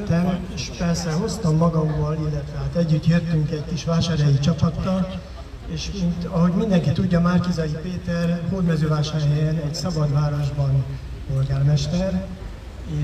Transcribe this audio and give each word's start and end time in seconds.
jöttem, 0.00 0.46
és 0.54 0.70
persze 0.78 1.12
hoztam 1.12 1.56
magammal, 1.56 2.14
illetve 2.14 2.58
hát 2.58 2.74
együtt 2.74 3.06
jöttünk 3.06 3.50
egy 3.50 3.64
kis 3.64 3.84
vásárhelyi 3.84 4.38
csapattal, 4.38 5.20
és 5.66 5.90
mint 6.00 6.24
ahogy 6.24 6.52
mindenki 6.52 6.92
tudja, 6.92 7.20
Márkizai 7.20 7.76
Péter 7.82 8.40
Hódmezővásárhelyen 8.50 9.56
egy 9.56 9.74
szabad 9.74 10.12
városban 10.12 10.84
polgármester, 11.32 12.26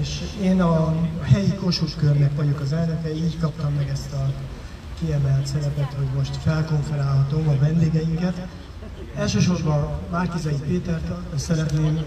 és 0.01 0.21
én 0.43 0.61
a 0.61 0.95
helyi 1.23 1.55
Kossuth 1.55 1.97
körnek 1.97 2.37
vagyok 2.37 2.61
az 2.61 2.73
elnöke, 2.73 3.15
így 3.15 3.39
kaptam 3.39 3.73
meg 3.73 3.89
ezt 3.89 4.13
a 4.13 4.33
kiemelt 5.01 5.47
szerepet, 5.47 5.95
hogy 5.97 6.09
most 6.17 6.37
felkonferálhatom 6.37 7.49
a 7.49 7.59
vendégeinket. 7.61 8.47
Elsősorban 9.17 9.89
Márkizai 10.11 10.59
Pétert 10.67 11.11
szeretném 11.37 11.99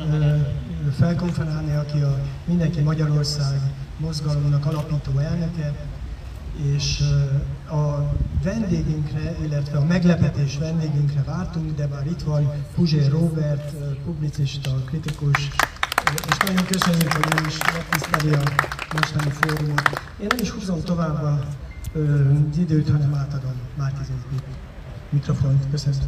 felkonferálni, 0.97 1.75
aki 1.75 1.99
a 1.99 2.17
Mindenki 2.45 2.79
Magyarország 2.79 3.61
mozgalomnak 3.99 4.65
alapító 4.65 5.17
elnöke, 5.17 5.73
és 6.75 6.99
a 7.69 8.13
vendégünkre, 8.43 9.35
illetve 9.43 9.77
a 9.77 9.85
meglepetés 9.85 10.57
vendégünkre 10.57 11.23
vártunk, 11.23 11.75
de 11.75 11.87
már 11.87 12.05
itt 12.05 12.21
van 12.21 12.51
Puzsé 12.75 13.07
Robert, 13.07 13.73
publicista, 14.05 14.71
kritikus, 14.85 15.49
és 16.29 16.37
nagyon 16.47 16.65
köszönjük, 16.65 17.13
hogy 17.13 17.43
ő 17.43 17.47
is 17.47 17.57
megtiszteli 17.73 18.33
a 18.33 18.43
mostani 18.93 19.29
fórumot. 19.29 20.01
Én 20.21 20.27
nem 20.29 20.37
is 20.41 20.49
húzom 20.49 20.83
tovább 20.83 21.23
az 21.23 22.57
időt, 22.57 22.89
hanem 22.89 23.13
átadom 23.13 23.53
Márkizai 23.77 24.15
mikrofont. 25.09 25.63
Köszönöm. 25.71 25.99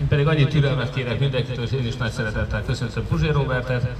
Én 0.00 0.08
pedig 0.08 0.26
annyi 0.26 0.46
türelmet 0.46 0.94
kérek 0.94 1.20
mindenkitől, 1.20 1.64
és 1.64 1.72
én 1.72 1.86
is 1.86 1.96
nagy 1.96 2.10
szeretettel 2.10 2.64
köszöntöm 2.64 3.06
Puzsé 3.06 3.28
Robertet, 3.28 3.96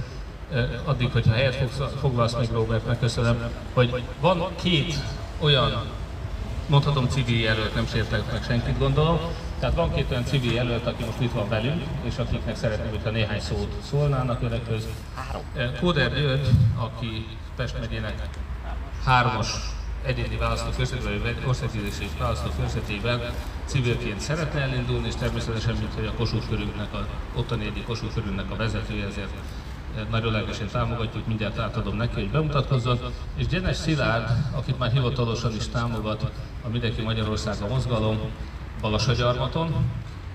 addig, 0.83 1.11
hogyha 1.11 1.33
helyet 1.33 1.55
fogsz- 1.55 1.99
foglalsz 1.99 2.35
még 2.35 2.51
Robert, 2.51 2.87
megköszönöm, 2.87 3.51
hogy 3.73 4.03
van 4.19 4.45
két 4.55 4.95
olyan, 5.39 5.85
mondhatom 6.67 7.07
civil 7.07 7.39
jelölt, 7.39 7.75
nem 7.75 7.87
sértek 7.87 8.31
meg 8.31 8.43
senkit 8.43 8.77
gondolom, 8.77 9.19
tehát 9.59 9.75
van 9.75 9.93
két 9.93 10.11
olyan 10.11 10.25
civil 10.25 10.53
jelölt, 10.53 10.87
aki 10.87 11.03
most 11.03 11.19
itt 11.19 11.31
van 11.31 11.49
velünk, 11.49 11.83
és 12.03 12.17
akiknek 12.17 12.55
szeretném, 12.55 12.89
hogyha 12.89 13.09
néhány 13.09 13.39
szót 13.39 13.73
szólnának 13.89 14.41
önökhöz. 14.41 14.87
Kóder 15.79 16.13
György, 16.13 16.49
aki 16.75 17.25
Pest 17.55 17.79
megyének 17.79 18.29
hármas 19.05 19.47
egyéni 20.05 20.37
választókörzetében, 20.37 21.21
vagy 21.21 21.35
országgyűlési 21.47 22.09
választókörzetében 22.19 23.21
civilként 23.65 24.19
szeretne 24.19 24.61
elindulni, 24.61 25.07
és 25.07 25.15
természetesen, 25.15 25.75
mint 25.75 25.93
hogy 25.93 26.05
a 26.05 26.13
Kossuth 26.13 26.51
a 26.93 27.07
ottani 27.35 27.65
egyik 27.65 27.85
Kossuth 27.85 28.17
a 28.51 28.55
vezetője, 28.55 29.05
ezért 29.05 29.31
nagyon 30.11 30.31
lelkesen 30.31 30.67
támogatjuk, 30.67 31.27
mindjárt 31.27 31.59
átadom 31.59 31.95
neki, 31.95 32.13
hogy 32.13 32.29
bemutatkozzon. 32.29 32.99
És 33.35 33.47
Gyenes 33.47 33.75
Szilárd, 33.75 34.29
akit 34.51 34.79
már 34.79 34.91
hivatalosan 34.91 35.55
is 35.55 35.67
támogat 35.67 36.31
a 36.63 36.69
Mindenki 36.69 37.01
Magyarországa 37.01 37.67
mozgalom 37.67 38.19
Balasagyarmaton, 38.81 39.75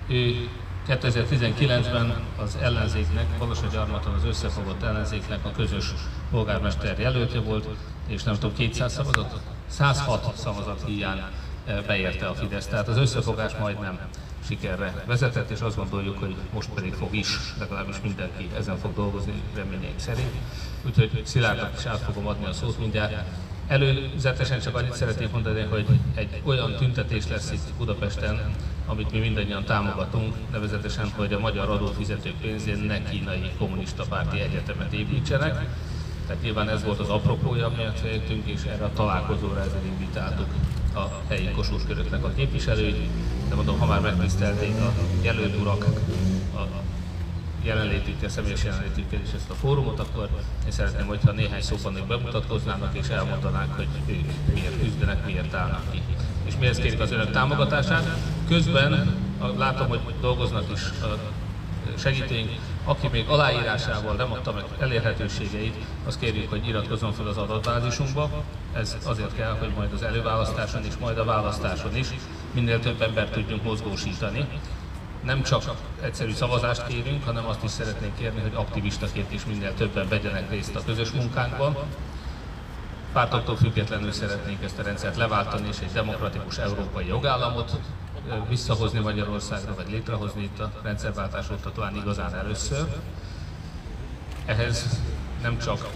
ő 0.07 0.49
2019-ben 0.87 2.13
az 2.37 2.57
ellenzéknek, 2.61 3.25
Balasagyarmaton 3.39 4.13
az 4.13 4.25
összefogott 4.25 4.83
ellenzéknek 4.83 5.45
a 5.45 5.51
közös 5.51 5.93
polgármester 6.31 6.99
jelöltje 6.99 7.39
volt, 7.39 7.67
és 8.07 8.23
nem 8.23 8.33
tudom, 8.33 8.53
200 8.55 8.93
szavazat? 8.93 9.41
106 9.67 10.35
szavazat 10.35 10.83
hiány 10.85 11.21
eh, 11.65 11.77
beérte 11.87 12.27
a 12.27 12.33
Fidesz. 12.33 12.67
Tehát 12.67 12.87
az 12.87 12.97
összefogás 12.97 13.55
majdnem 13.59 13.99
sikerre 14.49 15.03
vezetett, 15.05 15.49
és 15.49 15.59
azt 15.59 15.75
gondoljuk, 15.75 16.17
hogy 16.17 16.35
most 16.53 16.69
pedig 16.69 16.93
fog 16.93 17.15
is, 17.15 17.27
legalábbis 17.59 17.95
mindenki 18.03 18.49
ezen 18.57 18.77
fog 18.77 18.93
dolgozni 18.93 19.33
reményeink 19.55 19.99
szerint. 19.99 20.31
Úgyhogy 20.85 21.21
Szilárdnak 21.23 21.73
is 21.77 21.85
át 21.85 21.99
fogom 21.99 22.27
adni 22.27 22.45
a 22.45 22.53
szót 22.53 22.79
mindjárt. 22.79 23.13
Előzetesen 23.67 24.59
csak 24.59 24.75
annyit 24.75 24.93
szeretnék 24.93 25.31
mondani, 25.31 25.61
hogy 25.61 25.85
egy 26.15 26.41
olyan 26.43 26.75
tüntetés 26.75 27.27
lesz 27.27 27.51
itt 27.51 27.73
Budapesten, 27.77 28.55
amit 28.85 29.11
mi 29.11 29.19
mindannyian 29.19 29.63
támogatunk, 29.63 30.35
nevezetesen, 30.51 31.09
hogy 31.15 31.33
a 31.33 31.39
magyar 31.39 31.69
adófizetők 31.69 32.35
pénzén 32.41 32.77
ne 32.77 33.03
kínai 33.03 33.51
kommunista 33.57 34.03
párti 34.09 34.39
egyetemet 34.39 34.93
építsenek. 34.93 35.65
Tehát 36.27 36.41
nyilván 36.41 36.69
ez 36.69 36.83
volt 36.83 36.99
az 36.99 37.09
apropója, 37.09 37.71
miatt 37.77 38.03
jöttünk, 38.03 38.47
és 38.47 38.63
erre 38.63 38.83
a 38.83 38.93
találkozóra 38.93 39.59
ezzel 39.59 39.85
invitáltuk 39.85 40.47
a 40.95 41.21
helyi 41.27 41.51
Kossuth 41.51 41.85
köröknek 41.87 42.23
a 42.23 42.31
képviselőit. 42.35 43.09
De 43.49 43.55
mondom, 43.55 43.79
ha 43.79 43.85
már 43.85 44.01
megtisztelték 44.01 44.75
a 44.81 44.93
jelölt 45.21 45.59
urak 45.61 45.85
a 46.55 46.67
jelenlétükkel, 47.63 48.29
személyes 48.29 48.63
jelenlétükkel 48.63 49.19
is 49.21 49.33
ezt 49.35 49.49
a 49.49 49.53
fórumot, 49.53 49.99
akkor 49.99 50.29
én 50.65 50.71
szeretném, 50.71 51.05
hogyha 51.05 51.31
néhány 51.31 51.61
szóban 51.61 51.95
ők 51.95 52.07
bemutatkoznának 52.07 52.97
és 52.97 53.07
elmondanák, 53.07 53.75
hogy 53.75 53.87
ők 54.05 54.53
miért 54.53 54.79
küzdenek, 54.79 55.25
miért 55.25 55.53
állnak 55.53 55.91
ki. 55.91 56.01
És 56.43 56.53
mihez 56.59 56.77
kérik 56.77 56.99
az 56.99 57.11
önök 57.11 57.31
támogatását. 57.31 58.17
Közben 58.47 59.15
látom, 59.57 59.87
hogy 59.87 59.99
dolgoznak 60.21 60.71
is 60.73 60.81
a 61.01 61.17
segítőink, 61.97 62.49
aki 62.89 63.07
még 63.07 63.27
aláírásával 63.27 64.15
nem 64.15 64.31
adta 64.31 64.51
meg 64.51 64.63
elérhetőségeit, 64.79 65.75
azt 66.05 66.19
kérjük, 66.19 66.49
hogy 66.49 66.67
iratkozzon 66.67 67.11
fel 67.11 67.27
az 67.27 67.37
adatbázisunkba. 67.37 68.29
Ez 68.73 68.97
azért 69.05 69.35
kell, 69.35 69.55
hogy 69.59 69.71
majd 69.75 69.93
az 69.93 70.03
előválasztáson 70.03 70.85
is, 70.85 70.97
majd 70.97 71.17
a 71.17 71.23
választáson 71.23 71.95
is 71.95 72.07
minél 72.53 72.79
több 72.79 73.01
embert 73.01 73.31
tudjunk 73.31 73.63
mozgósítani. 73.63 74.47
Nem 75.23 75.43
csak 75.43 75.63
egyszerű 76.01 76.31
szavazást 76.31 76.87
kérünk, 76.87 77.23
hanem 77.23 77.45
azt 77.45 77.63
is 77.63 77.71
szeretnénk 77.71 78.15
kérni, 78.17 78.41
hogy 78.41 78.53
aktivistaként 78.55 79.33
is 79.33 79.45
minél 79.45 79.73
többen 79.73 80.07
vegyenek 80.07 80.49
részt 80.49 80.75
a 80.75 80.81
közös 80.85 81.11
munkánkban. 81.11 81.75
Pártoktól 83.13 83.55
függetlenül 83.55 84.11
szeretnénk 84.11 84.63
ezt 84.63 84.79
a 84.79 84.83
rendszert 84.83 85.15
leváltani, 85.15 85.67
és 85.67 85.77
egy 85.79 85.91
demokratikus 85.91 86.57
európai 86.57 87.07
jogállamot 87.07 87.79
visszahozni 88.49 88.99
Magyarországra, 88.99 89.75
vagy 89.75 89.89
létrehozni 89.89 90.43
itt 90.43 90.59
a 90.59 90.71
rendszerváltás 90.81 91.49
óta 91.51 91.71
talán 91.71 91.95
igazán 91.95 92.35
először. 92.35 92.87
Ehhez 94.45 94.99
nem 95.41 95.57
csak 95.57 95.89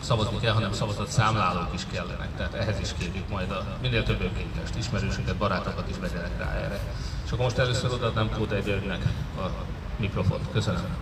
szavazni 0.00 0.38
kell, 0.40 0.52
hanem 0.52 0.72
szavazat 0.72 1.08
számlálók 1.08 1.74
is 1.74 1.86
kellenek. 1.92 2.36
Tehát 2.36 2.54
ehhez 2.54 2.80
is 2.80 2.92
kérjük 2.98 3.28
majd 3.28 3.50
a 3.50 3.66
minél 3.82 4.02
több 4.02 4.20
önkéntest, 4.20 4.76
ismerősünket, 4.76 5.36
barátokat 5.36 5.88
is 5.88 5.96
vegyenek 6.00 6.38
rá 6.38 6.52
erre. 6.54 6.80
És 7.24 7.30
akkor 7.30 7.44
most 7.44 7.58
először 7.58 7.92
odaadnám 7.92 8.30
Kódai 8.30 8.60
Györgynek 8.62 9.02
a 9.38 9.48
mikrofont. 9.96 10.50
Köszönöm. 10.52 10.96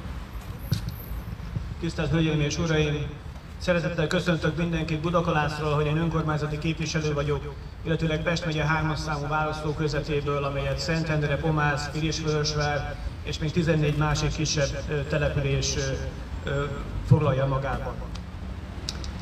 Tisztelt 1.81 2.11
Hölgyeim 2.11 2.41
és 2.41 2.59
Uraim! 2.59 3.07
Szeretettel 3.59 4.07
köszöntök 4.07 4.57
mindenkit 4.57 5.01
Budakalászról, 5.01 5.75
hogy 5.75 5.87
én 5.87 5.97
önkormányzati 5.97 6.59
képviselő 6.59 7.13
vagyok, 7.13 7.55
illetőleg 7.85 8.23
Pest 8.23 8.45
megye 8.45 8.65
3 8.65 8.95
számú 8.95 9.29
választókörzetéből, 9.29 10.45
amelyet 10.45 10.79
Szentendre, 10.79 11.37
Pomász, 11.37 11.91
Pirisvörösvár 11.91 12.97
és 13.23 13.39
még 13.39 13.51
14 13.51 13.97
másik 13.97 14.35
kisebb 14.35 15.07
település 15.09 15.75
foglalja 17.07 17.47
magában. 17.47 17.95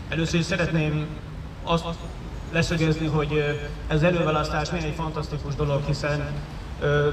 Először 0.09 0.41
is 0.41 0.47
szeretném 0.47 1.07
azt 1.63 1.85
leszögezni, 2.53 3.07
hogy 3.07 3.61
ez 3.89 4.03
előválasztás 4.03 4.71
milyen 4.71 4.87
egy 4.87 4.95
fantasztikus 4.95 5.55
dolog, 5.55 5.85
hiszen 5.87 6.27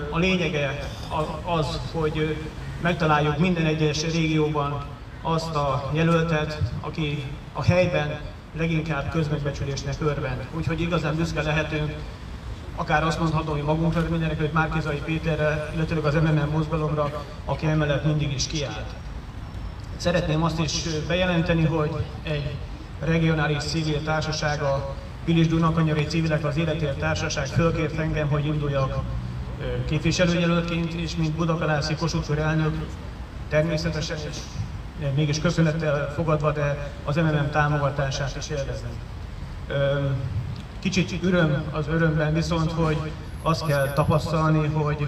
a 0.10 0.18
lényege 0.18 0.90
az, 1.44 1.80
hogy 1.92 2.38
megtaláljuk 2.82 3.38
minden 3.38 3.66
egyes 3.66 4.02
régióban 4.02 4.84
azt 5.24 5.56
a 5.56 5.90
jelöltet, 5.94 6.62
aki 6.82 7.24
a 7.54 7.64
helyben 7.64 8.20
leginkább 8.58 9.10
közmegbecsülésnek 9.10 9.96
örvend. 10.00 10.48
Úgyhogy 10.56 10.82
igazán 10.82 11.16
büszke 11.16 11.42
lehetünk, 11.42 11.94
akár 12.76 13.04
azt 13.04 13.20
mondhatom, 13.20 13.56
hogy 13.56 13.64
magunkra, 13.64 14.02
de 14.02 14.10
mindenek 14.10 14.38
előtt 14.38 14.54
Márkizai 14.54 15.02
Péterre, 15.06 15.72
illetőleg 15.76 16.04
az 16.04 16.14
MMM 16.14 16.50
mozgalomra, 16.52 17.24
aki 17.46 17.66
emellett 17.66 18.06
mindig 18.06 18.34
is 18.34 18.48
kiállt. 18.48 18.94
Szeretném 19.98 20.44
azt 20.44 20.60
is 20.60 20.84
bejelenteni, 21.08 21.66
hogy 21.66 21.92
egy 22.24 22.56
regionális 23.00 23.64
civil 23.64 24.04
társaság, 24.04 24.62
a 24.62 24.96
Pilis 25.26 25.48
Dunakanyari 25.48 26.04
Civilek 26.04 26.46
az 26.46 26.58
Életért 26.58 26.98
Társaság 26.98 27.46
fölkért 27.46 27.98
engem, 27.98 28.28
hogy 28.28 28.46
induljak 28.46 29.04
képviselőjelöltként, 29.86 30.94
és 30.94 31.16
mint 31.16 31.36
Budakalászi 31.36 31.96
Kossuth 31.96 32.40
elnök, 32.40 32.76
természetesen 33.50 34.18
is 34.30 34.38
mégis 35.16 35.40
köszönettel 35.40 36.14
fogadva, 36.16 36.52
de 36.52 36.92
az 37.06 37.16
MMM 37.16 37.50
támogatását 37.52 38.36
is 38.38 38.50
élvezem. 38.50 38.92
Kicsit 40.80 41.24
öröm 41.24 41.64
az 41.72 41.88
örömben 41.88 42.34
viszont, 42.34 42.72
hogy 42.72 43.12
azt 43.42 43.66
kell 43.66 43.94
tapasztalni, 43.94 44.68
hogy 44.68 45.08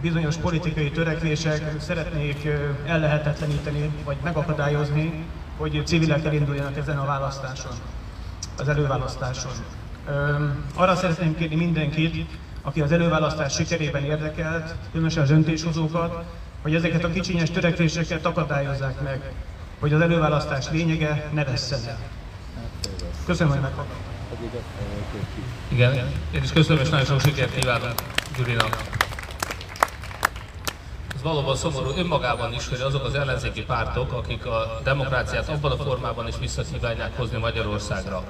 bizonyos 0.00 0.36
politikai 0.36 0.90
törekvések 0.90 1.80
szeretnék 1.80 2.48
ellehetetleníteni, 2.86 3.90
vagy 4.04 4.16
megakadályozni, 4.22 5.24
hogy 5.56 5.82
civilek 5.84 6.24
elinduljanak 6.24 6.76
ezen 6.76 6.98
a 6.98 7.04
választáson, 7.04 7.72
az 8.58 8.68
előválasztáson. 8.68 9.52
Arra 10.74 10.94
szeretném 10.94 11.36
kérni 11.36 11.56
mindenkit, 11.56 12.30
aki 12.62 12.80
az 12.80 12.92
előválasztás 12.92 13.54
sikerében 13.54 14.04
érdekelt, 14.04 14.74
különösen 14.90 15.22
a 15.22 15.26
döntéshozókat, 15.26 16.24
hogy 16.62 16.74
ezeket 16.74 17.04
a 17.04 17.10
kicsinyes 17.10 17.50
törekvéseket 17.50 18.24
akadályozzák 18.26 19.00
meg, 19.00 19.32
hogy 19.78 19.92
az 19.92 20.00
előválasztás 20.00 20.70
lényege 20.70 21.28
ne 21.32 21.44
vesszen 21.44 21.80
el. 21.88 21.98
Köszönöm, 23.26 23.52
hogy 23.52 23.62
meghallgattak. 23.62 24.08
Igen, 25.68 25.94
én 26.34 26.42
is 26.42 26.52
köszönöm, 26.52 26.82
és 26.82 26.88
nagyon 26.88 27.06
sok 27.06 27.20
sikert 27.20 27.58
kívánok 27.58 27.94
Gyurinak. 28.36 28.82
Ez 31.14 31.22
valóban 31.22 31.56
szomorú 31.56 31.90
önmagában 31.96 32.52
is, 32.52 32.68
hogy 32.68 32.80
azok 32.80 33.04
az 33.04 33.14
ellenzéki 33.14 33.62
pártok, 33.62 34.12
akik 34.12 34.46
a 34.46 34.80
demokráciát 34.84 35.48
abban 35.48 35.70
a 35.72 35.76
formában 35.76 36.28
is 36.28 36.34
visszakívánják 36.40 37.16
hozni 37.16 37.38
Magyarországra, 37.38 38.24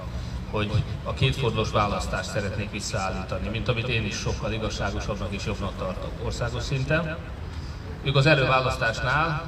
hogy 0.51 0.71
a 1.05 1.15
kétfordulós 1.15 1.71
választást 1.71 2.31
szeretnék 2.31 2.71
visszaállítani, 2.71 3.49
mint 3.49 3.69
amit 3.69 3.89
én 3.89 4.05
is 4.05 4.17
sokkal 4.17 4.53
igazságosabbnak 4.53 5.33
és 5.33 5.45
jobbnak 5.47 5.73
tartok 5.79 6.11
országos 6.25 6.63
szinten. 6.63 7.17
Ők 8.09 8.17
az 8.17 8.27
előválasztásnál 8.27 9.43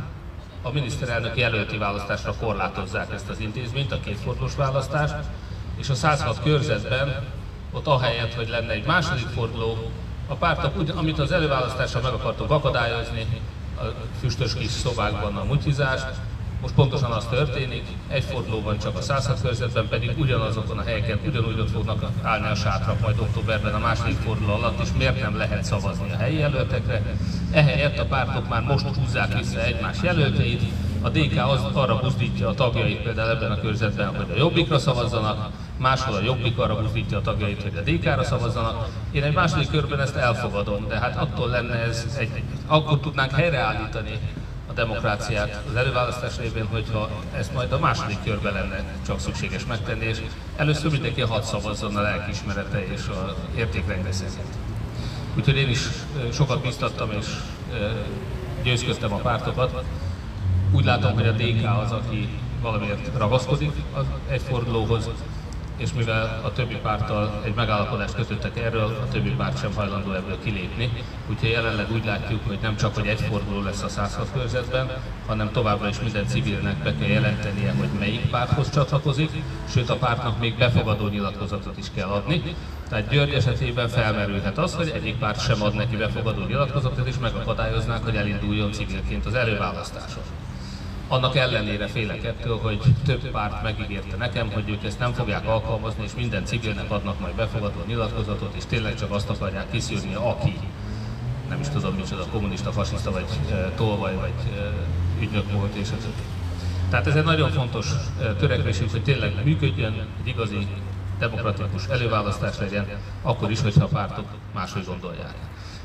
a 0.62 0.70
miniszterelnök 0.70 1.36
jelölti 1.36 1.78
választásra 1.78 2.34
korlátozzák 2.40 3.12
ezt 3.12 3.28
az 3.28 3.40
intézményt, 3.40 3.92
a 3.92 4.00
kétfordulós 4.00 4.54
választást, 4.54 5.14
és 5.76 5.88
a 5.88 5.94
106 5.94 6.42
körzetben 6.42 7.26
ott 7.72 7.86
ahelyett, 7.86 8.34
hogy 8.34 8.48
lenne 8.48 8.72
egy 8.72 8.86
második 8.86 9.26
forduló, 9.26 9.90
a 10.28 10.34
pártok, 10.34 10.96
amit 10.96 11.18
az 11.18 11.32
előválasztásra 11.32 12.00
meg 12.00 12.12
akartok 12.12 12.50
akadályozni, 12.50 13.26
a 13.78 13.82
füstös 14.20 14.54
kis 14.54 14.70
szobákban 14.70 15.36
a 15.36 15.44
mutyizást, 15.44 16.08
most 16.60 16.74
pontosan 16.74 17.10
az 17.10 17.26
történik, 17.26 17.82
egy 18.08 18.24
fordulóban 18.24 18.78
csak 18.78 18.96
a 18.96 19.00
106 19.00 19.40
körzetben 19.40 19.88
pedig 19.88 20.18
ugyanazokon 20.18 20.78
a 20.78 20.82
helyeken 20.82 21.20
ugyanúgy 21.26 21.58
ott 21.58 21.70
fognak 21.70 22.10
állni 22.22 22.46
a 22.46 22.54
sátrak 22.54 23.00
majd 23.00 23.18
októberben 23.18 23.74
a 23.74 23.78
második 23.78 24.16
forduló 24.16 24.52
alatt, 24.52 24.80
és 24.80 24.88
miért 24.98 25.20
nem 25.20 25.36
lehet 25.36 25.64
szavazni 25.64 26.12
a 26.12 26.16
helyi 26.16 26.38
jelöltekre. 26.38 27.02
Ehelyett 27.50 27.98
a 27.98 28.04
pártok 28.04 28.48
már 28.48 28.62
most 28.62 28.86
húzzák 28.86 29.38
vissza 29.38 29.64
egymás 29.64 29.96
jelölteit, 30.02 30.62
a 31.02 31.08
DK 31.08 31.38
az, 31.46 31.60
arra 31.72 31.98
buzdítja 31.98 32.48
a 32.48 32.54
tagjait 32.54 33.02
például 33.02 33.30
ebben 33.30 33.50
a 33.50 33.60
körzetben, 33.60 34.16
hogy 34.16 34.30
a 34.30 34.36
Jobbikra 34.36 34.78
szavazzanak, 34.78 35.50
máshol 35.76 36.14
a 36.14 36.22
Jobbik 36.22 36.58
arra 36.58 36.80
buzdítja 36.80 37.18
a 37.18 37.20
tagjait, 37.20 37.62
hogy 37.62 37.76
a 37.76 37.90
DK-ra 37.90 38.24
szavazzanak. 38.24 38.88
Én 39.10 39.22
egy 39.22 39.34
második 39.34 39.70
körben 39.70 40.00
ezt 40.00 40.16
elfogadom, 40.16 40.88
de 40.88 40.98
hát 40.98 41.16
attól 41.16 41.48
lenne 41.48 41.74
ez, 41.74 42.16
egy, 42.18 42.42
akkor 42.66 43.00
tudnánk 43.00 43.30
helyreállítani 43.30 44.18
a 44.70 44.72
demokráciát 44.72 45.62
az 45.68 45.74
előválasztás 45.74 46.38
révén, 46.38 46.66
hogyha 46.66 47.08
ezt 47.36 47.52
majd 47.52 47.72
a 47.72 47.78
második 47.78 48.18
körben 48.24 48.52
lenne 48.52 48.84
csak 49.06 49.20
szükséges 49.20 49.66
megtenni, 49.66 50.04
és 50.04 50.22
először 50.56 50.90
mindenki 50.90 51.20
hat 51.20 51.44
szavazzon 51.44 51.96
a 51.96 52.00
lelkiismerete 52.00 52.86
és 52.86 53.06
a 53.06 53.36
értékrendre 53.56 54.12
szerint. 54.12 54.54
Úgyhogy 55.36 55.56
én 55.56 55.68
is 55.68 55.80
sokat 56.32 56.62
biztattam 56.62 57.10
és 57.10 57.26
győzködtem 58.62 59.12
a 59.12 59.16
pártokat. 59.16 59.84
Úgy 60.72 60.84
látom, 60.84 61.14
hogy 61.14 61.26
a 61.26 61.32
DK 61.32 61.82
az, 61.84 61.92
aki 61.92 62.28
valamiért 62.62 63.18
ragaszkodik 63.18 63.72
az 63.92 64.04
egy 64.28 64.42
fordulóhoz, 64.42 65.10
és 65.80 65.92
mivel 65.92 66.40
a 66.44 66.52
többi 66.52 66.74
párttal 66.74 67.40
egy 67.44 67.54
megállapodást 67.54 68.14
kötöttek 68.14 68.58
erről, 68.58 68.84
a 68.84 69.08
többi 69.12 69.30
párt 69.30 69.58
sem 69.58 69.74
hajlandó 69.74 70.12
ebből 70.12 70.38
kilépni. 70.44 70.90
Úgyhogy 71.30 71.50
jelenleg 71.50 71.92
úgy 71.92 72.04
látjuk, 72.04 72.40
hogy 72.46 72.58
nem 72.62 72.76
csak 72.76 72.94
hogy 72.94 73.06
egy 73.06 73.20
forduló 73.20 73.62
lesz 73.62 73.82
a 73.82 73.88
106 73.88 74.32
körzetben, 74.32 74.90
hanem 75.26 75.50
továbbra 75.52 75.88
is 75.88 76.00
minden 76.00 76.26
civilnek 76.26 76.76
be 76.76 76.94
kell 76.98 77.08
jelentenie, 77.08 77.72
hogy 77.78 77.88
melyik 77.98 78.30
párthoz 78.30 78.70
csatlakozik, 78.70 79.30
sőt 79.68 79.90
a 79.90 79.96
pártnak 79.96 80.38
még 80.38 80.58
befogadó 80.58 81.08
nyilatkozatot 81.08 81.78
is 81.78 81.86
kell 81.94 82.08
adni. 82.08 82.42
Tehát 82.88 83.08
György 83.08 83.34
esetében 83.34 83.88
felmerülhet 83.88 84.58
az, 84.58 84.74
hogy 84.74 84.92
egyik 84.94 85.18
párt 85.18 85.40
sem 85.40 85.62
ad 85.62 85.74
neki 85.74 85.96
befogadó 85.96 86.44
nyilatkozatot, 86.44 87.06
és 87.06 87.18
megakadályoznák, 87.20 88.04
hogy 88.04 88.16
elinduljon 88.16 88.72
civilként 88.72 89.26
az 89.26 89.34
előválasztáson. 89.34 90.22
Annak 91.12 91.36
ellenére 91.36 91.86
félek 91.86 92.24
ettől, 92.24 92.58
hogy 92.58 92.80
több 93.04 93.30
párt 93.30 93.62
megígérte 93.62 94.16
nekem, 94.16 94.50
hogy 94.50 94.68
ők 94.68 94.84
ezt 94.84 94.98
nem 94.98 95.12
fogják 95.12 95.46
alkalmazni, 95.46 96.02
és 96.04 96.10
minden 96.16 96.44
civilnek 96.44 96.90
adnak 96.90 97.20
majd 97.20 97.34
befogadó 97.34 97.78
nyilatkozatot, 97.86 98.54
és 98.54 98.64
tényleg 98.66 98.94
csak 98.94 99.10
azt 99.10 99.28
akarják 99.30 99.70
kiszűrni, 99.70 100.14
aki 100.14 100.58
nem 101.48 101.60
is 101.60 101.68
tudom 101.68 101.94
micsoda, 101.94 102.26
kommunista, 102.32 102.72
fasiszta, 102.72 103.10
vagy 103.10 103.24
e, 103.50 103.54
tolvaj, 103.54 104.14
vagy 104.14 104.32
e, 104.56 104.72
ügynök 105.20 105.52
volt, 105.52 105.74
és 105.74 105.88
ez. 105.98 106.08
Tehát 106.90 107.06
ez 107.06 107.14
egy 107.14 107.24
nagyon 107.24 107.50
fontos 107.50 107.90
e, 108.20 108.32
törekvésünk, 108.34 108.90
hogy 108.90 109.02
tényleg 109.02 109.44
működjön, 109.44 109.92
egy 109.92 110.28
igazi 110.28 110.66
demokratikus 111.18 111.86
előválasztás 111.86 112.58
legyen, 112.58 112.86
akkor 113.22 113.50
is, 113.50 113.60
hogyha 113.60 113.84
a 113.84 113.88
pártok 113.88 114.26
máshogy 114.54 114.84
gondolják. 114.84 115.34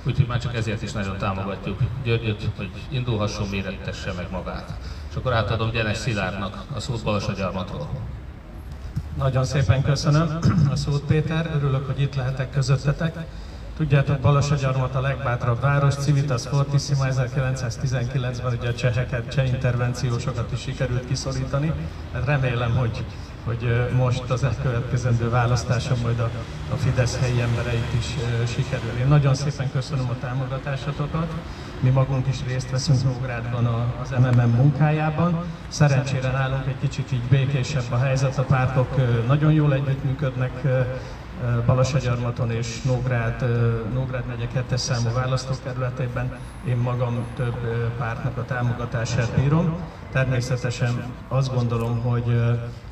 Úgyhogy 0.04 0.28
már 0.28 0.40
csak 0.40 0.56
ezért 0.56 0.82
is 0.82 0.92
nagyon 0.92 1.18
támogatjuk 1.18 1.80
Györgyöt, 2.04 2.50
hogy 2.56 2.70
indulhasson, 2.90 3.48
mérettesse 3.48 4.12
meg 4.12 4.28
magát. 4.32 4.78
És 5.16 5.22
akkor 5.22 5.34
átadom 5.34 5.72
Gyenes 5.72 5.98
Szilárdnak 5.98 6.64
a 6.74 6.80
szót 6.80 7.04
Balasagyarmatról. 7.04 7.88
Nagyon 9.18 9.46
szépen 9.46 9.82
köszönöm 9.82 10.40
a 10.72 10.76
szót, 10.76 11.02
Péter. 11.02 11.52
Örülök, 11.56 11.86
hogy 11.86 12.02
itt 12.02 12.16
lehetek 12.16 12.52
közöttetek. 12.52 13.26
Tudjátok, 13.78 14.20
Balasagyarmat 14.20 14.96
a 14.96 15.02
legbátrabb 15.02 15.62
város, 15.62 15.96
Civitas 15.96 16.48
Fortissima 16.48 17.06
1919-ben 17.10 18.58
ugye 18.60 18.70
a 18.70 18.74
cseheket, 18.74 19.30
cseh 19.30 19.48
intervenciósokat 19.48 20.52
is 20.52 20.60
sikerült 20.60 21.06
kiszorítani. 21.08 21.72
Hát 22.14 22.26
remélem, 22.26 22.76
hogy, 22.76 23.06
hogy 23.44 23.92
most 23.98 24.30
az 24.30 24.44
elkövetkezendő 24.44 25.30
választáson 25.30 25.98
majd 26.02 26.20
a, 26.20 26.30
a 26.72 26.76
Fidesz 26.76 27.20
helyi 27.20 27.42
embereit 27.42 27.94
is 28.00 28.16
sikerül. 28.54 28.92
Én 29.00 29.08
nagyon 29.08 29.36
szépen 29.36 29.72
köszönöm 29.72 30.10
a 30.10 30.20
támogatásotokat. 30.20 31.34
Mi 31.80 31.90
magunk 31.90 32.28
is 32.28 32.38
részt 32.48 32.72
veszünk 32.72 33.04
Nógrádban 33.04 33.66
az 34.02 34.10
MMM 34.10 34.50
munkájában. 34.50 35.44
Szerencsére 35.68 36.32
nálunk 36.32 36.68
egy 36.68 36.80
kicsit 36.80 37.12
így 37.12 37.28
békésebb 37.30 37.92
a 37.92 37.98
helyzet, 37.98 38.38
a 38.38 38.44
pártok 38.44 38.96
nagyon 39.28 39.52
jól 39.52 39.74
együttműködnek 39.74 40.62
Balasagyarmaton 41.66 42.52
és 42.52 42.82
Nógrád, 42.82 43.46
Nógrád 43.94 44.26
megye 44.26 44.48
2 44.48 44.76
számú 44.76 45.14
választókerületében 45.14 46.38
én 46.68 46.78
magam 46.78 47.26
több 47.36 47.58
pártnak 47.98 48.38
a 48.38 48.46
támogatását 48.46 49.32
bírom. 49.32 49.76
Természetesen 50.12 51.04
azt 51.28 51.54
gondolom, 51.54 52.02
hogy 52.02 52.42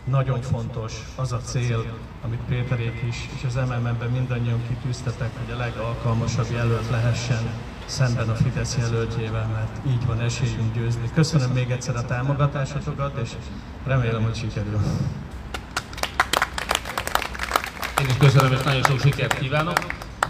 nagyon 0.04 0.42
fontos 0.42 0.94
az 1.16 1.32
a 1.32 1.38
cél, 1.38 1.84
amit 2.26 2.40
Péterék 2.48 3.04
is 3.08 3.30
és 3.36 3.44
az 3.48 3.56
MMM-ben 3.56 4.10
mindannyian 4.12 4.62
kitűztetek, 4.68 5.30
hogy 5.46 5.54
a 5.54 5.58
legalkalmasabb 5.58 6.48
jelölt 6.52 6.90
lehessen 6.90 7.44
szemben 7.86 8.30
a 8.30 8.36
Fidesz 8.36 8.78
jelöltjével, 8.78 9.48
mert 9.48 9.88
így 9.88 10.06
van 10.06 10.20
esélyünk 10.20 10.74
győzni. 10.74 11.10
Köszönöm 11.14 11.52
még 11.52 11.72
egyszer 11.72 11.96
a 11.96 12.06
támogatásotokat, 12.06 13.18
és 13.18 13.30
remélem, 13.86 14.24
hogy 14.24 14.36
sikerül. 14.36 14.80
Én 18.02 18.08
is 18.10 18.18
köszönöm, 18.18 18.52
és 18.52 18.64
nagyon 18.64 18.84
sok 18.84 19.00
sikert 19.00 19.40
kívánok. 19.40 19.78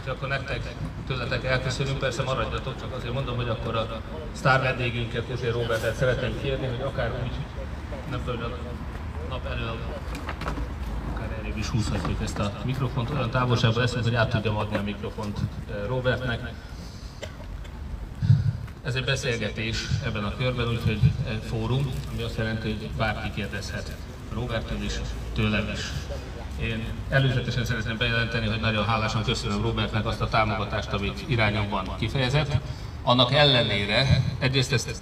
És 0.03 0.09
akkor 0.09 0.27
nektek, 0.27 0.59
tőletek 1.07 1.43
elköszönünk, 1.43 1.97
persze 1.99 2.23
maradjatok, 2.23 2.79
csak 2.79 2.95
azért 2.95 3.13
mondom, 3.13 3.35
hogy 3.35 3.49
akkor 3.49 3.75
a 3.75 4.01
sztár 4.31 4.61
vendégünket, 4.61 5.25
Kuzsé 5.25 5.49
Robertet 5.49 5.95
szeretném 5.95 6.41
kérni, 6.41 6.67
hogy 6.67 6.81
akár 6.81 7.11
úgy, 7.23 7.31
nem 8.09 8.21
tudom, 8.25 8.39
nap 9.29 9.45
elő, 9.45 9.71
akár 11.13 11.37
elég 11.39 11.57
is 11.57 11.67
húzhatjuk 11.67 12.21
ezt 12.21 12.39
a 12.39 12.51
mikrofont, 12.65 13.09
olyan 13.09 13.29
távolságban 13.29 13.81
leszünk, 13.81 14.03
hogy 14.03 14.15
át 14.15 14.29
tudjam 14.29 14.57
adni 14.57 14.77
a 14.77 14.81
mikrofont 14.81 15.39
eh, 15.69 15.75
Robertnek. 15.87 16.53
Ez 18.83 18.95
egy 18.95 19.03
beszélgetés 19.03 19.87
ebben 20.05 20.23
a 20.23 20.35
körben, 20.37 20.67
úgyhogy 20.67 20.99
fórum, 21.49 21.91
ami 22.13 22.21
azt 22.21 22.37
jelenti, 22.37 22.67
hogy 22.67 22.89
bárki 22.97 23.31
kérdezhet 23.35 23.95
Robertől 24.33 24.83
is, 24.83 24.93
tőlem 25.33 25.69
is. 25.73 25.79
Én 26.61 26.83
előzetesen 27.09 27.65
szeretném 27.65 27.97
bejelenteni, 27.97 28.47
hogy 28.47 28.59
nagyon 28.59 28.85
hálásan 28.85 29.23
köszönöm 29.23 29.61
Robertnek 29.61 30.05
azt 30.05 30.21
a 30.21 30.27
támogatást, 30.27 30.93
amit 30.93 31.23
irányomban 31.27 31.95
kifejezett. 31.99 32.57
Annak 33.03 33.33
ellenére, 33.33 34.23
egyrészt 34.39 34.73
ezt 34.73 35.01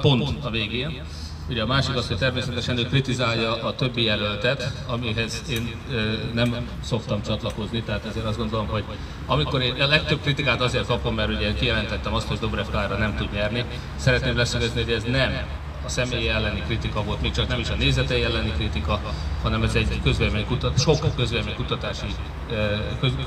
pont 0.00 0.44
a 0.44 0.50
végén, 0.50 1.02
Ugye 1.48 1.62
a 1.62 1.66
másik 1.66 1.96
az, 1.96 2.08
hogy 2.08 2.16
természetesen 2.16 2.78
ő 2.78 2.82
kritizálja 2.82 3.62
a 3.62 3.74
többi 3.74 4.02
jelöltet, 4.02 4.72
amihez 4.86 5.42
én 5.50 5.74
nem 6.32 6.68
szoktam 6.84 7.22
csatlakozni, 7.22 7.82
tehát 7.82 8.04
ezért 8.04 8.26
azt 8.26 8.38
gondolom, 8.38 8.66
hogy 8.66 8.84
amikor 9.26 9.62
én 9.62 9.80
a 9.80 9.86
legtöbb 9.86 10.20
kritikát 10.20 10.60
azért 10.60 10.86
kapom, 10.86 11.14
mert 11.14 11.28
ugye 11.28 11.54
kijelentettem 11.54 12.14
azt, 12.14 12.26
hogy 12.26 12.38
Dobrev 12.38 12.66
Klára 12.66 12.96
nem 12.96 13.16
tud 13.16 13.32
nyerni, 13.32 13.64
szeretném 13.96 14.36
leszögezni, 14.36 14.82
hogy 14.82 14.92
ez 14.92 15.02
nem 15.02 15.32
a 15.84 15.88
személyi 15.88 16.28
elleni 16.28 16.62
kritika 16.66 17.02
volt, 17.02 17.20
még 17.20 17.32
csak 17.32 17.48
nem 17.48 17.60
is 17.60 17.68
a 17.68 17.74
nézetei 17.74 18.22
elleni 18.22 18.52
kritika, 18.56 19.00
hanem 19.42 19.62
ez 19.62 19.74
egy 19.74 20.00
közvéleménykutat, 20.02 20.80
sok 20.80 21.14
közvéleménykutatási 21.16 22.06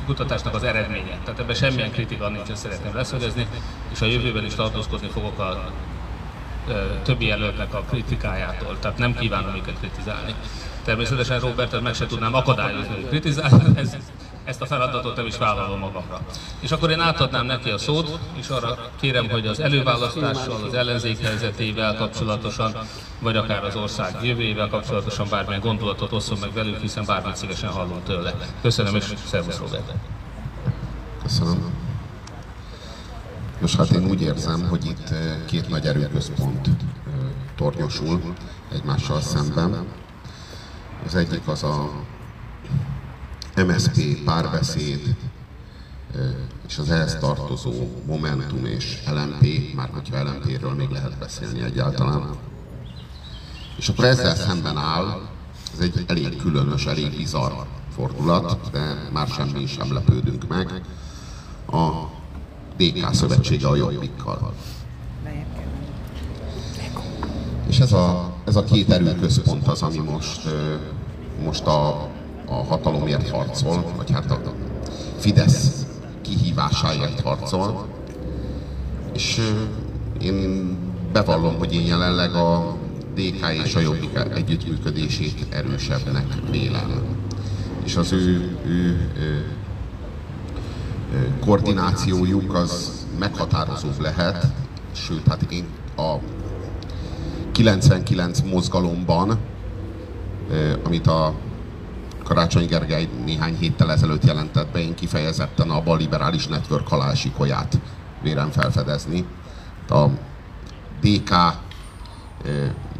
kutatásnak 0.05 0.55
az 0.55 0.63
eredménye. 0.63 1.19
Tehát 1.24 1.39
ebben 1.39 1.55
semmilyen 1.55 1.91
kritika 1.91 2.29
nincs, 2.29 2.50
ezt 2.50 2.62
szeretném 2.62 2.95
leszögezni, 2.95 3.48
és 3.91 4.01
a 4.01 4.05
jövőben 4.05 4.45
is 4.45 4.55
tartózkodni 4.55 5.07
fogok 5.07 5.39
a 5.39 5.72
többi 7.03 7.25
jelöltnek 7.25 7.74
a 7.74 7.84
kritikájától, 7.89 8.79
tehát 8.79 8.98
nem 8.98 9.15
kívánom 9.15 9.55
őket 9.55 9.79
kritizálni. 9.79 10.36
Természetesen 10.84 11.39
Robertet 11.39 11.81
meg 11.81 11.93
se 11.93 12.05
tudnám 12.05 12.34
akadályozni, 12.34 12.93
hogy 12.93 13.07
kritizálni, 13.07 13.79
ez 13.79 13.95
ezt 14.45 14.62
a 14.62 14.65
feladatot 14.65 15.15
nem 15.15 15.25
is 15.25 15.38
vállalom 15.38 15.79
magamra. 15.79 16.22
És 16.60 16.72
akkor 16.72 16.89
én 16.89 17.00
átadnám 17.00 17.45
neki 17.45 17.69
a 17.69 17.77
szót, 17.77 18.19
és 18.39 18.48
arra 18.48 18.77
kérem, 19.00 19.29
hogy 19.29 19.48
az 19.48 19.60
előválasztással, 19.60 20.63
az 20.67 20.74
ellenzék 20.74 21.19
helyzetével 21.19 21.95
kapcsolatosan, 21.95 22.75
vagy 23.19 23.36
akár 23.36 23.63
az 23.63 23.75
ország 23.75 24.15
jövőjével 24.24 24.67
kapcsolatosan 24.67 25.27
bármilyen 25.29 25.62
gondolatot 25.62 26.12
osszon 26.12 26.38
meg 26.41 26.53
velük, 26.53 26.79
hiszen 26.79 27.05
bármit 27.05 27.36
szívesen 27.36 27.69
hallunk 27.69 28.03
tőle. 28.03 28.34
Köszönöm, 28.62 28.95
és 28.95 29.13
szervusz 29.25 29.57
Robert! 29.57 29.91
Köszönöm. 31.22 31.85
Nos, 33.59 33.75
hát 33.75 33.89
én 33.89 34.07
úgy 34.07 34.21
érzem, 34.21 34.67
hogy 34.67 34.85
itt 34.85 35.13
két 35.45 35.69
nagy 35.69 35.85
erőközpont 35.85 36.69
tornyosul 37.55 38.33
egymással 38.71 39.21
szemben. 39.21 39.85
Az 41.05 41.15
egyik 41.15 41.47
az 41.47 41.63
a 41.63 41.91
MSZP 43.55 44.24
párbeszéd 44.25 45.15
és 46.67 46.77
az 46.77 46.89
ehhez 46.89 47.17
tartozó 47.19 47.74
Momentum 48.05 48.65
és 48.65 49.03
LMP, 49.07 49.74
már 49.75 49.89
hogyha 49.93 50.24
LMP-ről 50.24 50.74
még 50.74 50.89
lehet 50.89 51.17
beszélni 51.17 51.62
egyáltalán. 51.62 52.29
És 53.77 53.89
akkor 53.89 54.05
ezzel 54.05 54.35
szemben 54.35 54.77
áll, 54.77 55.21
ez 55.74 55.79
egy 55.79 56.05
elég 56.07 56.38
különös, 56.38 56.85
elég 56.85 57.15
bizarr 57.15 57.51
fordulat, 57.95 58.69
de 58.71 59.09
már 59.12 59.27
semmi 59.27 59.65
sem 59.65 59.93
lepődünk 59.93 60.47
meg, 60.47 60.81
a 61.67 62.13
DK 62.77 63.13
szövetsége 63.13 63.67
a 63.67 63.75
Jobbikkal. 63.75 64.53
És 67.67 67.79
ez 67.79 67.91
a, 67.91 68.34
ez 68.46 68.55
a 68.55 68.63
két 68.63 68.91
erőközpont 68.91 69.67
az, 69.67 69.82
ami 69.82 69.98
most, 69.98 70.41
most 71.44 71.65
a, 71.65 72.10
a 72.46 72.53
hatalomért 72.53 73.29
harcol, 73.29 73.86
vagy 73.96 74.12
hát 74.12 74.32
a 74.32 74.53
Fidesz 75.17 75.86
kihívásáért 76.22 77.22
harcol. 77.22 77.88
És 79.13 79.41
én 80.22 80.70
bevallom, 81.13 81.58
hogy 81.58 81.74
én 81.74 81.86
jelenleg 81.86 82.34
a 82.34 82.77
DK 83.15 83.65
és 83.65 83.75
a 83.75 83.79
Jobbik 83.79 84.20
együttműködését 84.36 85.46
erősebbnek 85.50 86.25
vélem. 86.51 87.03
És 87.84 87.96
az 87.96 88.12
ő, 88.12 88.58
ő, 88.65 89.10
ő 89.20 89.54
koordinációjuk 91.45 92.53
az 92.53 93.05
meghatározóbb 93.19 94.00
lehet, 94.00 94.45
sőt, 94.91 95.27
hát 95.27 95.41
én 95.41 95.65
a 95.98 96.15
99 97.51 98.39
mozgalomban, 98.39 99.39
amit 100.84 101.07
a 101.07 101.34
Karácsony 102.24 102.67
Gergely 102.67 103.07
néhány 103.25 103.55
héttel 103.55 103.91
ezelőtt 103.91 104.25
jelentett 104.25 104.72
be, 104.72 104.79
én 104.79 104.95
kifejezetten 104.95 105.69
a 105.69 105.84
balliberális 105.84 106.48
network 106.48 106.88
halálsikolyát 106.88 107.79
vérem 108.22 108.50
felfedezni. 108.50 109.25
A 109.89 110.05
DK 111.01 111.31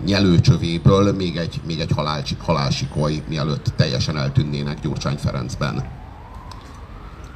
nyelőcsövéből 0.06 1.14
még 1.14 1.38
egy, 1.38 1.62
még 1.66 1.80
egy 1.80 1.92
halál, 1.96 2.22
halálsikoly, 2.40 3.24
mielőtt 3.28 3.74
teljesen 3.76 4.18
eltűnnének 4.18 4.80
Gyurcsány 4.80 5.18
Ferencben. 5.18 5.84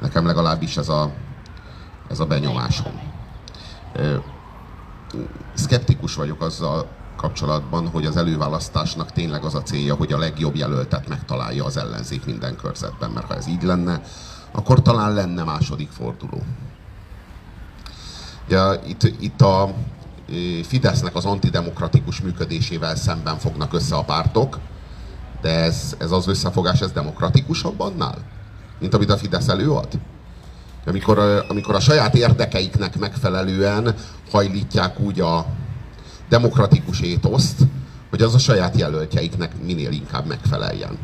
Nekem 0.00 0.26
legalábbis 0.26 0.76
ez 0.76 0.88
a, 0.88 1.12
ez 2.08 2.20
a 2.20 2.26
benyomásom. 2.26 3.00
Skeptikus 5.54 6.14
vagyok 6.14 6.42
azzal 6.42 6.88
kapcsolatban, 7.16 7.88
hogy 7.88 8.06
az 8.06 8.16
előválasztásnak 8.16 9.12
tényleg 9.12 9.44
az 9.44 9.54
a 9.54 9.62
célja, 9.62 9.94
hogy 9.94 10.12
a 10.12 10.18
legjobb 10.18 10.56
jelöltet 10.56 11.08
megtalálja 11.08 11.64
az 11.64 11.76
ellenzék 11.76 12.24
minden 12.24 12.56
körzetben, 12.56 13.10
mert 13.10 13.26
ha 13.26 13.36
ez 13.36 13.46
így 13.46 13.62
lenne, 13.62 14.02
akkor 14.50 14.82
talán 14.82 15.14
lenne 15.14 15.44
második 15.44 15.90
forduló. 15.90 16.42
Ja, 18.48 18.74
itt, 18.86 19.02
itt 19.02 19.40
a 19.40 19.74
Fidesznek 20.62 21.14
az 21.14 21.24
antidemokratikus 21.24 22.20
működésével 22.20 22.96
szemben 22.96 23.38
fognak 23.38 23.72
össze 23.72 23.96
a 23.96 24.04
pártok, 24.04 24.58
de 25.40 25.48
ez, 25.48 25.96
ez 25.98 26.10
az 26.10 26.26
összefogás, 26.26 26.80
ez 26.80 26.92
demokratikusabb 26.92 27.80
annál? 27.80 28.18
Mint 28.80 28.94
amit 28.94 29.10
a 29.10 29.16
Fidesz 29.16 29.48
előad? 29.48 29.88
Amikor, 30.86 31.44
amikor 31.48 31.74
a 31.74 31.80
saját 31.80 32.14
érdekeiknek 32.14 32.98
megfelelően 32.98 33.94
hajlítják 34.30 35.00
úgy 35.00 35.20
a 35.20 35.46
demokratikus 36.28 37.00
étoszt, 37.00 37.58
hogy 38.10 38.22
az 38.22 38.34
a 38.34 38.38
saját 38.38 38.76
jelöltjeiknek 38.76 39.62
minél 39.62 39.90
inkább 39.90 40.26
megfeleljen. 40.26 40.98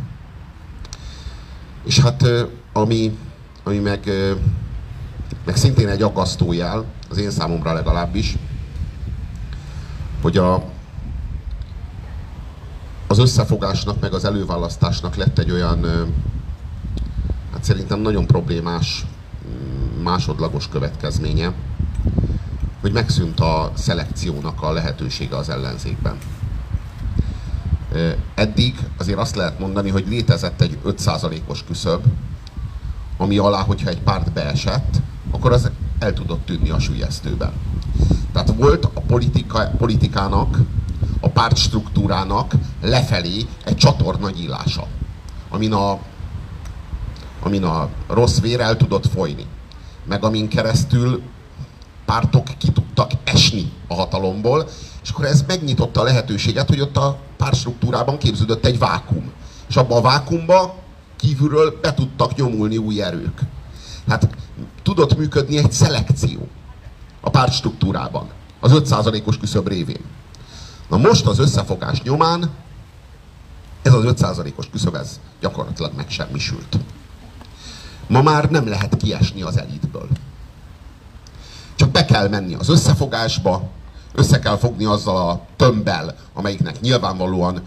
És 1.84 2.00
hát 2.00 2.24
ami, 2.72 3.18
ami 3.64 3.78
meg, 3.78 4.10
meg 5.44 5.56
szintén 5.56 5.88
egy 5.88 6.02
aggasztó 6.02 6.52
jel, 6.52 6.84
az 7.10 7.18
én 7.18 7.30
számomra 7.30 7.72
legalábbis, 7.72 8.36
hogy 10.22 10.36
a, 10.36 10.64
az 13.06 13.18
összefogásnak, 13.18 14.00
meg 14.00 14.12
az 14.12 14.24
előválasztásnak 14.24 15.16
lett 15.16 15.38
egy 15.38 15.50
olyan 15.50 15.86
szerintem 17.66 18.00
nagyon 18.00 18.26
problémás 18.26 19.06
mm, 19.48 20.02
másodlagos 20.02 20.68
következménye, 20.68 21.52
hogy 22.80 22.92
megszűnt 22.92 23.40
a 23.40 23.72
szelekciónak 23.74 24.62
a 24.62 24.72
lehetősége 24.72 25.36
az 25.36 25.48
ellenzékben. 25.48 26.16
Eddig 28.34 28.74
azért 28.98 29.18
azt 29.18 29.36
lehet 29.36 29.58
mondani, 29.58 29.90
hogy 29.90 30.04
létezett 30.08 30.60
egy 30.60 30.78
5%-os 30.84 31.64
küszöb, 31.64 32.04
ami 33.16 33.38
alá, 33.38 33.62
hogyha 33.62 33.88
egy 33.88 34.00
párt 34.00 34.32
beesett, 34.32 35.00
akkor 35.30 35.52
az 35.52 35.70
el 35.98 36.12
tudott 36.12 36.44
tűnni 36.44 36.70
a 36.70 36.78
sülyeztőben. 36.78 37.52
Tehát 38.32 38.52
volt 38.56 38.84
a 38.84 39.00
politika, 39.00 39.70
politikának, 39.78 40.58
a 41.20 41.28
pártstruktúrának 41.28 42.54
lefelé 42.82 43.46
egy 43.64 43.76
csatorna 43.76 44.30
nyílása, 44.30 44.86
amin 45.48 45.72
a 45.72 45.98
amin 47.46 47.64
a 47.64 47.88
rossz 48.08 48.38
vér 48.38 48.60
el 48.60 48.76
tudott 48.76 49.06
folyni, 49.06 49.46
meg 50.04 50.24
amin 50.24 50.48
keresztül 50.48 51.22
pártok 52.04 52.44
ki 52.58 52.70
tudtak 52.72 53.10
esni 53.24 53.72
a 53.88 53.94
hatalomból, 53.94 54.68
és 55.02 55.10
akkor 55.10 55.24
ez 55.24 55.44
megnyitotta 55.46 56.00
a 56.00 56.04
lehetőséget, 56.04 56.68
hogy 56.68 56.80
ott 56.80 56.96
a 56.96 57.18
pártstruktúrában 57.36 58.18
képződött 58.18 58.64
egy 58.64 58.78
vákum. 58.78 59.32
És 59.68 59.76
abban 59.76 59.98
a 59.98 60.00
vákumba 60.00 60.74
kívülről 61.16 61.78
be 61.80 61.94
tudtak 61.94 62.34
nyomulni 62.34 62.76
új 62.76 63.02
erők. 63.02 63.40
Hát 64.08 64.28
tudott 64.82 65.16
működni 65.16 65.58
egy 65.58 65.72
szelekció 65.72 66.48
a 67.20 67.30
pártstruktúrában, 67.30 68.28
az 68.60 68.72
5%-os 68.74 69.38
küszöb 69.38 69.68
révén. 69.68 70.04
Na 70.88 70.96
most 70.96 71.26
az 71.26 71.38
összefogás 71.38 72.02
nyomán 72.02 72.50
ez 73.82 73.92
az 73.92 74.04
5%-os 74.06 74.68
küszöb, 74.70 74.94
ez 74.94 75.20
gyakorlatilag 75.40 75.92
megsemmisült. 75.96 76.78
Ma 78.06 78.22
már 78.22 78.50
nem 78.50 78.68
lehet 78.68 78.96
kiesni 78.96 79.42
az 79.42 79.58
elitből. 79.58 80.08
Csak 81.74 81.90
be 81.90 82.04
kell 82.04 82.28
menni 82.28 82.54
az 82.54 82.68
összefogásba, 82.68 83.70
össze 84.14 84.38
kell 84.38 84.56
fogni 84.56 84.84
azzal 84.84 85.28
a 85.28 85.40
tömbbel, 85.56 86.16
amelyiknek 86.34 86.80
nyilvánvalóan 86.80 87.62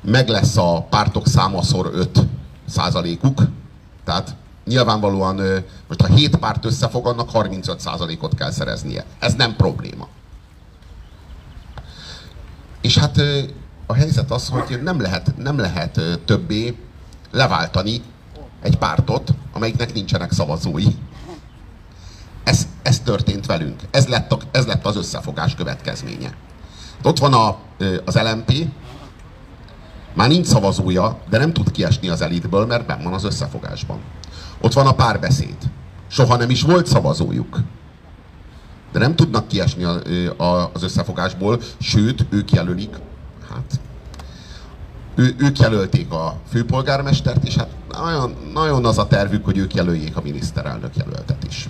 meg 0.00 0.28
lesz 0.28 0.56
a 0.56 0.82
pártok 0.82 1.26
számaszor 1.26 1.90
5 1.94 2.26
százalékuk. 2.68 3.42
Tehát 4.04 4.36
nyilvánvalóan, 4.64 5.40
most 5.88 6.00
ha 6.00 6.14
7 6.14 6.36
párt 6.36 6.64
összefog, 6.64 7.06
annak 7.06 7.30
35 7.30 7.80
százalékot 7.80 8.34
kell 8.34 8.50
szereznie. 8.50 9.04
Ez 9.18 9.34
nem 9.34 9.56
probléma. 9.56 10.08
És 12.80 12.98
hát 12.98 13.20
a 13.86 13.94
helyzet 13.94 14.30
az, 14.30 14.48
hogy 14.48 14.82
nem 14.82 15.00
lehet, 15.00 15.36
nem 15.36 15.58
lehet 15.58 16.00
többé 16.24 16.76
leváltani 17.30 18.02
egy 18.62 18.76
pártot, 18.76 19.34
amelyiknek 19.52 19.92
nincsenek 19.92 20.32
szavazói. 20.32 20.86
Ez, 22.44 22.66
ez 22.82 23.00
történt 23.00 23.46
velünk. 23.46 23.80
Ez 23.90 24.06
lett, 24.06 24.32
a, 24.32 24.38
ez 24.50 24.66
lett 24.66 24.86
az 24.86 24.96
összefogás 24.96 25.54
következménye. 25.54 26.34
Ott 27.02 27.18
van 27.18 27.32
a, 27.32 27.56
az 28.04 28.14
LMP, 28.14 28.66
már 30.14 30.28
nincs 30.28 30.46
szavazója, 30.46 31.18
de 31.30 31.38
nem 31.38 31.52
tud 31.52 31.70
kiesni 31.70 32.08
az 32.08 32.20
elitből, 32.20 32.66
mert 32.66 32.86
benn 32.86 33.02
van 33.02 33.12
az 33.12 33.24
összefogásban. 33.24 33.98
Ott 34.60 34.72
van 34.72 34.86
a 34.86 34.94
párbeszéd. 34.94 35.56
Soha 36.08 36.36
nem 36.36 36.50
is 36.50 36.62
volt 36.62 36.86
szavazójuk. 36.86 37.60
De 38.92 38.98
nem 38.98 39.16
tudnak 39.16 39.48
kiesni 39.48 39.84
az 40.72 40.82
összefogásból, 40.82 41.60
sőt, 41.80 42.26
ők 42.30 42.52
jelölik, 42.52 42.90
hát 42.94 43.11
ő, 45.14 45.34
ők 45.38 45.58
jelölték 45.58 46.12
a 46.12 46.36
főpolgármestert, 46.50 47.44
és 47.44 47.56
hát 47.56 47.68
nagyon, 47.88 48.36
nagyon 48.54 48.84
az 48.84 48.98
a 48.98 49.06
tervük, 49.06 49.44
hogy 49.44 49.58
ők 49.58 49.74
jelöljék 49.74 50.16
a 50.16 50.20
miniszterelnök 50.20 50.96
jelöltet 50.96 51.44
is. 51.48 51.68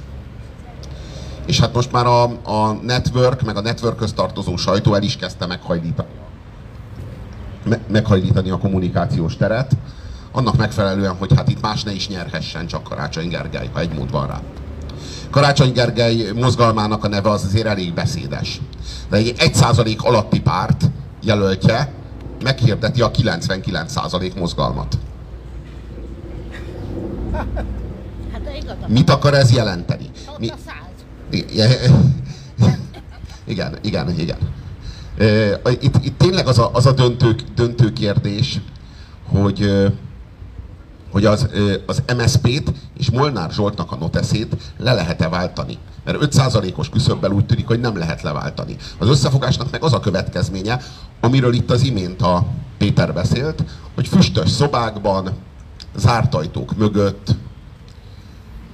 És 1.47 1.61
hát 1.61 1.75
most 1.75 1.93
már 1.93 2.07
a, 2.07 2.23
a 2.43 2.73
network, 2.83 3.43
meg 3.43 3.57
a 3.57 3.61
network 3.61 4.13
tartozó 4.15 4.57
sajtó 4.57 4.95
el 4.95 5.03
is 5.03 5.17
kezdte 5.17 5.47
meghajlítani, 5.47 6.09
me, 7.65 7.79
meghajlítani 7.89 8.51
a 8.51 8.59
kommunikációs 8.59 9.37
teret, 9.37 9.77
annak 10.33 10.57
megfelelően, 10.57 11.17
hogy 11.17 11.35
hát 11.37 11.49
itt 11.49 11.61
más 11.61 11.83
ne 11.83 11.93
is 11.93 12.09
nyerhessen, 12.09 12.67
csak 12.67 12.83
Karácsony 12.83 13.29
Gergely, 13.29 13.71
ha 13.73 13.81
egy 13.81 13.95
mód 13.95 14.11
van 14.11 14.27
rá. 14.27 14.41
Karácsony 15.31 15.73
Gergely 15.73 16.31
mozgalmának 16.35 17.05
a 17.05 17.09
neve 17.09 17.31
az 17.31 17.45
azért 17.45 17.67
elég 17.67 17.95
beszédes. 17.95 18.61
De 19.11 19.17
egy 19.17 19.35
1% 19.39 19.97
alatti 19.97 20.41
párt 20.41 20.91
jelöltje 21.23 21.93
meghirdeti 22.43 23.01
a 23.01 23.11
99% 23.11 24.35
mozgalmat. 24.35 24.99
Hát. 27.33 28.89
Mit 28.89 29.11
akar 29.11 29.35
ez 29.35 29.53
jelenteni? 29.53 30.11
Mi, 30.39 30.51
igen, 33.45 33.79
igen, 33.83 34.11
igen. 34.19 34.39
Itt, 35.81 36.05
itt 36.05 36.19
tényleg 36.19 36.47
az 36.47 36.59
a, 36.59 36.71
az 36.73 36.87
a 36.87 36.93
döntő, 36.93 37.37
döntő 37.55 37.93
kérdés, 37.93 38.61
hogy, 39.27 39.91
hogy 41.11 41.25
az, 41.25 41.49
az 41.87 42.03
MSZP-t 42.17 42.73
és 42.99 43.11
Molnár 43.11 43.51
Zsoltnak 43.51 43.93
a 43.93 43.97
noteszét 43.97 44.57
le 44.79 44.93
lehet-e 44.93 45.29
váltani. 45.29 45.79
Mert 46.05 46.19
5%-os 46.21 46.89
küszöbbel 46.89 47.31
úgy 47.31 47.47
tűnik, 47.47 47.67
hogy 47.67 47.81
nem 47.81 47.97
lehet 47.97 48.23
leváltani. 48.23 48.77
Az 48.99 49.09
összefogásnak 49.09 49.71
meg 49.71 49.83
az 49.83 49.93
a 49.93 50.01
következménye, 50.01 50.81
amiről 51.21 51.55
itt 51.55 51.71
az 51.71 51.83
imént 51.83 52.23
a 52.23 52.47
Péter 52.79 53.15
beszélt, 53.15 53.65
hogy 53.95 54.09
füstös 54.09 54.51
szobákban, 54.51 55.31
zárt 55.95 56.35
ajtók 56.35 56.77
mögött 56.77 57.35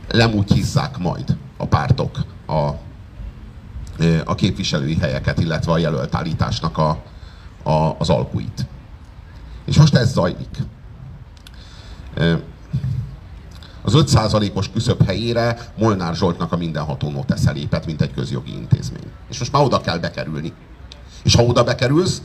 lemútyizzák 0.08 0.98
majd 0.98 1.36
a 1.56 1.66
pártok 1.66 2.24
a, 2.46 2.68
a 4.24 4.34
képviselői 4.34 4.98
helyeket, 4.98 5.38
illetve 5.38 5.72
a 5.72 5.78
jelölt 5.78 6.14
a, 6.74 7.02
a, 7.70 7.96
az 7.98 8.10
alkuit. 8.10 8.66
És 9.64 9.78
most 9.78 9.94
ez 9.94 10.12
zajlik. 10.12 10.58
Az 13.88 14.04
5%-os 14.14 14.70
küszöb 14.70 15.06
helyére 15.06 15.72
Molnár 15.78 16.14
Zsoltnak 16.14 16.52
a 16.52 16.56
mindenható 16.56 17.10
notesze 17.10 17.50
lépett, 17.50 17.86
mint 17.86 18.02
egy 18.02 18.14
közjogi 18.14 18.52
intézmény. 18.52 19.10
És 19.30 19.38
most 19.38 19.52
már 19.52 19.62
oda 19.62 19.80
kell 19.80 19.98
bekerülni. 19.98 20.52
És 21.22 21.34
ha 21.34 21.42
oda 21.42 21.64
bekerülsz, 21.64 22.22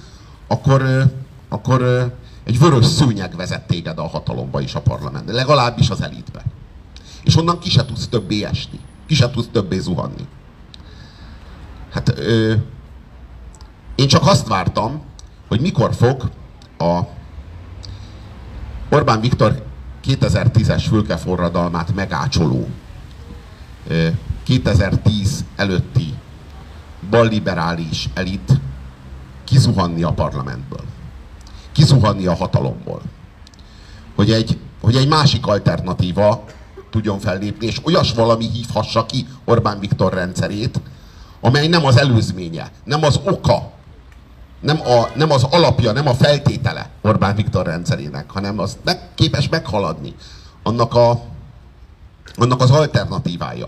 akkor, 0.48 1.12
akkor 1.50 1.82
egy 2.44 2.60
vörös 2.60 2.86
szőnyeg 2.86 3.36
vezet 3.36 3.68
téged 3.68 4.00
a 4.00 4.08
hatalomba 4.08 4.62
is 4.62 4.76
a 4.76 4.82
parlament. 4.82 5.32
Legalábbis 5.32 5.90
az 5.90 6.02
elitbe. 6.02 6.44
És 7.24 7.36
onnan 7.36 7.60
ki 7.60 7.70
se 7.70 7.86
tudsz 7.86 8.08
többé 8.08 8.44
esni. 8.44 8.80
Ki 9.08 9.14
se 9.14 9.30
tudsz 9.30 9.50
többé 9.52 9.80
zuhanni. 9.80 10.28
Hát 11.92 12.20
ö, 12.20 12.54
én 13.96 14.08
csak 14.08 14.26
azt 14.26 14.48
vártam, 14.48 15.02
hogy 15.48 15.62
mikor 15.62 15.94
fog 15.94 16.30
a 16.78 17.00
Orbán 18.90 19.22
Viktor 19.22 19.72
2010-es 20.06 20.84
fülkeforradalmát 20.88 21.96
megácsoló 21.96 22.68
2010 24.44 25.46
előtti 25.56 26.14
balliberális 27.10 28.10
elit 28.14 28.60
kizuhanni 29.44 30.04
a 30.04 30.12
parlamentből. 30.12 30.84
Kizuhanni 31.72 32.26
a 32.26 32.36
hatalomból. 32.36 33.02
Hogy 34.16 34.32
egy, 34.32 34.60
hogy 34.82 34.96
egy 34.96 35.08
másik 35.08 35.46
alternatíva 35.46 36.44
tudjon 36.90 37.20
fellépni, 37.20 37.66
és 37.66 37.80
olyas 37.84 38.14
valami 38.14 38.50
hívhassa 38.50 39.06
ki 39.06 39.28
Orbán 39.46 39.80
Viktor 39.80 40.14
rendszerét, 40.14 40.82
amely 41.42 41.68
nem 41.68 41.86
az 41.86 41.98
előzménye, 41.98 42.72
nem 42.84 43.04
az 43.04 43.20
oka, 43.24 43.73
nem, 44.64 44.82
a, 44.82 45.10
nem 45.16 45.32
az 45.32 45.44
alapja, 45.44 45.92
nem 45.92 46.08
a 46.08 46.14
feltétele 46.14 46.90
Orbán 47.02 47.36
Viktor 47.36 47.66
rendszerének, 47.66 48.32
hanem 48.32 48.60
az 48.60 48.78
meg, 48.84 49.00
képes 49.16 49.50
meghaladni 49.50 50.16
annak, 50.64 50.96
a, 50.96 51.22
annak 52.36 52.62
az 52.62 52.72
alternatívája. 52.72 53.68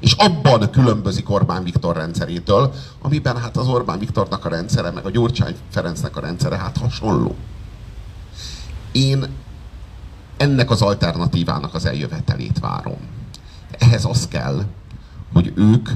És 0.00 0.12
abban 0.12 0.70
különbözik 0.70 1.30
Orbán 1.30 1.64
Viktor 1.64 1.96
rendszerétől, 1.96 2.72
amiben 3.02 3.36
hát 3.36 3.56
az 3.56 3.68
Orbán 3.68 3.98
Viktornak 3.98 4.44
a 4.44 4.48
rendszere, 4.48 4.90
meg 4.90 5.06
a 5.06 5.10
Gyurcsány 5.10 5.56
Ferencnek 5.70 6.16
a 6.16 6.20
rendszere 6.20 6.56
hát 6.56 6.76
hasonló. 6.76 7.34
Én 8.92 9.26
ennek 10.36 10.70
az 10.70 10.82
alternatívának 10.82 11.74
az 11.74 11.86
eljövetelét 11.86 12.58
várom. 12.58 12.98
Ehhez 13.78 14.04
az 14.04 14.28
kell, 14.28 14.64
hogy 15.32 15.52
ők 15.56 15.88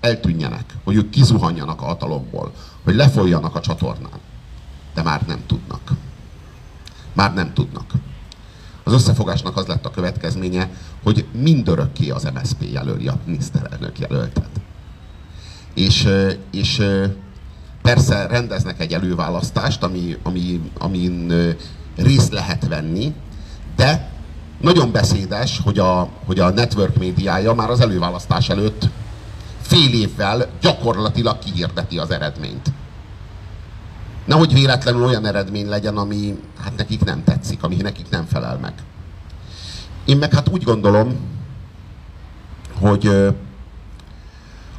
eltűnjenek, 0.00 0.76
hogy 0.84 0.96
ők 0.96 1.10
kizuhanjanak 1.10 1.82
a 1.82 1.84
hatalomból, 1.84 2.52
hogy 2.86 2.94
lefolyjanak 2.94 3.54
a 3.54 3.60
csatornán. 3.60 4.20
De 4.94 5.02
már 5.02 5.22
nem 5.26 5.40
tudnak. 5.46 5.90
Már 7.12 7.34
nem 7.34 7.52
tudnak. 7.52 7.92
Az 8.84 8.92
összefogásnak 8.92 9.56
az 9.56 9.66
lett 9.66 9.86
a 9.86 9.90
következménye, 9.90 10.70
hogy 11.02 11.26
mindörökké 11.32 12.10
az 12.10 12.28
MSZP 12.34 12.62
jelöli 12.72 13.08
a 13.08 13.18
miniszterelnök 13.24 13.98
jelöltet. 13.98 14.48
És, 15.74 16.08
és 16.50 16.82
persze 17.82 18.26
rendeznek 18.26 18.80
egy 18.80 18.92
előválasztást, 18.92 19.82
ami, 19.82 20.16
ami, 20.22 20.70
amin 20.78 21.32
részt 21.96 22.32
lehet 22.32 22.68
venni, 22.68 23.14
de 23.76 24.10
nagyon 24.60 24.92
beszédes, 24.92 25.60
hogy 25.64 25.78
a, 25.78 26.08
hogy 26.26 26.38
a 26.38 26.50
network 26.50 26.98
médiája 26.98 27.54
már 27.54 27.70
az 27.70 27.80
előválasztás 27.80 28.48
előtt 28.48 28.88
fél 29.66 29.92
évvel 29.92 30.46
gyakorlatilag 30.60 31.38
kihirdeti 31.38 31.98
az 31.98 32.10
eredményt. 32.10 32.72
Nehogy 34.24 34.52
véletlenül 34.52 35.04
olyan 35.04 35.26
eredmény 35.26 35.68
legyen, 35.68 35.96
ami 35.96 36.38
hát 36.60 36.76
nekik 36.76 37.04
nem 37.04 37.24
tetszik, 37.24 37.62
ami 37.62 37.76
nekik 37.76 38.08
nem 38.10 38.24
felel 38.24 38.58
meg. 38.58 38.72
Én 40.04 40.16
meg 40.16 40.34
hát 40.34 40.48
úgy 40.48 40.62
gondolom, 40.62 41.16
hogy, 42.80 43.10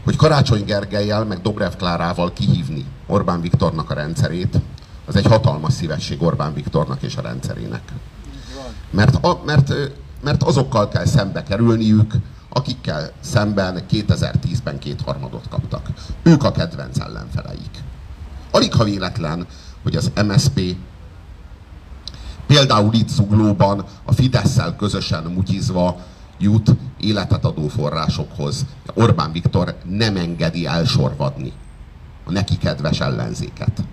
hogy 0.04 0.15
Karácsony 0.15 0.65
Gergelyel, 0.65 1.26
meg 1.26 1.41
Dobrev 1.41 1.73
Klárával 1.78 2.34
kihívni 2.34 2.86
Orbán 3.08 3.41
Viktornak 3.41 3.89
a 3.89 3.93
rendszerét, 3.93 4.60
az 5.06 5.15
egy 5.15 5.26
hatalmas 5.26 5.73
szívesség 5.73 6.21
Orbán 6.21 6.54
Viktornak 6.54 7.02
és 7.02 7.15
a 7.15 7.21
rendszerének. 7.21 7.91
Mert, 8.89 9.26
a, 9.26 9.41
mert, 9.45 9.73
mert 10.23 10.43
azokkal 10.43 10.88
kell 10.88 11.06
szembe 11.06 11.43
kerülniük, 11.43 12.13
akikkel 12.50 13.12
szemben 13.20 13.84
2010-ben 13.92 14.80
kétharmadot 14.80 15.48
kaptak. 15.50 15.90
Ők 16.24 16.44
a 16.44 16.52
kedvenc 16.52 17.00
ellenfeleik. 17.00 17.84
Alig 18.52 18.74
ha 18.74 18.84
véletlen, 18.84 19.48
hogy 19.84 19.96
az 19.96 20.12
MSP 20.28 20.76
például 22.48 22.94
itt 22.94 23.10
Zuglóban 23.10 23.86
a 24.04 24.12
fidesz 24.12 24.60
közösen 24.78 25.24
mutyizva 25.24 26.00
jut 26.38 26.76
életet 27.00 27.46
adó 27.46 27.68
forrásokhoz. 27.68 28.66
Orbán 28.94 29.32
Viktor 29.32 29.76
nem 29.84 30.16
engedi 30.16 30.66
elsorvadni 30.66 31.54
a 32.26 32.32
neki 32.32 32.58
kedves 32.58 33.00
ellenzéket. 33.00 33.84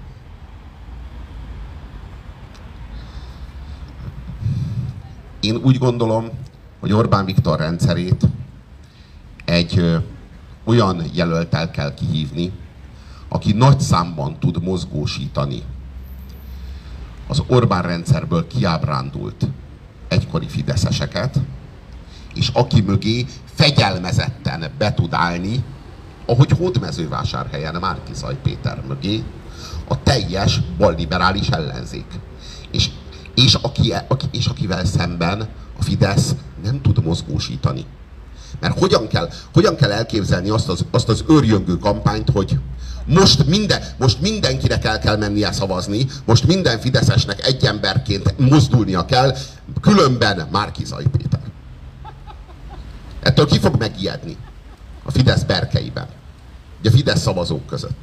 Én 5.40 5.56
úgy 5.56 5.78
gondolom, 5.78 6.28
hogy 6.80 6.92
Orbán 6.92 7.24
Viktor 7.24 7.58
rendszerét 7.58 8.26
egy 9.54 10.02
olyan 10.64 11.04
jelöltel 11.12 11.70
kell 11.70 11.94
kihívni, 11.94 12.52
aki 13.28 13.52
nagy 13.52 13.80
számban 13.80 14.38
tud 14.38 14.62
mozgósítani 14.62 15.62
az 17.28 17.42
Orbán 17.46 17.82
rendszerből 17.82 18.46
kiábrándult 18.46 19.46
egykori 20.08 20.48
fideszeseket, 20.48 21.40
és 22.34 22.48
aki 22.52 22.80
mögé 22.80 23.26
fegyelmezetten 23.44 24.70
be 24.78 24.94
tud 24.94 25.12
állni, 25.12 25.64
ahogy 26.26 26.50
Hódmezővásárhelyen 26.50 27.74
Márkizaj 27.74 28.36
Péter 28.42 28.82
mögé, 28.88 29.22
a 29.88 30.02
teljes 30.02 30.60
balliberális 30.78 31.48
ellenzék. 31.48 32.06
És, 32.70 32.90
és, 33.34 33.54
aki, 33.54 33.92
aki, 34.08 34.26
és 34.30 34.46
akivel 34.46 34.84
szemben 34.84 35.48
a 35.78 35.82
Fidesz 35.82 36.34
nem 36.62 36.80
tud 36.80 37.04
mozgósítani. 37.04 37.84
Mert 38.64 38.78
hogyan 38.78 39.08
kell, 39.08 39.30
hogyan 39.52 39.76
kell 39.76 39.92
elképzelni 39.92 40.48
azt 40.48 40.68
az, 40.68 40.84
azt 40.90 41.08
az 41.08 41.24
őrjöngő 41.28 41.78
kampányt, 41.78 42.30
hogy 42.30 42.58
most, 43.06 43.46
minden, 43.46 43.82
most 43.98 44.20
mindenkire 44.20 44.78
kell, 44.78 44.98
kell 44.98 45.16
mennie 45.16 45.52
szavazni, 45.52 46.06
most 46.24 46.46
minden 46.46 46.80
Fideszesnek 46.80 47.46
egy 47.46 47.64
emberként 47.64 48.34
mozdulnia 48.38 49.04
kell, 49.04 49.36
különben 49.80 50.48
Márkizai 50.52 51.04
Péter. 51.16 51.40
Ettől 53.20 53.46
ki 53.46 53.58
fog 53.58 53.76
megijedni? 53.76 54.36
A 55.04 55.10
Fidesz 55.10 55.42
berkeiben. 55.42 56.06
Ugye 56.80 56.90
a 56.90 56.92
Fidesz 56.92 57.20
szavazók 57.20 57.66
között. 57.66 58.02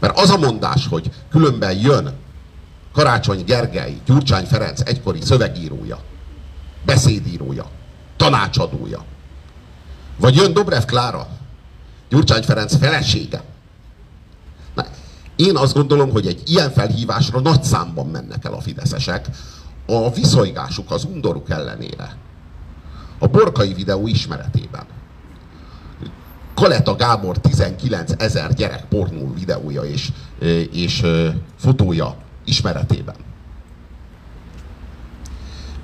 Mert 0.00 0.18
az 0.18 0.30
a 0.30 0.38
mondás, 0.38 0.86
hogy 0.86 1.10
különben 1.30 1.78
jön 1.78 2.12
Karácsony 2.92 3.44
Gergely, 3.44 3.96
Gyurcsány 4.06 4.44
Ferenc 4.44 4.80
egykori 4.80 5.20
szövegírója, 5.20 5.98
beszédírója, 6.84 7.66
tanácsadója, 8.16 9.04
vagy 10.18 10.34
jön 10.34 10.52
Dobrev 10.52 10.84
Klára, 10.84 11.28
Gyurcsány 12.08 12.42
Ferenc 12.42 12.76
felesége. 12.76 13.42
Na, 14.74 14.84
én 15.36 15.56
azt 15.56 15.74
gondolom, 15.74 16.10
hogy 16.10 16.26
egy 16.26 16.42
ilyen 16.46 16.70
felhívásra 16.70 17.40
nagy 17.40 17.62
számban 17.62 18.06
mennek 18.06 18.44
el 18.44 18.52
a 18.52 18.60
fideszesek, 18.60 19.28
a 19.86 20.12
viszolygásuk, 20.12 20.90
az 20.90 21.04
undoruk 21.04 21.50
ellenére, 21.50 22.16
a 23.18 23.26
borkai 23.26 23.74
videó 23.74 24.06
ismeretében, 24.06 24.86
Kaleta 26.54 26.96
Gábor 26.96 27.38
19 27.38 28.12
ezer 28.18 28.54
gyerek 28.54 28.84
pornó 28.88 29.34
videója 29.34 29.82
és, 29.82 30.12
és 30.72 31.06
fotója 31.56 32.16
ismeretében. 32.44 33.14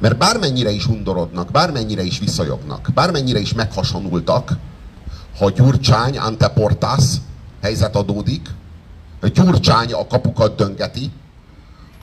Mert 0.05 0.19
bármennyire 0.19 0.71
is 0.71 0.87
undorodnak, 0.87 1.51
bármennyire 1.51 2.03
is 2.03 2.19
visszajognak, 2.19 2.89
bármennyire 2.95 3.39
is 3.39 3.53
meghasonultak, 3.53 4.53
ha 5.39 5.51
Gyurcsány, 5.51 6.19
Anteportas 6.19 7.05
helyzet 7.63 7.97
adódik, 7.97 8.49
ha 9.21 9.29
Gyurcsány 9.29 9.93
a 9.93 10.07
kapukat 10.07 10.57
döngeti, 10.57 11.11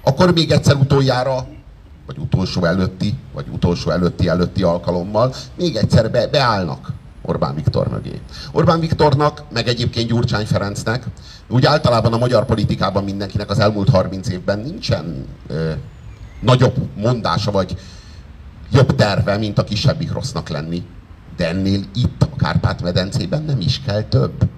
akkor 0.04 0.34
még 0.34 0.52
egyszer 0.52 0.76
utoljára, 0.76 1.48
vagy 2.06 2.18
utolsó 2.18 2.66
előtti, 2.66 3.18
vagy 3.34 3.46
utolsó 3.52 3.90
előtti 3.90 4.28
előtti 4.28 4.64
alkalommal 4.64 5.34
még 5.56 5.76
egyszer 5.76 6.12
be, 6.12 6.28
beállnak 6.28 6.92
Orbán 7.22 7.56
Viktor 7.56 7.88
mögé. 7.88 8.22
Orbán 8.52 8.80
Viktornak, 8.80 9.44
meg 9.54 9.68
egyébként 9.68 10.08
Gyurcsány 10.08 10.46
Ferencnek, 10.46 11.06
úgy 11.48 11.66
általában 11.66 12.14
a 12.14 12.18
magyar 12.18 12.46
politikában 12.46 13.04
mindenkinek 13.04 13.50
az 13.50 13.60
elmúlt 13.60 13.90
30 13.90 14.30
évben 14.30 14.60
nincsen 14.60 15.26
ö, 15.48 15.72
nagyobb 16.42 16.88
mondása, 16.96 17.52
vagy 17.52 17.78
jobb 18.72 18.96
terve, 18.96 19.38
mint 19.38 19.58
a 19.58 19.64
kisebbik 19.64 20.12
rossznak 20.12 20.50
lenni. 20.50 20.84
De 21.36 21.48
ennél 21.48 21.84
itt 21.94 22.22
a 22.22 22.36
Kárpát-medencében 22.36 23.44
nem 23.44 23.60
is 23.60 23.82
kell 23.82 24.02
több. 24.02 24.50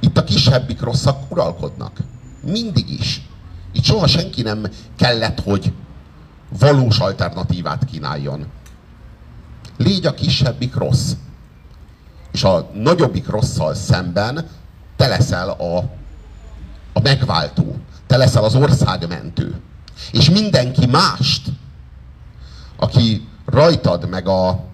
Itt 0.00 0.18
a 0.18 0.24
kisebbik 0.24 0.80
rosszak 0.80 1.30
uralkodnak. 1.30 1.98
Mindig 2.42 2.90
is. 2.90 3.28
Itt 3.72 3.84
soha 3.84 4.06
senki 4.06 4.42
nem 4.42 4.66
kellett, 4.96 5.40
hogy 5.40 5.72
valós 6.58 6.98
alternatívát 6.98 7.84
kínáljon. 7.84 8.46
Légy 9.76 10.06
a 10.06 10.14
kisebbik 10.14 10.74
rossz. 10.74 11.12
És 12.32 12.44
a 12.44 12.70
nagyobbik 12.74 13.28
rosszal 13.28 13.74
szemben 13.74 14.46
te 14.96 15.06
leszel 15.06 15.48
a, 15.48 15.78
a 16.92 17.00
megváltó. 17.02 17.76
Te 18.06 18.16
leszel 18.16 18.44
az 18.44 18.54
országmentő. 18.54 19.60
És 20.12 20.30
mindenki 20.30 20.86
mást, 20.86 21.48
aki 22.76 23.28
rajtad 23.44 24.08
meg, 24.08 24.28
a, 24.28 24.64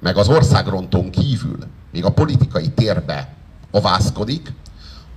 meg 0.00 0.16
az 0.16 0.28
országrontón 0.28 1.10
kívül, 1.10 1.58
még 1.92 2.04
a 2.04 2.12
politikai 2.12 2.70
térbe 2.70 3.34
avászkodik, 3.70 4.52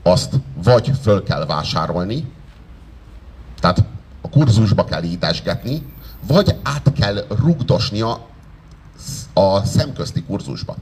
azt 0.04 0.40
vagy 0.64 0.92
föl 1.02 1.24
kell 1.24 1.46
vásárolni, 1.46 2.32
tehát 3.60 3.84
a 4.22 4.30
kurzusba 4.30 4.84
kell 4.84 5.04
édesgetni, 5.04 5.94
vagy 6.28 6.56
át 6.64 6.94
kell 6.94 7.26
rugdosni 7.30 8.02
a, 8.02 8.28
a 9.34 9.66
szemközti 9.66 10.24
kurzusba. 10.24 10.76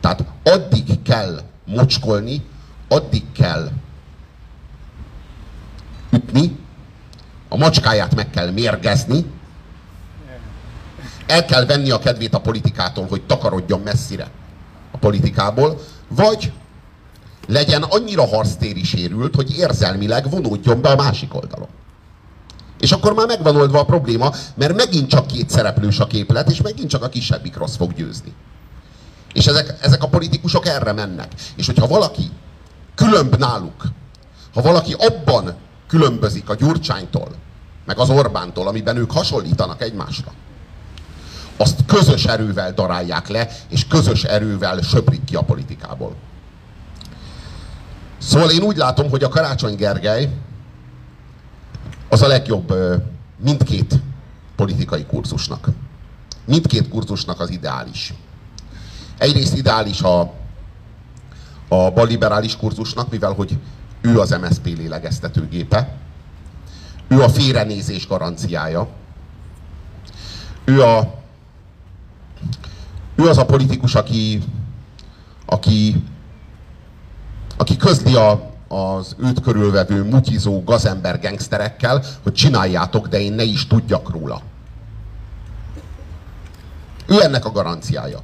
Tehát 0.00 0.24
addig 0.44 1.02
kell 1.02 1.40
mocskolni, 1.66 2.44
addig 2.88 3.32
kell 3.32 3.70
ütni, 6.10 6.56
a 7.54 7.56
macskáját 7.56 8.14
meg 8.14 8.30
kell 8.30 8.50
mérgezni, 8.50 9.24
el 11.26 11.44
kell 11.44 11.64
venni 11.64 11.90
a 11.90 11.98
kedvét 11.98 12.34
a 12.34 12.40
politikától, 12.40 13.06
hogy 13.06 13.22
takarodjon 13.22 13.80
messzire 13.80 14.30
a 14.90 14.96
politikából, 14.96 15.80
vagy 16.08 16.52
legyen 17.46 17.82
annyira 17.82 18.26
harctéri 18.26 18.84
sérült, 18.84 19.34
hogy 19.34 19.56
érzelmileg 19.56 20.30
vonódjon 20.30 20.80
be 20.80 20.88
a 20.88 20.96
másik 20.96 21.34
oldalon. 21.34 21.68
És 22.80 22.92
akkor 22.92 23.14
már 23.14 23.26
megvan 23.26 23.56
oldva 23.56 23.78
a 23.78 23.84
probléma, 23.84 24.32
mert 24.54 24.76
megint 24.76 25.08
csak 25.08 25.26
két 25.26 25.50
szereplős 25.50 25.98
a 25.98 26.06
képlet, 26.06 26.50
és 26.50 26.60
megint 26.60 26.90
csak 26.90 27.02
a 27.02 27.08
kisebbik 27.08 27.56
rossz 27.56 27.76
fog 27.76 27.94
győzni. 27.94 28.32
És 29.32 29.46
ezek, 29.46 29.78
ezek 29.80 30.02
a 30.02 30.08
politikusok 30.08 30.66
erre 30.66 30.92
mennek. 30.92 31.32
És 31.56 31.66
hogyha 31.66 31.86
valaki 31.86 32.30
különb 32.94 33.36
náluk, 33.36 33.84
ha 34.54 34.62
valaki 34.62 34.92
abban 34.98 35.54
különbözik 35.86 36.48
a 36.48 36.54
Gyurcsánytól, 36.54 37.42
meg 37.84 37.98
az 37.98 38.10
Orbántól, 38.10 38.68
amiben 38.68 38.96
ők 38.96 39.10
hasonlítanak 39.10 39.82
egymásra, 39.82 40.32
azt 41.56 41.84
közös 41.86 42.24
erővel 42.24 42.72
darálják 42.72 43.28
le, 43.28 43.48
és 43.68 43.86
közös 43.86 44.24
erővel 44.24 44.80
söprik 44.80 45.24
ki 45.24 45.34
a 45.34 45.42
politikából. 45.42 46.14
Szóval 48.18 48.50
én 48.50 48.62
úgy 48.62 48.76
látom, 48.76 49.10
hogy 49.10 49.22
a 49.22 49.28
Karácsony 49.28 49.76
Gergely 49.76 50.28
az 52.08 52.22
a 52.22 52.26
legjobb 52.26 52.74
mindkét 53.36 53.94
politikai 54.56 55.04
kurzusnak. 55.04 55.68
Mindkét 56.44 56.88
kurzusnak 56.88 57.40
az 57.40 57.50
ideális. 57.50 58.14
Egyrészt 59.18 59.56
ideális 59.56 60.00
a, 60.00 60.20
a 61.68 61.90
balliberális 61.90 62.56
kurzusnak, 62.56 63.10
mivel 63.10 63.32
hogy 63.32 63.58
ő 64.00 64.20
az 64.20 64.30
MSZP 64.40 64.64
lélegeztetőgépe, 64.64 65.96
ő 67.14 67.22
a 67.22 67.28
félrenézés 67.28 68.06
garanciája, 68.06 68.88
ő 70.64 70.82
a 70.82 71.22
ő 73.16 73.28
az 73.28 73.38
a 73.38 73.44
politikus, 73.44 73.94
aki, 73.94 74.42
aki, 75.46 76.04
aki 77.56 77.76
közli 77.76 78.14
a, 78.14 78.50
az 78.68 79.16
őt 79.18 79.40
körülvevő 79.40 80.04
mutizó 80.04 80.62
gazember 80.64 81.20
gangsterekkel, 81.20 82.04
hogy 82.22 82.32
csináljátok, 82.32 83.08
de 83.08 83.20
én 83.20 83.32
ne 83.32 83.42
is 83.42 83.66
tudjak 83.66 84.10
róla. 84.10 84.42
Ő 87.06 87.22
ennek 87.22 87.44
a 87.44 87.50
garanciája. 87.50 88.18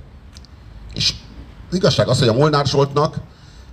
És 0.94 1.14
az 1.68 1.76
igazság 1.76 2.08
az, 2.08 2.18
hogy 2.18 2.28
a 2.28 2.32
Molnár 2.32 2.66
Zsoltnak, 2.66 3.16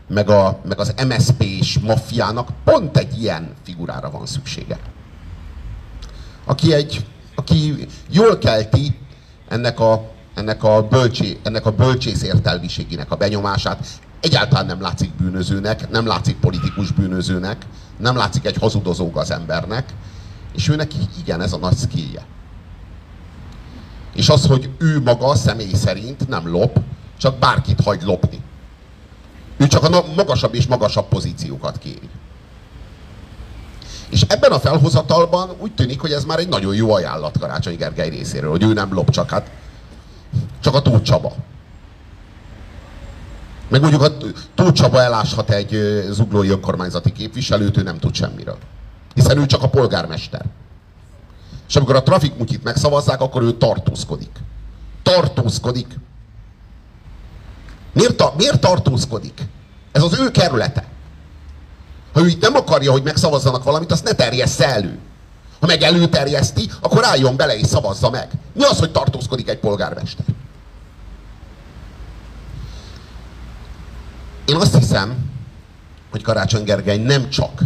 meg, 0.08 0.30
a, 0.30 0.60
meg 0.64 0.80
az 0.80 0.94
MSP 1.08 1.42
és 1.42 1.80
maffiának 1.80 2.50
pont 2.64 2.98
egy 2.98 3.22
ilyen 3.22 3.54
figurára 3.64 4.12
van 4.12 4.26
szüksége. 4.26 4.80
Aki, 6.48 6.74
egy, 6.74 7.06
aki 7.36 7.88
jól 8.10 8.38
kelti 8.38 8.98
ennek 9.48 9.80
a, 9.80 10.12
ennek 10.34 10.64
a, 10.64 10.88
bölcsé, 10.88 11.38
ennek 11.44 11.66
a 11.66 11.72
bölcsész 11.72 12.24
értelmiségének 12.24 13.12
a 13.12 13.16
benyomását, 13.16 13.88
egyáltalán 14.22 14.66
nem 14.66 14.82
látszik 14.82 15.16
bűnözőnek, 15.16 15.90
nem 15.90 16.06
látszik 16.06 16.36
politikus 16.40 16.92
bűnözőnek, 16.92 17.66
nem 17.98 18.16
látszik 18.16 18.46
egy 18.46 18.58
hazudozó 18.58 19.12
az 19.14 19.32
embernek, 19.32 19.94
és 20.56 20.70
őnek 20.70 20.92
igen, 21.20 21.42
ez 21.42 21.54
a 21.54 21.58
nagy 21.58 21.78
skillje. 21.78 22.26
És 24.16 24.30
az, 24.30 24.46
hogy 24.46 24.70
ő 24.78 25.02
maga 25.02 25.36
személy 25.36 25.74
szerint 25.74 26.28
nem 26.28 26.48
lop, 26.48 26.80
csak 27.18 27.40
bárkit 27.40 27.82
hagy 27.82 28.02
lopni. 28.04 28.42
Ő 29.58 29.68
csak 29.68 29.84
a 29.84 30.06
magasabb 30.16 30.54
és 30.54 30.68
magasabb 30.68 31.08
pozíciókat 31.08 31.78
kéri. 31.78 32.10
És 34.10 34.22
ebben 34.22 34.52
a 34.52 34.60
felhozatalban 34.60 35.50
úgy 35.60 35.74
tűnik, 35.74 36.02
hogy 36.02 36.12
ez 36.12 36.26
már 36.26 36.40
egy 36.40 36.48
nagyon 36.48 36.76
jó 36.76 36.94
ajánlat 36.94 37.38
Karácsony 37.40 37.78
Gergely 37.78 38.10
részéről, 38.10 38.50
hogy 38.50 38.64
ő 38.64 38.74
nem 38.74 38.94
lop, 38.94 39.10
csak 39.10 39.30
hát 39.30 39.50
csak 40.62 40.76
a 40.76 40.82
Tóth. 40.82 41.12
Meg 43.70 43.82
mondjuk 43.82 44.02
a 44.02 44.18
Tóth 44.56 44.74
Csaba 44.74 45.02
eláshat 45.02 45.50
egy 45.50 46.04
zuglói 46.10 46.50
önkormányzati 46.50 47.12
képviselőt, 47.12 47.78
ő 47.78 47.82
nem 47.82 48.00
tud 48.00 48.16
semmiről. 48.16 48.58
Hiszen 49.14 49.38
ő 49.38 49.46
csak 49.46 49.64
a 49.64 49.70
polgármester. 49.70 50.46
És 51.68 51.76
amikor 51.76 51.96
a 51.96 52.04
trafikmutyit 52.04 52.64
megszavazzák, 52.64 53.22
akkor 53.22 53.42
ő 53.42 53.52
tartózkodik. 53.52 54.32
Tartózkodik. 55.04 56.00
Miért, 57.94 58.16
ta, 58.16 58.34
miért 58.38 58.60
tartózkodik? 58.60 59.42
Ez 59.92 60.04
az 60.04 60.20
ő 60.20 60.32
kerülete. 60.32 60.86
Ha 62.18 62.24
ő 62.24 62.28
itt 62.28 62.42
nem 62.42 62.56
akarja, 62.56 62.92
hogy 62.92 63.04
megszavazzanak 63.04 63.64
valamit, 63.64 63.92
azt 63.92 64.04
ne 64.04 64.12
terjessze 64.12 64.68
elő. 64.68 65.00
Ha 65.60 65.66
meg 65.66 65.82
előterjeszti, 65.82 66.70
akkor 66.82 67.06
álljon 67.06 67.36
bele 67.36 67.58
és 67.58 67.68
szavazza 67.68 68.10
meg. 68.10 68.32
Mi 68.54 68.64
az, 68.64 68.80
hogy 68.80 68.92
tartózkodik 68.92 69.50
egy 69.50 69.60
polgármester? 69.60 70.26
Én 74.46 74.56
azt 74.56 74.78
hiszem, 74.78 75.30
hogy 76.12 76.22
Karácsony 76.22 76.64
Gergely 76.64 76.98
nem 76.98 77.30
csak 77.30 77.62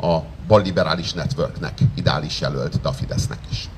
a 0.00 0.18
balliberális 0.46 1.12
networknek 1.12 1.78
ideális 1.94 2.40
jelölt, 2.40 2.80
de 2.80 2.88
a 2.88 2.92
Fidesznek 2.92 3.38
is. 3.50 3.68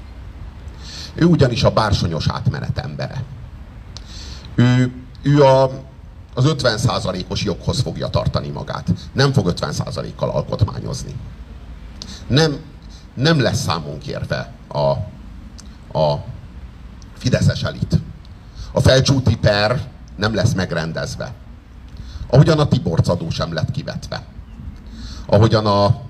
Ő 1.14 1.24
ugyanis 1.24 1.62
a 1.62 1.70
bársonyos 1.70 2.28
átmenet 2.28 2.78
embere. 2.78 3.22
Ő, 4.54 4.92
ő 5.22 5.42
a, 5.42 5.70
az 6.38 6.54
50%-os 6.58 7.44
joghoz 7.44 7.80
fogja 7.80 8.08
tartani 8.08 8.48
magát. 8.48 8.88
Nem 9.12 9.32
fog 9.32 9.52
50%-kal 9.56 10.30
alkotmányozni. 10.30 11.14
Nem, 12.26 12.58
nem 13.14 13.40
lesz 13.40 13.60
számon 13.60 13.98
kérve 13.98 14.52
a, 14.68 14.90
a 15.98 16.24
fideszes 17.16 17.62
elit. 17.62 18.00
A 18.72 18.80
felcsúti 18.80 19.36
per 19.36 19.88
nem 20.16 20.34
lesz 20.34 20.52
megrendezve. 20.52 21.32
Ahogyan 22.30 22.58
a 22.58 22.68
Tiborc 22.68 23.08
adó 23.08 23.30
sem 23.30 23.52
lett 23.52 23.70
kivetve. 23.70 24.24
Ahogyan 25.26 25.66
a, 25.66 26.00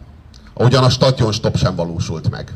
ahogyan 0.54 0.84
a 0.84 0.90
stop 0.90 1.56
sem 1.56 1.74
valósult 1.74 2.30
meg. 2.30 2.52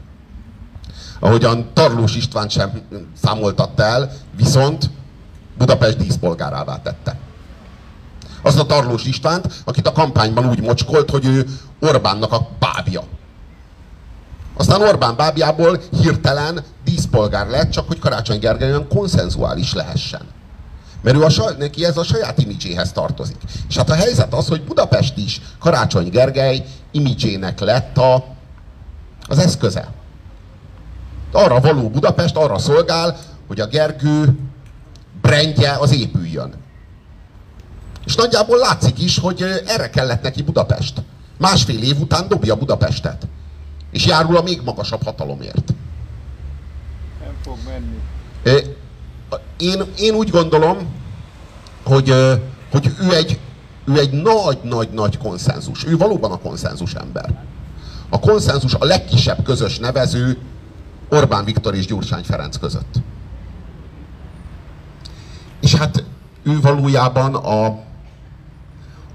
ahogyan 1.20 1.70
Tarlós 1.72 2.16
István 2.16 2.48
sem 2.48 2.82
számoltatta 3.22 3.82
el, 3.82 4.12
viszont 4.36 4.90
Budapest 5.58 5.96
díszpolgárává 5.96 6.82
tette. 6.82 7.21
Azt 8.42 8.58
a 8.58 8.66
Tarlós 8.66 9.04
Istvánt, 9.04 9.62
akit 9.64 9.86
a 9.86 9.92
kampányban 9.92 10.48
úgy 10.48 10.60
mocskolt, 10.60 11.10
hogy 11.10 11.26
ő 11.26 11.46
Orbánnak 11.80 12.32
a 12.32 12.48
bábja. 12.58 13.02
Aztán 14.56 14.82
Orbán 14.82 15.16
bábjából 15.16 15.80
hirtelen 16.00 16.64
díszpolgár 16.84 17.48
lett, 17.48 17.70
csak 17.70 17.86
hogy 17.86 17.98
Karácsony 17.98 18.38
Gergely 18.38 18.70
olyan 18.70 18.88
konszenzuális 18.88 19.72
lehessen. 19.72 20.20
Mert 21.02 21.16
ő 21.16 21.22
a, 21.22 21.50
neki 21.58 21.84
ez 21.84 21.96
a 21.96 22.04
saját 22.04 22.38
imidzséhez 22.38 22.92
tartozik. 22.92 23.36
És 23.68 23.76
hát 23.76 23.90
a 23.90 23.94
helyzet 23.94 24.34
az, 24.34 24.48
hogy 24.48 24.64
Budapest 24.64 25.16
is 25.16 25.40
Karácsony 25.58 26.10
Gergely 26.10 26.64
imidzsének 26.90 27.60
lett 27.60 27.98
a, 27.98 28.24
az 29.28 29.38
eszköze. 29.38 29.92
Arra 31.32 31.60
való 31.60 31.90
Budapest, 31.90 32.36
arra 32.36 32.58
szolgál, 32.58 33.16
hogy 33.46 33.60
a 33.60 33.66
Gergő 33.66 34.38
brandje 35.20 35.72
az 35.72 35.92
épüljön. 35.94 36.61
És 38.04 38.14
nagyjából 38.14 38.58
látszik 38.58 39.02
is, 39.02 39.18
hogy 39.18 39.42
erre 39.66 39.90
kellett 39.90 40.22
neki 40.22 40.42
Budapest. 40.42 41.02
Másfél 41.38 41.82
év 41.82 42.00
után 42.00 42.28
dobja 42.28 42.56
Budapestet. 42.56 43.26
És 43.90 44.06
járul 44.06 44.36
a 44.36 44.42
még 44.42 44.60
magasabb 44.64 45.02
hatalomért. 45.02 45.72
Nem 47.20 47.34
fog 47.42 47.56
menni. 47.66 48.00
Én, 49.56 49.82
én 49.98 50.14
úgy 50.14 50.30
gondolom, 50.30 50.78
hogy, 51.84 52.14
hogy 52.70 52.92
ő 53.00 53.14
egy, 53.14 53.38
ő 53.84 53.98
egy 53.98 54.22
nagy-nagy-nagy 54.22 55.18
konszenzus. 55.18 55.84
Ő 55.84 55.96
valóban 55.96 56.30
a 56.30 56.38
konszenzus 56.38 56.94
ember. 56.94 57.44
A 58.08 58.18
konszenzus 58.18 58.74
a 58.74 58.84
legkisebb 58.84 59.44
közös 59.44 59.78
nevező 59.78 60.38
Orbán 61.08 61.44
Viktor 61.44 61.74
és 61.74 61.86
Gyurcsány 61.86 62.22
Ferenc 62.22 62.56
között. 62.56 62.94
És 65.60 65.74
hát 65.74 66.04
ő 66.42 66.60
valójában 66.60 67.34
a, 67.34 67.78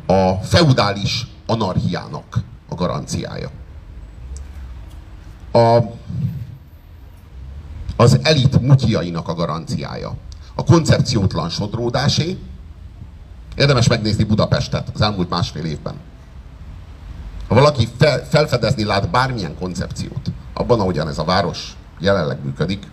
a 0.08 0.34
feudális 0.44 1.28
anarchiának 1.46 2.38
a 2.70 2.76
garanciája. 2.76 3.50
A, 5.52 5.80
az 7.96 8.20
elit 8.24 8.62
mutyiainak 8.62 9.28
a 9.28 9.34
garanciája. 9.34 10.16
A 10.56 10.64
koncepciótlan 10.64 11.50
sodródásé. 11.50 12.38
Érdemes 13.56 13.88
megnézni 13.88 14.24
Budapestet 14.24 14.90
az 14.94 15.02
elmúlt 15.02 15.30
másfél 15.30 15.66
évben. 15.66 15.96
Ha 17.48 17.56
valaki 17.56 17.88
fel, 17.98 18.26
felfedezni 18.26 18.84
lát 18.84 19.10
bármilyen 19.10 19.56
koncepciót, 19.60 20.32
abban, 20.54 20.80
ahogyan 20.80 21.08
ez 21.08 21.18
a 21.18 21.24
város 21.24 21.76
jelenleg 22.00 22.44
működik, 22.44 22.88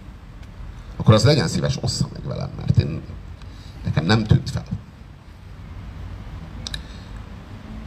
akkor 0.96 1.14
az 1.14 1.24
legyen 1.24 1.48
szíves, 1.48 1.78
ossza 1.80 2.08
meg 2.12 2.24
velem, 2.24 2.50
mert 2.56 2.78
én, 2.78 3.02
nekem 3.84 4.04
nem 4.04 4.24
tűnt 4.24 4.50
fel. 4.50 4.64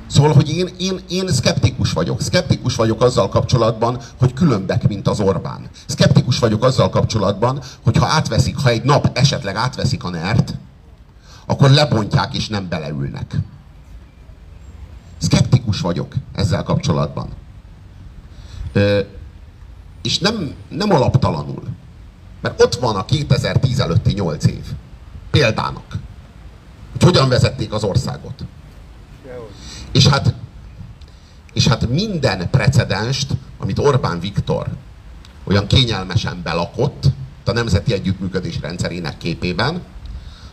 Szóval, 0.07 0.33
hogy 0.33 0.49
én, 0.49 0.69
én, 0.77 0.99
én 1.09 1.27
szkeptikus 1.27 1.91
vagyok. 1.91 2.21
Szkeptikus 2.21 2.75
vagyok 2.75 3.01
azzal 3.01 3.29
kapcsolatban, 3.29 3.99
hogy 4.19 4.33
különbek, 4.33 4.87
mint 4.87 5.07
az 5.07 5.19
Orbán. 5.19 5.69
Szkeptikus 5.85 6.39
vagyok 6.39 6.63
azzal 6.63 6.89
kapcsolatban, 6.89 7.61
hogy 7.83 7.97
ha 7.97 8.05
átveszik, 8.05 8.57
ha 8.57 8.69
egy 8.69 8.83
nap 8.83 9.17
esetleg 9.17 9.55
átveszik 9.55 10.03
a 10.03 10.09
nert, 10.09 10.53
akkor 11.45 11.69
lebontják 11.69 12.35
és 12.35 12.47
nem 12.47 12.67
beleülnek. 12.69 13.35
Szkeptikus 15.17 15.81
vagyok 15.81 16.13
ezzel 16.35 16.63
kapcsolatban. 16.63 17.29
Ö, 18.73 18.99
és 20.01 20.19
nem, 20.19 20.53
nem 20.69 20.91
alaptalanul. 20.91 21.63
Mert 22.41 22.61
ott 22.61 22.75
van 22.75 22.95
a 22.95 23.05
2010 23.05 23.79
előtti 23.79 24.13
8 24.13 24.45
év. 24.45 24.63
Példának. 25.31 25.97
Hogy 26.91 27.03
hogyan 27.03 27.29
vezették 27.29 27.73
az 27.73 27.83
országot. 27.83 28.45
És 29.97 30.07
hát, 30.07 30.33
és 31.53 31.67
hát 31.67 31.89
minden 31.89 32.49
precedenst, 32.49 33.33
amit 33.57 33.79
Orbán 33.79 34.19
Viktor 34.19 34.67
olyan 35.43 35.67
kényelmesen 35.67 36.41
belakott 36.43 37.05
a 37.45 37.51
Nemzeti 37.51 37.93
Együttműködés 37.93 38.59
rendszerének 38.59 39.17
képében, 39.17 39.81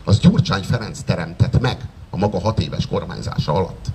az 0.03 0.19
Gyurcsány 0.19 0.63
Ferenc 0.63 0.99
teremtett 0.99 1.59
meg 1.59 1.77
a 2.09 2.17
maga 2.17 2.39
hat 2.39 2.59
éves 2.59 2.87
kormányzása 2.87 3.53
alatt. 3.53 3.85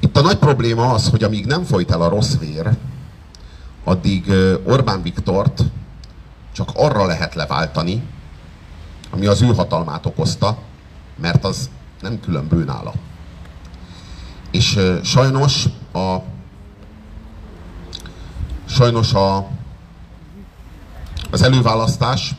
Itt 0.00 0.16
a 0.16 0.22
nagy 0.22 0.38
probléma 0.38 0.92
az, 0.92 1.08
hogy 1.08 1.24
amíg 1.24 1.46
nem 1.46 1.64
folyt 1.64 1.90
el 1.90 2.02
a 2.02 2.08
rossz 2.08 2.36
vér, 2.36 2.76
addig 3.84 4.32
Orbán 4.64 5.02
Viktort 5.02 5.62
csak 6.52 6.70
arra 6.74 7.06
lehet 7.06 7.34
leváltani, 7.34 8.02
ami 9.10 9.26
az 9.26 9.42
ő 9.42 9.46
hatalmát 9.46 10.06
okozta, 10.06 10.58
mert 11.20 11.44
az 11.44 11.70
nem 12.00 12.20
különbő 12.20 12.64
nála. 12.64 12.92
És 14.56 14.78
sajnos 15.02 15.64
a 15.92 16.16
sajnos 18.66 19.12
a, 19.12 19.48
az 21.30 21.42
előválasztás, 21.42 22.34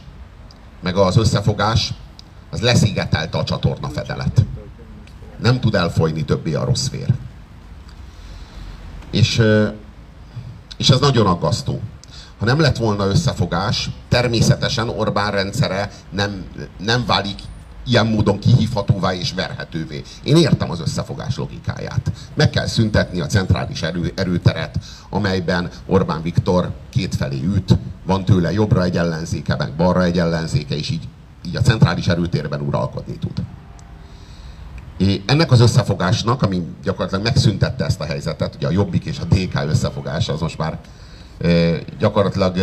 meg 0.81 0.95
az 0.95 1.17
összefogás, 1.17 1.93
az 2.49 2.61
leszigetelte 2.61 3.37
a 3.37 3.43
csatorna 3.43 3.89
fedelet. 3.89 4.45
Nem 5.39 5.59
tud 5.59 5.75
elfolyni 5.75 6.25
többé 6.25 6.53
a 6.53 6.65
rossz 6.65 6.89
vér. 6.89 7.13
És, 9.11 9.41
és 10.77 10.89
ez 10.89 10.99
nagyon 10.99 11.27
aggasztó. 11.27 11.81
Ha 12.39 12.45
nem 12.45 12.59
lett 12.59 12.77
volna 12.77 13.05
összefogás, 13.05 13.89
természetesen 14.09 14.89
Orbán 14.89 15.31
rendszere 15.31 15.91
nem, 16.09 16.45
nem 16.77 17.05
válik 17.05 17.39
ilyen 17.87 18.07
módon 18.07 18.39
kihívhatóvá 18.39 19.13
és 19.13 19.33
verhetővé. 19.33 20.03
Én 20.23 20.35
értem 20.35 20.71
az 20.71 20.79
összefogás 20.79 21.37
logikáját. 21.37 22.11
Meg 22.33 22.49
kell 22.49 22.65
szüntetni 22.65 23.19
a 23.19 23.25
centrális 23.25 23.81
erő, 23.81 24.11
erőteret, 24.15 24.79
amelyben 25.09 25.69
Orbán 25.85 26.21
Viktor 26.21 26.71
kétfelé 26.89 27.43
üt, 27.43 27.77
van 28.05 28.25
tőle 28.25 28.51
jobbra 28.51 28.83
egy 28.83 28.97
ellenzéke, 28.97 29.55
meg 29.55 29.73
balra 29.75 30.03
egy 30.03 30.19
ellenzéke, 30.19 30.75
és 30.75 30.89
így, 30.89 31.07
így 31.45 31.55
a 31.55 31.61
centrális 31.61 32.07
erőtérben 32.07 32.61
uralkodni 32.61 33.17
tud. 33.17 33.43
Ennek 35.25 35.51
az 35.51 35.59
összefogásnak, 35.59 36.41
ami 36.41 36.67
gyakorlatilag 36.83 37.23
megszüntette 37.23 37.85
ezt 37.85 38.01
a 38.01 38.05
helyzetet, 38.05 38.55
ugye 38.55 38.67
a 38.67 38.71
Jobbik 38.71 39.05
és 39.05 39.19
a 39.19 39.23
DK 39.23 39.69
összefogása 39.69 40.33
az 40.33 40.41
most 40.41 40.57
már 40.57 40.79
gyakorlatilag 41.99 42.57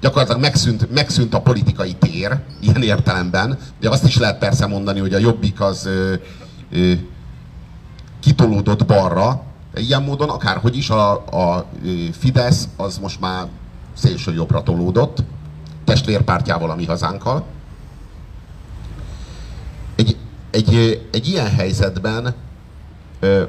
gyakorlatilag 0.00 0.40
megszűnt, 0.40 0.90
megszűnt 0.90 1.34
a 1.34 1.40
politikai 1.40 1.94
tér, 1.94 2.38
ilyen 2.60 2.82
értelemben. 2.82 3.58
De 3.80 3.90
azt 3.90 4.04
is 4.04 4.18
lehet 4.18 4.38
persze 4.38 4.66
mondani, 4.66 5.00
hogy 5.00 5.14
a 5.14 5.18
Jobbik 5.18 5.60
az 5.60 5.86
ö, 5.86 6.14
ö, 6.70 6.92
kitolódott 8.20 8.86
balra, 8.86 9.42
ilyen 9.74 10.02
módon 10.02 10.28
akárhogy 10.28 10.76
is 10.76 10.90
a, 10.90 11.10
a 11.12 11.66
Fidesz 12.12 12.68
az 12.76 12.98
most 12.98 13.20
már 13.20 13.46
szélső 13.94 14.34
jobbra 14.34 14.62
tolódott, 14.62 15.22
testvérpártjával, 15.84 16.70
a 16.70 16.74
mi 16.74 16.84
hazánkkal. 16.84 17.44
Egy, 19.96 20.16
egy, 20.50 21.00
egy 21.12 21.28
ilyen 21.28 21.50
helyzetben 21.50 22.34
ö, 23.20 23.42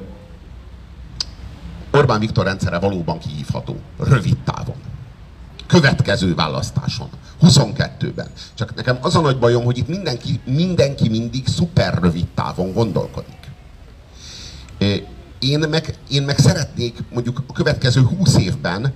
Orbán 1.91 2.19
Viktor 2.19 2.45
rendszere 2.45 2.79
valóban 2.79 3.17
kihívható, 3.19 3.75
rövid 3.99 4.37
távon 4.37 4.86
következő 5.67 6.35
választáson. 6.35 7.09
22-ben. 7.41 8.27
Csak 8.53 8.75
nekem 8.75 8.97
az 9.01 9.15
a 9.15 9.21
nagy 9.21 9.39
bajom, 9.39 9.63
hogy 9.63 9.77
itt 9.77 9.87
mindenki, 9.87 10.39
mindenki 10.45 11.09
mindig 11.09 11.47
szuper 11.47 11.99
rövid 12.01 12.27
távon 12.35 12.73
gondolkodik. 12.73 13.35
Én 15.39 15.59
meg, 15.69 15.97
én 16.09 16.23
meg 16.23 16.37
szeretnék 16.37 16.97
mondjuk 17.13 17.43
a 17.47 17.53
következő 17.53 18.01
20 18.01 18.37
évben 18.37 18.93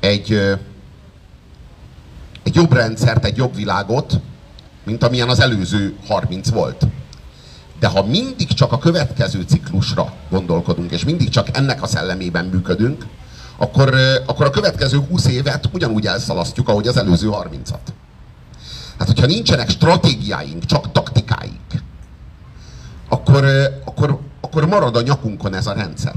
egy, 0.00 0.32
egy 2.42 2.54
jobb 2.54 2.72
rendszert, 2.72 3.24
egy 3.24 3.36
jobb 3.36 3.54
világot, 3.54 4.20
mint 4.84 5.02
amilyen 5.02 5.28
az 5.28 5.40
előző 5.40 5.96
30 6.06 6.50
volt. 6.50 6.86
De 7.78 7.86
ha 7.86 8.06
mindig 8.06 8.48
csak 8.48 8.72
a 8.72 8.78
következő 8.78 9.42
ciklusra 9.42 10.12
gondolkodunk, 10.30 10.90
és 10.90 11.04
mindig 11.04 11.28
csak 11.28 11.56
ennek 11.56 11.82
a 11.82 11.86
szellemében 11.86 12.44
működünk, 12.44 13.06
akkor, 13.60 13.94
akkor 14.26 14.46
a 14.46 14.50
következő 14.50 14.98
20 14.98 15.26
évet 15.26 15.68
ugyanúgy 15.72 16.06
elszalasztjuk, 16.06 16.68
ahogy 16.68 16.86
az 16.86 16.96
előző 16.96 17.28
30-at. 17.32 17.78
Hát, 18.98 19.06
hogyha 19.06 19.26
nincsenek 19.26 19.68
stratégiáink, 19.68 20.64
csak 20.64 20.92
taktikáink, 20.92 21.82
akkor, 23.08 23.44
akkor, 23.84 24.18
akkor 24.40 24.66
marad 24.66 24.96
a 24.96 25.00
nyakunkon 25.00 25.54
ez 25.54 25.66
a 25.66 25.72
rendszer. 25.72 26.14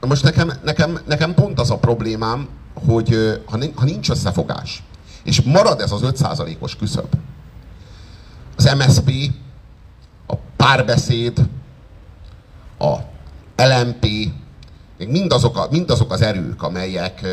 Most 0.00 0.22
nekem, 0.22 0.52
nekem, 0.64 0.98
nekem 1.06 1.34
pont 1.34 1.60
az 1.60 1.70
a 1.70 1.78
problémám, 1.78 2.48
hogy 2.86 3.40
ha 3.74 3.84
nincs 3.84 4.10
összefogás, 4.10 4.82
és 5.24 5.42
marad 5.42 5.80
ez 5.80 5.90
az 5.90 6.00
5%-os 6.04 6.76
küszöb, 6.76 7.08
az 8.56 8.74
MSP, 8.78 9.10
a 10.26 10.34
párbeszéd, 10.56 11.48
a 12.78 13.10
LMP 13.66 14.06
még 14.98 15.08
mindazok, 15.08 15.56
a, 15.56 15.68
mindazok 15.70 16.12
az 16.12 16.22
erők, 16.22 16.62
amelyek, 16.62 17.26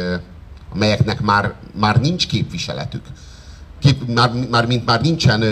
amelyeknek 0.74 1.22
már, 1.22 1.54
már 1.80 2.00
nincs 2.02 2.28
képviseletük, 2.28 3.06
kép, 3.80 4.08
már, 4.13 4.32
már, 4.50 4.65
mint 4.65 4.86
már 4.86 5.02
nincsen, 5.02 5.44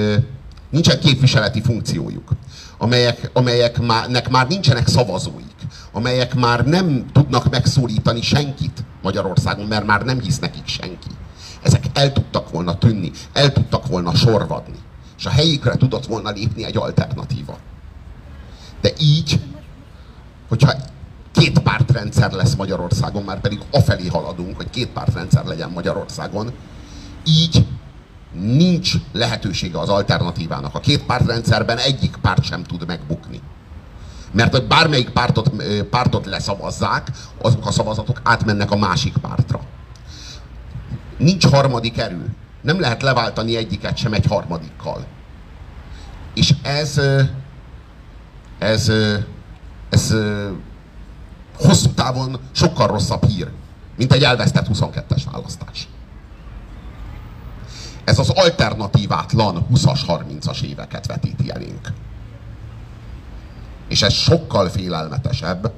nincsen 0.69 0.99
képviseleti 0.99 1.61
funkciójuk, 1.61 2.31
amelyek, 2.77 3.29
amelyeknek 3.33 4.29
már 4.29 4.47
nincsenek 4.47 4.87
szavazóik, 4.87 5.55
amelyek 5.91 6.35
már 6.35 6.65
nem 6.65 7.05
tudnak 7.13 7.49
megszólítani 7.49 8.21
senkit 8.21 8.83
Magyarországon, 9.01 9.65
mert 9.65 9.85
már 9.85 10.01
nem 10.01 10.19
hisz 10.19 10.39
nekik 10.39 10.67
senki. 10.67 11.09
Ezek 11.61 11.83
el 11.93 12.13
tudtak 12.13 12.49
volna 12.49 12.77
tűnni, 12.77 13.11
el 13.33 13.53
tudtak 13.53 13.87
volna 13.87 14.15
sorvadni, 14.15 14.77
és 15.17 15.25
a 15.25 15.29
helyükre 15.29 15.75
tudott 15.75 16.05
volna 16.05 16.29
lépni 16.29 16.65
egy 16.65 16.77
alternatíva. 16.77 17.57
De 18.81 18.91
így, 18.99 19.39
hogyha 20.47 20.71
két 21.31 21.59
pártrendszer 21.59 22.31
lesz 22.31 22.55
Magyarországon, 22.55 23.23
már 23.23 23.39
pedig 23.39 23.59
afelé 23.71 24.07
haladunk, 24.07 24.55
hogy 24.55 24.69
két 24.69 24.87
pártrendszer 24.87 25.45
legyen 25.45 25.69
Magyarországon, 25.69 26.51
így 27.25 27.65
nincs 28.31 28.93
lehetősége 29.11 29.79
az 29.79 29.89
alternatívának. 29.89 30.75
A 30.75 30.79
két 30.79 31.05
pártrendszerben 31.05 31.77
egyik 31.77 32.15
párt 32.21 32.43
sem 32.43 32.63
tud 32.63 32.87
megbukni. 32.87 33.41
Mert 34.31 34.51
hogy 34.51 34.67
bármelyik 34.67 35.09
pártot, 35.09 35.51
pártot 35.89 36.25
leszavazzák, 36.25 37.11
azok 37.41 37.65
a 37.65 37.71
szavazatok 37.71 38.21
átmennek 38.23 38.71
a 38.71 38.77
másik 38.77 39.17
pártra. 39.17 39.59
Nincs 41.17 41.45
harmadik 41.45 41.97
erő. 41.97 42.35
Nem 42.61 42.79
lehet 42.79 43.01
leváltani 43.01 43.55
egyiket 43.55 43.97
sem 43.97 44.13
egy 44.13 44.25
harmadikkal. 44.25 45.05
És 46.33 46.53
ez, 46.61 47.01
ez, 48.59 48.91
ez 49.89 50.13
hosszú 51.57 51.89
távon 51.89 52.39
sokkal 52.51 52.87
rosszabb 52.87 53.25
hír, 53.25 53.51
mint 53.97 54.13
egy 54.13 54.23
elvesztett 54.23 54.67
22-es 54.73 55.23
választás. 55.31 55.87
Ez 58.03 58.19
az 58.19 58.29
alternatívátlan 58.29 59.65
20-as, 59.73 59.99
30-as 60.07 60.61
éveket 60.61 61.07
vetíti 61.07 61.51
elénk. 61.51 61.93
És 63.87 64.01
ez 64.01 64.13
sokkal 64.13 64.69
félelmetesebb, 64.69 65.71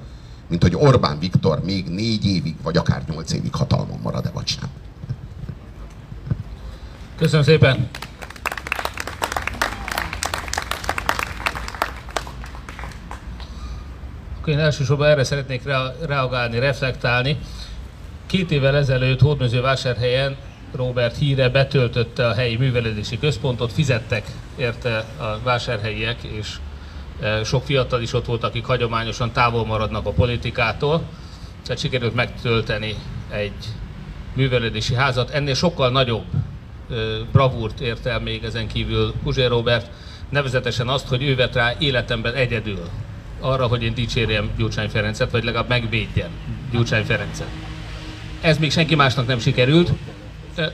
mint 0.48 0.62
hogy 0.62 0.76
Orbán 0.76 1.20
Viktor 1.20 1.64
még 1.64 1.88
négy 1.88 2.26
évig, 2.26 2.56
vagy 2.64 2.78
akár 2.78 3.04
nyolc 3.08 3.32
évig 3.32 3.56
hatalmon 3.56 4.00
marad-e, 4.04 4.30
vagy 4.34 4.48
sem. 4.48 4.70
Köszönöm 7.18 7.44
szépen! 7.44 7.90
Én 14.50 14.60
elsősorban 14.60 15.08
erre 15.08 15.24
szeretnék 15.24 15.64
reagálni, 16.06 16.60
reflektálni. 16.60 17.38
Két 18.26 18.52
évvel 18.52 18.76
ezelőtt 18.76 19.20
Hódmezővásárhelyen 19.20 20.36
Robert 20.76 21.18
híre 21.18 21.50
betöltötte 21.50 22.28
a 22.28 22.34
helyi 22.34 22.56
művelődési 22.56 23.20
központot, 23.20 23.72
fizettek 23.72 24.24
érte 24.58 25.06
a 25.18 25.40
vásárhelyiek, 25.44 26.24
és 26.24 26.56
e, 27.22 27.44
sok 27.44 27.64
fiatal 27.64 28.02
is 28.02 28.14
ott 28.14 28.26
volt, 28.26 28.44
akik 28.44 28.66
hagyományosan 28.66 29.32
távol 29.32 29.66
maradnak 29.66 30.06
a 30.06 30.12
politikától, 30.12 31.04
tehát 31.64 31.82
sikerült 31.82 32.16
megtölteni 32.16 32.96
egy 33.30 33.66
művelődési 34.34 34.96
házat. 34.96 35.30
Ennél 35.30 35.54
sokkal 35.54 35.90
nagyobb 35.90 36.26
e, 36.34 36.94
bravúrt 37.32 37.80
ért 37.80 38.06
el 38.06 38.20
még 38.20 38.44
ezen 38.44 38.68
kívül 38.68 39.14
Puzsér 39.24 39.50
Robert, 39.50 39.92
nevezetesen 40.30 40.88
azt, 40.88 41.08
hogy 41.08 41.24
ő 41.24 41.36
vett 41.36 41.54
rá 41.54 41.74
életemben 41.78 42.34
egyedül 42.34 42.90
arra, 43.40 43.68
hogy 43.68 43.84
én 43.84 43.94
dicsérjem 43.94 44.50
Gyurcsány 44.58 44.90
Ferencet, 44.90 45.32
vagy 45.32 45.44
legalább 45.44 45.70
megvédjem 45.70 46.30
Gyurcsány 46.72 47.06
Ferencet. 47.06 47.48
Ez 48.42 48.58
még 48.58 48.72
senki 48.72 48.96
másnak 48.96 49.28
nem 49.28 49.40
sikerült, 49.40 49.92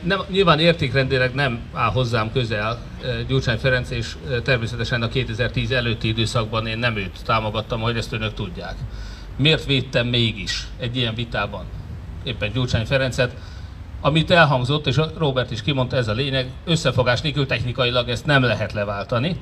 nem, 0.01 0.21
nyilván 0.29 0.59
értékrendileg 0.59 1.33
nem 1.33 1.59
áll 1.73 1.91
hozzám 1.91 2.31
közel 2.31 2.79
Gyurcsány 3.27 3.57
Ferenc, 3.57 3.89
és 3.89 4.15
természetesen 4.43 5.01
a 5.01 5.07
2010 5.07 5.71
előtti 5.71 6.07
időszakban 6.07 6.67
én 6.67 6.77
nem 6.77 6.97
őt 6.97 7.23
támogattam, 7.25 7.81
hogy 7.81 7.97
ezt 7.97 8.13
önök 8.13 8.33
tudják. 8.33 8.75
Miért 9.37 9.65
védtem 9.65 10.07
mégis 10.07 10.67
egy 10.79 10.95
ilyen 10.95 11.15
vitában 11.15 11.65
éppen 12.23 12.51
Gyurcsány 12.51 12.85
Ferencet? 12.85 13.35
Amit 14.01 14.31
elhangzott, 14.31 14.87
és 14.87 14.99
Robert 15.17 15.51
is 15.51 15.61
kimondta, 15.61 15.95
ez 15.95 16.07
a 16.07 16.13
lényeg, 16.13 16.49
összefogás 16.65 17.21
nélkül 17.21 17.45
technikailag 17.45 18.09
ezt 18.09 18.25
nem 18.25 18.43
lehet 18.43 18.73
leváltani. 18.73 19.35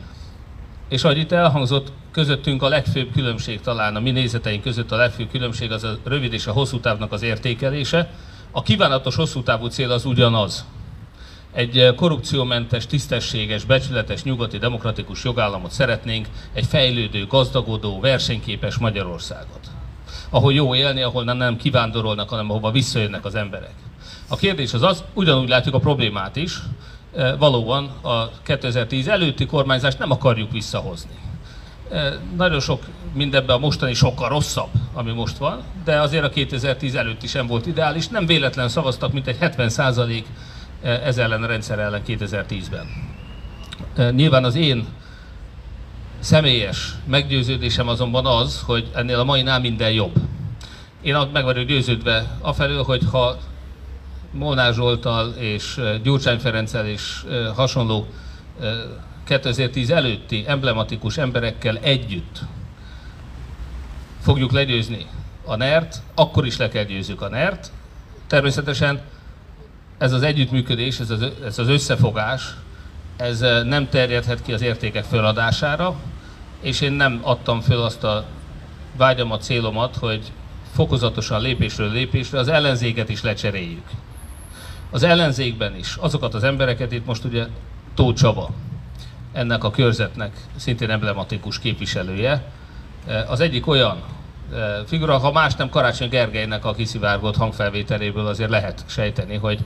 És 0.90 1.04
ahogy 1.04 1.18
itt 1.18 1.32
elhangzott, 1.32 1.92
közöttünk 2.12 2.62
a 2.62 2.68
legfőbb 2.68 3.12
különbség 3.12 3.62
talán, 3.62 3.96
a 3.96 4.00
mi 4.00 4.12
nézeteink 4.12 4.64
között 4.64 4.92
a 4.92 4.96
legfőbb 4.96 5.30
különbség 5.30 5.72
az 5.72 5.84
a 5.84 5.98
rövid 6.04 6.34
és 6.34 6.48
a 6.48 6.52
hosszú 6.52 6.80
távnak 6.80 7.12
az 7.12 7.22
értékelése, 7.22 8.10
a 8.52 8.62
kívánatos 8.62 9.16
hosszú 9.16 9.44
távú 9.44 9.68
cél 9.68 9.92
az 9.92 10.06
ugyanaz. 10.06 10.66
Egy 11.54 11.78
eh, 11.78 11.96
korrupciómentes, 11.96 12.86
tisztességes, 12.86 13.64
becsületes, 13.64 14.24
nyugati, 14.24 14.58
demokratikus 14.58 15.24
jogállamot 15.24 15.72
szeretnénk, 15.72 16.28
egy 16.54 16.66
fejlődő, 16.66 17.28
gazdagodó, 17.28 18.00
versenyképes 18.00 18.78
Magyarországot. 18.78 19.60
Ahol 20.30 20.54
jó 20.54 20.76
élni, 20.76 21.02
ahol 21.02 21.24
nem, 21.24 21.58
kivándorolnak, 21.58 22.30
hanem 22.30 22.50
ahova 22.50 22.72
visszajönnek 22.72 23.26
az 23.26 23.36
emberek. 23.36 23.74
A 24.28 24.36
kérdés 24.36 24.74
az 24.74 24.82
az, 24.82 25.04
ugyanúgy 25.14 25.50
látjuk 25.50 25.76
a 25.76 25.80
problémát 25.80 26.36
is, 26.36 26.60
valóban 27.38 27.92
a 28.02 28.30
2010 28.44 29.08
előtti 29.08 29.46
kormányzást 29.46 30.00
nem 30.00 30.12
akarjuk 30.12 30.52
visszahozni 30.52 31.22
nagyon 32.36 32.60
sok 32.60 32.84
mindebben 33.14 33.56
a 33.56 33.60
mostani 33.60 33.94
sokkal 33.94 34.30
rosszabb, 34.30 34.70
ami 34.94 35.12
most 35.12 35.38
van, 35.38 35.62
de 35.84 36.02
azért 36.02 36.24
a 36.24 36.30
2010 36.30 36.96
előtti 36.96 37.28
sem 37.28 37.48
volt 37.48 37.66
ideális. 37.66 38.08
Nem 38.08 38.26
véletlen 38.26 38.70
szavaztak, 38.70 39.14
mint 39.14 39.28
egy 39.28 39.38
70 39.38 39.70
százalék 39.70 40.26
ez 40.82 41.18
ellen 41.18 41.44
a 41.44 41.48
rendszer 41.48 41.80
ellen 41.80 42.02
2010-ben. 42.08 42.88
Nyilván 44.16 44.44
az 44.44 44.56
én 44.56 44.86
személyes 46.20 46.96
meggyőződésem 47.06 47.88
azonban 47.88 48.26
az, 48.26 48.62
hogy 48.66 48.90
ennél 48.94 49.20
a 49.20 49.24
mainál 49.24 49.60
minden 49.60 49.92
jobb. 49.92 50.14
Én 51.02 51.18
meg 51.34 51.44
vagyok 51.44 51.66
győződve 51.66 52.38
afelől, 52.42 52.84
hogy 52.84 53.02
ha 53.12 53.38
Molnár 54.34 54.74
Zsoltal 54.74 55.30
és 55.30 55.82
Gyurcsány 56.04 56.40
Ferenccel 56.40 56.88
és 56.88 57.26
hasonló 57.56 58.08
2010 59.24 59.90
előtti 59.90 60.44
emblematikus 60.48 61.18
emberekkel 61.18 61.78
együtt 61.78 62.40
fogjuk 64.22 64.52
legyőzni 64.52 65.06
a 65.46 65.56
NERT, 65.56 66.02
akkor 66.16 66.46
is 66.46 66.58
le 66.58 66.70
kell 66.70 66.84
győzzük 66.84 67.22
a 67.22 67.30
NERT. 67.30 67.72
Természetesen 68.28 69.02
ez 69.98 70.12
az 70.12 70.22
együttműködés, 70.22 71.00
ez 71.00 71.10
az, 71.10 71.26
ez 71.46 71.60
az 71.60 71.68
összefogás, 71.68 72.54
ez 73.18 73.40
nem 73.64 73.90
terjedhet 73.90 74.42
ki 74.42 74.54
az 74.54 74.62
értékek 74.62 75.04
föladására, 75.04 75.96
és 76.62 76.82
én 76.82 76.92
nem 76.92 77.20
adtam 77.22 77.62
föl 77.62 77.82
azt 77.82 78.04
a 78.04 78.26
vágyamat, 78.98 79.44
célomat, 79.44 79.96
hogy 79.96 80.32
fokozatosan 80.74 81.42
lépésről 81.42 81.92
lépésre 81.92 82.40
az 82.40 82.48
ellenzéket 82.48 83.10
is 83.10 83.22
lecseréljük. 83.22 83.86
Az 84.94 85.04
ellenzékben 85.04 85.76
is 85.76 85.96
azokat 85.96 86.34
az 86.34 86.44
embereket, 86.44 86.92
itt 86.92 87.06
most 87.06 87.24
ugye 87.24 87.46
Tóth 87.94 88.22
Csaba, 88.22 88.50
ennek 89.32 89.64
a 89.64 89.72
körzetnek 89.72 90.32
szintén 90.56 90.90
emblematikus 90.90 91.60
képviselője. 91.60 92.44
E, 93.08 93.26
az 93.30 93.40
egyik 93.40 93.68
olyan 93.68 93.98
e, 94.54 94.84
figura, 94.86 95.18
ha 95.18 95.32
más 95.32 95.56
nem 95.56 95.70
Karácsony 95.70 96.10
Gergelynek 96.10 96.66
a 96.66 96.74
kiszivárgott 96.74 97.36
hangfelvételéből 97.36 98.28
azért 98.28 98.50
lehet 98.50 98.84
sejteni, 98.88 99.36
hogy 99.36 99.60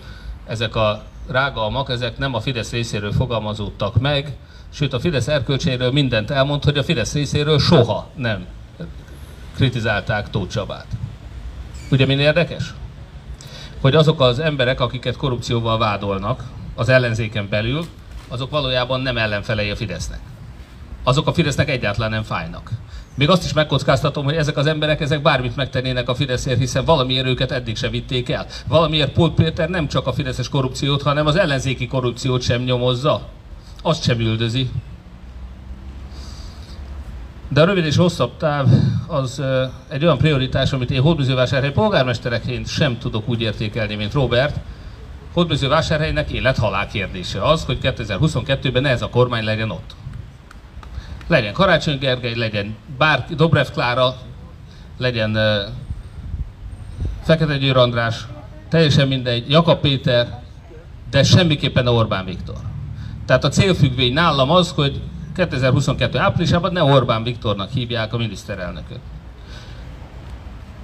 ezek 0.46 0.76
a 0.76 1.04
rágalmak, 1.28 1.90
ezek 1.90 2.18
nem 2.18 2.34
a 2.34 2.40
Fidesz 2.42 2.72
részéről 2.72 3.12
fogalmazódtak 3.12 4.00
meg, 4.00 4.36
sőt 4.70 4.94
a 4.94 5.00
Fidesz 5.00 5.28
erkölcséről 5.28 5.92
mindent 5.92 6.32
elmond, 6.32 6.64
hogy 6.64 6.78
a 6.78 6.84
Fidesz 6.84 7.14
részéről 7.14 7.60
soha 7.60 8.10
nem 8.16 8.46
kritizálták 9.56 10.30
Tóth 10.30 10.52
Csabát. 10.52 10.88
Ugye 11.92 12.06
mi 12.06 12.14
érdekes? 12.14 12.74
Hogy 13.82 13.96
azok 13.96 14.22
az 14.22 14.40
emberek, 14.40 14.80
akiket 14.80 15.18
korrupcióval 15.18 15.78
vádolnak 15.78 16.44
az 16.76 16.90
ellenzéken 16.90 17.50
belül, 17.50 17.86
azok 18.28 18.50
valójában 18.50 19.02
nem 19.02 19.18
ellenfelei 19.18 19.70
a 19.70 19.76
Fidesznek. 19.76 20.20
Azok 21.04 21.28
a 21.28 21.34
Fidesznek 21.34 21.70
egyáltalán 21.70 22.10
nem 22.10 22.24
fájnak. 22.24 22.72
Még 23.16 23.30
azt 23.30 23.44
is 23.44 23.54
megkockáztatom, 23.54 24.24
hogy 24.24 24.36
ezek 24.36 24.58
az 24.58 24.66
emberek 24.66 25.02
ezek 25.02 25.22
bármit 25.22 25.56
megtennének 25.56 26.10
a 26.10 26.16
Fideszért, 26.16 26.60
hiszen 26.60 26.86
valamiért 26.86 27.26
őket 27.26 27.52
eddig 27.52 27.76
se 27.78 27.90
vitték 27.90 28.30
el. 28.30 28.46
Valamiért 28.68 29.12
Pult 29.12 29.34
Péter 29.34 29.70
nem 29.70 29.88
csak 29.88 30.08
a 30.08 30.14
fideszes 30.14 30.50
korrupciót, 30.50 31.02
hanem 31.02 31.26
az 31.26 31.36
ellenzéki 31.36 31.88
korrupciót 31.88 32.42
sem 32.42 32.62
nyomozza. 32.62 33.22
Azt 33.82 34.04
sem 34.04 34.20
üldözi. 34.20 34.70
De 37.50 37.62
a 37.62 37.66
rövid 37.66 37.86
és 37.86 37.96
hosszabb 37.96 38.38
táv 38.38 38.68
az 39.08 39.42
egy 39.88 40.04
olyan 40.04 40.18
prioritás, 40.18 40.74
amit 40.74 40.92
én 40.92 41.02
hódműzővásárhely 41.02 41.72
polgármestereként 41.72 42.68
sem 42.68 42.98
tudok 42.98 43.30
úgy 43.30 43.42
értékelni, 43.42 43.96
mint 43.96 44.14
Robert, 44.14 44.60
Hódműzővásárhelynek 45.34 46.32
élet-halál 46.32 46.88
kérdése 46.88 47.44
az, 47.44 47.66
hogy 47.66 47.78
2022-ben 47.82 48.86
ez 48.86 49.02
a 49.02 49.10
kormány 49.10 49.44
legyen 49.44 49.72
ott. 49.72 49.96
Legyen 51.28 51.54
Karácsony 51.54 51.98
Gergely, 51.98 52.36
legyen 52.36 52.76
bár 52.98 53.26
Dobrev 53.36 53.68
Klára, 53.74 54.16
legyen 54.98 55.38
Fekete 57.24 57.58
Győr 57.58 57.78
András, 57.78 58.28
teljesen 58.70 59.08
mindegy, 59.08 59.50
Jakab 59.50 59.80
Péter, 59.80 60.42
de 61.10 61.24
semmiképpen 61.24 61.88
Orbán 61.88 62.26
Viktor. 62.26 62.58
Tehát 63.26 63.44
a 63.44 63.50
célfüggvény 63.50 64.14
nálam 64.14 64.52
az, 64.52 64.72
hogy 64.72 65.02
2022 65.38 66.18
áprilisában 66.18 66.72
ne 66.72 66.84
Orbán 66.84 67.24
Viktornak 67.24 67.72
hívják 67.72 68.14
a 68.14 68.18
miniszterelnököt. 68.18 69.00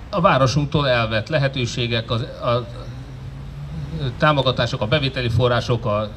A 0.10 0.22
városunktól 0.22 0.88
elvett 0.88 1.28
lehetőségek, 1.28 2.12
az, 2.12 2.22
a 2.22 2.66
támogatások, 4.18 4.82
a 4.82 4.88
bevételi 4.88 5.30
források, 5.30 5.86
a 5.86 6.10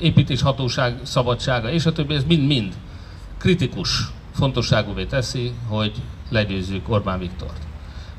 építéshatóság 0.00 0.98
szabadsága 1.02 1.70
és 1.70 1.86
a 1.86 1.92
többi, 1.92 2.14
ez 2.14 2.24
mind-mind 2.24 2.74
kritikus 3.38 4.04
fontosságúvé 4.34 5.04
teszi, 5.04 5.52
hogy 5.68 5.92
legyőzzük 6.30 6.88
Orbán 6.88 7.18
Viktort. 7.18 7.66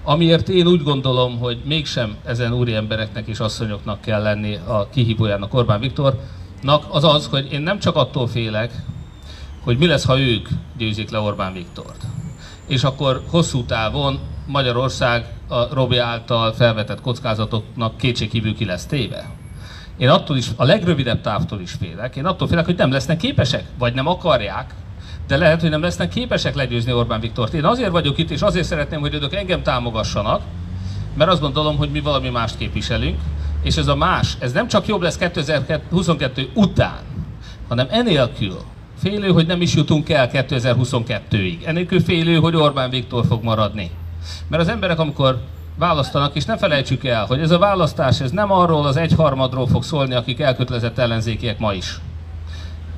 Amiért 0.03 0.49
én 0.49 0.67
úgy 0.67 0.83
gondolom, 0.83 1.39
hogy 1.39 1.61
mégsem 1.65 2.15
ezen 2.25 2.53
úri 2.53 2.73
embereknek 2.73 3.27
és 3.27 3.39
asszonyoknak 3.39 4.01
kell 4.01 4.21
lenni 4.21 4.55
a 4.55 4.89
kihívójának 4.89 5.53
Orbán 5.53 5.79
Viktornak, 5.79 6.85
az 6.89 7.03
az, 7.03 7.27
hogy 7.27 7.51
én 7.51 7.61
nem 7.61 7.79
csak 7.79 7.95
attól 7.95 8.27
félek, 8.27 8.71
hogy 9.63 9.77
mi 9.77 9.85
lesz, 9.85 10.05
ha 10.05 10.19
ők 10.19 10.47
győzik 10.77 11.09
le 11.09 11.19
Orbán 11.19 11.53
Viktort. 11.53 12.03
És 12.67 12.83
akkor 12.83 13.21
hosszú 13.29 13.63
távon 13.63 14.19
Magyarország 14.45 15.25
a 15.47 15.73
Robi 15.73 15.97
által 15.97 16.53
felvetett 16.53 17.01
kockázatoknak 17.01 17.97
kétségkívül 17.97 18.55
ki 18.55 18.65
lesz 18.65 18.85
téve. 18.85 19.29
Én 19.97 20.09
attól 20.09 20.37
is, 20.37 20.47
a 20.55 20.63
legrövidebb 20.63 21.21
távtól 21.21 21.59
is 21.61 21.71
félek. 21.71 22.15
Én 22.15 22.25
attól 22.25 22.47
félek, 22.47 22.65
hogy 22.65 22.75
nem 22.75 22.91
lesznek 22.91 23.17
képesek, 23.17 23.63
vagy 23.77 23.93
nem 23.93 24.07
akarják, 24.07 24.73
de 25.27 25.37
lehet, 25.37 25.61
hogy 25.61 25.69
nem 25.69 25.81
lesznek 25.81 26.09
képesek 26.09 26.55
legyőzni 26.55 26.93
Orbán 26.93 27.19
Viktort. 27.19 27.53
Én 27.53 27.65
azért 27.65 27.91
vagyok 27.91 28.17
itt, 28.17 28.29
és 28.29 28.41
azért 28.41 28.65
szeretném, 28.65 28.99
hogy 28.99 29.15
önök 29.15 29.33
engem 29.33 29.63
támogassanak, 29.63 30.41
mert 31.17 31.31
azt 31.31 31.41
gondolom, 31.41 31.77
hogy 31.77 31.91
mi 31.91 31.99
valami 31.99 32.29
mást 32.29 32.57
képviselünk, 32.57 33.19
és 33.63 33.77
ez 33.77 33.87
a 33.87 33.95
más, 33.95 34.37
ez 34.39 34.51
nem 34.51 34.67
csak 34.67 34.87
jobb 34.87 35.01
lesz 35.01 35.17
2022 35.17 36.49
után, 36.53 36.99
hanem 37.67 37.87
enélkül 37.89 38.59
félő, 38.99 39.31
hogy 39.31 39.47
nem 39.47 39.61
is 39.61 39.75
jutunk 39.75 40.09
el 40.09 40.29
2022-ig. 40.33 41.65
Enélkül 41.65 41.99
félő, 41.99 42.35
hogy 42.35 42.55
Orbán 42.55 42.89
Viktor 42.89 43.25
fog 43.25 43.43
maradni. 43.43 43.91
Mert 44.47 44.63
az 44.63 44.69
emberek, 44.69 44.99
amikor 44.99 45.41
választanak, 45.77 46.35
és 46.35 46.45
ne 46.45 46.57
felejtsük 46.57 47.05
el, 47.05 47.25
hogy 47.25 47.39
ez 47.39 47.51
a 47.51 47.57
választás 47.57 48.21
ez 48.21 48.31
nem 48.31 48.51
arról 48.51 48.85
az 48.85 48.97
egyharmadról 48.97 49.67
fog 49.67 49.83
szólni, 49.83 50.13
akik 50.13 50.39
elkötelezett 50.39 50.97
ellenzékiek 50.97 51.59
ma 51.59 51.73
is. 51.73 51.99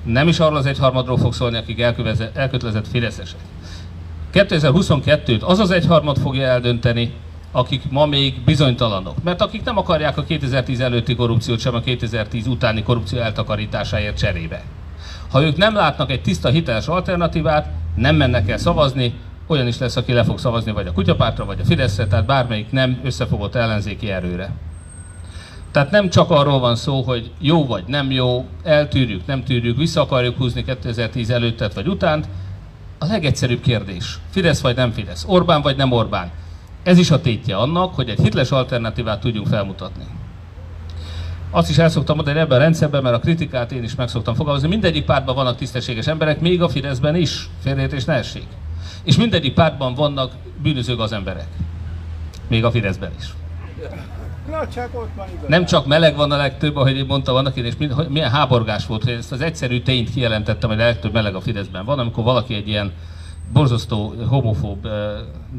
Nem 0.04 0.28
is 0.28 0.40
arról 0.40 0.58
az 0.58 0.66
egyharmadról 0.66 1.18
fog 1.18 1.34
szólni, 1.34 1.58
akik 1.58 1.80
elkötelezett 2.34 2.88
fideszesek. 2.92 3.40
2022-t 4.34 5.42
az 5.42 5.60
az 5.60 5.72
egyharmad 5.72 6.18
fogja 6.18 6.48
eldönteni, 6.48 7.14
akik 7.52 7.82
ma 7.90 8.06
még 8.06 8.42
bizonytalanok. 8.46 9.24
Mert 9.24 9.42
akik 9.42 9.64
nem 9.64 9.78
akarják 9.78 10.18
a 10.18 10.24
2010 10.24 10.80
előtti 10.80 11.16
korrupciót, 11.16 11.60
sem 11.60 11.76
a 11.76 11.80
2010 11.80 12.48
utáni 12.48 12.84
korrupció 12.84 13.20
eltakarításáért 13.20 14.18
cserébe. 14.18 14.64
Ha 15.32 15.44
ők 15.44 15.58
nem 15.58 15.76
látnak 15.76 16.12
egy 16.12 16.22
tiszta, 16.22 16.50
hiteles 16.50 16.88
alternatívát, 16.88 17.70
nem 17.96 18.16
mennek 18.16 18.50
el 18.50 18.58
szavazni, 18.58 19.14
olyan 19.48 19.68
is 19.68 19.78
lesz, 19.78 19.96
aki 19.96 20.14
le 20.14 20.24
fog 20.24 20.40
szavazni 20.40 20.72
vagy 20.72 20.88
a 20.88 20.92
kutyapártra, 20.92 21.46
vagy 21.46 21.60
a 21.60 21.66
Fideszre, 21.66 22.08
tehát 22.08 22.26
bármelyik 22.26 22.72
nem 22.72 23.00
összefogott 23.04 23.56
ellenzéki 23.56 24.10
erőre. 24.10 24.52
Tehát 25.72 25.92
nem 25.92 26.10
csak 26.10 26.30
arról 26.30 26.60
van 26.60 26.76
szó, 26.76 27.02
hogy 27.02 27.32
jó 27.40 27.66
vagy 27.66 27.84
nem 27.88 28.12
jó, 28.12 28.46
eltűrjük, 28.64 29.26
nem 29.26 29.44
tűrjük, 29.44 29.78
vissza 29.78 30.02
akarjuk 30.02 30.38
húzni 30.38 30.64
2010 30.64 31.30
előttet 31.30 31.74
vagy 31.74 31.88
utánt. 31.88 32.28
A 32.98 33.06
legegyszerűbb 33.06 33.62
kérdés, 33.62 34.20
Fidesz 34.30 34.62
vagy 34.62 34.76
nem 34.76 34.92
Fidesz, 34.92 35.26
Orbán 35.28 35.62
vagy 35.62 35.76
nem 35.76 35.92
Orbán. 35.92 36.32
Ez 36.84 36.98
is 36.98 37.12
a 37.12 37.22
tétje 37.22 37.56
annak, 37.56 37.96
hogy 37.96 38.10
egy 38.10 38.20
hitles 38.22 38.52
alternatívát 38.52 39.20
tudjunk 39.20 39.48
felmutatni. 39.48 40.04
Azt 41.54 41.70
is 41.70 41.78
el 41.78 41.90
szoktam 41.90 42.16
mondani 42.16 42.40
ebben 42.40 42.58
a 42.58 42.62
rendszerben, 42.62 43.04
mert 43.04 43.16
a 43.16 43.20
kritikát 43.20 43.72
én 43.72 43.84
is 43.84 43.96
meg 43.96 44.08
szoktam 44.08 44.36
fogalmazni. 44.36 44.68
Mindegyik 44.68 45.06
pártban 45.06 45.36
vannak 45.36 45.56
tisztességes 45.56 46.08
emberek, 46.08 46.40
még 46.40 46.62
a 46.62 46.70
Fideszben 46.70 47.16
is, 47.16 47.50
félreértés 47.64 48.06
ne 48.06 48.14
essék. 48.14 48.48
És 49.04 49.18
mindegyik 49.18 49.54
pártban 49.54 49.94
vannak 49.94 50.32
bűnözők 50.62 51.00
az 51.00 51.12
emberek. 51.12 51.48
Még 52.48 52.66
a 52.66 52.72
Fideszben 52.72 53.12
is. 53.20 53.26
Na, 54.50 54.68
csak 54.68 54.90
ott 54.94 55.10
van 55.16 55.28
igaz. 55.34 55.50
Nem 55.50 55.66
csak 55.66 55.86
meleg 55.86 56.16
van 56.16 56.32
a 56.32 56.38
legtöbb, 56.38 56.76
ahogy 56.76 56.98
én 56.98 57.06
mondtam 57.06 57.36
annak 57.36 57.56
én, 57.56 57.66
és 57.66 57.78
mind, 57.78 58.10
milyen 58.10 58.30
háborgás 58.30 58.86
volt, 58.86 59.04
hogy 59.04 59.14
ezt 59.14 59.32
az 59.32 59.42
egyszerű 59.42 59.82
tényt 59.82 60.10
kijelentettem, 60.10 60.70
hogy 60.70 60.80
a 60.80 60.84
legtöbb 60.84 61.14
meleg 61.14 61.36
a 61.36 61.42
Fideszben 61.42 61.86
van, 61.86 62.00
amikor 62.00 62.24
valaki 62.24 62.54
egy 62.54 62.68
ilyen 62.68 62.92
borzasztó 63.54 64.14
homofób 64.28 64.88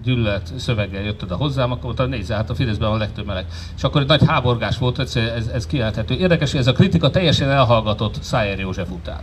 gyűlölet 0.05 0.53
szöveggel 0.57 1.03
jött 1.03 1.23
oda 1.23 1.37
hozzám, 1.37 1.71
akkor 1.71 1.85
mondta, 1.85 2.07
nézze, 2.07 2.35
hát 2.35 2.51
a 2.51 2.55
Fideszben 2.55 2.89
van 2.89 2.97
a 2.97 3.01
legtöbb 3.01 3.27
meleg. 3.27 3.47
És 3.77 3.83
akkor 3.83 4.01
egy 4.01 4.07
nagy 4.07 4.27
háborgás 4.27 4.79
volt, 4.79 4.99
ez, 4.99 5.17
ez, 5.17 5.47
ez 5.47 5.67
kijelenthető. 5.67 6.15
Érdekes, 6.15 6.51
hogy 6.51 6.61
ez 6.61 6.67
a 6.67 6.73
kritika 6.73 7.11
teljesen 7.11 7.51
elhallgatott 7.51 8.23
Szájer 8.23 8.59
József 8.59 8.91
után. 8.91 9.21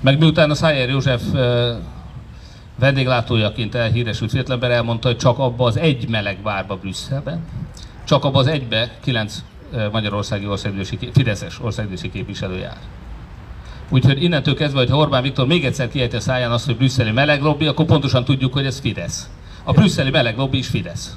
Meg 0.00 0.18
miután 0.18 0.50
a 0.50 0.54
Szájer 0.54 0.88
József 0.88 1.22
vendéglátójaként 2.78 3.74
elhíresült 3.74 4.30
fiatalember 4.30 4.70
elmondta, 4.70 5.08
hogy 5.08 5.16
csak 5.16 5.38
abba 5.38 5.64
az 5.64 5.76
egy 5.76 6.08
meleg 6.08 6.38
bárba 6.42 6.76
Brüsszelben, 6.76 7.44
csak 8.04 8.24
abba 8.24 8.38
az 8.38 8.46
egybe 8.46 8.90
kilenc 9.00 9.44
magyarországi 9.92 10.46
országgyűlési, 10.46 10.98
Fideszes 11.12 11.60
országgyűlési 11.60 12.10
képviselő 12.10 12.58
jár. 12.58 12.76
Úgyhogy 13.88 14.22
innentől 14.22 14.54
kezdve, 14.54 14.78
hogy 14.78 14.92
Orbán 14.92 15.22
Viktor 15.22 15.46
még 15.46 15.64
egyszer 15.64 15.88
kiejti 15.88 16.16
a 16.16 16.20
száján 16.20 16.50
azt, 16.50 16.66
hogy 16.66 16.76
brüsszeli 16.76 17.10
meleg 17.10 17.42
lobby, 17.42 17.66
akkor 17.66 17.84
pontosan 17.84 18.24
tudjuk, 18.24 18.52
hogy 18.52 18.66
ez 18.66 18.80
Fidesz. 18.80 19.30
A 19.64 19.72
brüsszeli 19.72 20.10
meleg 20.10 20.36
lobby 20.36 20.58
is 20.58 20.66
Fidesz. 20.66 21.16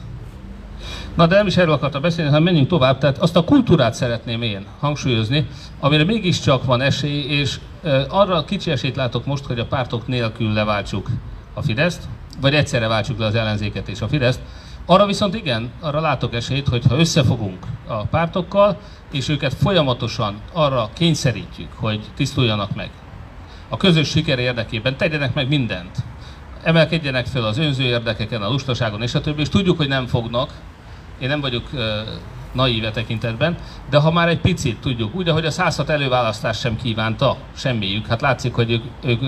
Na 1.16 1.28
de 1.28 1.36
nem 1.36 1.48
is 1.48 1.58
erről 1.58 1.74
akartam 1.74 2.02
beszélni, 2.02 2.30
hanem 2.30 2.44
menjünk 2.44 2.68
tovább. 2.68 2.98
Tehát 2.98 3.18
azt 3.18 3.36
a 3.36 3.44
kultúrát 3.44 3.94
szeretném 3.94 4.42
én 4.42 4.66
hangsúlyozni, 4.80 5.48
amire 5.80 6.04
mégiscsak 6.04 6.66
van 6.66 6.82
esély, 6.82 7.22
és 7.22 7.60
arra 8.08 8.46
kicsi 8.46 8.72
esélyt 8.72 8.96
látok 8.96 9.26
most, 9.26 9.46
hogy 9.46 9.60
a 9.60 9.66
pártok 9.66 10.08
nélkül 10.08 10.54
leváltsuk 10.54 11.10
a 11.54 11.62
Fideszt, 11.62 12.04
vagy 12.42 12.54
egyszerre 12.54 12.88
váltsuk 12.88 13.20
le 13.20 13.26
az 13.26 13.36
ellenzéket 13.36 13.88
és 13.88 14.02
a 14.02 14.08
Fideszt. 14.08 14.40
Arra 14.86 15.06
viszont 15.06 15.36
igen, 15.36 15.72
arra 15.80 16.00
látok 16.00 16.34
esélyt, 16.34 16.68
hogy 16.68 16.84
ha 16.90 16.98
összefogunk 16.98 17.66
a 17.88 18.06
pártokkal, 18.06 18.80
és 19.12 19.30
őket 19.30 19.54
folyamatosan 19.54 20.42
arra 20.54 20.90
kényszerítjük, 20.94 21.72
hogy 21.76 22.00
tisztuljanak 22.16 22.76
meg. 22.76 22.90
A 23.70 23.78
közös 23.78 24.10
siker 24.10 24.40
érdekében 24.40 24.98
tegyenek 24.98 25.34
meg 25.34 25.48
mindent. 25.48 25.98
Emelkedjenek 26.64 27.26
fel 27.26 27.44
az 27.44 27.58
önző 27.58 27.84
érdekeken, 27.84 28.42
a 28.42 28.50
lustaságon 28.50 29.02
és 29.02 29.16
a 29.16 29.22
többi, 29.22 29.42
és 29.42 29.50
tudjuk, 29.50 29.78
hogy 29.78 29.88
nem 29.88 30.08
fognak. 30.08 30.50
Én 31.20 31.28
nem 31.28 31.42
vagyok 31.42 31.64
uh, 31.74 31.82
naíve 32.52 32.92
tekintetben, 32.92 33.58
de 33.90 33.98
ha 33.98 34.12
már 34.12 34.28
egy 34.28 34.40
picit 34.40 34.80
tudjuk, 34.80 35.16
úgy, 35.16 35.30
ahogy 35.30 35.46
a 35.46 35.52
106 35.52 35.90
előválasztás 35.90 36.60
sem 36.60 36.76
kívánta 36.76 37.38
semmiük, 37.56 38.08
hát 38.08 38.22
látszik, 38.22 38.54
hogy 38.54 38.72
ők, 38.72 38.84
ők 39.04 39.22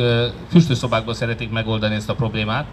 füstőszobákban 0.49 1.13
szeretik 1.13 1.51
megoldani 1.51 1.95
ezt 1.95 2.09
a 2.09 2.15
problémát, 2.15 2.65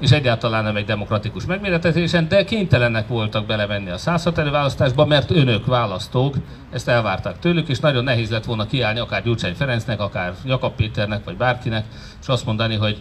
és 0.00 0.10
egyáltalán 0.10 0.64
nem 0.64 0.76
egy 0.76 0.84
demokratikus 0.84 1.44
megméretezésen, 1.44 2.28
de 2.28 2.44
kénytelenek 2.44 3.08
voltak 3.08 3.46
belevenni 3.46 3.90
a 3.90 3.98
106 3.98 4.38
előválasztásba, 4.38 5.04
mert 5.04 5.30
önök 5.30 5.66
választók 5.66 6.34
ezt 6.70 6.88
elvárták 6.88 7.38
tőlük, 7.38 7.68
és 7.68 7.80
nagyon 7.80 8.04
nehéz 8.04 8.30
lett 8.30 8.44
volna 8.44 8.66
kiállni 8.66 8.98
akár 8.98 9.22
Gyurcsány 9.22 9.54
Ferencnek, 9.54 10.00
akár 10.00 10.34
Jakab 10.44 10.74
Péternek, 10.74 11.24
vagy 11.24 11.36
bárkinek, 11.36 11.84
és 12.20 12.28
azt 12.28 12.46
mondani, 12.46 12.74
hogy 12.76 12.98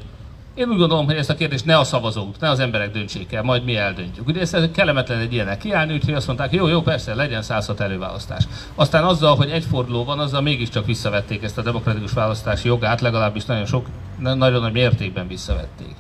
én 0.54 0.70
úgy 0.70 0.78
gondolom, 0.78 1.06
hogy 1.06 1.16
ezt 1.16 1.30
a 1.30 1.36
kérdést 1.36 1.66
ne 1.66 1.78
a 1.78 1.84
szavazók, 1.84 2.40
ne 2.40 2.50
az 2.50 2.60
emberek 2.60 2.92
döntsék 2.92 3.34
el, 3.34 3.44
majd 3.44 3.64
mi 3.64 3.76
eldöntjük. 3.76 4.28
Ugye 4.28 4.42
ez 4.42 4.56
kellemetlen 4.74 5.20
egy 5.20 5.34
ilyenek 5.34 5.58
kiállni, 5.58 5.94
úgyhogy 5.94 6.14
azt 6.14 6.28
mondták, 6.28 6.54
jó, 6.54 6.68
jó, 6.68 6.82
persze, 6.82 7.16
legyen 7.16 7.42
106 7.42 7.80
előválasztás. 7.80 8.48
Aztán 8.76 9.04
azzal, 9.04 9.36
hogy 9.36 9.50
egy 9.50 9.64
forduló 9.64 10.04
van, 10.04 10.20
azzal 10.20 10.42
mégiscsak 10.42 10.86
visszavették 10.86 11.44
ezt 11.44 11.58
a 11.58 11.62
demokratikus 11.62 12.12
választási 12.12 12.68
jogát, 12.68 13.02
legalábbis 13.02 13.46
nagyon 13.46 13.66
sok, 13.66 13.86
nagyon 14.18 14.62
nagy 14.62 14.74
mértékben 14.74 15.28
visszavették. 15.28 15.96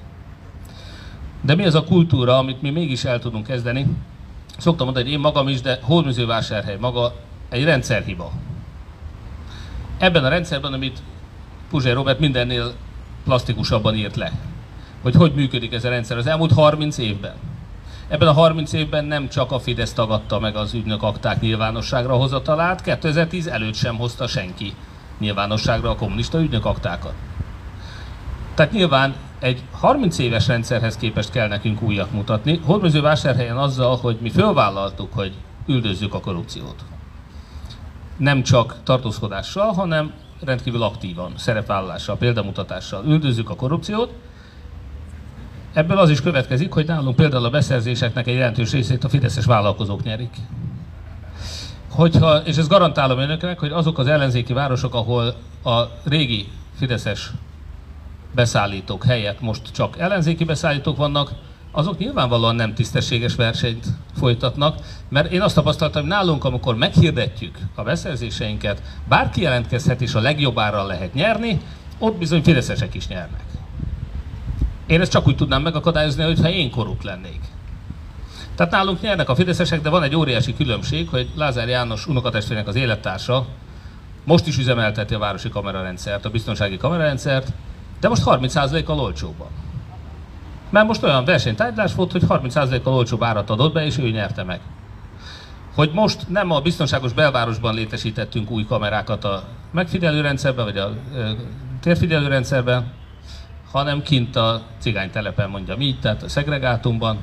De 1.41 1.55
mi 1.55 1.65
az 1.65 1.75
a 1.75 1.83
kultúra, 1.83 2.37
amit 2.37 2.61
mi 2.61 2.69
mégis 2.69 3.03
el 3.03 3.19
tudunk 3.19 3.47
kezdeni? 3.47 3.85
Szoktam 4.57 4.85
mondani, 4.85 5.05
hogy 5.05 5.13
én 5.13 5.19
magam 5.19 5.47
is, 5.47 5.61
de 5.61 5.79
Hódműzővásárhely 5.81 6.77
maga 6.79 7.15
egy 7.49 7.63
rendszerhiba. 7.63 8.31
Ebben 9.97 10.23
a 10.23 10.29
rendszerben, 10.29 10.73
amit 10.73 11.01
Puzsér 11.69 11.93
Robert 11.93 12.19
mindennél 12.19 12.73
plastikusabban 13.23 13.95
írt 13.95 14.15
le, 14.15 14.31
hogy 15.01 15.15
hogy 15.15 15.33
működik 15.33 15.73
ez 15.73 15.85
a 15.85 15.89
rendszer 15.89 16.17
az 16.17 16.27
elmúlt 16.27 16.51
30 16.51 16.97
évben. 16.97 17.33
Ebben 18.07 18.27
a 18.27 18.33
30 18.33 18.73
évben 18.73 19.05
nem 19.05 19.29
csak 19.29 19.51
a 19.51 19.59
Fidesz 19.59 19.93
tagadta 19.93 20.39
meg 20.39 20.55
az 20.55 20.73
ügynök 20.73 21.03
akták 21.03 21.41
nyilvánosságra 21.41 22.15
hozatalát, 22.15 22.81
2010 22.81 23.47
előtt 23.47 23.73
sem 23.73 23.97
hozta 23.97 24.27
senki 24.27 24.73
nyilvánosságra 25.19 25.89
a 25.89 25.95
kommunista 25.95 26.39
ügynök 26.39 26.65
aktákat. 26.65 27.13
Tehát 28.53 28.71
nyilván 28.71 29.15
egy 29.39 29.63
30 29.71 30.17
éves 30.17 30.47
rendszerhez 30.47 30.97
képest 30.97 31.31
kell 31.31 31.47
nekünk 31.47 31.81
újat 31.81 32.11
mutatni. 32.11 32.61
Hódműzővásárhelyen 32.65 33.57
azzal, 33.57 33.97
hogy 33.97 34.17
mi 34.21 34.29
fölvállaltuk, 34.29 35.13
hogy 35.13 35.33
üldözzük 35.67 36.13
a 36.13 36.19
korrupciót. 36.19 36.83
Nem 38.17 38.43
csak 38.43 38.75
tartózkodással, 38.83 39.71
hanem 39.71 40.13
rendkívül 40.43 40.83
aktívan, 40.83 41.33
szerepvállalással, 41.35 42.17
példamutatással 42.17 43.05
üldözzük 43.05 43.49
a 43.49 43.55
korrupciót. 43.55 44.13
Ebből 45.73 45.97
az 45.97 46.09
is 46.09 46.21
következik, 46.21 46.73
hogy 46.73 46.85
nálunk 46.85 47.15
például 47.15 47.45
a 47.45 47.49
beszerzéseknek 47.49 48.27
egy 48.27 48.35
jelentős 48.35 48.71
részét 48.71 49.03
a 49.03 49.09
fideszes 49.09 49.45
vállalkozók 49.45 50.03
nyerik. 50.03 50.35
Hogyha, 51.89 52.37
és 52.37 52.57
ezt 52.57 52.69
garantálom 52.69 53.19
önöknek, 53.19 53.59
hogy 53.59 53.71
azok 53.71 53.97
az 53.97 54.07
ellenzéki 54.07 54.53
városok, 54.53 54.93
ahol 54.93 55.35
a 55.63 55.83
régi 56.03 56.47
fideszes 56.77 57.31
beszállítók 58.35 59.03
helyett 59.03 59.41
most 59.41 59.61
csak 59.71 59.97
ellenzéki 59.97 60.43
beszállítók 60.43 60.97
vannak, 60.97 61.31
azok 61.71 61.97
nyilvánvalóan 61.97 62.55
nem 62.55 62.73
tisztességes 62.73 63.35
versenyt 63.35 63.85
folytatnak, 64.17 64.77
mert 65.09 65.31
én 65.31 65.41
azt 65.41 65.55
tapasztaltam, 65.55 66.01
hogy 66.01 66.11
nálunk, 66.11 66.43
amikor 66.43 66.75
meghirdetjük 66.75 67.57
a 67.75 67.83
beszerzéseinket, 67.83 68.81
bárki 69.07 69.41
jelentkezhet 69.41 70.01
és 70.01 70.13
a 70.13 70.19
legjobb 70.19 70.59
árral 70.59 70.87
lehet 70.87 71.13
nyerni, 71.13 71.61
ott 71.99 72.17
bizony 72.17 72.43
fideszesek 72.43 72.93
is 72.93 73.07
nyernek. 73.07 73.43
Én 74.87 75.01
ezt 75.01 75.11
csak 75.11 75.27
úgy 75.27 75.35
tudnám 75.35 75.61
megakadályozni, 75.61 76.23
hogyha 76.23 76.49
én 76.49 76.71
korrupt 76.71 77.03
lennék. 77.03 77.41
Tehát 78.55 78.71
nálunk 78.71 79.01
nyernek 79.01 79.29
a 79.29 79.35
fideszesek, 79.35 79.81
de 79.81 79.89
van 79.89 80.03
egy 80.03 80.15
óriási 80.15 80.55
különbség, 80.55 81.09
hogy 81.09 81.29
Lázár 81.35 81.67
János 81.67 82.07
unokatestvének 82.07 82.67
az 82.67 82.75
élettársa 82.75 83.45
most 84.23 84.47
is 84.47 84.57
üzemelteti 84.57 85.13
a 85.13 85.19
városi 85.19 85.49
kamerarendszert, 85.49 86.25
a 86.25 86.29
biztonsági 86.29 86.77
kamerarendszert, 86.77 87.51
de 87.99 88.07
most 88.07 88.23
30%-kal 88.25 88.99
olcsóbban. 88.99 89.47
Mert 90.69 90.87
most 90.87 91.03
olyan 91.03 91.25
versenytárgyalás 91.25 91.95
volt, 91.95 92.11
hogy 92.11 92.23
30%-kal 92.27 92.93
olcsóbb 92.93 93.23
árat 93.23 93.49
adott 93.49 93.73
be, 93.73 93.85
és 93.85 93.97
ő 93.97 94.09
nyerte 94.09 94.43
meg. 94.43 94.59
Hogy 95.75 95.91
most 95.93 96.29
nem 96.29 96.51
a 96.51 96.59
biztonságos 96.59 97.13
belvárosban 97.13 97.73
létesítettünk 97.73 98.51
új 98.51 98.65
kamerákat 98.65 99.23
a 99.23 99.43
megfigyelőrendszerben, 99.71 100.65
vagy 100.65 100.77
a 100.77 100.93
ö, 101.13 101.31
térfigyelőrendszerben, 101.81 102.91
hanem 103.71 104.01
kint 104.01 104.35
a 104.35 104.61
cigánytelepen 104.79 105.49
mondjam 105.49 105.81
így, 105.81 105.99
tehát 105.99 106.23
a 106.23 106.29
szegregátumban. 106.29 107.17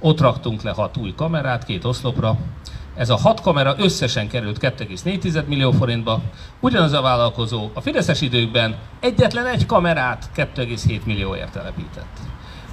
Ott 0.00 0.20
raktunk 0.20 0.62
le 0.62 0.70
hat 0.70 0.96
új 0.96 1.14
kamerát, 1.14 1.64
két 1.64 1.84
oszlopra. 1.84 2.36
Ez 2.98 3.10
a 3.10 3.16
hat 3.16 3.40
kamera 3.40 3.74
összesen 3.78 4.28
került 4.28 4.58
2,4 4.60 5.46
millió 5.46 5.70
forintba. 5.70 6.20
Ugyanaz 6.60 6.92
a 6.92 7.00
vállalkozó 7.00 7.70
a 7.74 7.80
Fideszes 7.80 8.20
időkben 8.20 8.76
egyetlen 9.00 9.46
egy 9.46 9.66
kamerát 9.66 10.30
2,7 10.36 11.04
millióért 11.04 11.52
telepített. 11.52 12.18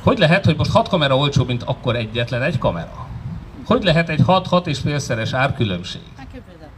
Hogy 0.03 0.17
lehet, 0.17 0.45
hogy 0.45 0.57
most 0.57 0.71
hat 0.71 0.87
kamera 0.87 1.17
olcsóbb, 1.17 1.47
mint 1.47 1.63
akkor 1.63 1.95
egyetlen 1.95 2.41
egy 2.41 2.57
kamera? 2.57 3.07
Hogy 3.65 3.83
lehet 3.83 4.09
egy 4.09 4.21
6-6 4.27 4.65
és 4.65 4.79
félszeres 4.79 5.33
árkülönbség? 5.33 6.01
Megképzelhető. 6.17 6.71